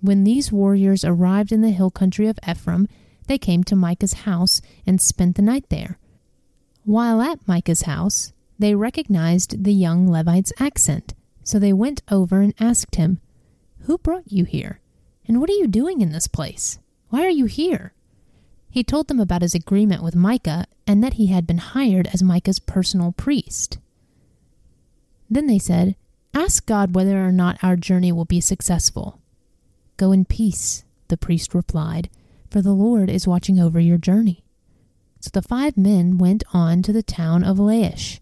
When 0.00 0.24
these 0.24 0.50
warriors 0.50 1.04
arrived 1.04 1.52
in 1.52 1.60
the 1.60 1.70
hill 1.70 1.90
country 1.90 2.26
of 2.26 2.38
Ephraim, 2.48 2.88
they 3.26 3.38
came 3.38 3.64
to 3.64 3.76
Micah's 3.76 4.24
house 4.24 4.60
and 4.86 5.00
spent 5.00 5.36
the 5.36 5.42
night 5.42 5.66
there. 5.68 5.98
While 6.84 7.20
at 7.20 7.46
Micah's 7.46 7.82
house, 7.82 8.32
they 8.58 8.74
recognized 8.74 9.64
the 9.64 9.72
young 9.72 10.08
Levite's 10.08 10.52
accent, 10.58 11.14
so 11.44 11.58
they 11.58 11.72
went 11.72 12.02
over 12.10 12.40
and 12.40 12.54
asked 12.58 12.96
him, 12.96 13.20
Who 13.82 13.98
brought 13.98 14.32
you 14.32 14.44
here? 14.44 14.80
And 15.26 15.40
what 15.40 15.48
are 15.48 15.54
you 15.54 15.68
doing 15.68 16.00
in 16.00 16.12
this 16.12 16.26
place? 16.26 16.78
Why 17.08 17.24
are 17.24 17.30
you 17.30 17.46
here? 17.46 17.92
He 18.68 18.82
told 18.82 19.08
them 19.08 19.20
about 19.20 19.42
his 19.42 19.54
agreement 19.54 20.02
with 20.02 20.16
Micah 20.16 20.66
and 20.86 21.04
that 21.04 21.14
he 21.14 21.26
had 21.26 21.46
been 21.46 21.58
hired 21.58 22.08
as 22.08 22.22
Micah's 22.22 22.58
personal 22.58 23.12
priest. 23.12 23.78
Then 25.30 25.46
they 25.46 25.58
said, 25.58 25.94
Ask 26.34 26.66
God 26.66 26.94
whether 26.94 27.24
or 27.24 27.32
not 27.32 27.62
our 27.62 27.76
journey 27.76 28.10
will 28.12 28.24
be 28.24 28.40
successful. 28.40 29.20
Go 29.98 30.10
in 30.10 30.24
peace, 30.24 30.84
the 31.08 31.16
priest 31.16 31.54
replied, 31.54 32.08
for 32.50 32.60
the 32.60 32.72
Lord 32.72 33.10
is 33.10 33.28
watching 33.28 33.60
over 33.60 33.78
your 33.78 33.98
journey. 33.98 34.42
So 35.22 35.30
the 35.32 35.40
five 35.40 35.76
men 35.76 36.18
went 36.18 36.42
on 36.52 36.82
to 36.82 36.92
the 36.92 37.02
town 37.02 37.44
of 37.44 37.58
Laish, 37.58 38.18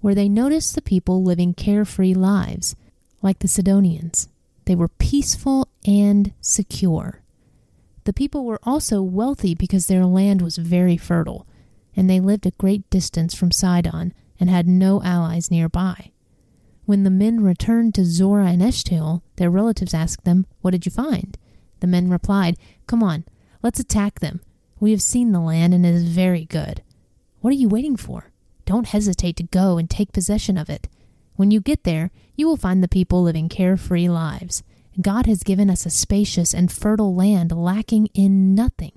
where 0.00 0.14
they 0.14 0.28
noticed 0.28 0.76
the 0.76 0.80
people 0.80 1.24
living 1.24 1.52
carefree 1.54 2.14
lives, 2.14 2.76
like 3.20 3.40
the 3.40 3.48
Sidonians. 3.48 4.28
They 4.64 4.76
were 4.76 4.86
peaceful 4.86 5.66
and 5.84 6.32
secure. 6.40 7.20
The 8.04 8.12
people 8.12 8.44
were 8.44 8.60
also 8.62 9.02
wealthy 9.02 9.56
because 9.56 9.86
their 9.86 10.06
land 10.06 10.40
was 10.40 10.56
very 10.56 10.96
fertile, 10.96 11.48
and 11.96 12.08
they 12.08 12.20
lived 12.20 12.46
a 12.46 12.52
great 12.52 12.88
distance 12.90 13.34
from 13.34 13.50
Sidon 13.50 14.14
and 14.38 14.48
had 14.48 14.68
no 14.68 15.02
allies 15.02 15.50
nearby. 15.50 16.12
When 16.84 17.02
the 17.02 17.10
men 17.10 17.42
returned 17.42 17.96
to 17.96 18.04
Zorah 18.04 18.46
and 18.46 18.62
Eshtaol, 18.62 19.22
their 19.34 19.50
relatives 19.50 19.94
asked 19.94 20.24
them, 20.24 20.46
What 20.60 20.70
did 20.70 20.86
you 20.86 20.92
find? 20.92 21.36
The 21.80 21.88
men 21.88 22.08
replied, 22.08 22.56
Come 22.86 23.02
on, 23.02 23.24
let's 23.64 23.80
attack 23.80 24.20
them. 24.20 24.40
We 24.78 24.90
have 24.90 25.02
seen 25.02 25.32
the 25.32 25.40
land 25.40 25.72
and 25.74 25.86
it 25.86 25.94
is 25.94 26.08
very 26.08 26.44
good. 26.44 26.82
What 27.40 27.50
are 27.50 27.56
you 27.56 27.68
waiting 27.68 27.96
for? 27.96 28.32
Don't 28.64 28.88
hesitate 28.88 29.36
to 29.36 29.44
go 29.44 29.78
and 29.78 29.88
take 29.88 30.12
possession 30.12 30.58
of 30.58 30.68
it. 30.68 30.88
When 31.36 31.50
you 31.50 31.60
get 31.60 31.84
there, 31.84 32.10
you 32.34 32.46
will 32.46 32.56
find 32.56 32.82
the 32.82 32.88
people 32.88 33.22
living 33.22 33.48
carefree 33.48 34.08
lives. 34.08 34.62
God 35.00 35.26
has 35.26 35.42
given 35.42 35.70
us 35.70 35.86
a 35.86 35.90
spacious 35.90 36.54
and 36.54 36.72
fertile 36.72 37.14
land 37.14 37.52
lacking 37.52 38.06
in 38.14 38.54
nothing. 38.54 38.92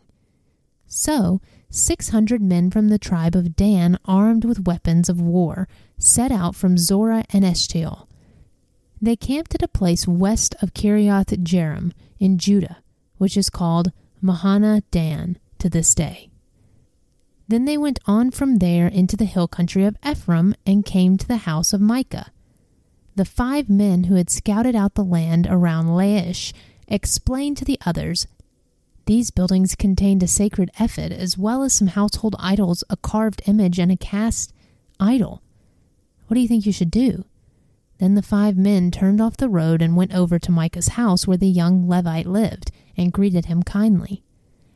So, 0.88 1.41
600 1.69 2.41
men 2.41 2.71
from 2.71 2.88
the 2.88 2.97
tribe 2.97 3.36
of 3.36 3.55
Dan, 3.55 3.99
armed 4.05 4.43
with 4.43 4.65
weapons 4.65 5.07
of 5.07 5.21
war, 5.21 5.67
set 5.97 6.32
out 6.32 6.55
from 6.55 6.77
Zorah 6.77 7.25
and 7.32 7.45
Eshtaol. 7.45 8.07
They 9.01 9.15
camped 9.15 9.53
at 9.53 9.61
a 9.61 9.67
place 9.67 10.07
west 10.07 10.55
of 10.61 10.73
Kiriath 10.73 11.43
Jearim 11.43 11.93
in 12.19 12.38
Judah, 12.38 12.77
which 13.17 13.38
is 13.38 13.49
called 13.49 13.91
Mahaneh 14.23 14.82
Dan 14.91 15.38
to 15.60 15.70
this 15.70 15.93
day. 15.93 16.30
Then 17.47 17.66
they 17.66 17.78
went 17.78 17.99
on 18.05 18.32
from 18.32 18.57
there 18.57 18.88
into 18.88 19.18
the 19.18 19.26
hill 19.26 19.47
country 19.47 19.86
of 19.86 19.97
Ephraim 20.07 20.55
and 20.66 20.86
came 20.86 21.18
to 21.18 21.28
the 21.28 21.38
house 21.38 21.74
of 21.74 21.82
Micah. 21.82 22.32
The 23.16 23.26
five 23.26 23.70
men 23.70 24.05
who 24.05 24.16
had 24.16 24.30
scouted 24.30 24.76
out 24.76 24.95
the 24.95 25.03
land 25.03 25.47
around 25.49 25.88
Laish 25.88 26.53
explained 26.88 27.57
to 27.57 27.66
the 27.66 27.80
others 27.86 28.28
these 29.10 29.32
buildings 29.32 29.74
contained 29.74 30.22
a 30.22 30.28
sacred 30.28 30.70
ephod 30.80 31.12
as 31.12 31.36
well 31.36 31.64
as 31.64 31.74
some 31.74 31.88
household 31.88 32.36
idols, 32.38 32.84
a 32.91 32.95
carved 32.95 33.41
image, 33.47 33.80
and 33.80 33.91
a 33.91 33.97
cast 33.97 34.53
idol. 34.99 35.41
What 36.28 36.36
do 36.36 36.41
you 36.41 36.47
think 36.47 36.68
you 36.68 36.72
should 36.72 36.91
do? 36.91 37.26
Then 37.97 38.14
the 38.14 38.22
five 38.22 38.55
men 38.55 38.91
turned 38.91 39.20
off 39.20 39.36
the 39.36 39.49
road 39.49 39.82
and 39.82 39.97
went 39.97 40.14
over 40.14 40.38
to 40.38 40.51
Micah's 40.51 40.89
house 40.89 41.26
where 41.26 41.38
the 41.38 41.47
young 41.47 41.89
Levite 41.89 42.28
lived 42.28 42.72
and 42.95 43.12
greeted 43.12 43.45
him 43.45 43.64
kindly. 43.64 44.22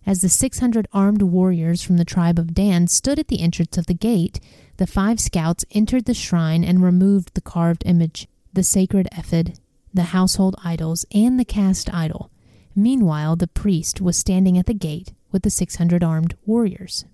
As 0.06 0.22
the 0.22 0.30
six 0.30 0.60
hundred 0.60 0.88
armed 0.92 1.22
warriors 1.22 1.82
from 1.82 1.98
the 1.98 2.06
tribe 2.06 2.38
of 2.38 2.54
Dan 2.54 2.88
stood 2.88 3.20
at 3.20 3.30
the 3.30 3.40
entrance 3.40 3.78
of 3.78 3.86
the 3.86 3.94
gate, 3.94 4.40
the 4.78 4.88
five 4.88 5.20
scouts 5.20 5.64
entered 5.72 6.06
the 6.06 6.14
shrine 6.14 6.64
and 6.64 6.84
removed 6.84 7.34
the 7.34 7.42
carved 7.42 7.84
image, 7.86 8.28
the 8.52 8.64
sacred 8.64 9.08
ephod, 9.18 9.60
the 9.94 10.04
household 10.04 10.56
idols, 10.64 11.06
and 11.14 11.40
the 11.40 11.46
cast 11.46 11.94
idol. 11.94 12.30
Meanwhile, 12.76 13.36
the 13.38 13.48
priest 13.48 14.02
was 14.02 14.18
standing 14.18 14.58
at 14.58 14.66
the 14.66 14.74
gate 14.74 15.14
with 15.32 15.44
the 15.44 15.50
600 15.50 16.04
armed 16.04 16.36
warriors. 16.46 17.06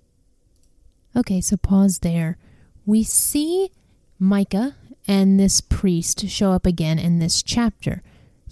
Okay, 1.14 1.40
so 1.40 1.56
pause 1.56 2.00
there. 2.00 2.38
We 2.86 3.02
see 3.04 3.70
Micah 4.18 4.76
and 5.06 5.38
this 5.38 5.60
priest 5.60 6.28
show 6.28 6.52
up 6.52 6.66
again 6.66 6.98
in 6.98 7.18
this 7.18 7.42
chapter. 7.42 8.02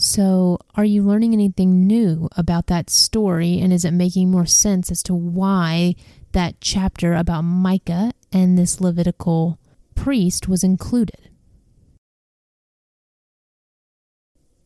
So, 0.00 0.60
are 0.76 0.84
you 0.84 1.02
learning 1.02 1.32
anything 1.32 1.88
new 1.88 2.28
about 2.36 2.68
that 2.68 2.88
story? 2.88 3.58
And 3.58 3.72
is 3.72 3.84
it 3.84 3.90
making 3.90 4.30
more 4.30 4.46
sense 4.46 4.92
as 4.92 5.02
to 5.02 5.14
why 5.14 5.96
that 6.30 6.60
chapter 6.60 7.14
about 7.14 7.42
Micah 7.42 8.12
and 8.30 8.56
this 8.56 8.80
Levitical 8.80 9.58
priest 9.96 10.46
was 10.46 10.62
included? 10.62 11.30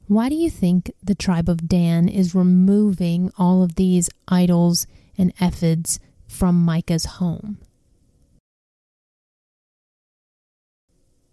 Why 0.06 0.28
do 0.28 0.34
you 0.34 0.50
think 0.50 0.92
the 1.02 1.14
tribe 1.14 1.48
of 1.48 1.66
Dan 1.66 2.10
is 2.10 2.34
removing 2.34 3.32
all 3.38 3.62
of 3.62 3.76
these 3.76 4.10
idols 4.28 4.86
and 5.16 5.34
ephods 5.36 5.98
from 6.28 6.62
Micah's 6.62 7.06
home? 7.06 7.56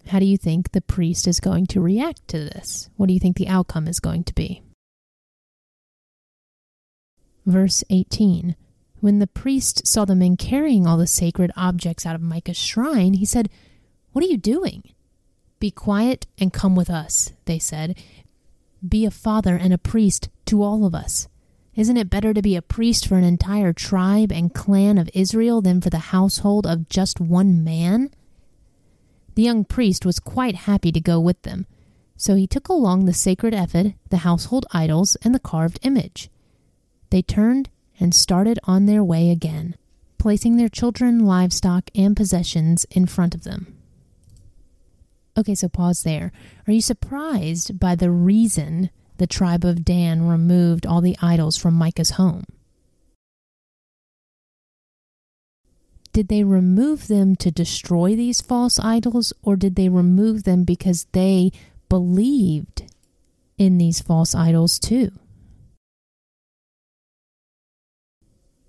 How 0.10 0.18
do 0.18 0.26
you 0.26 0.38
think 0.38 0.72
the 0.72 0.82
priest 0.82 1.28
is 1.28 1.40
going 1.40 1.68
to 1.68 1.80
react 1.80 2.28
to 2.30 2.40
this? 2.40 2.90
What 2.98 3.08
do 3.08 3.14
you 3.14 3.20
think 3.20 3.38
the 3.38 3.48
outcome 3.48 3.88
is 3.88 4.00
going 4.00 4.24
to 4.24 4.34
be? 4.34 4.64
Verse 7.46 7.84
18 7.92 8.56
When 9.02 9.20
the 9.20 9.28
priest 9.28 9.86
saw 9.86 10.06
the 10.06 10.16
men 10.16 10.36
carrying 10.36 10.88
all 10.88 10.98
the 10.98 11.06
sacred 11.06 11.52
objects 11.56 12.08
out 12.08 12.16
of 12.16 12.24
Micah's 12.24 12.58
shrine, 12.58 13.14
he 13.14 13.26
said, 13.26 13.50
What 14.12 14.26
are 14.26 14.28
you 14.28 14.38
doing? 14.38 14.82
Be 15.60 15.70
quiet 15.70 16.26
and 16.40 16.52
come 16.52 16.76
with 16.76 16.90
us, 16.90 17.34
they 17.46 17.60
said. 17.60 17.96
Be 18.88 19.06
a 19.06 19.12
father 19.12 19.58
and 19.58 19.74
a 19.74 19.78
priest 19.78 20.30
to 20.46 20.64
all 20.64 20.88
of 20.88 20.96
us. 20.96 21.28
Isn't 21.76 21.98
it 21.98 22.10
better 22.10 22.34
to 22.34 22.42
be 22.42 22.56
a 22.56 22.64
priest 22.64 23.08
for 23.08 23.16
an 23.16 23.24
entire 23.24 23.74
tribe 23.74 24.32
and 24.32 24.56
clan 24.56 24.98
of 24.98 25.12
Israel 25.14 25.62
than 25.62 25.82
for 25.82 25.92
the 25.92 26.10
household 26.10 26.66
of 26.66 26.90
just 26.90 27.20
one 27.20 27.64
man? 27.64 28.10
The 29.36 29.44
young 29.44 29.66
priest 29.66 30.06
was 30.06 30.20
quite 30.20 30.56
happy 30.56 30.92
to 30.92 31.00
go 31.00 31.20
with 31.20 31.42
them, 31.44 31.66
so 32.18 32.36
he 32.36 32.48
took 32.48 32.68
along 32.68 33.06
the 33.06 33.14
sacred 33.14 33.54
ephod, 33.54 33.94
the 34.10 34.18
household 34.18 34.66
idols, 34.72 35.16
and 35.24 35.34
the 35.34 35.40
carved 35.40 35.80
image. 35.84 36.30
They 37.10 37.22
turned 37.22 37.70
and 38.00 38.14
started 38.14 38.60
on 38.64 38.86
their 38.86 39.04
way 39.04 39.30
again, 39.30 39.76
placing 40.18 40.58
their 40.58 40.70
children, 40.70 41.26
livestock, 41.26 41.90
and 41.96 42.16
possessions 42.16 42.86
in 42.92 43.06
front 43.06 43.34
of 43.34 43.44
them. 43.44 43.76
Okay, 45.38 45.56
so 45.56 45.70
pause 45.70 46.04
there. 46.04 46.32
Are 46.68 46.74
you 46.74 46.82
surprised 46.82 47.80
by 47.80 47.96
the 47.96 48.12
reason 48.12 48.90
the 49.18 49.28
tribe 49.28 49.64
of 49.64 49.86
Dan 49.86 50.28
removed 50.28 50.86
all 50.86 51.02
the 51.02 51.18
idols 51.22 51.56
from 51.56 51.74
Micah's 51.76 52.12
home? 52.12 52.44
Did 56.20 56.28
they 56.28 56.44
remove 56.44 57.08
them 57.08 57.34
to 57.34 57.50
destroy 57.50 58.14
these 58.14 58.42
false 58.42 58.78
idols, 58.78 59.32
or 59.42 59.56
did 59.56 59.78
they 59.78 59.88
remove 59.88 60.44
them 60.44 60.66
because 60.66 61.08
they 61.14 61.50
believed 61.88 62.84
in 63.58 63.78
these 63.78 64.02
false 64.02 64.36
idols 64.36 64.78
too? 64.80 65.12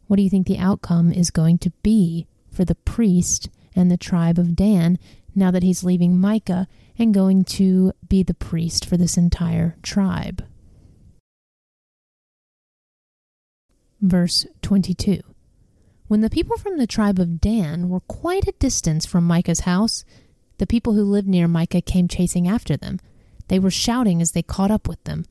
What 0.06 0.18
do 0.18 0.22
you 0.22 0.30
think 0.30 0.46
the 0.46 0.58
outcome 0.58 1.10
is 1.10 1.32
going 1.32 1.58
to 1.58 1.70
be 1.82 2.28
for 2.52 2.64
the 2.64 2.76
priest 2.76 3.50
and 3.74 3.90
the 3.90 3.96
tribe 3.96 4.38
of 4.38 4.54
Dan 4.54 4.96
now 5.34 5.50
that 5.50 5.64
he's 5.64 5.82
leaving 5.82 6.20
Micah 6.20 6.68
and 7.00 7.12
going 7.12 7.42
to 7.46 7.92
be 8.08 8.22
the 8.22 8.32
priest 8.32 8.84
for 8.84 8.96
this 8.96 9.16
entire 9.16 9.74
tribe? 9.82 10.46
Verse 14.00 14.46
22 14.62 15.22
when 16.10 16.22
the 16.22 16.28
people 16.28 16.56
from 16.56 16.76
the 16.76 16.88
tribe 16.88 17.20
of 17.20 17.40
Dan 17.40 17.88
were 17.88 18.00
quite 18.00 18.48
a 18.48 18.54
distance 18.58 19.06
from 19.06 19.22
Micah's 19.22 19.60
house, 19.60 20.04
the 20.58 20.66
people 20.66 20.94
who 20.94 21.04
lived 21.04 21.28
near 21.28 21.46
Micah 21.46 21.80
came 21.80 22.08
chasing 22.08 22.48
after 22.48 22.76
them. 22.76 22.98
They 23.46 23.60
were 23.60 23.70
shouting 23.70 24.20
as 24.20 24.32
they 24.32 24.42
caught 24.42 24.72
up 24.72 24.88
with 24.88 25.00
them. 25.04 25.24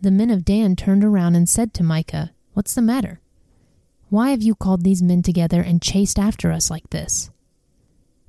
The 0.00 0.10
men 0.10 0.28
of 0.30 0.44
Dan 0.44 0.74
turned 0.74 1.04
around 1.04 1.36
and 1.36 1.48
said 1.48 1.72
to 1.74 1.84
Micah, 1.84 2.32
What's 2.52 2.74
the 2.74 2.82
matter? 2.82 3.20
Why 4.08 4.30
have 4.30 4.42
you 4.42 4.56
called 4.56 4.82
these 4.82 5.04
men 5.04 5.22
together 5.22 5.62
and 5.62 5.80
chased 5.80 6.18
after 6.18 6.50
us 6.50 6.68
like 6.68 6.90
this? 6.90 7.30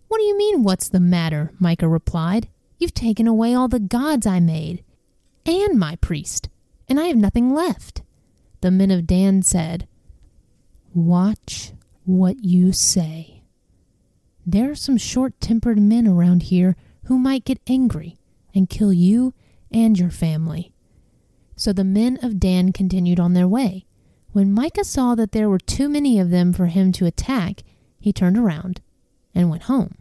What 0.09 0.19
do 0.19 0.25
you 0.25 0.37
mean, 0.37 0.61
what's 0.61 0.89
the 0.89 0.99
matter? 0.99 1.53
Micah 1.57 1.87
replied. 1.87 2.49
You've 2.77 2.93
taken 2.93 3.25
away 3.25 3.55
all 3.55 3.67
the 3.67 3.79
gods 3.79 4.27
I 4.27 4.39
made, 4.39 4.83
and 5.43 5.79
my 5.79 5.95
priest, 5.95 6.49
and 6.87 6.99
I 6.99 7.05
have 7.05 7.17
nothing 7.17 7.51
left. 7.51 8.03
The 8.61 8.69
men 8.69 8.91
of 8.91 9.07
Dan 9.07 9.41
said, 9.41 9.87
Watch 10.93 11.71
what 12.05 12.43
you 12.43 12.71
say. 12.71 13.41
There 14.45 14.71
are 14.71 14.75
some 14.75 14.97
short 14.97 15.39
tempered 15.39 15.79
men 15.79 16.07
around 16.07 16.43
here 16.43 16.75
who 17.05 17.17
might 17.17 17.45
get 17.45 17.61
angry 17.65 18.17
and 18.53 18.69
kill 18.69 18.93
you 18.93 19.33
and 19.71 19.97
your 19.97 20.11
family. 20.11 20.71
So 21.55 21.73
the 21.73 21.83
men 21.83 22.19
of 22.21 22.39
Dan 22.39 22.71
continued 22.71 23.19
on 23.19 23.33
their 23.33 23.47
way. 23.47 23.85
When 24.33 24.53
Micah 24.53 24.83
saw 24.83 25.15
that 25.15 25.31
there 25.31 25.49
were 25.49 25.59
too 25.59 25.89
many 25.89 26.19
of 26.19 26.29
them 26.29 26.53
for 26.53 26.67
him 26.67 26.91
to 26.93 27.05
attack, 27.05 27.63
he 27.99 28.13
turned 28.13 28.37
around 28.37 28.81
and 29.33 29.49
went 29.49 29.63
home. 29.63 29.95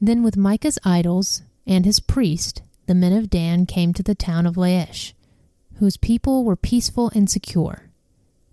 Then, 0.00 0.22
with 0.22 0.36
Micah's 0.36 0.78
idols 0.84 1.42
and 1.66 1.84
his 1.84 2.00
priest, 2.00 2.62
the 2.86 2.94
men 2.94 3.12
of 3.12 3.30
Dan 3.30 3.66
came 3.66 3.92
to 3.94 4.02
the 4.02 4.14
town 4.14 4.46
of 4.46 4.56
Laish, 4.56 5.14
whose 5.78 5.96
people 5.96 6.44
were 6.44 6.56
peaceful 6.56 7.10
and 7.14 7.30
secure. 7.30 7.85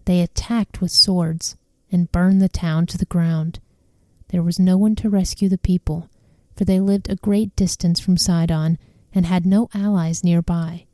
They 0.05 0.21
attacked 0.21 0.81
with 0.81 0.91
swords 0.91 1.55
and 1.91 2.11
burned 2.11 2.41
the 2.41 2.49
town 2.49 2.85
to 2.87 2.97
the 2.97 3.05
ground. 3.05 3.59
There 4.29 4.43
was 4.43 4.59
no 4.59 4.77
one 4.77 4.95
to 4.95 5.09
rescue 5.09 5.47
the 5.47 5.57
people, 5.57 6.09
for 6.55 6.65
they 6.65 6.79
lived 6.79 7.09
a 7.09 7.15
great 7.15 7.55
distance 7.55 7.99
from 7.99 8.17
Sidon 8.17 8.77
and 9.13 9.25
had 9.25 9.45
no 9.45 9.69
allies 9.73 10.23
nearby. 10.23 10.85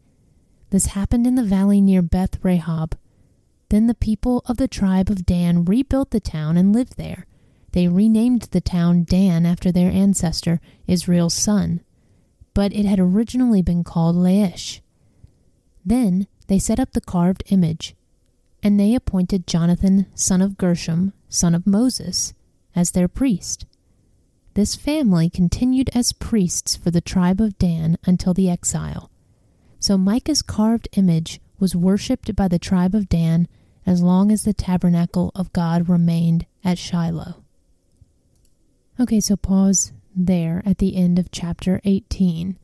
This 0.72 0.88
happened 0.88 1.26
in 1.26 1.36
the 1.36 1.43
valley 1.43 1.82
near 1.82 2.01
Beth 2.01 2.41
Rehob. 2.41 2.93
Then 3.70 3.88
the 3.88 3.95
people 3.95 4.43
of 4.45 4.57
the 4.57 4.68
tribe 4.68 5.10
of 5.10 5.26
Dan 5.26 5.66
rebuilt 5.66 6.12
the 6.12 6.20
town 6.20 6.57
and 6.57 6.74
lived 6.74 6.97
there. 6.97 7.26
They 7.72 7.88
renamed 7.88 8.43
the 8.43 8.62
town 8.62 9.03
Dan 9.03 9.45
after 9.45 9.72
their 9.72 9.91
ancestor, 9.91 10.60
Israel's 10.88 11.34
son, 11.34 11.82
but 12.53 12.74
it 12.74 12.86
had 12.86 12.99
originally 12.99 13.62
been 13.62 13.84
called 13.84 14.16
Laish. 14.16 14.82
Then 15.86 16.28
they 16.47 16.60
set 16.60 16.80
up 16.80 16.93
the 16.93 17.01
carved 17.01 17.43
image, 17.49 17.95
and 18.62 18.80
they 18.80 18.95
appointed 18.95 19.47
Jonathan, 19.47 20.05
son 20.14 20.41
of 20.41 20.57
Gershom, 20.57 21.14
son 21.30 21.55
of 21.55 21.68
Moses, 21.68 22.34
as 22.76 22.91
their 22.91 23.07
priest. 23.07 23.66
This 24.53 24.76
family 24.76 25.30
continued 25.30 25.89
as 25.93 26.12
priests 26.12 26.76
for 26.76 26.91
the 26.91 27.01
tribe 27.01 27.39
of 27.39 27.57
Dan 27.57 27.97
until 28.05 28.34
the 28.34 28.49
exile. 28.49 29.10
So 29.80 29.97
Micah's 29.97 30.41
carved 30.41 30.89
image 30.97 31.39
was 31.60 31.76
worshipped 31.76 32.36
by 32.36 32.47
the 32.47 32.60
tribe 32.60 32.93
of 32.93 33.10
Dan 33.10 33.47
as 33.86 34.01
long 34.01 34.32
as 34.32 34.43
the 34.43 34.53
tabernacle 34.53 35.32
of 35.34 35.53
God 35.53 35.88
remained 35.88 36.45
at 36.64 36.78
Shiloh. 36.78 37.43
Okay, 38.99 39.20
so 39.22 39.38
pause 39.38 39.93
there 40.16 40.62
at 40.66 40.80
the 40.80 40.97
end 40.97 41.18
of 41.18 41.32
chapter 41.32 41.80
18. 41.86 42.57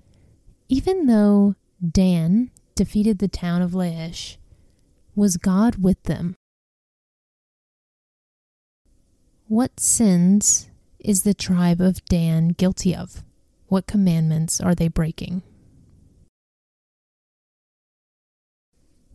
Even 0.67 1.05
though 1.05 1.55
Dan 1.87 2.51
defeated 2.75 3.19
the 3.19 3.27
town 3.29 3.61
of 3.61 3.71
Laish, 3.71 4.35
was 5.15 5.37
God 5.37 5.77
with 5.77 6.01
them? 6.03 6.35
What 9.47 9.79
sins 9.79 10.69
is 10.99 11.23
the 11.23 11.33
tribe 11.33 11.79
of 11.79 12.03
Dan 12.05 12.49
guilty 12.49 12.95
of? 12.95 13.23
What 13.67 13.87
commandments 13.87 14.59
are 14.59 14.75
they 14.75 14.87
breaking? 14.87 15.43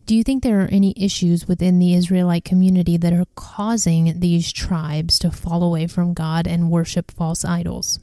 Do 0.05 0.15
you 0.15 0.23
think 0.23 0.43
there 0.43 0.61
are 0.61 0.69
any 0.71 0.93
issues 0.97 1.47
within 1.47 1.79
the 1.79 1.93
Israelite 1.93 2.43
community 2.43 2.97
that 2.97 3.13
are 3.13 3.25
causing 3.35 4.19
these 4.19 4.51
tribes 4.51 5.19
to 5.19 5.31
fall 5.31 5.63
away 5.63 5.87
from 5.87 6.13
God 6.13 6.47
and 6.47 6.71
worship 6.71 7.11
false 7.11 7.45
idols? 7.45 7.99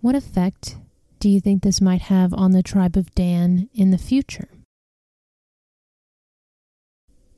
What 0.00 0.14
effect 0.14 0.76
do 1.20 1.28
you 1.28 1.40
think 1.40 1.62
this 1.62 1.80
might 1.80 2.02
have 2.02 2.34
on 2.34 2.52
the 2.52 2.62
tribe 2.62 2.96
of 2.96 3.14
Dan 3.14 3.68
in 3.72 3.90
the 3.90 3.98
future? 3.98 4.48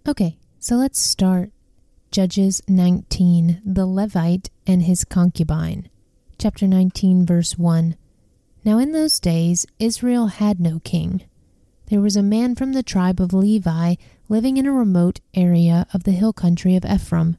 Okay, 0.08 0.38
so 0.58 0.76
let's 0.76 1.00
start 1.00 1.50
Judges 2.10 2.62
19, 2.68 3.62
the 3.64 3.86
Levite 3.86 4.50
and 4.66 4.82
his 4.82 5.04
concubine. 5.04 5.88
Chapter 6.38 6.66
19, 6.66 7.26
verse 7.26 7.58
1. 7.58 7.96
Now 8.64 8.78
in 8.78 8.92
those 8.92 9.18
days 9.18 9.66
Israel 9.78 10.26
had 10.28 10.60
no 10.60 10.80
king 10.80 11.22
there 11.88 12.00
was 12.00 12.16
a 12.16 12.22
man 12.22 12.54
from 12.56 12.72
the 12.72 12.82
tribe 12.82 13.20
of 13.20 13.32
Levi 13.32 13.94
living 14.28 14.56
in 14.56 14.66
a 14.66 14.72
remote 14.72 15.20
area 15.34 15.86
of 15.94 16.02
the 16.02 16.12
hill 16.12 16.32
country 16.32 16.74
of 16.74 16.84
Ephraim. 16.84 17.36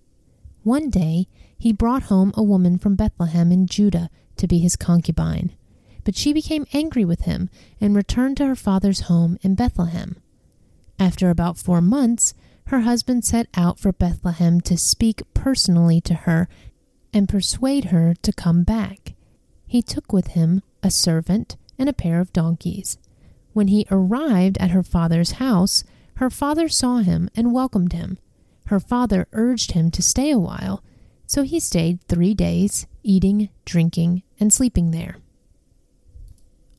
One 0.63 0.89
day 0.89 1.28
he 1.57 1.74
brought 1.74 2.03
home 2.03 2.32
a 2.36 2.43
woman 2.43 2.78
from 2.78 2.95
Bethlehem 2.95 3.51
in 3.51 3.68
Judah 3.68 4.09
to 4.38 4.47
be 4.47 4.59
his 4.59 4.76
concubine. 4.76 5.51
But 6.05 6.15
she 6.15 6.32
became 6.32 6.65
angry 6.72 7.03
with 7.03 7.22
him 7.22 7.49
and 7.82 7.95
returned 7.95 8.38
to 8.38 8.45
her 8.47 8.55
father's 8.55 9.01
home 9.01 9.38
in 9.41 9.55
Bethlehem. 9.55 10.15
After 10.97 11.30
about 11.30 11.57
four 11.57 11.82
months, 11.82 12.34
her 12.68 12.82
husband 12.82 13.24
set 13.24 13.47
out 13.55 13.80
for 13.80 13.93
Bethlehem 13.93 14.59
to 14.61 14.78
speak 14.78 15.22
personally 15.34 16.01
to 16.01 16.13
her 16.13 16.49
and 17.13 17.30
persuade 17.30 17.86
her 17.86 18.13
to 18.22 18.34
come 18.34 18.63
back. 18.63 19.13
He 19.65 19.82
took 19.82 20.11
with 20.11 20.28
him 20.28 20.61
a 20.84 20.91
servant 20.91 21.55
and 21.80 21.88
a 21.88 21.93
pair 21.93 22.20
of 22.20 22.34
donkeys. 22.34 22.97
When 23.53 23.70
he 23.70 23.88
arrived 23.89 24.57
at 24.59 24.72
her 24.72 24.84
father's 24.84 25.34
house, 25.34 25.84
her 26.15 26.30
father 26.30 26.68
saw 26.68 26.97
him 26.97 27.30
and 27.36 27.53
welcomed 27.53 27.93
him. 27.93 28.18
Her 28.65 28.80
father 28.80 29.28
urged 29.32 29.72
him 29.72 29.89
to 29.91 30.03
stay 30.03 30.32
a 30.32 30.39
while, 30.39 30.84
so 31.26 31.43
he 31.43 31.59
stayed 31.59 32.01
three 32.03 32.34
days, 32.34 32.86
eating, 33.01 33.49
drinking, 33.63 34.24
and 34.39 34.51
sleeping 34.51 34.91
there. 34.91 35.18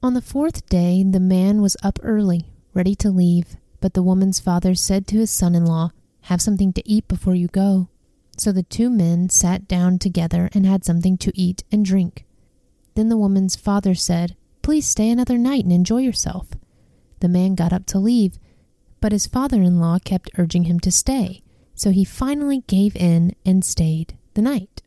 On 0.03 0.13
the 0.13 0.23
fourth 0.23 0.69
day, 0.69 1.03
the 1.03 1.19
man 1.19 1.63
was 1.63 1.77
up 1.83 1.99
early, 2.03 2.45
ready 2.75 2.95
to 2.97 3.11
leave, 3.11 3.57
but 3.81 3.95
the 3.95 4.03
woman's 4.03 4.41
father 4.41 4.75
said 4.75 5.07
to 5.07 5.19
his 5.19 5.31
son 5.31 5.55
in 5.55 5.65
law, 5.65 5.91
Have 6.23 6.43
something 6.43 6.73
to 6.73 6.89
eat 6.89 7.07
before 7.09 7.35
you 7.35 7.49
go. 7.49 7.89
So 8.37 8.53
the 8.53 8.63
two 8.63 8.91
men 8.91 9.29
sat 9.29 9.67
down 9.67 9.99
together 9.99 10.49
and 10.53 10.65
had 10.65 10.85
something 10.85 11.17
to 11.19 11.33
eat 11.35 11.65
and 11.73 11.85
drink. 11.85 12.25
Then 12.95 13.09
the 13.09 13.17
woman's 13.17 13.57
father 13.57 13.95
said, 13.95 14.37
Please 14.63 14.87
stay 14.87 15.11
another 15.11 15.39
night 15.39 15.65
and 15.65 15.73
enjoy 15.73 15.99
yourself. 15.99 16.49
The 17.21 17.29
man 17.29 17.55
got 17.55 17.73
up 17.73 17.87
to 17.87 17.99
leave, 17.99 18.39
but 19.01 19.13
his 19.13 19.27
father 19.27 19.63
in 19.63 19.81
law 19.81 19.99
kept 20.05 20.31
urging 20.39 20.65
him 20.65 20.81
to 20.81 20.93
stay, 20.93 21.43
so 21.75 21.91
he 21.91 22.05
finally 22.05 22.63
gave 22.67 22.97
in 22.97 23.35
and 23.45 23.65
stayed 23.65 24.17
the 24.35 24.43
night. 24.43 24.83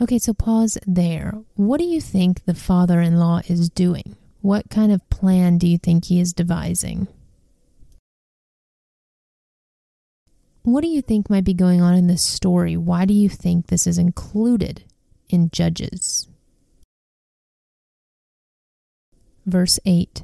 Okay, 0.00 0.18
so 0.18 0.32
pause 0.32 0.78
there. 0.86 1.34
What 1.54 1.78
do 1.78 1.84
you 1.84 2.00
think 2.00 2.44
the 2.44 2.54
father 2.54 3.00
in 3.00 3.18
law 3.18 3.40
is 3.46 3.68
doing? 3.68 4.16
What 4.40 4.70
kind 4.70 4.90
of 4.90 5.08
plan 5.10 5.58
do 5.58 5.68
you 5.68 5.78
think 5.78 6.06
he 6.06 6.18
is 6.18 6.32
devising? 6.32 7.06
What 10.62 10.82
do 10.82 10.88
you 10.88 11.02
think 11.02 11.28
might 11.28 11.44
be 11.44 11.54
going 11.54 11.80
on 11.80 11.94
in 11.94 12.06
this 12.06 12.22
story? 12.22 12.76
Why 12.76 13.04
do 13.04 13.14
you 13.14 13.28
think 13.28 13.66
this 13.66 13.86
is 13.86 13.98
included 13.98 14.84
in 15.28 15.50
Judges? 15.50 16.28
Verse 19.44 19.80
8 19.84 20.22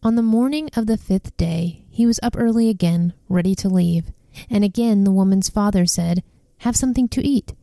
on 0.00 0.14
the 0.14 0.22
morning 0.22 0.70
of 0.76 0.86
the 0.86 0.96
fifth 0.96 1.36
day, 1.36 1.84
he 1.90 2.06
was 2.06 2.20
up 2.22 2.36
early 2.38 2.68
again, 2.68 3.14
ready 3.28 3.56
to 3.56 3.68
leave. 3.68 4.12
And 4.48 4.62
again 4.62 5.02
the 5.02 5.10
woman's 5.10 5.48
father 5.48 5.86
said, 5.86 6.22
Have 6.58 6.76
something 6.76 7.08
to 7.08 7.26
eat. 7.26 7.54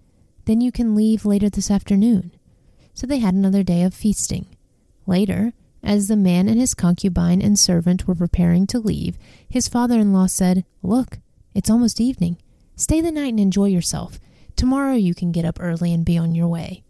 Then 0.44 0.60
you 0.60 0.70
can 0.70 0.96
leave 0.96 1.26
later 1.26 1.50
this 1.50 1.72
afternoon. 1.72 2.34
So 2.94 3.08
they 3.08 3.20
had 3.20 3.34
another 3.34 3.64
day 3.64 3.84
of 3.84 3.94
feasting. 3.94 4.48
Later, 5.08 5.54
as 5.82 6.10
the 6.10 6.18
man 6.18 6.50
and 6.50 6.60
his 6.60 6.74
concubine 6.74 7.42
and 7.42 7.58
servant 7.58 8.06
were 8.06 8.16
preparing 8.16 8.68
to 8.68 8.80
leave, 8.80 9.18
his 9.48 9.70
father 9.70 9.98
in 9.98 10.12
law 10.12 10.28
said, 10.28 10.66
Look, 10.84 11.20
it's 11.56 11.70
almost 11.70 12.00
evening. 12.00 12.38
Stay 12.76 13.02
the 13.02 13.12
night 13.12 13.30
and 13.30 13.40
enjoy 13.40 13.66
yourself. 13.66 14.20
Tomorrow 14.56 14.94
you 14.94 15.16
can 15.16 15.32
get 15.32 15.46
up 15.46 15.58
early 15.60 15.92
and 15.92 16.06
be 16.06 16.18
on 16.18 16.36
your 16.36 16.48
way. 16.48 16.84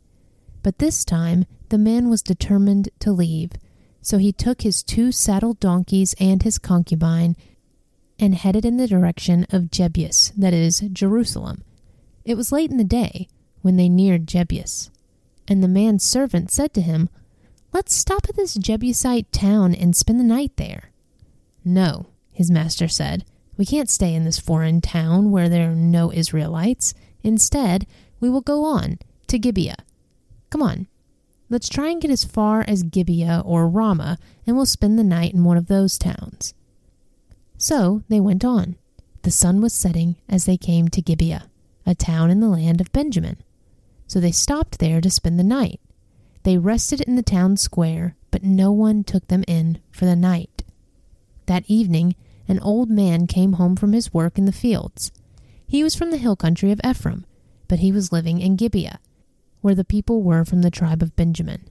But 0.63 0.79
this 0.79 1.05
time 1.05 1.45
the 1.69 1.77
man 1.77 2.09
was 2.09 2.21
determined 2.21 2.89
to 2.99 3.13
leave 3.13 3.51
so 4.05 4.19
he 4.19 4.31
took 4.31 4.61
his 4.61 4.83
two 4.83 5.11
saddled 5.11 5.59
donkeys 5.59 6.13
and 6.19 6.43
his 6.43 6.59
concubine 6.59 7.35
and 8.19 8.35
headed 8.35 8.63
in 8.63 8.77
the 8.77 8.87
direction 8.87 9.47
of 9.49 9.71
Jebus, 9.71 10.31
that 10.37 10.53
is, 10.53 10.81
Jerusalem. 10.93 11.63
It 12.23 12.37
was 12.37 12.51
late 12.51 12.69
in 12.69 12.77
the 12.77 12.83
day 12.83 13.27
when 13.63 13.77
they 13.77 13.89
neared 13.89 14.27
Jebus, 14.27 14.91
and 15.47 15.63
the 15.63 15.67
man's 15.67 16.03
servant 16.03 16.51
said 16.51 16.71
to 16.75 16.81
him, 16.81 17.09
Let's 17.73 17.95
stop 17.95 18.29
at 18.29 18.35
this 18.35 18.53
Jebusite 18.53 19.31
town 19.31 19.73
and 19.73 19.95
spend 19.95 20.19
the 20.19 20.23
night 20.23 20.55
there. 20.57 20.91
No, 21.65 22.05
his 22.31 22.51
master 22.51 22.87
said, 22.87 23.25
we 23.57 23.65
can't 23.65 23.89
stay 23.89 24.13
in 24.13 24.25
this 24.25 24.39
foreign 24.39 24.81
town 24.81 25.31
where 25.31 25.49
there 25.49 25.71
are 25.71 25.75
no 25.75 26.11
Israelites. 26.11 26.93
Instead, 27.23 27.87
we 28.19 28.29
will 28.29 28.41
go 28.41 28.63
on 28.65 28.99
to 29.27 29.39
Gibeah. 29.39 29.77
Come 30.49 30.61
on, 30.61 30.87
Let's 31.47 31.69
try 31.69 31.89
and 31.89 32.01
get 32.01 32.09
as 32.09 32.23
far 32.23 32.65
as 32.67 32.83
Gibeah 32.83 33.43
or 33.45 33.69
Ramah, 33.69 34.17
and 34.47 34.55
we'll 34.55 34.65
spend 34.65 34.97
the 34.97 35.03
night 35.03 35.33
in 35.33 35.43
one 35.43 35.57
of 35.57 35.67
those 35.67 35.97
towns. 35.97 36.55
So 37.57 38.03
they 38.09 38.19
went 38.19 38.43
on. 38.43 38.77
The 39.21 39.31
sun 39.31 39.61
was 39.61 39.73
setting 39.73 40.15
as 40.27 40.45
they 40.45 40.57
came 40.57 40.87
to 40.89 41.01
Gibeah. 41.01 41.49
a 41.87 41.93
town 41.93 42.31
in 42.31 42.39
the 42.39 42.49
land 42.49 42.81
of 42.81 42.91
Benjamin. 42.91 43.37
So 44.07 44.19
they 44.19 44.31
stopped 44.31 44.79
there 44.79 45.01
to 45.01 45.09
spend 45.11 45.37
the 45.37 45.43
night. 45.43 45.79
They 46.41 46.57
rested 46.57 47.01
in 47.01 47.15
the 47.15 47.21
town 47.21 47.57
square, 47.57 48.15
but 48.31 48.43
no 48.43 48.71
one 48.71 49.03
took 49.03 49.27
them 49.27 49.43
in 49.47 49.77
for 49.91 50.05
the 50.05 50.15
night. 50.15 50.63
That 51.45 51.63
evening, 51.67 52.15
an 52.47 52.59
old 52.59 52.89
man 52.89 53.27
came 53.27 53.53
home 53.53 53.75
from 53.75 53.93
his 53.93 54.13
work 54.13 54.37
in 54.37 54.45
the 54.45 54.51
fields. 54.51 55.11
He 55.67 55.83
was 55.83 55.95
from 55.95 56.11
the 56.11 56.17
hill 56.17 56.35
country 56.35 56.71
of 56.71 56.79
Ephraim, 56.85 57.25
but 57.67 57.79
he 57.79 57.91
was 57.91 58.11
living 58.11 58.39
in 58.39 58.55
Gibeah, 58.55 58.99
where 59.61 59.75
the 59.75 59.83
people 59.83 60.21
were 60.21 60.45
from 60.45 60.61
the 60.61 60.71
tribe 60.71 61.01
of 61.01 61.15
Benjamin. 61.15 61.69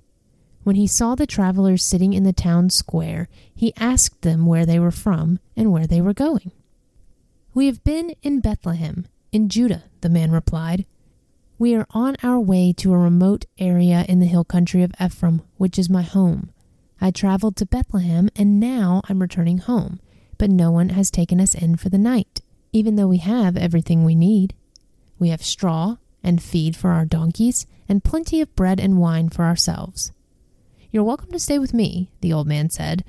When 0.64 0.76
he 0.76 0.86
saw 0.86 1.14
the 1.14 1.26
travelers 1.26 1.84
sitting 1.84 2.12
in 2.12 2.24
the 2.24 2.32
town 2.32 2.70
square, 2.70 3.28
he 3.54 3.74
asked 3.76 4.22
them 4.22 4.46
where 4.46 4.64
they 4.64 4.78
were 4.78 4.90
from 4.90 5.38
and 5.56 5.70
where 5.70 5.86
they 5.86 6.00
were 6.00 6.14
going. 6.14 6.52
We 7.52 7.66
have 7.66 7.84
been 7.84 8.14
in 8.22 8.40
Bethlehem, 8.40 9.06
in 9.30 9.48
Judah, 9.48 9.84
the 10.00 10.08
man 10.08 10.32
replied. 10.32 10.86
We 11.58 11.74
are 11.76 11.86
on 11.90 12.16
our 12.22 12.40
way 12.40 12.72
to 12.78 12.92
a 12.92 12.98
remote 12.98 13.44
area 13.58 14.04
in 14.08 14.18
the 14.18 14.26
hill 14.26 14.44
country 14.44 14.82
of 14.82 14.92
Ephraim, 15.00 15.42
which 15.56 15.78
is 15.78 15.88
my 15.88 16.02
home. 16.02 16.50
I 17.00 17.10
traveled 17.10 17.56
to 17.56 17.66
Bethlehem 17.66 18.28
and 18.34 18.58
now 18.58 19.02
I'm 19.08 19.20
returning 19.20 19.58
home, 19.58 20.00
but 20.44 20.50
no 20.50 20.70
one 20.70 20.90
has 20.90 21.10
taken 21.10 21.40
us 21.40 21.54
in 21.54 21.74
for 21.74 21.88
the 21.88 21.96
night, 21.96 22.42
even 22.70 22.96
though 22.96 23.08
we 23.08 23.16
have 23.16 23.56
everything 23.56 24.04
we 24.04 24.14
need. 24.14 24.52
We 25.18 25.30
have 25.30 25.42
straw 25.42 25.96
and 26.22 26.42
feed 26.42 26.76
for 26.76 26.90
our 26.90 27.06
donkeys 27.06 27.66
and 27.88 28.04
plenty 28.04 28.42
of 28.42 28.54
bread 28.54 28.78
and 28.78 29.00
wine 29.00 29.30
for 29.30 29.46
ourselves. 29.46 30.12
You're 30.90 31.02
welcome 31.02 31.32
to 31.32 31.38
stay 31.38 31.58
with 31.58 31.72
me, 31.72 32.10
the 32.20 32.34
old 32.34 32.46
man 32.46 32.68
said. 32.68 33.04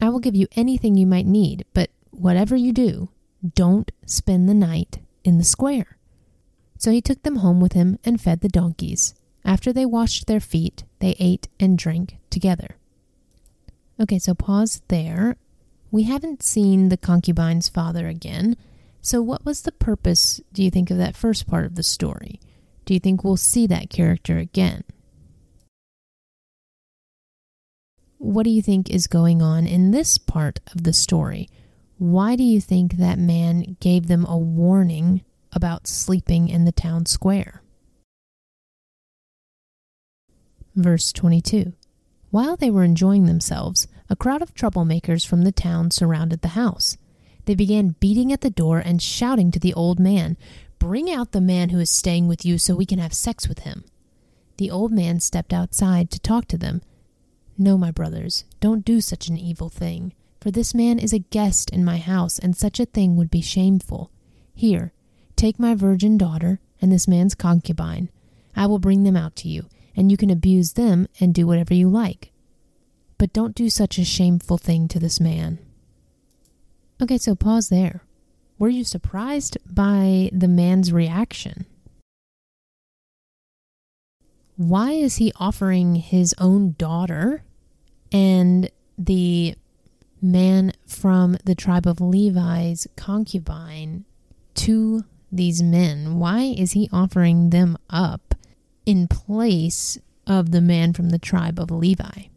I 0.00 0.08
will 0.08 0.18
give 0.18 0.34
you 0.34 0.48
anything 0.56 0.96
you 0.96 1.06
might 1.06 1.24
need, 1.24 1.64
but 1.72 1.90
whatever 2.10 2.56
you 2.56 2.72
do, 2.72 3.10
don't 3.54 3.92
spend 4.04 4.48
the 4.48 4.52
night 4.52 4.98
in 5.22 5.38
the 5.38 5.44
square. 5.44 5.98
So 6.78 6.90
he 6.90 7.00
took 7.00 7.22
them 7.22 7.36
home 7.36 7.60
with 7.60 7.74
him 7.74 8.00
and 8.04 8.20
fed 8.20 8.40
the 8.40 8.48
donkeys. 8.48 9.14
After 9.44 9.72
they 9.72 9.86
washed 9.86 10.26
their 10.26 10.40
feet, 10.40 10.82
they 10.98 11.14
ate 11.20 11.46
and 11.60 11.78
drank 11.78 12.16
together. 12.28 12.74
Okay, 14.00 14.18
so 14.18 14.34
pause 14.34 14.82
there. 14.88 15.36
We 15.96 16.02
haven't 16.02 16.42
seen 16.42 16.90
the 16.90 16.98
concubine's 16.98 17.70
father 17.70 18.06
again. 18.06 18.58
So, 19.00 19.22
what 19.22 19.46
was 19.46 19.62
the 19.62 19.72
purpose, 19.72 20.42
do 20.52 20.62
you 20.62 20.70
think, 20.70 20.90
of 20.90 20.98
that 20.98 21.16
first 21.16 21.46
part 21.46 21.64
of 21.64 21.74
the 21.74 21.82
story? 21.82 22.38
Do 22.84 22.92
you 22.92 23.00
think 23.00 23.24
we'll 23.24 23.38
see 23.38 23.66
that 23.68 23.88
character 23.88 24.36
again? 24.36 24.84
What 28.18 28.42
do 28.42 28.50
you 28.50 28.60
think 28.60 28.90
is 28.90 29.06
going 29.06 29.40
on 29.40 29.66
in 29.66 29.90
this 29.90 30.18
part 30.18 30.60
of 30.74 30.82
the 30.82 30.92
story? 30.92 31.48
Why 31.96 32.36
do 32.36 32.42
you 32.42 32.60
think 32.60 32.98
that 32.98 33.18
man 33.18 33.78
gave 33.80 34.06
them 34.06 34.26
a 34.26 34.36
warning 34.36 35.24
about 35.54 35.86
sleeping 35.86 36.50
in 36.50 36.66
the 36.66 36.72
town 36.72 37.06
square? 37.06 37.62
Verse 40.74 41.10
22 41.10 41.72
While 42.30 42.58
they 42.58 42.68
were 42.68 42.84
enjoying 42.84 43.24
themselves, 43.24 43.88
a 44.08 44.16
crowd 44.16 44.42
of 44.42 44.54
troublemakers 44.54 45.26
from 45.26 45.42
the 45.42 45.52
town 45.52 45.90
surrounded 45.90 46.42
the 46.42 46.48
house. 46.48 46.96
They 47.44 47.54
began 47.54 47.96
beating 48.00 48.32
at 48.32 48.40
the 48.40 48.50
door 48.50 48.78
and 48.78 49.00
shouting 49.00 49.50
to 49.52 49.60
the 49.60 49.74
old 49.74 49.98
man, 49.98 50.36
Bring 50.78 51.10
out 51.10 51.32
the 51.32 51.40
man 51.40 51.70
who 51.70 51.78
is 51.78 51.90
staying 51.90 52.28
with 52.28 52.44
you 52.44 52.58
so 52.58 52.74
we 52.74 52.86
can 52.86 52.98
have 52.98 53.14
sex 53.14 53.48
with 53.48 53.60
him. 53.60 53.84
The 54.58 54.70
old 54.70 54.92
man 54.92 55.20
stepped 55.20 55.52
outside 55.52 56.10
to 56.10 56.20
talk 56.20 56.46
to 56.48 56.58
them. 56.58 56.82
No, 57.58 57.78
my 57.78 57.90
brothers, 57.90 58.44
don't 58.60 58.84
do 58.84 59.00
such 59.00 59.28
an 59.28 59.38
evil 59.38 59.68
thing, 59.68 60.12
for 60.40 60.50
this 60.50 60.74
man 60.74 60.98
is 60.98 61.12
a 61.12 61.18
guest 61.18 61.70
in 61.70 61.84
my 61.84 61.98
house, 61.98 62.38
and 62.38 62.56
such 62.56 62.78
a 62.78 62.86
thing 62.86 63.16
would 63.16 63.30
be 63.30 63.40
shameful. 63.40 64.10
Here, 64.54 64.92
take 65.34 65.58
my 65.58 65.74
virgin 65.74 66.18
daughter 66.18 66.60
and 66.80 66.92
this 66.92 67.08
man's 67.08 67.34
concubine. 67.34 68.10
I 68.54 68.66
will 68.66 68.78
bring 68.78 69.04
them 69.04 69.16
out 69.16 69.36
to 69.36 69.48
you, 69.48 69.66
and 69.94 70.10
you 70.10 70.16
can 70.16 70.30
abuse 70.30 70.74
them 70.74 71.08
and 71.20 71.34
do 71.34 71.46
whatever 71.46 71.74
you 71.74 71.88
like. 71.88 72.32
But 73.18 73.32
don't 73.32 73.54
do 73.54 73.70
such 73.70 73.98
a 73.98 74.04
shameful 74.04 74.58
thing 74.58 74.88
to 74.88 74.98
this 74.98 75.20
man. 75.20 75.58
Okay, 77.00 77.18
so 77.18 77.34
pause 77.34 77.68
there. 77.68 78.02
Were 78.58 78.68
you 78.68 78.84
surprised 78.84 79.58
by 79.66 80.30
the 80.32 80.48
man's 80.48 80.92
reaction? 80.92 81.66
Why 84.56 84.92
is 84.92 85.16
he 85.16 85.32
offering 85.36 85.96
his 85.96 86.34
own 86.38 86.74
daughter 86.78 87.42
and 88.10 88.70
the 88.96 89.54
man 90.22 90.72
from 90.86 91.36
the 91.44 91.54
tribe 91.54 91.86
of 91.86 92.00
Levi's 92.00 92.86
concubine 92.96 94.06
to 94.54 95.04
these 95.30 95.62
men? 95.62 96.18
Why 96.18 96.54
is 96.56 96.72
he 96.72 96.88
offering 96.90 97.50
them 97.50 97.76
up 97.90 98.34
in 98.86 99.08
place 99.08 99.98
of 100.26 100.52
the 100.52 100.62
man 100.62 100.94
from 100.94 101.10
the 101.10 101.18
tribe 101.18 101.60
of 101.60 101.70
Levi? 101.70 102.28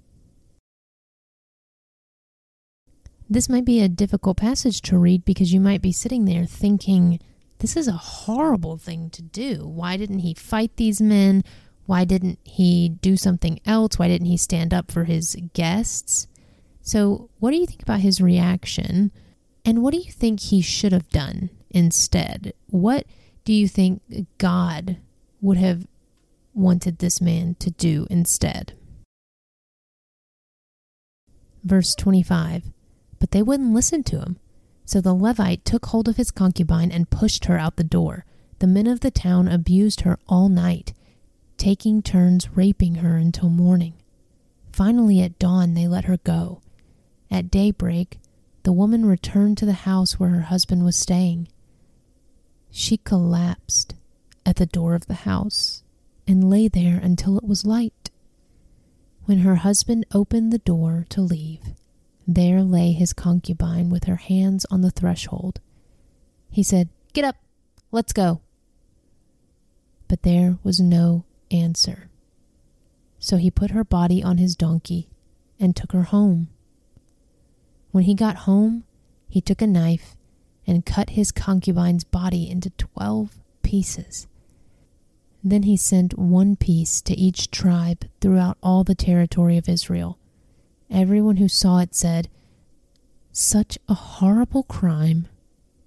This 3.31 3.47
might 3.47 3.65
be 3.65 3.79
a 3.79 3.87
difficult 3.87 4.37
passage 4.37 4.81
to 4.83 4.97
read 4.97 5.23
because 5.23 5.53
you 5.53 5.59
might 5.59 5.83
be 5.83 5.91
sitting 5.91 6.25
there 6.25 6.45
thinking, 6.45 7.19
this 7.59 7.77
is 7.77 7.87
a 7.87 7.91
horrible 7.91 8.77
thing 8.77 9.11
to 9.11 9.21
do. 9.21 9.67
Why 9.67 9.97
didn't 9.97 10.19
he 10.19 10.33
fight 10.33 10.75
these 10.77 10.99
men? 10.99 11.43
Why 11.85 12.05
didn't 12.05 12.39
he 12.43 12.89
do 12.89 13.15
something 13.17 13.59
else? 13.67 13.99
Why 13.99 14.07
didn't 14.07 14.27
he 14.27 14.37
stand 14.37 14.73
up 14.73 14.91
for 14.91 15.03
his 15.03 15.37
guests? 15.53 16.25
So, 16.81 17.29
what 17.37 17.51
do 17.51 17.57
you 17.57 17.67
think 17.67 17.83
about 17.83 17.99
his 17.99 18.19
reaction? 18.19 19.11
And 19.63 19.83
what 19.83 19.93
do 19.93 19.99
you 19.99 20.11
think 20.11 20.39
he 20.39 20.61
should 20.61 20.91
have 20.91 21.09
done 21.09 21.51
instead? 21.69 22.53
What 22.67 23.05
do 23.45 23.53
you 23.53 23.67
think 23.67 24.01
God 24.39 24.97
would 25.39 25.57
have 25.57 25.85
wanted 26.55 26.97
this 26.97 27.21
man 27.21 27.55
to 27.59 27.69
do 27.69 28.07
instead? 28.09 28.73
Verse 31.63 31.93
25 31.93 32.63
but 33.19 33.31
they 33.31 33.41
wouldn't 33.41 33.73
listen 33.73 34.03
to 34.03 34.19
him. 34.19 34.37
So 34.85 35.01
the 35.01 35.13
Levite 35.13 35.65
took 35.65 35.87
hold 35.87 36.07
of 36.07 36.17
his 36.17 36.31
concubine 36.31 36.91
and 36.91 37.09
pushed 37.09 37.45
her 37.45 37.57
out 37.57 37.75
the 37.75 37.83
door. 37.83 38.25
The 38.59 38.67
men 38.67 38.87
of 38.87 39.01
the 39.01 39.11
town 39.11 39.47
abused 39.47 40.01
her 40.01 40.17
all 40.27 40.49
night, 40.49 40.93
taking 41.57 42.01
turns 42.01 42.49
raping 42.55 42.95
her 42.95 43.15
until 43.15 43.49
morning. 43.49 43.93
Finally, 44.71 45.21
at 45.21 45.37
dawn, 45.37 45.73
they 45.73 45.87
let 45.87 46.05
her 46.05 46.17
go. 46.17 46.61
At 47.29 47.51
daybreak, 47.51 48.19
the 48.63 48.73
woman 48.73 49.05
returned 49.05 49.57
to 49.59 49.65
the 49.65 49.73
house 49.73 50.19
where 50.19 50.29
her 50.29 50.41
husband 50.41 50.83
was 50.83 50.95
staying. 50.95 51.47
She 52.71 52.97
collapsed 52.97 53.95
at 54.45 54.57
the 54.57 54.65
door 54.65 54.95
of 54.95 55.07
the 55.07 55.13
house 55.25 55.83
and 56.27 56.49
lay 56.49 56.67
there 56.67 56.97
until 56.97 57.37
it 57.37 57.43
was 57.43 57.65
light. 57.65 58.09
When 59.25 59.39
her 59.39 59.55
husband 59.55 60.05
opened 60.11 60.51
the 60.51 60.59
door 60.59 61.05
to 61.09 61.21
leave, 61.21 61.73
there 62.35 62.61
lay 62.61 62.91
his 62.91 63.11
concubine 63.11 63.89
with 63.89 64.03
her 64.03 64.17
hands 64.17 64.63
on 64.69 64.81
the 64.81 64.91
threshold. 64.91 65.59
He 66.51 66.61
said, 66.61 66.89
Get 67.11 67.25
up, 67.25 67.37
let's 67.91 68.13
go. 68.13 68.41
But 70.07 70.21
there 70.21 70.59
was 70.63 70.79
no 70.79 71.25
answer. 71.49 72.09
So 73.17 73.37
he 73.37 73.49
put 73.49 73.71
her 73.71 73.83
body 73.83 74.21
on 74.21 74.37
his 74.37 74.55
donkey 74.55 75.09
and 75.59 75.75
took 75.75 75.91
her 75.91 76.03
home. 76.03 76.49
When 77.91 78.03
he 78.03 78.13
got 78.13 78.37
home, 78.37 78.83
he 79.27 79.41
took 79.41 79.61
a 79.61 79.67
knife 79.67 80.15
and 80.67 80.85
cut 80.85 81.11
his 81.11 81.31
concubine's 81.31 82.03
body 82.03 82.47
into 82.47 82.69
twelve 82.71 83.39
pieces. 83.63 84.27
Then 85.43 85.63
he 85.63 85.75
sent 85.75 86.17
one 86.19 86.55
piece 86.55 87.01
to 87.01 87.17
each 87.17 87.49
tribe 87.49 88.05
throughout 88.21 88.59
all 88.61 88.83
the 88.83 88.93
territory 88.93 89.57
of 89.57 89.67
Israel 89.67 90.18
Everyone 90.91 91.37
who 91.37 91.47
saw 91.47 91.79
it 91.79 91.93
said, 91.93 92.29
Such 93.31 93.77
a 93.87 93.93
horrible 93.93 94.63
crime 94.63 95.27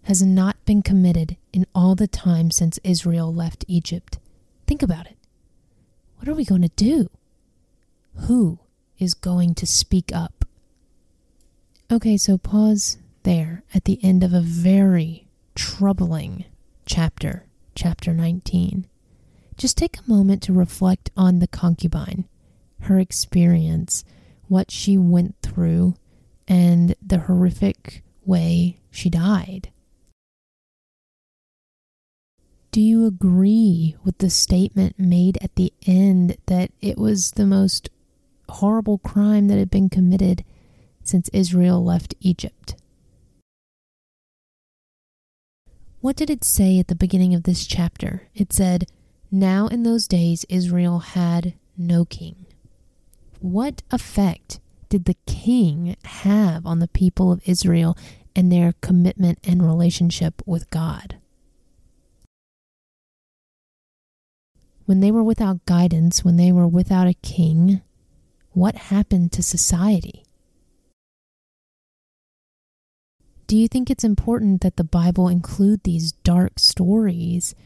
has 0.05 0.23
not 0.23 0.65
been 0.65 0.83
committed 0.83 1.37
in 1.53 1.67
all 1.75 1.95
the 1.95 2.07
time 2.07 2.51
since 2.51 2.79
Israel 2.85 3.33
left 3.33 3.65
Egypt. 3.69 4.19
Think 4.67 4.83
about 4.83 5.07
it. 5.07 5.17
What 6.17 6.29
are 6.29 6.35
we 6.35 6.45
going 6.45 6.63
to 6.63 6.69
do? 6.69 7.11
Who 8.27 8.61
is 8.99 9.15
going 9.15 9.55
to 9.57 9.67
speak 9.67 10.15
up? 10.15 10.45
Okay, 11.91 12.17
so 12.17 12.39
pause 12.39 12.99
there 13.25 13.65
at 13.75 13.85
the 13.85 13.99
end 14.03 14.23
of 14.23 14.33
a 14.33 14.41
very 14.41 15.27
troubling 15.55 16.45
chapter, 16.87 17.47
chapter 17.75 18.13
19. 18.13 18.87
Just 19.57 19.77
take 19.77 19.99
a 19.99 20.11
moment 20.11 20.43
to 20.45 20.53
reflect 20.53 21.11
on 21.17 21.39
the 21.39 21.47
concubine, 21.47 22.25
her 22.81 22.99
experience 22.99 24.05
what 24.49 24.71
she 24.71 24.99
went 24.99 25.37
through 25.43 25.95
and 26.49 26.95
the 27.05 27.19
horrific 27.19 28.03
way 28.25 28.79
she 28.91 29.09
died. 29.09 29.71
Do 32.71 32.81
you 32.81 33.07
agree 33.07 33.97
with 34.03 34.19
the 34.19 34.31
statement 34.31 34.99
made 34.99 35.37
at 35.43 35.57
the 35.57 35.73
end 35.87 36.39
that 36.47 36.71
it 36.81 36.97
was 36.97 37.33
the 37.33 37.45
most 37.45 37.91
horrible 38.49 38.99
crime 38.99 39.49
that 39.49 39.59
had 39.59 39.71
been 39.71 39.91
committed 39.91 40.45
since 41.03 41.29
Israel 41.35 41.85
left 41.85 42.15
Egypt? 42.21 42.77
What 46.01 46.17
did 46.17 46.31
it 46.31 46.45
say 46.45 46.79
at 46.79 46.89
the 46.89 46.95
beginning 46.95 47.35
of 47.35 47.45
this 47.45 47.67
chapter? 47.67 48.29
It 48.35 48.53
said, 48.53 48.87
Now 49.31 49.69
in 49.69 49.83
those 49.83 50.09
days 50.09 50.45
Israel 50.49 50.99
had 51.01 51.55
no 51.77 52.05
king. 52.05 52.47
What 53.43 53.83
effect 53.91 54.61
did 54.89 55.07
the 55.07 55.17
king 55.27 55.97
have 56.05 56.65
on 56.65 56.79
the 56.79 56.87
people 56.87 57.33
of 57.33 57.43
Israel 57.45 57.99
and 58.37 58.53
their 58.53 58.75
commitment 58.81 59.41
and 59.43 59.67
relationship 59.67 60.41
with 60.47 60.71
God? 60.71 61.17
When 64.87 65.01
they 65.01 65.11
were 65.11 65.25
without 65.25 65.67
guidance, 65.67 66.25
when 66.25 66.37
they 66.37 66.53
were 66.53 66.69
without 66.69 67.09
a 67.09 67.15
king, 67.15 67.83
what 68.53 68.77
happened 68.77 69.33
to 69.33 69.43
society? 69.43 70.23
Do 73.49 73.57
you 73.57 73.67
think 73.67 73.91
it's 73.91 74.05
important 74.05 74.61
that 74.61 74.77
the 74.77 74.85
Bible 74.85 75.27
include 75.27 75.83
these 75.83 76.13
dark 76.13 76.61
stories 76.61 77.57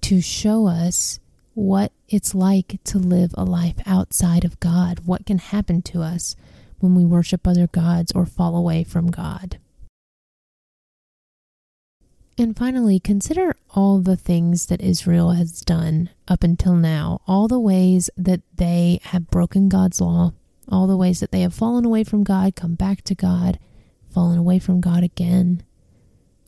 to 0.00 0.22
show 0.22 0.66
us 0.66 1.20
what 1.56 1.90
it's 2.06 2.34
like 2.34 2.78
to 2.84 2.98
live 2.98 3.34
a 3.34 3.42
life 3.42 3.76
outside 3.86 4.44
of 4.44 4.60
God? 4.60 5.00
What 5.06 5.24
can 5.24 5.38
happen 5.38 5.80
to 5.82 6.02
us 6.02 6.36
when 6.80 6.94
we 6.94 7.04
worship 7.04 7.46
other 7.46 7.66
gods 7.66 8.12
or 8.14 8.26
fall 8.26 8.54
away 8.54 8.84
from 8.84 9.10
God? 9.10 9.58
And 12.36 12.54
finally, 12.54 13.00
consider 13.00 13.56
all 13.70 14.00
the 14.00 14.18
things 14.18 14.66
that 14.66 14.82
Israel 14.82 15.30
has 15.30 15.62
done 15.62 16.10
up 16.28 16.44
until 16.44 16.74
now, 16.74 17.22
all 17.26 17.48
the 17.48 17.58
ways 17.58 18.10
that 18.18 18.42
they 18.54 19.00
have 19.04 19.30
broken 19.30 19.70
God's 19.70 19.98
law, 19.98 20.34
all 20.68 20.86
the 20.86 20.98
ways 20.98 21.20
that 21.20 21.32
they 21.32 21.40
have 21.40 21.54
fallen 21.54 21.86
away 21.86 22.04
from 22.04 22.22
God, 22.22 22.54
come 22.54 22.74
back 22.74 23.00
to 23.04 23.14
God, 23.14 23.58
fallen 24.10 24.36
away 24.36 24.58
from 24.58 24.82
God 24.82 25.02
again. 25.02 25.62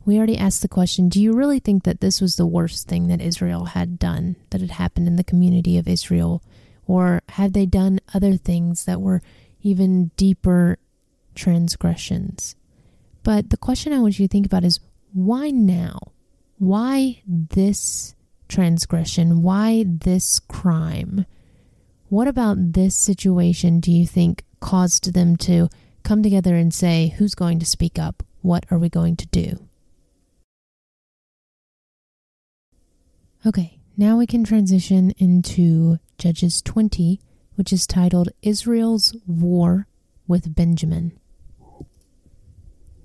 We 0.08 0.16
already 0.16 0.38
asked 0.38 0.62
the 0.62 0.68
question 0.68 1.10
Do 1.10 1.20
you 1.20 1.34
really 1.34 1.58
think 1.58 1.84
that 1.84 2.00
this 2.00 2.18
was 2.18 2.36
the 2.36 2.46
worst 2.46 2.88
thing 2.88 3.08
that 3.08 3.20
Israel 3.20 3.66
had 3.66 3.98
done, 3.98 4.36
that 4.48 4.62
had 4.62 4.70
happened 4.70 5.06
in 5.06 5.16
the 5.16 5.22
community 5.22 5.76
of 5.76 5.86
Israel? 5.86 6.42
Or 6.86 7.20
had 7.28 7.52
they 7.52 7.66
done 7.66 8.00
other 8.14 8.38
things 8.38 8.86
that 8.86 9.02
were 9.02 9.20
even 9.60 10.10
deeper 10.16 10.78
transgressions? 11.34 12.56
But 13.22 13.50
the 13.50 13.58
question 13.58 13.92
I 13.92 13.98
want 13.98 14.18
you 14.18 14.26
to 14.26 14.32
think 14.32 14.46
about 14.46 14.64
is 14.64 14.80
why 15.12 15.50
now? 15.50 15.98
Why 16.56 17.20
this 17.26 18.14
transgression? 18.48 19.42
Why 19.42 19.84
this 19.86 20.40
crime? 20.40 21.26
What 22.08 22.28
about 22.28 22.72
this 22.72 22.96
situation 22.96 23.78
do 23.78 23.92
you 23.92 24.06
think 24.06 24.42
caused 24.60 25.12
them 25.12 25.36
to 25.36 25.68
come 26.02 26.22
together 26.22 26.54
and 26.54 26.72
say, 26.72 27.14
who's 27.18 27.34
going 27.34 27.58
to 27.58 27.66
speak 27.66 27.98
up? 27.98 28.22
What 28.40 28.64
are 28.70 28.78
we 28.78 28.88
going 28.88 29.16
to 29.16 29.26
do? 29.26 29.67
Okay, 33.48 33.78
now 33.96 34.18
we 34.18 34.26
can 34.26 34.44
transition 34.44 35.12
into 35.16 35.96
Judges 36.18 36.60
20, 36.60 37.18
which 37.54 37.72
is 37.72 37.86
titled 37.86 38.28
Israel's 38.42 39.16
War 39.26 39.86
with 40.26 40.54
Benjamin. 40.54 41.18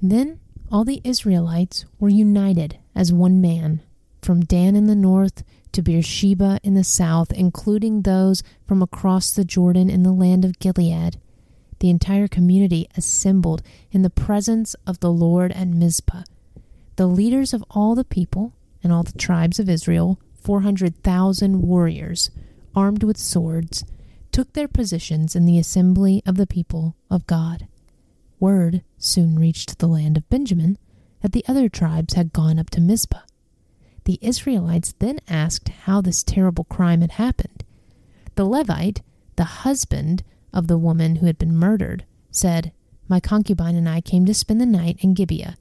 Then 0.02 0.42
all 0.70 0.84
the 0.84 1.00
Israelites 1.06 1.86
were 1.98 2.10
united 2.10 2.78
as 2.94 3.14
one 3.14 3.40
man, 3.40 3.84
from 4.22 4.42
Dan 4.42 4.76
in 4.76 4.88
the 4.88 4.96
north 4.96 5.46
to 5.72 5.82
Beersheba 5.82 6.60
in 6.62 6.74
the 6.74 6.84
south, 6.84 7.32
including 7.32 8.02
those 8.02 8.44
from 8.68 8.82
across 8.82 9.32
the 9.32 9.46
Jordan 9.46 9.90
in 9.90 10.04
the 10.04 10.12
land 10.12 10.44
of 10.44 10.60
Gilead 10.60 11.22
the 11.80 11.90
entire 11.90 12.28
community 12.28 12.88
assembled 12.98 13.62
in 13.92 14.02
the 14.02 14.10
presence 14.10 14.74
of 14.86 15.00
the 15.00 15.12
Lord 15.12 15.54
at 15.54 15.68
Mizpah. 15.70 16.24
The 16.98 17.08
leaders 17.08 17.54
of 17.54 17.64
all 17.70 17.96
the 17.96 18.04
people 18.04 18.54
and 18.84 18.92
all 18.92 19.04
the 19.04 19.18
tribes 19.18 19.60
of 19.60 19.68
Israel, 19.68 20.18
400,000 20.44 21.62
warriors, 21.62 22.30
armed 22.76 23.04
with 23.04 23.18
swords, 23.18 23.86
took 24.32 24.54
their 24.54 24.68
positions 24.68 25.36
in 25.36 25.46
the 25.46 25.60
assembly 25.60 26.22
of 26.26 26.38
the 26.38 26.48
people 26.48 26.96
of 27.10 27.28
God. 27.28 27.68
Word 28.40 28.84
soon 28.98 29.40
reached 29.40 29.80
the 29.80 29.88
land 29.88 30.18
of 30.18 30.30
Benjamin 30.30 30.78
that 31.22 31.32
the 31.32 31.46
other 31.48 31.70
tribes 31.70 32.16
had 32.16 32.34
gone 32.34 32.60
up 32.60 32.70
to 32.72 32.82
Mizpah. 32.82 33.22
The 34.04 34.20
Israelites 34.22 34.94
then 35.00 35.20
asked 35.30 35.70
how 35.70 36.02
this 36.02 36.24
terrible 36.24 36.66
crime 36.66 37.02
had 37.02 37.14
happened. 37.14 37.64
The 38.36 38.46
Levite, 38.46 39.02
the 39.38 39.46
husband 39.46 40.24
of 40.52 40.68
the 40.68 40.78
woman 40.78 41.18
who 41.18 41.26
had 41.26 41.38
been 41.38 41.56
murdered, 41.56 42.06
said, 42.32 42.74
My 43.08 43.20
concubine 43.20 43.76
and 43.76 43.88
I 43.88 44.02
came 44.02 44.26
to 44.26 44.34
spend 44.34 44.60
the 44.60 44.66
night 44.66 44.98
in 45.00 45.14
Gibeah, 45.14 45.58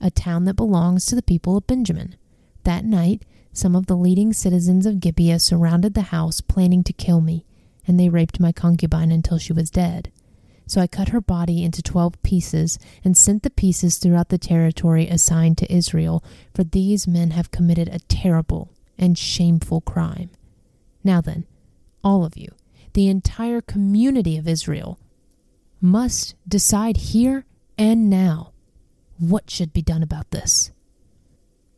a 0.00 0.10
town 0.10 0.44
that 0.44 0.54
belongs 0.54 1.06
to 1.06 1.16
the 1.16 1.22
people 1.22 1.56
of 1.56 1.66
Benjamin. 1.66 2.14
That 2.62 2.84
night, 2.84 3.24
some 3.52 3.74
of 3.74 3.86
the 3.86 3.96
leading 3.96 4.32
citizens 4.32 4.86
of 4.86 5.00
Gibeah 5.00 5.38
surrounded 5.38 5.94
the 5.94 6.02
house, 6.02 6.40
planning 6.40 6.82
to 6.84 6.92
kill 6.92 7.20
me, 7.20 7.44
and 7.86 7.98
they 7.98 8.08
raped 8.08 8.40
my 8.40 8.52
concubine 8.52 9.10
until 9.10 9.38
she 9.38 9.52
was 9.52 9.70
dead. 9.70 10.12
So 10.66 10.80
I 10.80 10.86
cut 10.86 11.08
her 11.08 11.20
body 11.20 11.64
into 11.64 11.82
twelve 11.82 12.22
pieces 12.22 12.78
and 13.02 13.16
sent 13.16 13.42
the 13.42 13.50
pieces 13.50 13.98
throughout 13.98 14.28
the 14.28 14.38
territory 14.38 15.08
assigned 15.08 15.58
to 15.58 15.72
Israel, 15.72 16.22
for 16.54 16.62
these 16.62 17.08
men 17.08 17.32
have 17.32 17.50
committed 17.50 17.88
a 17.88 17.98
terrible 17.98 18.70
and 18.96 19.18
shameful 19.18 19.80
crime. 19.80 20.30
Now 21.02 21.20
then, 21.20 21.46
all 22.04 22.24
of 22.24 22.36
you, 22.36 22.54
the 22.92 23.08
entire 23.08 23.60
community 23.60 24.36
of 24.36 24.46
Israel 24.46 24.98
must 25.80 26.34
decide 26.46 26.98
here 26.98 27.46
and 27.76 28.08
now 28.08 28.52
what 29.18 29.50
should 29.50 29.72
be 29.72 29.82
done 29.82 30.02
about 30.02 30.30
this. 30.30 30.70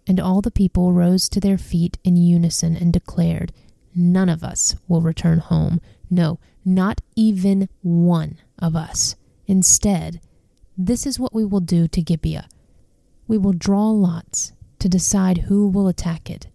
And 0.06 0.18
all 0.18 0.40
the 0.40 0.50
people 0.50 0.92
rose 0.92 1.28
to 1.28 1.40
their 1.40 1.58
feet 1.58 1.98
in 2.02 2.16
unison 2.16 2.76
and 2.76 2.92
declared, 2.92 3.52
None 3.94 4.28
of 4.28 4.42
us 4.42 4.74
will 4.88 5.00
return 5.00 5.38
home. 5.38 5.80
No, 6.10 6.38
not 6.64 7.00
even 7.14 7.68
one 7.82 8.38
of 8.58 8.74
us. 8.74 9.16
Instead, 9.46 10.20
this 10.76 11.06
is 11.06 11.20
what 11.20 11.34
we 11.34 11.44
will 11.44 11.60
do 11.60 11.86
to 11.88 12.02
Gibeah. 12.02 12.48
We 13.28 13.38
will 13.38 13.52
draw 13.52 13.90
lots 13.90 14.52
to 14.78 14.88
decide 14.88 15.38
who 15.38 15.68
will 15.68 15.88
attack 15.88 16.30
it. 16.30 16.48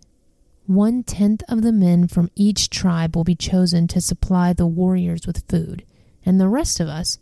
One 0.65 1.03
tenth 1.03 1.43
of 1.47 1.61
the 1.61 1.71
men 1.71 2.07
from 2.07 2.29
each 2.35 2.69
tribe 2.69 3.15
will 3.15 3.23
be 3.23 3.35
chosen 3.35 3.87
to 3.87 4.01
supply 4.01 4.51
the 4.51 4.67
warriors 4.67 5.25
with 5.25 5.47
food, 5.47 5.85
and 6.25 6.41
the 6.41 6.49
rest 6.49 6.81
of 6.81 6.89
us 6.89 7.19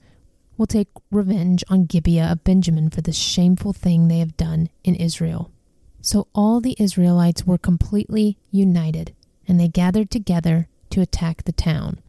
will 0.57 0.65
take 0.65 0.87
revenge 1.11 1.63
on 1.69 1.85
Gibeah 1.85 2.31
of 2.31 2.43
Benjamin 2.43 2.89
for 2.89 3.01
the 3.01 3.11
shameful 3.11 3.73
thing 3.73 4.07
they 4.07 4.19
have 4.19 4.37
done 4.37 4.69
in 4.83 4.95
Israel. 4.95 5.51
So 6.05 6.27
all 6.35 6.61
the 6.61 6.75
Israelites 6.77 7.47
were 7.47 7.57
completely 7.57 8.37
united, 8.51 9.15
and 9.47 9.59
they 9.59 9.67
gathered 9.67 10.11
together 10.11 10.67
to 10.91 11.01
attack 11.01 11.43
the 11.43 11.51
town. 11.51 11.99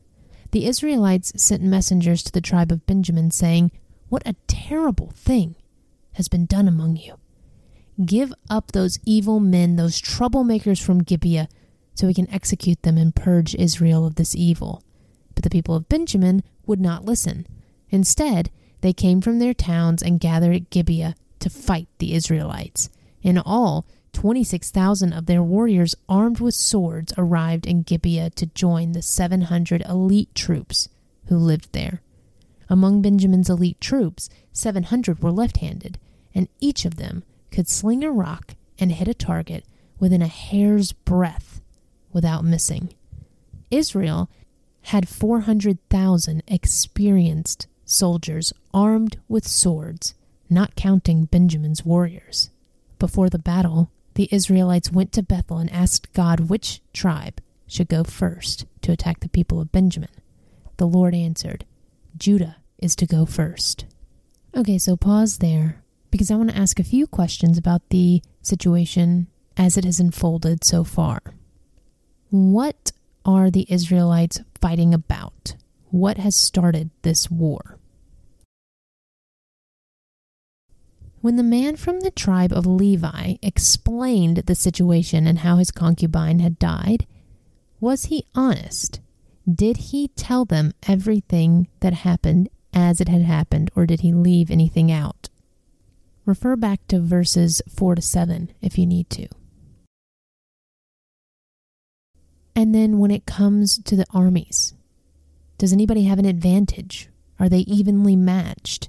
The 0.50 0.66
Israelites 0.66 1.32
sent 1.34 1.62
messengers 1.62 2.22
to 2.24 2.30
the 2.30 2.42
tribe 2.42 2.70
of 2.70 2.84
Benjamin, 2.84 3.30
saying, 3.30 3.72
What 4.10 4.22
a 4.26 4.36
terrible 4.48 5.12
thing 5.16 5.54
has 6.12 6.28
been 6.28 6.44
done 6.44 6.68
among 6.68 6.96
you. 6.96 7.14
Give 8.04 8.34
up 8.50 8.72
those 8.72 8.98
evil 9.06 9.40
men, 9.40 9.76
those 9.76 10.02
troublemakers 10.02 10.82
from 10.82 11.02
Gibeah, 11.02 11.48
so 11.94 12.06
we 12.06 12.12
can 12.12 12.30
execute 12.30 12.82
them 12.82 12.98
and 12.98 13.16
purge 13.16 13.54
Israel 13.54 14.04
of 14.04 14.16
this 14.16 14.36
evil. 14.36 14.82
But 15.34 15.42
the 15.42 15.48
people 15.48 15.74
of 15.74 15.88
Benjamin 15.88 16.42
would 16.66 16.82
not 16.82 17.06
listen. 17.06 17.46
Instead, 17.88 18.50
they 18.82 18.92
came 18.92 19.22
from 19.22 19.38
their 19.38 19.54
towns 19.54 20.02
and 20.02 20.20
gathered 20.20 20.54
at 20.54 20.68
Gibeah 20.68 21.14
to 21.40 21.48
fight 21.48 21.88
the 21.96 22.12
Israelites. 22.12 22.90
In 23.22 23.38
all, 23.38 23.86
26,000 24.12 25.12
of 25.12 25.26
their 25.26 25.42
warriors 25.42 25.94
armed 26.08 26.40
with 26.40 26.54
swords 26.54 27.12
arrived 27.18 27.66
in 27.66 27.82
Gibeah 27.82 28.30
to 28.30 28.46
join 28.46 28.92
the 28.92 29.02
700 29.02 29.82
elite 29.88 30.34
troops 30.34 30.88
who 31.26 31.36
lived 31.36 31.72
there. 31.72 32.00
Among 32.68 33.02
Benjamin's 33.02 33.50
elite 33.50 33.80
troops, 33.80 34.28
700 34.52 35.22
were 35.22 35.30
left 35.30 35.58
handed, 35.58 35.98
and 36.34 36.48
each 36.60 36.84
of 36.84 36.96
them 36.96 37.24
could 37.50 37.68
sling 37.68 38.02
a 38.02 38.10
rock 38.10 38.54
and 38.78 38.92
hit 38.92 39.08
a 39.08 39.14
target 39.14 39.64
within 39.98 40.22
a 40.22 40.28
hair's 40.28 40.92
breadth 40.92 41.60
without 42.12 42.44
missing. 42.44 42.94
Israel 43.70 44.30
had 44.82 45.08
400,000 45.08 46.42
experienced 46.46 47.66
soldiers 47.84 48.52
armed 48.72 49.18
with 49.28 49.46
swords, 49.46 50.14
not 50.48 50.76
counting 50.76 51.24
Benjamin's 51.24 51.84
warriors. 51.84 52.50
Before 52.98 53.28
the 53.28 53.38
battle, 53.38 53.90
the 54.14 54.28
Israelites 54.32 54.90
went 54.90 55.12
to 55.12 55.22
Bethel 55.22 55.58
and 55.58 55.70
asked 55.72 56.12
God 56.12 56.48
which 56.48 56.80
tribe 56.92 57.40
should 57.66 57.88
go 57.88 58.04
first 58.04 58.64
to 58.82 58.92
attack 58.92 59.20
the 59.20 59.28
people 59.28 59.60
of 59.60 59.72
Benjamin. 59.72 60.10
The 60.78 60.86
Lord 60.86 61.14
answered, 61.14 61.64
Judah 62.16 62.56
is 62.78 62.96
to 62.96 63.06
go 63.06 63.26
first. 63.26 63.84
Okay, 64.56 64.78
so 64.78 64.96
pause 64.96 65.38
there 65.38 65.82
because 66.10 66.30
I 66.30 66.36
want 66.36 66.50
to 66.50 66.56
ask 66.56 66.78
a 66.78 66.84
few 66.84 67.06
questions 67.06 67.58
about 67.58 67.88
the 67.90 68.22
situation 68.40 69.26
as 69.56 69.76
it 69.76 69.84
has 69.84 70.00
unfolded 70.00 70.64
so 70.64 70.84
far. 70.84 71.20
What 72.30 72.92
are 73.24 73.50
the 73.50 73.66
Israelites 73.68 74.40
fighting 74.60 74.94
about? 74.94 75.56
What 75.90 76.16
has 76.18 76.34
started 76.34 76.90
this 77.02 77.30
war? 77.30 77.78
When 81.26 81.34
the 81.34 81.42
man 81.42 81.74
from 81.74 81.98
the 81.98 82.12
tribe 82.12 82.52
of 82.52 82.66
Levi 82.66 83.34
explained 83.42 84.36
the 84.36 84.54
situation 84.54 85.26
and 85.26 85.40
how 85.40 85.56
his 85.56 85.72
concubine 85.72 86.38
had 86.38 86.56
died, 86.56 87.04
was 87.80 88.04
he 88.04 88.26
honest? 88.36 89.00
Did 89.52 89.76
he 89.76 90.06
tell 90.06 90.44
them 90.44 90.72
everything 90.86 91.66
that 91.80 91.94
happened 91.94 92.48
as 92.72 93.00
it 93.00 93.08
had 93.08 93.22
happened, 93.22 93.72
or 93.74 93.86
did 93.86 94.02
he 94.02 94.12
leave 94.12 94.52
anything 94.52 94.92
out? 94.92 95.28
Refer 96.26 96.54
back 96.54 96.86
to 96.86 97.00
verses 97.00 97.60
4 97.68 97.96
to 97.96 98.02
7 98.02 98.52
if 98.62 98.78
you 98.78 98.86
need 98.86 99.10
to. 99.10 99.26
And 102.54 102.72
then 102.72 103.00
when 103.00 103.10
it 103.10 103.26
comes 103.26 103.78
to 103.82 103.96
the 103.96 104.06
armies, 104.14 104.74
does 105.58 105.72
anybody 105.72 106.04
have 106.04 106.20
an 106.20 106.24
advantage? 106.24 107.08
Are 107.40 107.48
they 107.48 107.62
evenly 107.66 108.14
matched? 108.14 108.88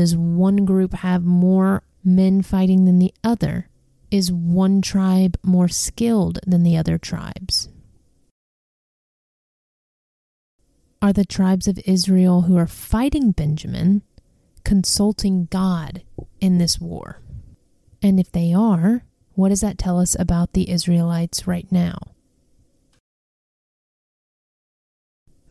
Does 0.00 0.16
one 0.16 0.64
group 0.64 0.94
have 0.94 1.26
more 1.26 1.82
men 2.02 2.40
fighting 2.40 2.86
than 2.86 2.98
the 2.98 3.12
other? 3.22 3.68
Is 4.10 4.32
one 4.32 4.80
tribe 4.80 5.36
more 5.42 5.68
skilled 5.68 6.38
than 6.46 6.62
the 6.62 6.74
other 6.74 6.96
tribes? 6.96 7.68
Are 11.02 11.12
the 11.12 11.26
tribes 11.26 11.68
of 11.68 11.78
Israel 11.84 12.40
who 12.40 12.56
are 12.56 12.66
fighting 12.66 13.32
Benjamin 13.32 14.00
consulting 14.64 15.48
God 15.50 16.02
in 16.40 16.56
this 16.56 16.80
war? 16.80 17.20
And 18.00 18.18
if 18.18 18.32
they 18.32 18.54
are, 18.54 19.04
what 19.34 19.50
does 19.50 19.60
that 19.60 19.76
tell 19.76 20.00
us 20.00 20.16
about 20.18 20.54
the 20.54 20.70
Israelites 20.70 21.46
right 21.46 21.70
now? 21.70 21.98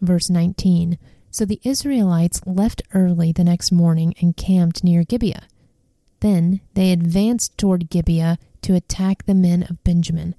Verse 0.02 0.28
19 0.28 0.98
So 1.32 1.46
the 1.46 1.62
Israelites 1.64 2.42
left 2.46 2.82
early 2.94 3.32
the 3.32 3.44
next 3.44 3.72
morning 3.72 4.14
and 4.22 4.36
camped 4.36 4.84
near 4.84 5.04
Gibeah. 5.04 5.48
Then 6.22 6.62
they 6.74 6.92
advanced 6.92 7.58
toward 7.58 7.90
Gibeah 7.90 8.38
to 8.64 8.76
attack 8.76 9.26
the 9.26 9.36
men 9.36 9.64
of 9.64 9.84
Benjamin. 9.84 10.36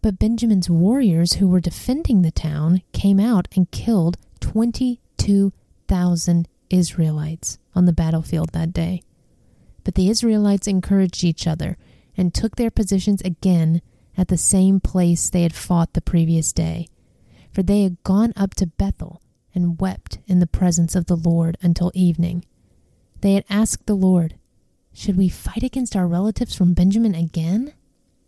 But 0.00 0.18
Benjamin's 0.18 0.70
warriors 0.70 1.34
who 1.34 1.48
were 1.48 1.60
defending 1.60 2.22
the 2.22 2.30
town 2.30 2.82
came 2.92 3.20
out 3.20 3.46
and 3.54 3.70
killed 3.70 4.16
22,000 4.40 6.48
Israelites 6.70 7.58
on 7.74 7.84
the 7.84 7.92
battlefield 7.92 8.52
that 8.52 8.72
day. 8.72 9.02
But 9.84 9.96
the 9.96 10.08
Israelites 10.08 10.66
encouraged 10.66 11.24
each 11.24 11.46
other 11.46 11.76
and 12.16 12.32
took 12.32 12.56
their 12.56 12.70
positions 12.70 13.20
again 13.22 13.82
at 14.16 14.28
the 14.28 14.38
same 14.38 14.80
place 14.80 15.28
they 15.28 15.42
had 15.42 15.54
fought 15.54 15.92
the 15.92 16.00
previous 16.00 16.52
day 16.52 16.86
for 17.52 17.62
they 17.62 17.82
had 17.82 18.02
gone 18.02 18.32
up 18.36 18.54
to 18.54 18.66
Bethel 18.66 19.20
and 19.54 19.80
wept 19.80 20.18
in 20.26 20.40
the 20.40 20.46
presence 20.46 20.94
of 20.94 21.06
the 21.06 21.16
Lord 21.16 21.56
until 21.62 21.92
evening. 21.94 22.44
They 23.20 23.34
had 23.34 23.44
asked 23.48 23.86
the 23.86 23.94
Lord, 23.94 24.34
Should 24.92 25.16
we 25.16 25.28
fight 25.28 25.62
against 25.62 25.96
our 25.96 26.06
relatives 26.06 26.54
from 26.54 26.74
Benjamin 26.74 27.14
again? 27.14 27.72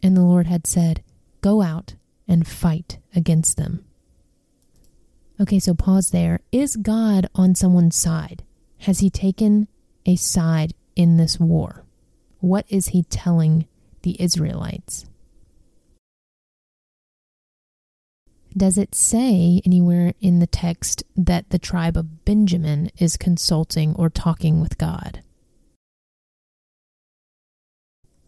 And 0.02 0.16
the 0.16 0.22
Lord 0.22 0.46
had 0.46 0.66
said, 0.66 1.02
Go 1.40 1.62
out 1.62 1.94
and 2.28 2.46
fight 2.46 2.98
against 3.14 3.56
them. 3.56 3.84
Okay, 5.40 5.58
so 5.58 5.74
pause 5.74 6.10
there. 6.10 6.40
Is 6.52 6.76
God 6.76 7.28
on 7.34 7.54
someone's 7.54 7.96
side? 7.96 8.44
Has 8.80 9.00
he 9.00 9.10
taken 9.10 9.66
a 10.06 10.16
side 10.16 10.74
in 10.94 11.16
this 11.16 11.40
war? 11.40 11.84
What 12.40 12.66
is 12.68 12.88
he 12.88 13.02
telling 13.02 13.66
the 14.02 14.20
Israelites? 14.20 15.06
Does 18.56 18.78
it 18.78 18.94
say 18.94 19.60
anywhere 19.64 20.14
in 20.20 20.38
the 20.38 20.46
text 20.46 21.02
that 21.16 21.50
the 21.50 21.58
tribe 21.58 21.96
of 21.96 22.24
Benjamin 22.24 22.88
is 22.98 23.16
consulting 23.16 23.96
or 23.96 24.08
talking 24.08 24.60
with 24.60 24.78
God? 24.78 25.22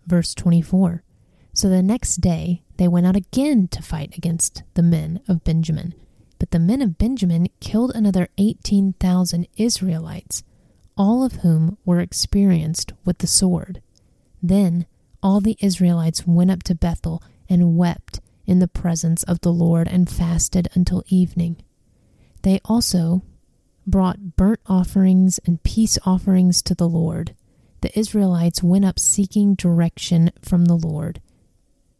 Verse 0.05 0.35
24 0.35 1.05
So 1.53 1.69
the 1.69 1.83
next 1.83 2.17
day 2.17 2.63
they 2.77 2.89
went 2.89 3.07
out 3.07 3.15
again 3.15 3.69
to 3.69 3.83
fight 3.83 4.17
against 4.19 4.65
the 4.75 4.83
men 4.83 5.21
of 5.29 5.45
Benjamin. 5.45 5.95
But 6.41 6.51
the 6.51 6.59
men 6.59 6.83
of 6.83 6.99
Benjamin 6.99 7.47
killed 7.61 7.93
another 7.95 8.29
18,000 8.37 9.47
Israelites, 9.57 10.43
all 10.97 11.23
of 11.25 11.37
whom 11.37 11.79
were 11.85 12.01
experienced 12.01 12.93
with 13.05 13.19
the 13.19 13.29
sword. 13.29 13.81
Then 14.43 14.87
all 15.23 15.41
the 15.41 15.57
Israelites 15.61 16.27
went 16.27 16.51
up 16.51 16.65
to 16.65 16.75
Bethel 16.75 17.23
and 17.49 17.77
wept 17.77 18.21
in 18.47 18.59
the 18.59 18.69
presence 18.69 19.23
of 19.25 19.41
the 19.41 19.53
Lord 19.53 19.89
and 19.89 20.09
fasted 20.09 20.69
until 20.75 21.05
evening. 21.09 21.57
They 22.43 22.61
also 22.65 23.23
brought 23.87 24.37
burnt 24.37 24.61
offerings 24.67 25.39
and 25.45 25.63
peace 25.63 25.99
offerings 26.05 26.63
to 26.63 26.75
the 26.75 26.89
Lord. 26.89 27.35
The 27.81 27.97
Israelites 27.99 28.63
went 28.63 28.85
up 28.85 28.99
seeking 28.99 29.55
direction 29.55 30.33
from 30.43 30.65
the 30.65 30.77
Lord. 30.77 31.21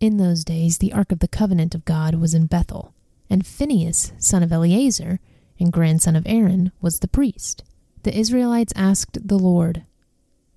In 0.01 0.17
those 0.17 0.45
days, 0.45 0.79
the 0.79 0.93
Ark 0.93 1.13
of 1.13 1.21
the 1.21 1.29
Covenant 1.29 1.75
of 1.75 1.85
God 1.85 2.17
was 2.17 2.35
in 2.35 2.47
Bethel, 2.47 2.93
and 3.31 3.47
Phinehas, 3.47 4.13
son 4.19 4.43
of 4.43 4.53
Eleazar, 4.53 5.21
and 5.59 5.73
grandson 5.73 6.17
of 6.17 6.27
Aaron, 6.27 6.73
was 6.81 6.99
the 6.99 7.09
priest. 7.09 7.63
The 8.03 8.17
Israelites 8.17 8.73
asked 8.77 9.27
the 9.27 9.39
Lord, 9.39 9.85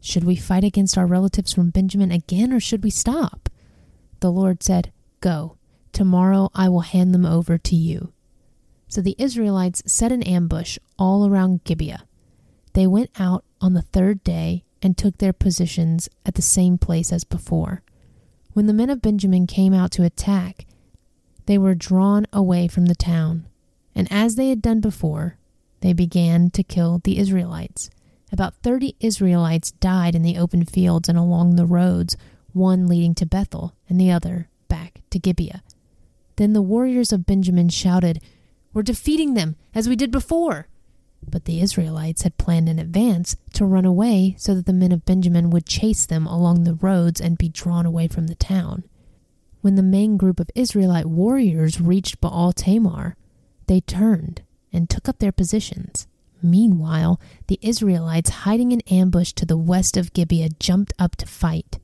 Should 0.02 0.24
we 0.24 0.36
fight 0.36 0.64
against 0.64 0.98
our 0.98 1.06
relatives 1.06 1.54
from 1.54 1.70
Benjamin 1.70 2.12
again, 2.12 2.52
or 2.52 2.60
should 2.60 2.84
we 2.84 2.90
stop? 2.90 3.50
The 4.20 4.32
Lord 4.32 4.62
said, 4.62 4.92
Go, 5.22 5.58
Tomorrow 5.92 6.50
I 6.54 6.70
will 6.70 6.82
hand 6.82 7.14
them 7.14 7.26
over 7.26 7.58
to 7.58 7.76
you. 7.76 8.14
So 8.88 9.02
the 9.02 9.16
Israelites 9.18 9.84
set 9.86 10.12
an 10.12 10.24
ambush 10.24 10.78
all 10.98 11.28
around 11.28 11.64
Gibeah. 11.64 12.04
They 12.74 12.88
went 12.88 13.12
out 13.20 13.44
on 13.62 13.74
the 13.74 13.82
third 13.82 14.24
day 14.24 14.64
and 14.82 14.98
took 14.98 15.18
their 15.18 15.34
positions 15.34 16.10
at 16.26 16.36
the 16.36 16.42
same 16.42 16.78
place 16.78 17.12
as 17.12 17.24
before. 17.24 17.84
When 18.54 18.66
the 18.66 18.74
men 18.74 18.90
of 18.90 19.02
Benjamin 19.02 19.46
came 19.46 19.74
out 19.74 19.92
to 19.92 20.04
attack, 20.04 20.66
they 21.46 21.58
were 21.58 21.76
drawn 21.76 22.26
away 22.32 22.68
from 22.68 22.86
the 22.86 22.96
town. 22.96 23.48
And 23.94 24.08
as 24.12 24.36
they 24.36 24.50
had 24.50 24.62
done 24.62 24.80
before, 24.80 25.38
they 25.82 25.94
began 25.94 26.50
to 26.52 26.64
kill 26.64 27.02
the 27.04 27.18
Israelites. 27.18 27.90
About 28.32 28.56
thirty 28.56 28.96
Israelites 29.00 29.72
died 29.72 30.16
in 30.16 30.22
the 30.22 30.38
open 30.38 30.64
fields 30.66 31.10
and 31.10 31.18
along 31.18 31.56
the 31.56 31.66
roads, 31.66 32.16
one 32.54 32.88
leading 32.88 33.16
to 33.16 33.26
Bethel 33.26 33.76
and 33.88 34.00
the 34.00 34.12
other 34.12 34.48
back 34.68 35.02
to 35.10 35.20
Gibeah. 35.20 35.64
Then 36.40 36.54
the 36.54 36.62
warriors 36.62 37.12
of 37.12 37.26
Benjamin 37.26 37.68
shouted, 37.68 38.24
We're 38.74 38.82
defeating 38.82 39.34
them, 39.34 39.58
as 39.76 39.90
we 39.90 39.98
did 39.98 40.10
before. 40.10 40.70
But 41.22 41.44
the 41.44 41.60
Israelites 41.60 42.22
had 42.22 42.38
planned 42.38 42.70
in 42.70 42.80
advance 42.80 43.36
to 43.56 43.66
run 43.66 43.84
away 43.84 44.36
so 44.38 44.56
that 44.56 44.66
the 44.66 44.72
men 44.72 44.94
of 44.94 45.04
Benjamin 45.04 45.50
would 45.50 45.66
chase 45.66 46.06
them 46.06 46.26
along 46.26 46.64
the 46.64 46.76
roads 46.76 47.20
and 47.20 47.38
be 47.38 47.50
drawn 47.50 47.86
away 47.86 48.08
from 48.08 48.28
the 48.28 48.36
town. 48.36 48.86
When 49.60 49.76
the 49.76 49.84
main 49.84 50.16
group 50.16 50.40
of 50.40 50.50
Israelite 50.56 51.08
warriors 51.08 51.82
reached 51.82 52.22
Baal 52.22 52.54
Tamar, 52.54 53.18
they 53.68 53.82
turned 53.82 54.42
and 54.72 54.90
took 54.90 55.10
up 55.10 55.20
their 55.20 55.34
positions. 55.34 56.08
Meanwhile, 56.42 57.20
the 57.48 57.60
Israelites 57.62 58.30
hiding 58.30 58.72
in 58.72 58.80
ambush 58.90 59.34
to 59.34 59.46
the 59.46 59.58
west 59.58 59.98
of 59.98 60.14
Gibeah 60.14 60.52
jumped 60.58 60.94
up 60.98 61.18
to 61.18 61.26
fight. 61.26 61.80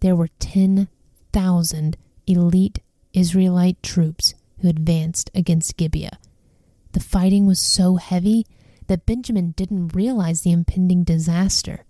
There 0.00 0.16
were 0.16 0.30
10,000 0.40 1.96
elite 2.26 2.80
Israelite 3.18 3.82
troops 3.82 4.34
who 4.60 4.68
advanced 4.68 5.30
against 5.34 5.76
Gibeah. 5.76 6.18
The 6.92 7.00
fighting 7.00 7.46
was 7.46 7.60
so 7.60 7.96
heavy 7.96 8.46
that 8.86 9.06
Benjamin 9.06 9.52
didn't 9.52 9.94
realize 9.94 10.42
the 10.42 10.52
impending 10.52 11.04
disaster. 11.04 11.84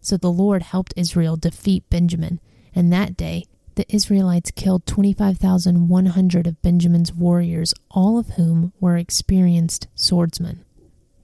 So 0.00 0.16
the 0.16 0.30
Lord 0.30 0.62
helped 0.62 0.92
Israel 0.96 1.36
defeat 1.36 1.88
Benjamin, 1.88 2.40
and 2.74 2.92
that 2.92 3.16
day 3.16 3.44
the 3.76 3.86
Israelites 3.94 4.50
killed 4.50 4.86
25,100 4.86 6.46
of 6.46 6.62
Benjamin's 6.62 7.12
warriors, 7.12 7.72
all 7.90 8.18
of 8.18 8.30
whom 8.30 8.72
were 8.80 8.96
experienced 8.96 9.88
swordsmen. 9.94 10.64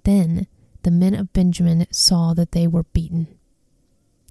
Then 0.04 0.46
the 0.82 0.90
men 0.90 1.14
of 1.14 1.32
Benjamin 1.32 1.86
saw 1.90 2.34
that 2.34 2.52
they 2.52 2.66
were 2.66 2.84
beaten 2.84 3.28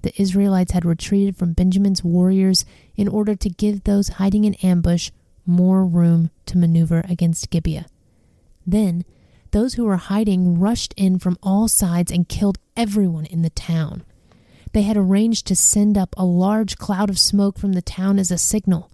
the 0.02 0.20
Israelites 0.20 0.72
had 0.72 0.84
retreated 0.84 1.36
from 1.36 1.52
Benjamin's 1.52 2.04
warriors 2.04 2.64
in 2.96 3.08
order 3.08 3.34
to 3.34 3.48
give 3.48 3.84
those 3.84 4.08
hiding 4.08 4.44
in 4.44 4.54
ambush 4.56 5.10
more 5.46 5.84
room 5.84 6.30
to 6.46 6.58
maneuver 6.58 7.04
against 7.08 7.50
Gibeah. 7.50 7.86
Then 8.66 9.04
those 9.50 9.74
who 9.74 9.84
were 9.84 9.96
hiding 9.96 10.58
rushed 10.58 10.94
in 10.96 11.18
from 11.18 11.38
all 11.42 11.68
sides 11.68 12.10
and 12.10 12.28
killed 12.28 12.58
everyone 12.76 13.26
in 13.26 13.42
the 13.42 13.50
town. 13.50 14.02
They 14.72 14.82
had 14.82 14.96
arranged 14.96 15.46
to 15.48 15.56
send 15.56 15.98
up 15.98 16.14
a 16.16 16.24
large 16.24 16.78
cloud 16.78 17.10
of 17.10 17.18
smoke 17.18 17.58
from 17.58 17.72
the 17.72 17.82
town 17.82 18.18
as 18.18 18.30
a 18.30 18.38
signal. 18.38 18.90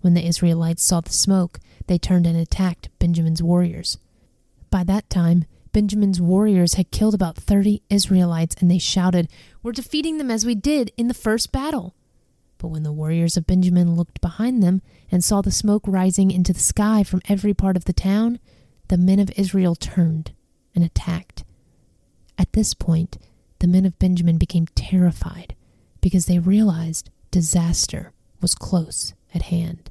When 0.00 0.14
the 0.14 0.26
Israelites 0.26 0.82
saw 0.82 1.00
the 1.00 1.12
smoke, 1.12 1.60
they 1.86 1.98
turned 1.98 2.26
and 2.26 2.36
attacked 2.36 2.88
Benjamin's 2.98 3.42
warriors. 3.42 3.98
By 4.70 4.82
that 4.84 5.08
time, 5.08 5.44
Benjamin's 5.72 6.20
warriors 6.20 6.74
had 6.74 6.90
killed 6.90 7.14
about 7.14 7.36
30 7.36 7.82
Israelites, 7.88 8.54
and 8.60 8.70
they 8.70 8.78
shouted, 8.78 9.28
We're 9.62 9.72
defeating 9.72 10.18
them 10.18 10.30
as 10.30 10.44
we 10.44 10.54
did 10.54 10.92
in 10.96 11.08
the 11.08 11.14
first 11.14 11.50
battle. 11.50 11.94
But 12.58 12.68
when 12.68 12.82
the 12.82 12.92
warriors 12.92 13.36
of 13.36 13.46
Benjamin 13.46 13.96
looked 13.96 14.20
behind 14.20 14.62
them 14.62 14.82
and 15.10 15.24
saw 15.24 15.40
the 15.40 15.50
smoke 15.50 15.82
rising 15.86 16.30
into 16.30 16.52
the 16.52 16.60
sky 16.60 17.02
from 17.02 17.22
every 17.28 17.54
part 17.54 17.76
of 17.76 17.86
the 17.86 17.92
town, 17.92 18.38
the 18.88 18.98
men 18.98 19.18
of 19.18 19.32
Israel 19.36 19.74
turned 19.74 20.32
and 20.74 20.84
attacked. 20.84 21.44
At 22.38 22.52
this 22.52 22.74
point, 22.74 23.18
the 23.58 23.66
men 23.66 23.86
of 23.86 23.98
Benjamin 23.98 24.38
became 24.38 24.66
terrified 24.74 25.54
because 26.00 26.26
they 26.26 26.38
realized 26.38 27.10
disaster 27.30 28.12
was 28.40 28.54
close 28.54 29.14
at 29.34 29.42
hand. 29.42 29.90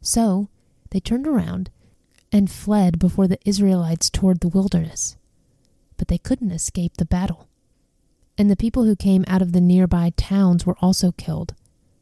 So 0.00 0.48
they 0.90 1.00
turned 1.00 1.26
around 1.26 1.70
and 2.32 2.50
fled 2.50 2.98
before 2.98 3.28
the 3.28 3.38
Israelites 3.44 4.08
toward 4.08 4.40
the 4.40 4.48
wilderness. 4.48 5.16
But 5.98 6.08
they 6.08 6.18
couldn't 6.18 6.50
escape 6.50 6.96
the 6.96 7.04
battle. 7.04 7.46
And 8.38 8.50
the 8.50 8.56
people 8.56 8.84
who 8.84 8.96
came 8.96 9.24
out 9.28 9.42
of 9.42 9.52
the 9.52 9.60
nearby 9.60 10.12
towns 10.16 10.64
were 10.64 10.76
also 10.80 11.12
killed. 11.12 11.54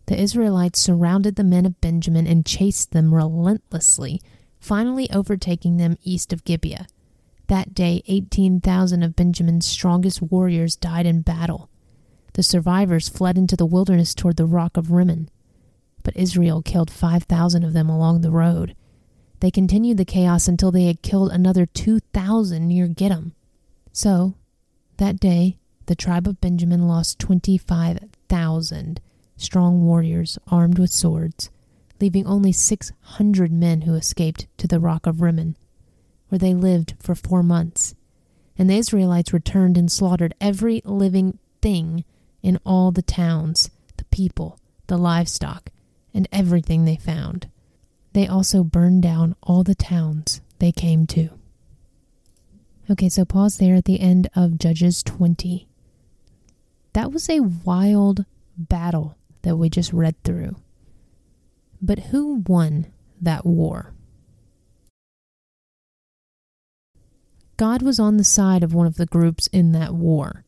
The 0.06 0.20
Israelites 0.20 0.80
surrounded 0.80 1.36
the 1.36 1.44
men 1.44 1.66
of 1.66 1.80
Benjamin 1.80 2.26
and 2.26 2.46
chased 2.46 2.92
them 2.92 3.14
relentlessly, 3.14 4.20
finally 4.60 5.10
overtaking 5.10 5.76
them 5.76 5.98
east 6.02 6.32
of 6.32 6.44
Gibeah. 6.44 6.86
That 7.48 7.74
day, 7.74 8.02
18,000 8.06 9.02
of 9.02 9.16
Benjamin's 9.16 9.66
strongest 9.66 10.22
warriors 10.22 10.76
died 10.76 11.06
in 11.06 11.22
battle. 11.22 11.68
The 12.34 12.44
survivors 12.44 13.08
fled 13.08 13.36
into 13.36 13.56
the 13.56 13.66
wilderness 13.66 14.14
toward 14.14 14.36
the 14.36 14.46
rock 14.46 14.76
of 14.76 14.92
Rimmon. 14.92 15.28
But 16.04 16.16
Israel 16.16 16.62
killed 16.62 16.90
5,000 16.90 17.64
of 17.64 17.72
them 17.72 17.88
along 17.88 18.20
the 18.20 18.30
road. 18.30 18.76
They 19.40 19.50
continued 19.50 19.96
the 19.96 20.04
chaos 20.04 20.48
until 20.48 20.70
they 20.70 20.84
had 20.84 21.02
killed 21.02 21.32
another 21.32 21.66
2,000 21.66 22.68
near 22.68 22.88
Gidom. 22.88 23.32
So, 23.92 24.34
that 24.98 25.18
day, 25.18 25.58
the 25.86 25.94
tribe 25.94 26.28
of 26.28 26.40
Benjamin 26.40 26.86
lost 26.86 27.18
25,000 27.18 29.00
strong 29.36 29.84
warriors 29.84 30.38
armed 30.48 30.78
with 30.78 30.90
swords, 30.90 31.50
leaving 32.00 32.26
only 32.26 32.52
600 32.52 33.50
men 33.50 33.82
who 33.82 33.94
escaped 33.94 34.46
to 34.58 34.68
the 34.68 34.78
rock 34.78 35.06
of 35.06 35.20
Rimmon, 35.22 35.56
where 36.28 36.38
they 36.38 36.54
lived 36.54 36.94
for 37.00 37.14
four 37.14 37.42
months. 37.42 37.94
And 38.58 38.68
the 38.68 38.76
Israelites 38.76 39.32
returned 39.32 39.78
and 39.78 39.90
slaughtered 39.90 40.34
every 40.40 40.82
living 40.84 41.38
thing 41.62 42.04
in 42.42 42.58
all 42.64 42.92
the 42.92 43.02
towns, 43.02 43.70
the 43.96 44.04
people, 44.06 44.58
the 44.86 44.98
livestock, 44.98 45.70
and 46.12 46.28
everything 46.30 46.84
they 46.84 46.96
found. 46.96 47.48
They 48.12 48.26
also 48.26 48.64
burned 48.64 49.02
down 49.02 49.36
all 49.42 49.62
the 49.62 49.74
towns 49.74 50.40
they 50.58 50.72
came 50.72 51.06
to. 51.08 51.30
Okay, 52.90 53.08
so 53.08 53.24
pause 53.24 53.58
there 53.58 53.76
at 53.76 53.84
the 53.84 54.00
end 54.00 54.28
of 54.34 54.58
Judges 54.58 55.02
20. 55.04 55.68
That 56.92 57.12
was 57.12 57.30
a 57.30 57.40
wild 57.40 58.24
battle 58.56 59.16
that 59.42 59.56
we 59.56 59.70
just 59.70 59.92
read 59.92 60.20
through. 60.24 60.56
But 61.80 62.00
who 62.10 62.42
won 62.46 62.88
that 63.20 63.46
war? 63.46 63.94
God 67.56 67.82
was 67.82 68.00
on 68.00 68.16
the 68.16 68.24
side 68.24 68.64
of 68.64 68.74
one 68.74 68.86
of 68.86 68.96
the 68.96 69.06
groups 69.06 69.46
in 69.48 69.72
that 69.72 69.94
war. 69.94 70.44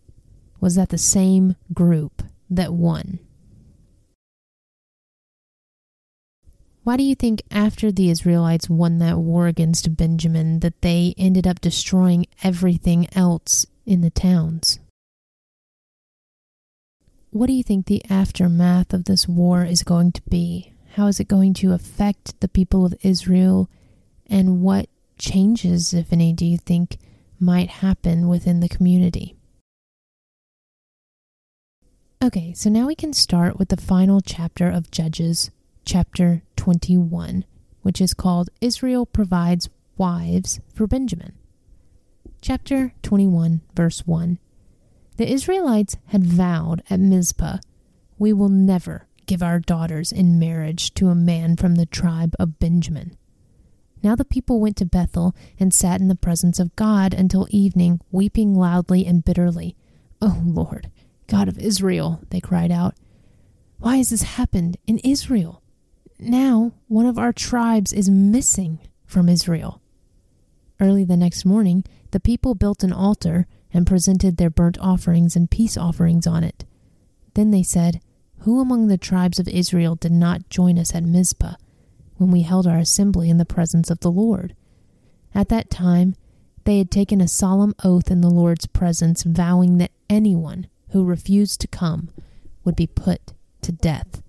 Was 0.61 0.75
that 0.75 0.89
the 0.89 0.99
same 0.99 1.57
group 1.73 2.23
that 2.51 2.73
won? 2.73 3.19
Why 6.85 6.97
do 6.97 7.05
you 7.05 7.15
think 7.15 7.43
after 7.51 7.93
the 7.93 8.11
Israelites 8.11 8.69
won 8.69 8.99
that 8.99 9.19
war 9.19 9.47
against 9.47 9.97
Benjamin 9.97 10.61
that 10.61 10.83
they 10.83 11.15
ended 11.17 11.47
up 11.47 11.61
destroying 11.61 12.27
everything 12.43 13.07
else 13.15 13.67
in 13.87 14.01
the 14.01 14.11
towns? 14.11 14.81
What 17.31 17.47
do 17.47 17.53
you 17.53 17.63
think 17.63 17.87
the 17.87 18.05
aftermath 18.11 18.93
of 18.93 19.05
this 19.05 19.29
war 19.29 19.65
is 19.65 19.85
going 19.85 20.13
to 20.13 20.23
be? 20.29 20.73
How 20.95 21.07
is 21.07 21.21
it 21.21 21.29
going 21.29 21.55
to 21.55 21.73
affect 21.73 22.39
the 22.41 22.49
people 22.49 22.85
of 22.85 22.95
Israel? 23.03 23.71
And 24.27 24.61
what 24.61 24.89
changes, 25.19 25.95
if 25.95 26.13
any, 26.13 26.33
do 26.33 26.45
you 26.45 26.59
think 26.59 26.99
might 27.39 27.69
happen 27.69 28.29
within 28.29 28.59
the 28.59 28.69
community? 28.69 29.37
Okay, 32.23 32.53
so 32.55 32.69
now 32.69 32.89
we 32.89 32.95
can 32.97 33.13
start 33.13 33.59
with 33.59 33.69
the 33.69 33.77
final 33.77 34.21
chapter 34.21 34.69
of 34.69 34.91
Judges, 34.91 35.51
chapter 35.85 36.43
21, 36.57 37.45
which 37.83 38.01
is 38.01 38.15
called 38.15 38.51
Israel 38.61 39.07
Provides 39.07 39.69
Wives 39.97 40.61
for 40.75 40.87
Benjamin. 40.87 41.35
Chapter 42.41 42.93
21, 43.03 43.61
verse 43.75 44.07
1. 44.07 44.39
The 45.17 45.31
Israelites 45.31 45.97
had 46.07 46.25
vowed 46.25 46.83
at 46.89 47.01
Mizpah, 47.01 47.59
We 48.19 48.33
will 48.33 48.49
never 48.49 49.07
give 49.27 49.43
our 49.43 49.61
daughters 49.61 50.13
in 50.13 50.39
marriage 50.39 50.95
to 50.95 51.09
a 51.09 51.15
man 51.15 51.57
from 51.57 51.77
the 51.77 51.87
tribe 51.87 52.35
of 52.39 52.59
Benjamin. 52.59 53.17
Now 54.03 54.17
the 54.17 54.25
people 54.25 54.61
went 54.61 54.77
to 54.79 54.85
Bethel 54.85 55.35
and 55.61 55.73
sat 55.73 56.01
in 56.01 56.09
the 56.09 56.17
presence 56.17 56.59
of 56.59 56.75
God 56.75 57.15
until 57.15 57.47
evening, 57.51 58.01
weeping 58.11 58.55
loudly 58.55 59.07
and 59.07 59.25
bitterly. 59.25 59.77
O 60.21 60.27
oh 60.27 60.43
Lord, 60.45 60.91
God 61.29 61.49
of 61.49 61.59
Israel, 61.59 62.23
they 62.31 62.41
cried 62.41 62.73
out, 62.73 62.95
why 63.83 63.97
has 63.97 64.11
this 64.11 64.23
happened 64.23 64.77
in 64.87 64.99
Israel? 64.99 65.62
Now 66.25 66.73
one 66.87 67.07
of 67.07 67.19
our 67.19 67.33
tribes 67.33 67.93
is 67.93 68.09
missing 68.09 68.79
from 69.07 69.29
Israel. 69.29 69.83
Early 70.79 71.05
the 71.05 71.17
next 71.17 71.45
morning, 71.45 71.85
the 72.13 72.21
people 72.21 72.55
built 72.55 72.85
an 72.85 72.93
altar 72.93 73.49
and 73.73 73.87
presented 73.87 74.37
their 74.37 74.51
burnt 74.51 74.79
offerings 74.79 75.35
and 75.35 75.51
peace 75.51 75.77
offerings 75.77 76.27
on 76.27 76.45
it. 76.45 76.65
Then 77.35 77.51
they 77.51 77.65
said, 77.65 78.01
Who 78.41 78.61
among 78.61 78.87
the 78.87 78.99
tribes 78.99 79.41
of 79.41 79.49
Israel 79.49 79.97
did 79.97 80.13
not 80.13 80.49
join 80.49 80.79
us 80.79 80.95
at 80.95 81.03
Mizpah 81.03 81.57
when 82.19 82.31
we 82.31 82.43
held 82.43 82.69
our 82.69 82.79
assembly 82.79 83.29
in 83.29 83.39
the 83.39 83.45
presence 83.45 83.91
of 83.91 84.01
the 84.01 84.11
Lord? 84.11 84.55
At 85.35 85.49
that 85.49 85.71
time, 85.71 86.15
they 86.65 86.79
had 86.79 86.91
taken 86.91 87.21
a 87.21 87.27
solemn 87.27 87.75
oath 87.83 88.13
in 88.13 88.21
the 88.21 88.31
Lord's 88.31 88.67
presence, 88.67 89.25
vowing 89.25 89.79
that 89.79 89.91
anyone 90.09 90.69
who 90.91 91.05
refused 91.05 91.61
to 91.63 91.67
come 91.67 92.11
would 92.65 92.77
be 92.77 92.87
put 92.87 93.33
to 93.63 93.73
death. 93.73 94.22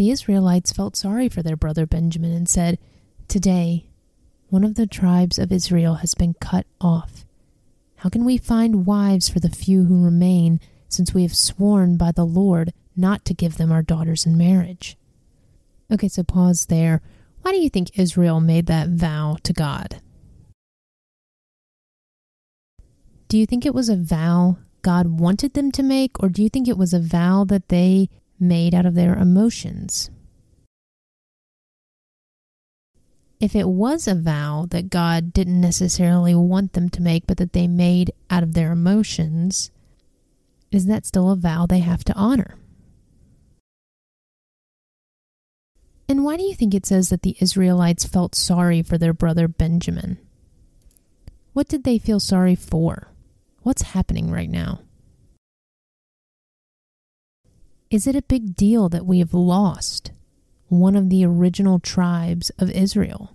The 0.00 0.10
Israelites 0.10 0.72
felt 0.72 0.96
sorry 0.96 1.28
for 1.28 1.42
their 1.42 1.58
brother 1.58 1.84
Benjamin 1.84 2.32
and 2.32 2.48
said, 2.48 2.78
Today, 3.28 3.90
one 4.48 4.64
of 4.64 4.74
the 4.74 4.86
tribes 4.86 5.38
of 5.38 5.52
Israel 5.52 5.96
has 5.96 6.14
been 6.14 6.32
cut 6.40 6.64
off. 6.80 7.26
How 7.96 8.08
can 8.08 8.24
we 8.24 8.38
find 8.38 8.86
wives 8.86 9.28
for 9.28 9.40
the 9.40 9.50
few 9.50 9.84
who 9.84 10.02
remain, 10.02 10.58
since 10.88 11.12
we 11.12 11.20
have 11.20 11.36
sworn 11.36 11.98
by 11.98 12.12
the 12.12 12.24
Lord 12.24 12.72
not 12.96 13.26
to 13.26 13.34
give 13.34 13.58
them 13.58 13.70
our 13.70 13.82
daughters 13.82 14.24
in 14.24 14.38
marriage? 14.38 14.96
Okay, 15.92 16.08
so 16.08 16.22
pause 16.22 16.64
there. 16.64 17.02
Why 17.42 17.52
do 17.52 17.60
you 17.60 17.68
think 17.68 17.98
Israel 17.98 18.40
made 18.40 18.64
that 18.68 18.88
vow 18.88 19.36
to 19.42 19.52
God? 19.52 20.00
Do 23.28 23.36
you 23.36 23.44
think 23.44 23.66
it 23.66 23.74
was 23.74 23.90
a 23.90 23.96
vow 23.96 24.56
God 24.80 25.20
wanted 25.20 25.52
them 25.52 25.70
to 25.72 25.82
make, 25.82 26.22
or 26.22 26.30
do 26.30 26.42
you 26.42 26.48
think 26.48 26.68
it 26.68 26.78
was 26.78 26.94
a 26.94 27.00
vow 27.00 27.44
that 27.44 27.68
they 27.68 28.08
made 28.40 28.74
out 28.74 28.86
of 28.86 28.94
their 28.94 29.14
emotions. 29.14 30.10
If 33.40 33.56
it 33.56 33.68
was 33.68 34.06
a 34.06 34.14
vow 34.14 34.66
that 34.70 34.90
God 34.90 35.32
didn't 35.32 35.60
necessarily 35.60 36.34
want 36.34 36.74
them 36.74 36.90
to 36.90 37.02
make, 37.02 37.26
but 37.26 37.38
that 37.38 37.54
they 37.54 37.66
made 37.66 38.12
out 38.28 38.42
of 38.42 38.52
their 38.52 38.70
emotions, 38.70 39.70
is 40.70 40.86
that 40.86 41.06
still 41.06 41.30
a 41.30 41.36
vow 41.36 41.66
they 41.66 41.78
have 41.78 42.04
to 42.04 42.14
honor? 42.14 42.56
And 46.06 46.24
why 46.24 46.36
do 46.36 46.42
you 46.42 46.54
think 46.54 46.74
it 46.74 46.86
says 46.86 47.08
that 47.08 47.22
the 47.22 47.36
Israelites 47.40 48.04
felt 48.04 48.34
sorry 48.34 48.82
for 48.82 48.98
their 48.98 49.14
brother 49.14 49.48
Benjamin? 49.48 50.18
What 51.52 51.68
did 51.68 51.84
they 51.84 51.98
feel 51.98 52.20
sorry 52.20 52.56
for? 52.56 53.08
What's 53.62 53.82
happening 53.82 54.30
right 54.30 54.50
now? 54.50 54.80
Is 57.90 58.06
it 58.06 58.14
a 58.14 58.22
big 58.22 58.54
deal 58.54 58.88
that 58.88 59.04
we 59.04 59.18
have 59.18 59.34
lost 59.34 60.12
one 60.68 60.94
of 60.94 61.10
the 61.10 61.24
original 61.24 61.80
tribes 61.80 62.50
of 62.50 62.70
Israel? 62.70 63.34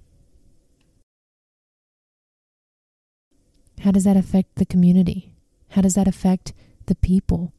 How 3.82 3.92
does 3.92 4.06
that 4.06 4.16
affect 4.16 4.56
the 4.56 4.66
community? 4.66 5.34
How 5.72 5.82
does 5.82 5.96
that 5.96 6.08
affect 6.08 6.54
the 6.86 6.96
people? 6.96 7.52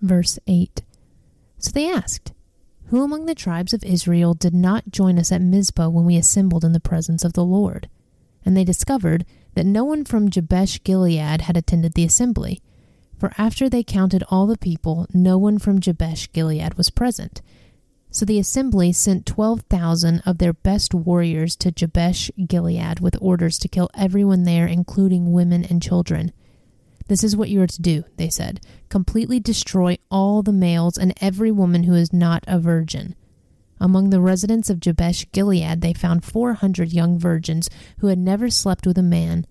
Verse 0.00 0.38
8 0.46 0.82
So 1.58 1.72
they 1.72 1.90
asked, 1.90 2.32
Who 2.86 3.02
among 3.02 3.26
the 3.26 3.34
tribes 3.34 3.74
of 3.74 3.82
Israel 3.82 4.34
did 4.34 4.54
not 4.54 4.92
join 4.92 5.18
us 5.18 5.32
at 5.32 5.42
Mizpah 5.42 5.88
when 5.88 6.04
we 6.04 6.16
assembled 6.16 6.64
in 6.64 6.72
the 6.72 6.78
presence 6.78 7.24
of 7.24 7.32
the 7.32 7.44
Lord? 7.44 7.88
And 8.44 8.56
they 8.56 8.62
discovered 8.62 9.26
that 9.54 9.66
no 9.66 9.82
one 9.82 10.04
from 10.04 10.30
Jabesh 10.30 10.80
Gilead 10.84 11.40
had 11.40 11.56
attended 11.56 11.94
the 11.94 12.04
assembly 12.04 12.62
for 13.20 13.32
after 13.36 13.68
they 13.68 13.82
counted 13.82 14.24
all 14.30 14.46
the 14.46 14.56
people, 14.56 15.06
no 15.12 15.36
one 15.36 15.58
from 15.58 15.78
Jabesh 15.78 16.32
Gilead 16.32 16.74
was 16.74 16.88
present. 16.88 17.42
So 18.10 18.24
the 18.24 18.38
assembly 18.38 18.92
sent 18.92 19.26
12,000 19.26 20.22
of 20.24 20.38
their 20.38 20.54
best 20.54 20.94
warriors 20.94 21.54
to 21.56 21.70
Jabesh 21.70 22.30
Gilead 22.48 22.98
with 22.98 23.16
orders 23.20 23.58
to 23.58 23.68
kill 23.68 23.90
everyone 23.94 24.44
there, 24.44 24.66
including 24.66 25.32
women 25.32 25.64
and 25.64 25.82
children. 25.82 26.32
This 27.08 27.22
is 27.22 27.36
what 27.36 27.50
you 27.50 27.60
are 27.60 27.66
to 27.66 27.82
do, 27.82 28.04
they 28.16 28.30
said 28.30 28.60
completely 28.88 29.38
destroy 29.38 29.98
all 30.10 30.42
the 30.42 30.52
males 30.52 30.98
and 30.98 31.14
every 31.20 31.52
woman 31.52 31.84
who 31.84 31.94
is 31.94 32.12
not 32.12 32.42
a 32.48 32.58
virgin. 32.58 33.14
Among 33.78 34.10
the 34.10 34.20
residents 34.20 34.68
of 34.68 34.80
Jabesh 34.80 35.30
Gilead, 35.30 35.80
they 35.80 35.92
found 35.92 36.24
400 36.24 36.92
young 36.92 37.18
virgins 37.18 37.70
who 37.98 38.08
had 38.08 38.18
never 38.18 38.50
slept 38.50 38.86
with 38.86 38.98
a 38.98 39.02
man 39.02 39.46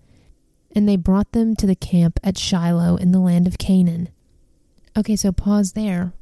and 0.74 0.88
they 0.88 0.96
brought 0.96 1.32
them 1.32 1.56
to 1.56 1.66
the 1.66 1.74
camp 1.74 2.18
at 2.22 2.38
Shiloh 2.38 2.96
in 2.96 3.12
the 3.12 3.20
land 3.20 3.46
of 3.46 3.58
Canaan. 3.58 4.08
Okay, 4.96 5.16
so 5.16 5.32
pause 5.32 5.72
there. 5.72 6.12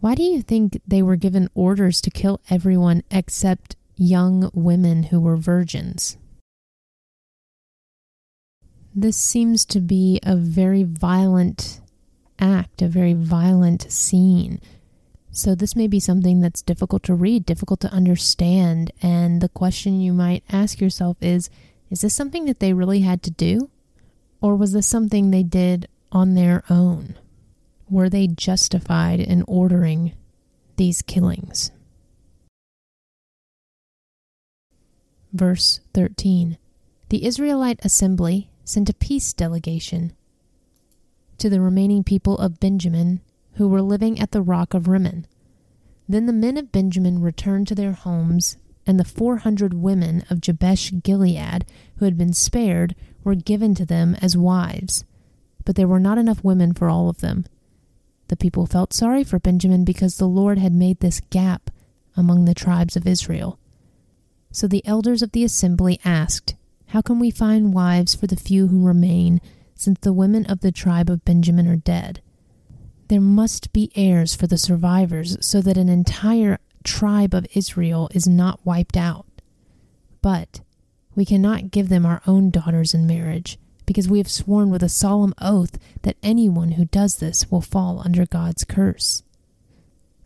Why 0.00 0.14
do 0.14 0.22
you 0.22 0.42
think 0.42 0.80
they 0.86 1.02
were 1.02 1.16
given 1.16 1.48
orders 1.54 2.00
to 2.00 2.10
kill 2.10 2.40
everyone 2.50 3.02
except 3.10 3.76
young 3.96 4.50
women 4.52 5.04
who 5.04 5.20
were 5.20 5.36
virgins? 5.36 6.16
This 8.94 9.16
seems 9.16 9.64
to 9.66 9.80
be 9.80 10.20
a 10.22 10.36
very 10.36 10.82
violent 10.82 11.80
act, 12.38 12.82
a 12.82 12.88
very 12.88 13.14
violent 13.14 13.90
scene. 13.90 14.60
So, 15.30 15.54
this 15.54 15.74
may 15.74 15.86
be 15.86 15.98
something 15.98 16.40
that's 16.40 16.60
difficult 16.60 17.04
to 17.04 17.14
read, 17.14 17.46
difficult 17.46 17.80
to 17.80 17.92
understand. 17.92 18.92
And 19.00 19.40
the 19.40 19.48
question 19.48 20.00
you 20.00 20.12
might 20.12 20.44
ask 20.50 20.78
yourself 20.78 21.16
is 21.22 21.48
Is 21.90 22.02
this 22.02 22.14
something 22.14 22.44
that 22.44 22.60
they 22.60 22.74
really 22.74 23.00
had 23.00 23.22
to 23.22 23.30
do? 23.30 23.70
Or 24.42 24.56
was 24.56 24.72
this 24.72 24.88
something 24.88 25.30
they 25.30 25.44
did 25.44 25.88
on 26.10 26.34
their 26.34 26.64
own? 26.68 27.16
Were 27.88 28.10
they 28.10 28.26
justified 28.26 29.20
in 29.20 29.44
ordering 29.46 30.12
these 30.76 31.00
killings? 31.00 31.70
Verse 35.32 35.80
13 35.94 36.58
The 37.08 37.24
Israelite 37.24 37.78
assembly 37.84 38.50
sent 38.64 38.90
a 38.90 38.94
peace 38.94 39.32
delegation 39.32 40.12
to 41.38 41.48
the 41.48 41.60
remaining 41.60 42.02
people 42.02 42.36
of 42.38 42.60
Benjamin 42.60 43.20
who 43.54 43.68
were 43.68 43.82
living 43.82 44.18
at 44.18 44.32
the 44.32 44.42
rock 44.42 44.74
of 44.74 44.88
Rimmon. 44.88 45.26
Then 46.08 46.26
the 46.26 46.32
men 46.32 46.56
of 46.56 46.72
Benjamin 46.72 47.22
returned 47.22 47.68
to 47.68 47.74
their 47.74 47.92
homes, 47.92 48.56
and 48.86 48.98
the 48.98 49.04
four 49.04 49.38
hundred 49.38 49.72
women 49.72 50.24
of 50.28 50.40
Jabesh 50.40 50.92
Gilead 51.02 51.64
who 51.96 52.04
had 52.04 52.18
been 52.18 52.32
spared 52.32 52.96
were 53.24 53.34
given 53.34 53.74
to 53.76 53.86
them 53.86 54.16
as 54.20 54.36
wives. 54.36 55.04
But 55.64 55.76
there 55.76 55.88
were 55.88 56.00
not 56.00 56.18
enough 56.18 56.42
women 56.42 56.74
for 56.74 56.88
all 56.88 57.08
of 57.08 57.20
them. 57.20 57.44
The 58.28 58.36
people 58.36 58.66
felt 58.66 58.92
sorry 58.92 59.24
for 59.24 59.38
Benjamin 59.38 59.84
because 59.84 60.16
the 60.16 60.26
Lord 60.26 60.58
had 60.58 60.72
made 60.72 61.00
this 61.00 61.20
gap 61.30 61.70
among 62.16 62.44
the 62.44 62.54
tribes 62.54 62.96
of 62.96 63.06
Israel. 63.06 63.58
So 64.50 64.66
the 64.66 64.84
elders 64.86 65.22
of 65.22 65.32
the 65.32 65.44
assembly 65.44 66.00
asked, 66.04 66.54
How 66.86 67.00
can 67.00 67.18
we 67.18 67.30
find 67.30 67.74
wives 67.74 68.14
for 68.14 68.26
the 68.26 68.36
few 68.36 68.68
who 68.68 68.84
remain, 68.84 69.40
since 69.74 69.98
the 70.00 70.12
women 70.12 70.46
of 70.46 70.60
the 70.60 70.72
tribe 70.72 71.10
of 71.10 71.24
Benjamin 71.24 71.66
are 71.66 71.76
dead? 71.76 72.20
There 73.08 73.20
must 73.20 73.72
be 73.72 73.92
heirs 73.94 74.34
for 74.34 74.46
the 74.46 74.58
survivors 74.58 75.36
so 75.44 75.60
that 75.60 75.76
an 75.76 75.88
entire 75.88 76.58
tribe 76.84 77.34
of 77.34 77.46
Israel 77.54 78.08
is 78.14 78.26
not 78.26 78.64
wiped 78.64 78.96
out. 78.96 79.26
But 80.20 80.60
we 81.14 81.24
cannot 81.24 81.70
give 81.70 81.88
them 81.88 82.06
our 82.06 82.22
own 82.26 82.50
daughters 82.50 82.94
in 82.94 83.06
marriage, 83.06 83.58
because 83.86 84.08
we 84.08 84.18
have 84.18 84.30
sworn 84.30 84.70
with 84.70 84.82
a 84.82 84.88
solemn 84.88 85.34
oath 85.40 85.78
that 86.02 86.16
anyone 86.22 86.72
who 86.72 86.84
does 86.86 87.16
this 87.16 87.50
will 87.50 87.60
fall 87.60 88.00
under 88.04 88.26
God's 88.26 88.64
curse. 88.64 89.22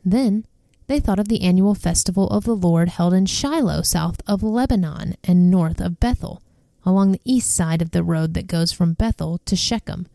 Then 0.04 0.46
they 0.86 1.00
thought 1.00 1.18
of 1.18 1.28
the 1.28 1.42
annual 1.42 1.74
festival 1.74 2.28
of 2.28 2.44
the 2.44 2.54
Lord 2.54 2.90
held 2.90 3.12
in 3.12 3.26
Shiloh, 3.26 3.82
south 3.82 4.20
of 4.26 4.42
Lebonah 4.42 5.16
and 5.24 5.50
north 5.50 5.80
of 5.80 5.98
Bethel, 5.98 6.42
along 6.84 7.10
the 7.10 7.20
east 7.24 7.52
side 7.52 7.82
of 7.82 7.90
the 7.90 8.04
road 8.04 8.34
that 8.34 8.46
goes 8.46 8.70
from 8.70 8.92
Bethel 8.92 9.38
to 9.46 9.56
Shechem. 9.56 10.06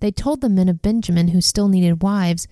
They 0.00 0.10
told 0.10 0.42
the 0.42 0.50
men 0.50 0.68
of 0.68 0.82
Benjamin 0.82 1.28
who 1.28 1.40
still 1.40 1.68
needed 1.68 2.02
wives, 2.02 2.46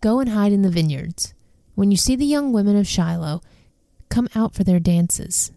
Go 0.00 0.20
and 0.20 0.30
hide 0.30 0.52
in 0.52 0.62
the 0.62 0.70
vineyards. 0.70 1.34
When 1.74 1.90
you 1.90 1.96
see 1.96 2.14
the 2.14 2.24
young 2.24 2.52
women 2.52 2.76
of 2.76 2.86
Shiloh, 2.86 3.40
come 4.08 4.28
out 4.34 4.54
for 4.54 4.62
their 4.62 4.78
dances. 4.78 5.50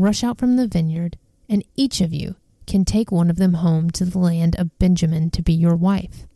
Rush 0.00 0.24
out 0.24 0.38
from 0.38 0.56
the 0.56 0.66
vineyard, 0.66 1.18
and 1.46 1.62
each 1.76 2.00
of 2.00 2.14
you 2.14 2.36
can 2.66 2.86
take 2.86 3.12
one 3.12 3.28
of 3.28 3.36
them 3.36 3.52
home 3.54 3.90
to 3.90 4.06
the 4.06 4.18
land 4.18 4.56
of 4.56 4.78
Benjamin 4.78 5.28
to 5.32 5.42
be 5.42 5.52
your 5.52 5.76
wife. 5.76 6.26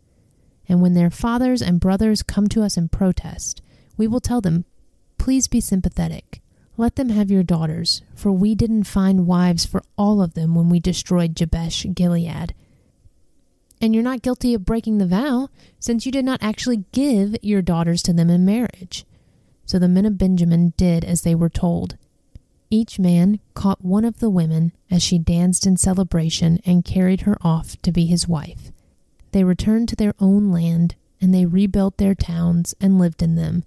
And 0.69 0.83
when 0.83 0.93
their 0.93 1.09
fathers 1.09 1.63
and 1.63 1.81
brothers 1.81 2.23
come 2.23 2.47
to 2.49 2.63
us 2.63 2.77
in 2.77 2.91
protest, 2.91 3.63
we 3.97 4.07
will 4.07 4.21
tell 4.21 4.43
them, 4.43 4.67
Please 5.17 5.49
be 5.49 5.63
sympathetic. 5.63 6.43
Let 6.77 6.97
them 6.97 7.09
have 7.09 7.31
your 7.31 7.43
daughters, 7.43 8.03
for 8.15 8.33
we 8.33 8.55
didn't 8.55 8.85
find 8.85 9.27
wives 9.27 9.65
for 9.65 9.83
all 9.97 10.21
of 10.21 10.35
them 10.35 10.55
when 10.55 10.69
we 10.69 10.79
destroyed 10.79 11.35
Jabesh 11.35 11.87
Gilead. 11.95 12.53
And 13.81 13.95
you're 13.95 14.05
not 14.05 14.21
guilty 14.21 14.53
of 14.53 14.67
breaking 14.67 14.99
the 14.99 15.07
vow, 15.07 15.49
since 15.81 16.05
you 16.05 16.13
did 16.13 16.27
not 16.27 16.43
actually 16.43 16.85
give 16.93 17.35
your 17.41 17.63
daughters 17.63 18.03
to 18.03 18.13
them 18.13 18.29
in 18.29 18.45
marriage. 18.45 19.07
So 19.65 19.79
the 19.79 19.89
men 19.89 20.05
of 20.05 20.19
Benjamin 20.19 20.75
did 20.77 21.03
as 21.03 21.23
they 21.23 21.35
were 21.35 21.49
told. 21.49 21.97
Each 22.71 22.99
man 22.99 23.41
caught 23.55 23.85
one 23.85 24.05
of 24.05 24.19
the 24.19 24.31
women 24.31 24.73
as 24.91 25.03
she 25.03 25.19
danced 25.19 25.67
in 25.67 25.77
celebration 25.77 26.61
and 26.65 26.85
carried 26.85 27.23
her 27.23 27.37
off 27.43 27.81
to 27.83 27.93
be 27.93 28.07
his 28.07 28.27
wife. 28.27 28.73
They 29.33 29.45
returned 29.45 29.89
to 29.91 29.97
their 29.97 30.15
own 30.19 30.51
land, 30.51 30.97
and 31.21 31.35
they 31.35 31.47
rebuilt 31.47 31.99
their 31.99 32.15
towns 32.15 32.75
and 32.81 32.99
lived 32.99 33.23
in 33.23 33.35
them. 33.35 33.65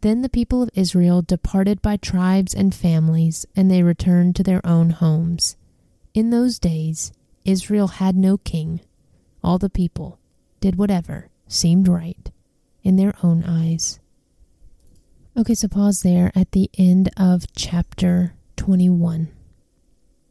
Then 0.00 0.22
the 0.22 0.28
people 0.28 0.62
of 0.62 0.70
Israel 0.74 1.22
departed 1.22 1.82
by 1.82 1.96
tribes 1.96 2.54
and 2.54 2.74
families, 2.74 3.46
and 3.56 3.70
they 3.70 3.82
returned 3.82 4.36
to 4.36 4.42
their 4.42 4.64
own 4.64 4.90
homes. 4.90 5.56
In 6.14 6.30
those 6.30 6.58
days, 6.58 7.12
Israel 7.44 7.88
had 7.88 8.16
no 8.16 8.38
king. 8.38 8.80
All 9.42 9.58
the 9.58 9.70
people 9.70 10.18
did 10.60 10.76
whatever 10.76 11.28
seemed 11.48 11.88
right 11.88 12.30
in 12.82 12.96
their 12.96 13.14
own 13.22 13.44
eyes. 13.44 14.00
Okay, 15.38 15.54
so 15.54 15.68
pause 15.68 16.00
there 16.00 16.32
at 16.34 16.52
the 16.52 16.70
end 16.78 17.10
of 17.18 17.44
chapter 17.54 18.32
21. 18.56 19.28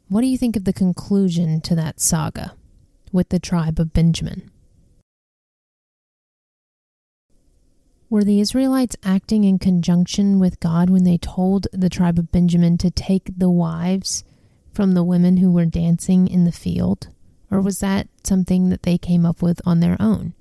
What 0.09 0.21
do 0.21 0.27
you 0.27 0.35
think 0.35 0.55
of 0.55 0.63
the 0.63 0.73
conclusion 0.73 1.61
to 1.61 1.75
that 1.75 1.99
saga 1.99 2.55
with 3.11 3.29
the 3.29 3.37
tribe 3.37 3.79
of 3.79 3.93
Benjamin? 3.93 4.49
Were 8.09 8.23
the 8.23 8.39
Israelites 8.39 8.95
acting 9.03 9.43
in 9.43 9.59
conjunction 9.59 10.39
with 10.39 10.59
God 10.59 10.89
when 10.89 11.03
they 11.03 11.19
told 11.19 11.67
the 11.71 11.89
tribe 11.89 12.17
of 12.17 12.31
Benjamin 12.31 12.79
to 12.79 12.89
take 12.89 13.29
the 13.37 13.51
wives 13.51 14.23
from 14.73 14.95
the 14.95 15.03
women 15.03 15.37
who 15.37 15.51
were 15.51 15.65
dancing 15.65 16.27
in 16.27 16.45
the 16.45 16.51
field? 16.51 17.09
Or 17.51 17.61
was 17.61 17.79
that 17.79 18.07
something 18.23 18.69
that 18.69 18.81
they 18.81 18.97
came 18.97 19.23
up 19.23 19.43
with 19.43 19.61
on 19.67 19.81
their 19.81 19.97
own? 19.99 20.33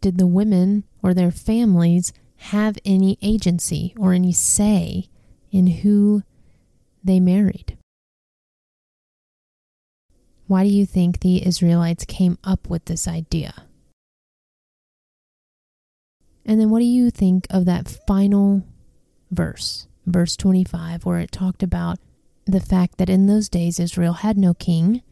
Did 0.00 0.18
the 0.18 0.26
women 0.26 0.82
or 1.02 1.14
their 1.14 1.30
families 1.30 2.12
have 2.36 2.78
any 2.84 3.18
agency 3.22 3.94
or 3.98 4.12
any 4.12 4.32
say 4.32 5.08
in 5.50 5.66
who 5.66 6.22
they 7.02 7.20
married? 7.20 7.76
Why 10.46 10.64
do 10.64 10.70
you 10.70 10.86
think 10.86 11.20
the 11.20 11.46
Israelites 11.46 12.04
came 12.06 12.38
up 12.42 12.70
with 12.70 12.86
this 12.86 13.06
idea? 13.06 13.66
And 16.46 16.58
then 16.58 16.70
what 16.70 16.78
do 16.78 16.86
you 16.86 17.10
think 17.10 17.46
of 17.50 17.66
that 17.66 18.00
final 18.06 18.64
verse, 19.30 19.86
verse 20.06 20.34
25, 20.36 21.04
where 21.04 21.18
it 21.18 21.30
talked 21.30 21.62
about 21.62 21.98
the 22.46 22.60
fact 22.60 22.96
that 22.96 23.10
in 23.10 23.26
those 23.26 23.50
days 23.50 23.78
Israel 23.78 24.14
had 24.14 24.38
no 24.38 24.54
king 24.54 25.02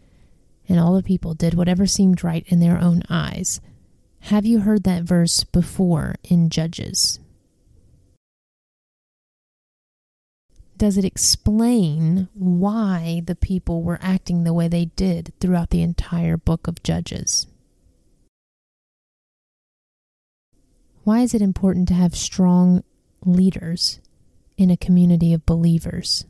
and 0.69 0.81
all 0.81 0.95
the 0.95 1.03
people 1.03 1.35
did 1.35 1.53
whatever 1.53 1.87
seemed 1.87 2.25
right 2.25 2.45
in 2.49 2.61
their 2.61 2.79
own 2.79 3.03
eyes? 3.11 3.61
Have 4.21 4.45
you 4.45 4.61
heard 4.61 4.83
that 4.85 5.05
verse 5.05 5.45
before 5.45 6.17
in 6.25 6.51
Judges? 6.51 7.21
Does 10.77 10.99
it 10.99 11.05
explain 11.05 12.29
why 12.35 13.23
the 13.25 13.35
people 13.35 13.83
were 13.83 13.99
acting 14.03 14.45
the 14.45 14.53
way 14.53 14.69
they 14.69 14.87
did 14.87 15.33
throughout 15.41 15.71
the 15.71 15.81
entire 15.81 16.37
book 16.37 16.67
of 16.69 16.83
Judges? 16.83 17.47
Why 21.05 21.21
is 21.21 21.33
it 21.33 21.41
important 21.41 21.89
to 21.89 21.95
have 21.95 22.15
strong 22.15 22.83
leaders 23.25 24.01
in 24.59 24.71
a 24.71 24.77
community 24.77 25.33
of 25.33 25.47
believers? 25.47 26.27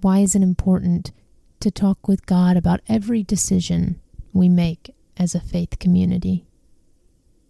Why 0.00 0.20
is 0.20 0.34
it 0.34 0.42
important 0.42 1.12
to 1.60 1.70
talk 1.70 2.08
with 2.08 2.26
God 2.26 2.56
about 2.56 2.80
every 2.88 3.22
decision 3.22 4.00
we 4.32 4.48
make 4.48 4.94
as 5.16 5.34
a 5.34 5.40
faith 5.40 5.78
community 5.78 6.46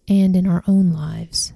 and 0.07 0.35
in 0.35 0.47
our 0.47 0.63
own 0.67 0.91
lives? 0.91 1.53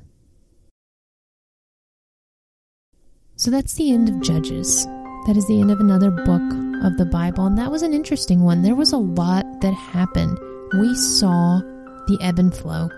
So 3.35 3.51
that's 3.51 3.75
the 3.75 3.91
end 3.91 4.09
of 4.09 4.21
Judges. 4.21 4.85
That 5.27 5.35
is 5.37 5.45
the 5.47 5.59
end 5.61 5.69
of 5.71 5.79
another 5.79 6.09
book 6.09 6.41
of 6.83 6.97
the 6.97 7.05
Bible, 7.05 7.45
and 7.45 7.57
that 7.57 7.69
was 7.69 7.81
an 7.81 7.93
interesting 7.93 8.41
one. 8.41 8.61
There 8.61 8.75
was 8.75 8.93
a 8.93 8.97
lot 8.97 9.45
that 9.61 9.73
happened. 9.73 10.39
We 10.79 10.95
saw 10.95 11.59
the 12.07 12.17
ebb 12.21 12.39
and 12.39 12.55
flow, 12.55 12.89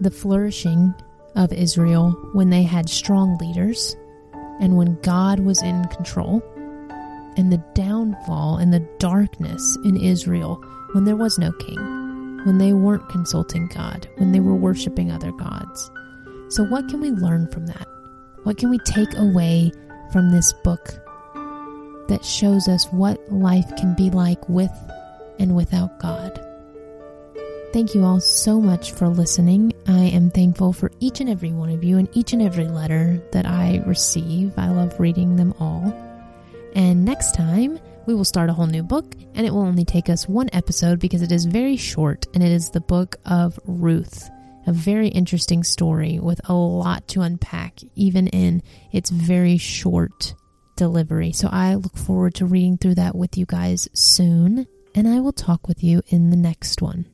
the 0.00 0.10
flourishing 0.10 0.92
of 1.36 1.52
Israel 1.52 2.10
when 2.32 2.50
they 2.50 2.64
had 2.64 2.90
strong 2.90 3.38
leaders 3.38 3.96
and 4.60 4.76
when 4.76 5.00
God 5.02 5.40
was 5.40 5.62
in 5.62 5.84
control, 5.86 6.42
and 7.36 7.50
the 7.50 7.64
downfall 7.74 8.58
and 8.58 8.74
the 8.74 8.86
darkness 8.98 9.78
in 9.84 9.96
Israel 9.96 10.62
when 10.92 11.04
there 11.04 11.16
was 11.16 11.38
no 11.38 11.52
king, 11.52 11.78
when 12.44 12.58
they 12.58 12.72
weren't 12.72 13.08
consulting 13.08 13.68
God, 13.68 14.08
when 14.16 14.32
they 14.32 14.40
were 14.40 14.54
worshiping 14.54 15.10
other 15.10 15.32
gods. 15.32 15.90
So, 16.48 16.64
what 16.64 16.88
can 16.88 17.00
we 17.00 17.10
learn 17.10 17.48
from 17.50 17.66
that? 17.66 17.86
What 18.44 18.58
can 18.58 18.70
we 18.70 18.78
take 18.80 19.16
away 19.16 19.72
from 20.12 20.30
this 20.30 20.52
book 20.52 21.02
that 22.08 22.24
shows 22.24 22.68
us 22.68 22.86
what 22.92 23.18
life 23.32 23.74
can 23.76 23.94
be 23.94 24.10
like 24.10 24.48
with 24.48 24.72
and 25.38 25.56
without 25.56 25.98
God. 25.98 26.38
Thank 27.72 27.94
you 27.94 28.04
all 28.04 28.20
so 28.20 28.60
much 28.60 28.92
for 28.92 29.08
listening. 29.08 29.72
I 29.88 30.04
am 30.04 30.30
thankful 30.30 30.74
for 30.74 30.90
each 31.00 31.20
and 31.20 31.30
every 31.30 31.52
one 31.52 31.70
of 31.70 31.82
you 31.82 31.96
and 31.96 32.08
each 32.12 32.34
and 32.34 32.42
every 32.42 32.68
letter 32.68 33.22
that 33.32 33.46
I 33.46 33.82
receive. 33.86 34.52
I 34.58 34.68
love 34.68 35.00
reading 35.00 35.36
them 35.36 35.54
all. 35.58 35.94
And 36.74 37.04
next 37.04 37.34
time, 37.34 37.80
we 38.06 38.14
will 38.14 38.24
start 38.24 38.50
a 38.50 38.52
whole 38.52 38.66
new 38.66 38.82
book, 38.82 39.14
and 39.34 39.46
it 39.46 39.52
will 39.52 39.62
only 39.62 39.84
take 39.84 40.08
us 40.08 40.28
one 40.28 40.50
episode 40.52 40.98
because 40.98 41.22
it 41.22 41.32
is 41.32 41.44
very 41.44 41.76
short, 41.76 42.26
and 42.34 42.42
it 42.42 42.52
is 42.52 42.70
the 42.70 42.80
book 42.80 43.16
of 43.26 43.58
Ruth. 43.64 44.30
A 44.66 44.72
very 44.72 45.08
interesting 45.08 45.64
story 45.64 46.18
with 46.18 46.40
a 46.48 46.54
lot 46.54 47.08
to 47.08 47.22
unpack, 47.22 47.80
even 47.94 48.28
in 48.28 48.62
its 48.92 49.10
very 49.10 49.58
short 49.58 50.34
delivery. 50.76 51.32
So 51.32 51.48
I 51.50 51.74
look 51.74 51.96
forward 51.96 52.34
to 52.36 52.46
reading 52.46 52.78
through 52.78 52.94
that 52.96 53.14
with 53.14 53.36
you 53.36 53.46
guys 53.46 53.88
soon, 53.92 54.66
and 54.94 55.08
I 55.08 55.20
will 55.20 55.32
talk 55.32 55.68
with 55.68 55.82
you 55.82 56.02
in 56.08 56.30
the 56.30 56.36
next 56.36 56.80
one. 56.80 57.11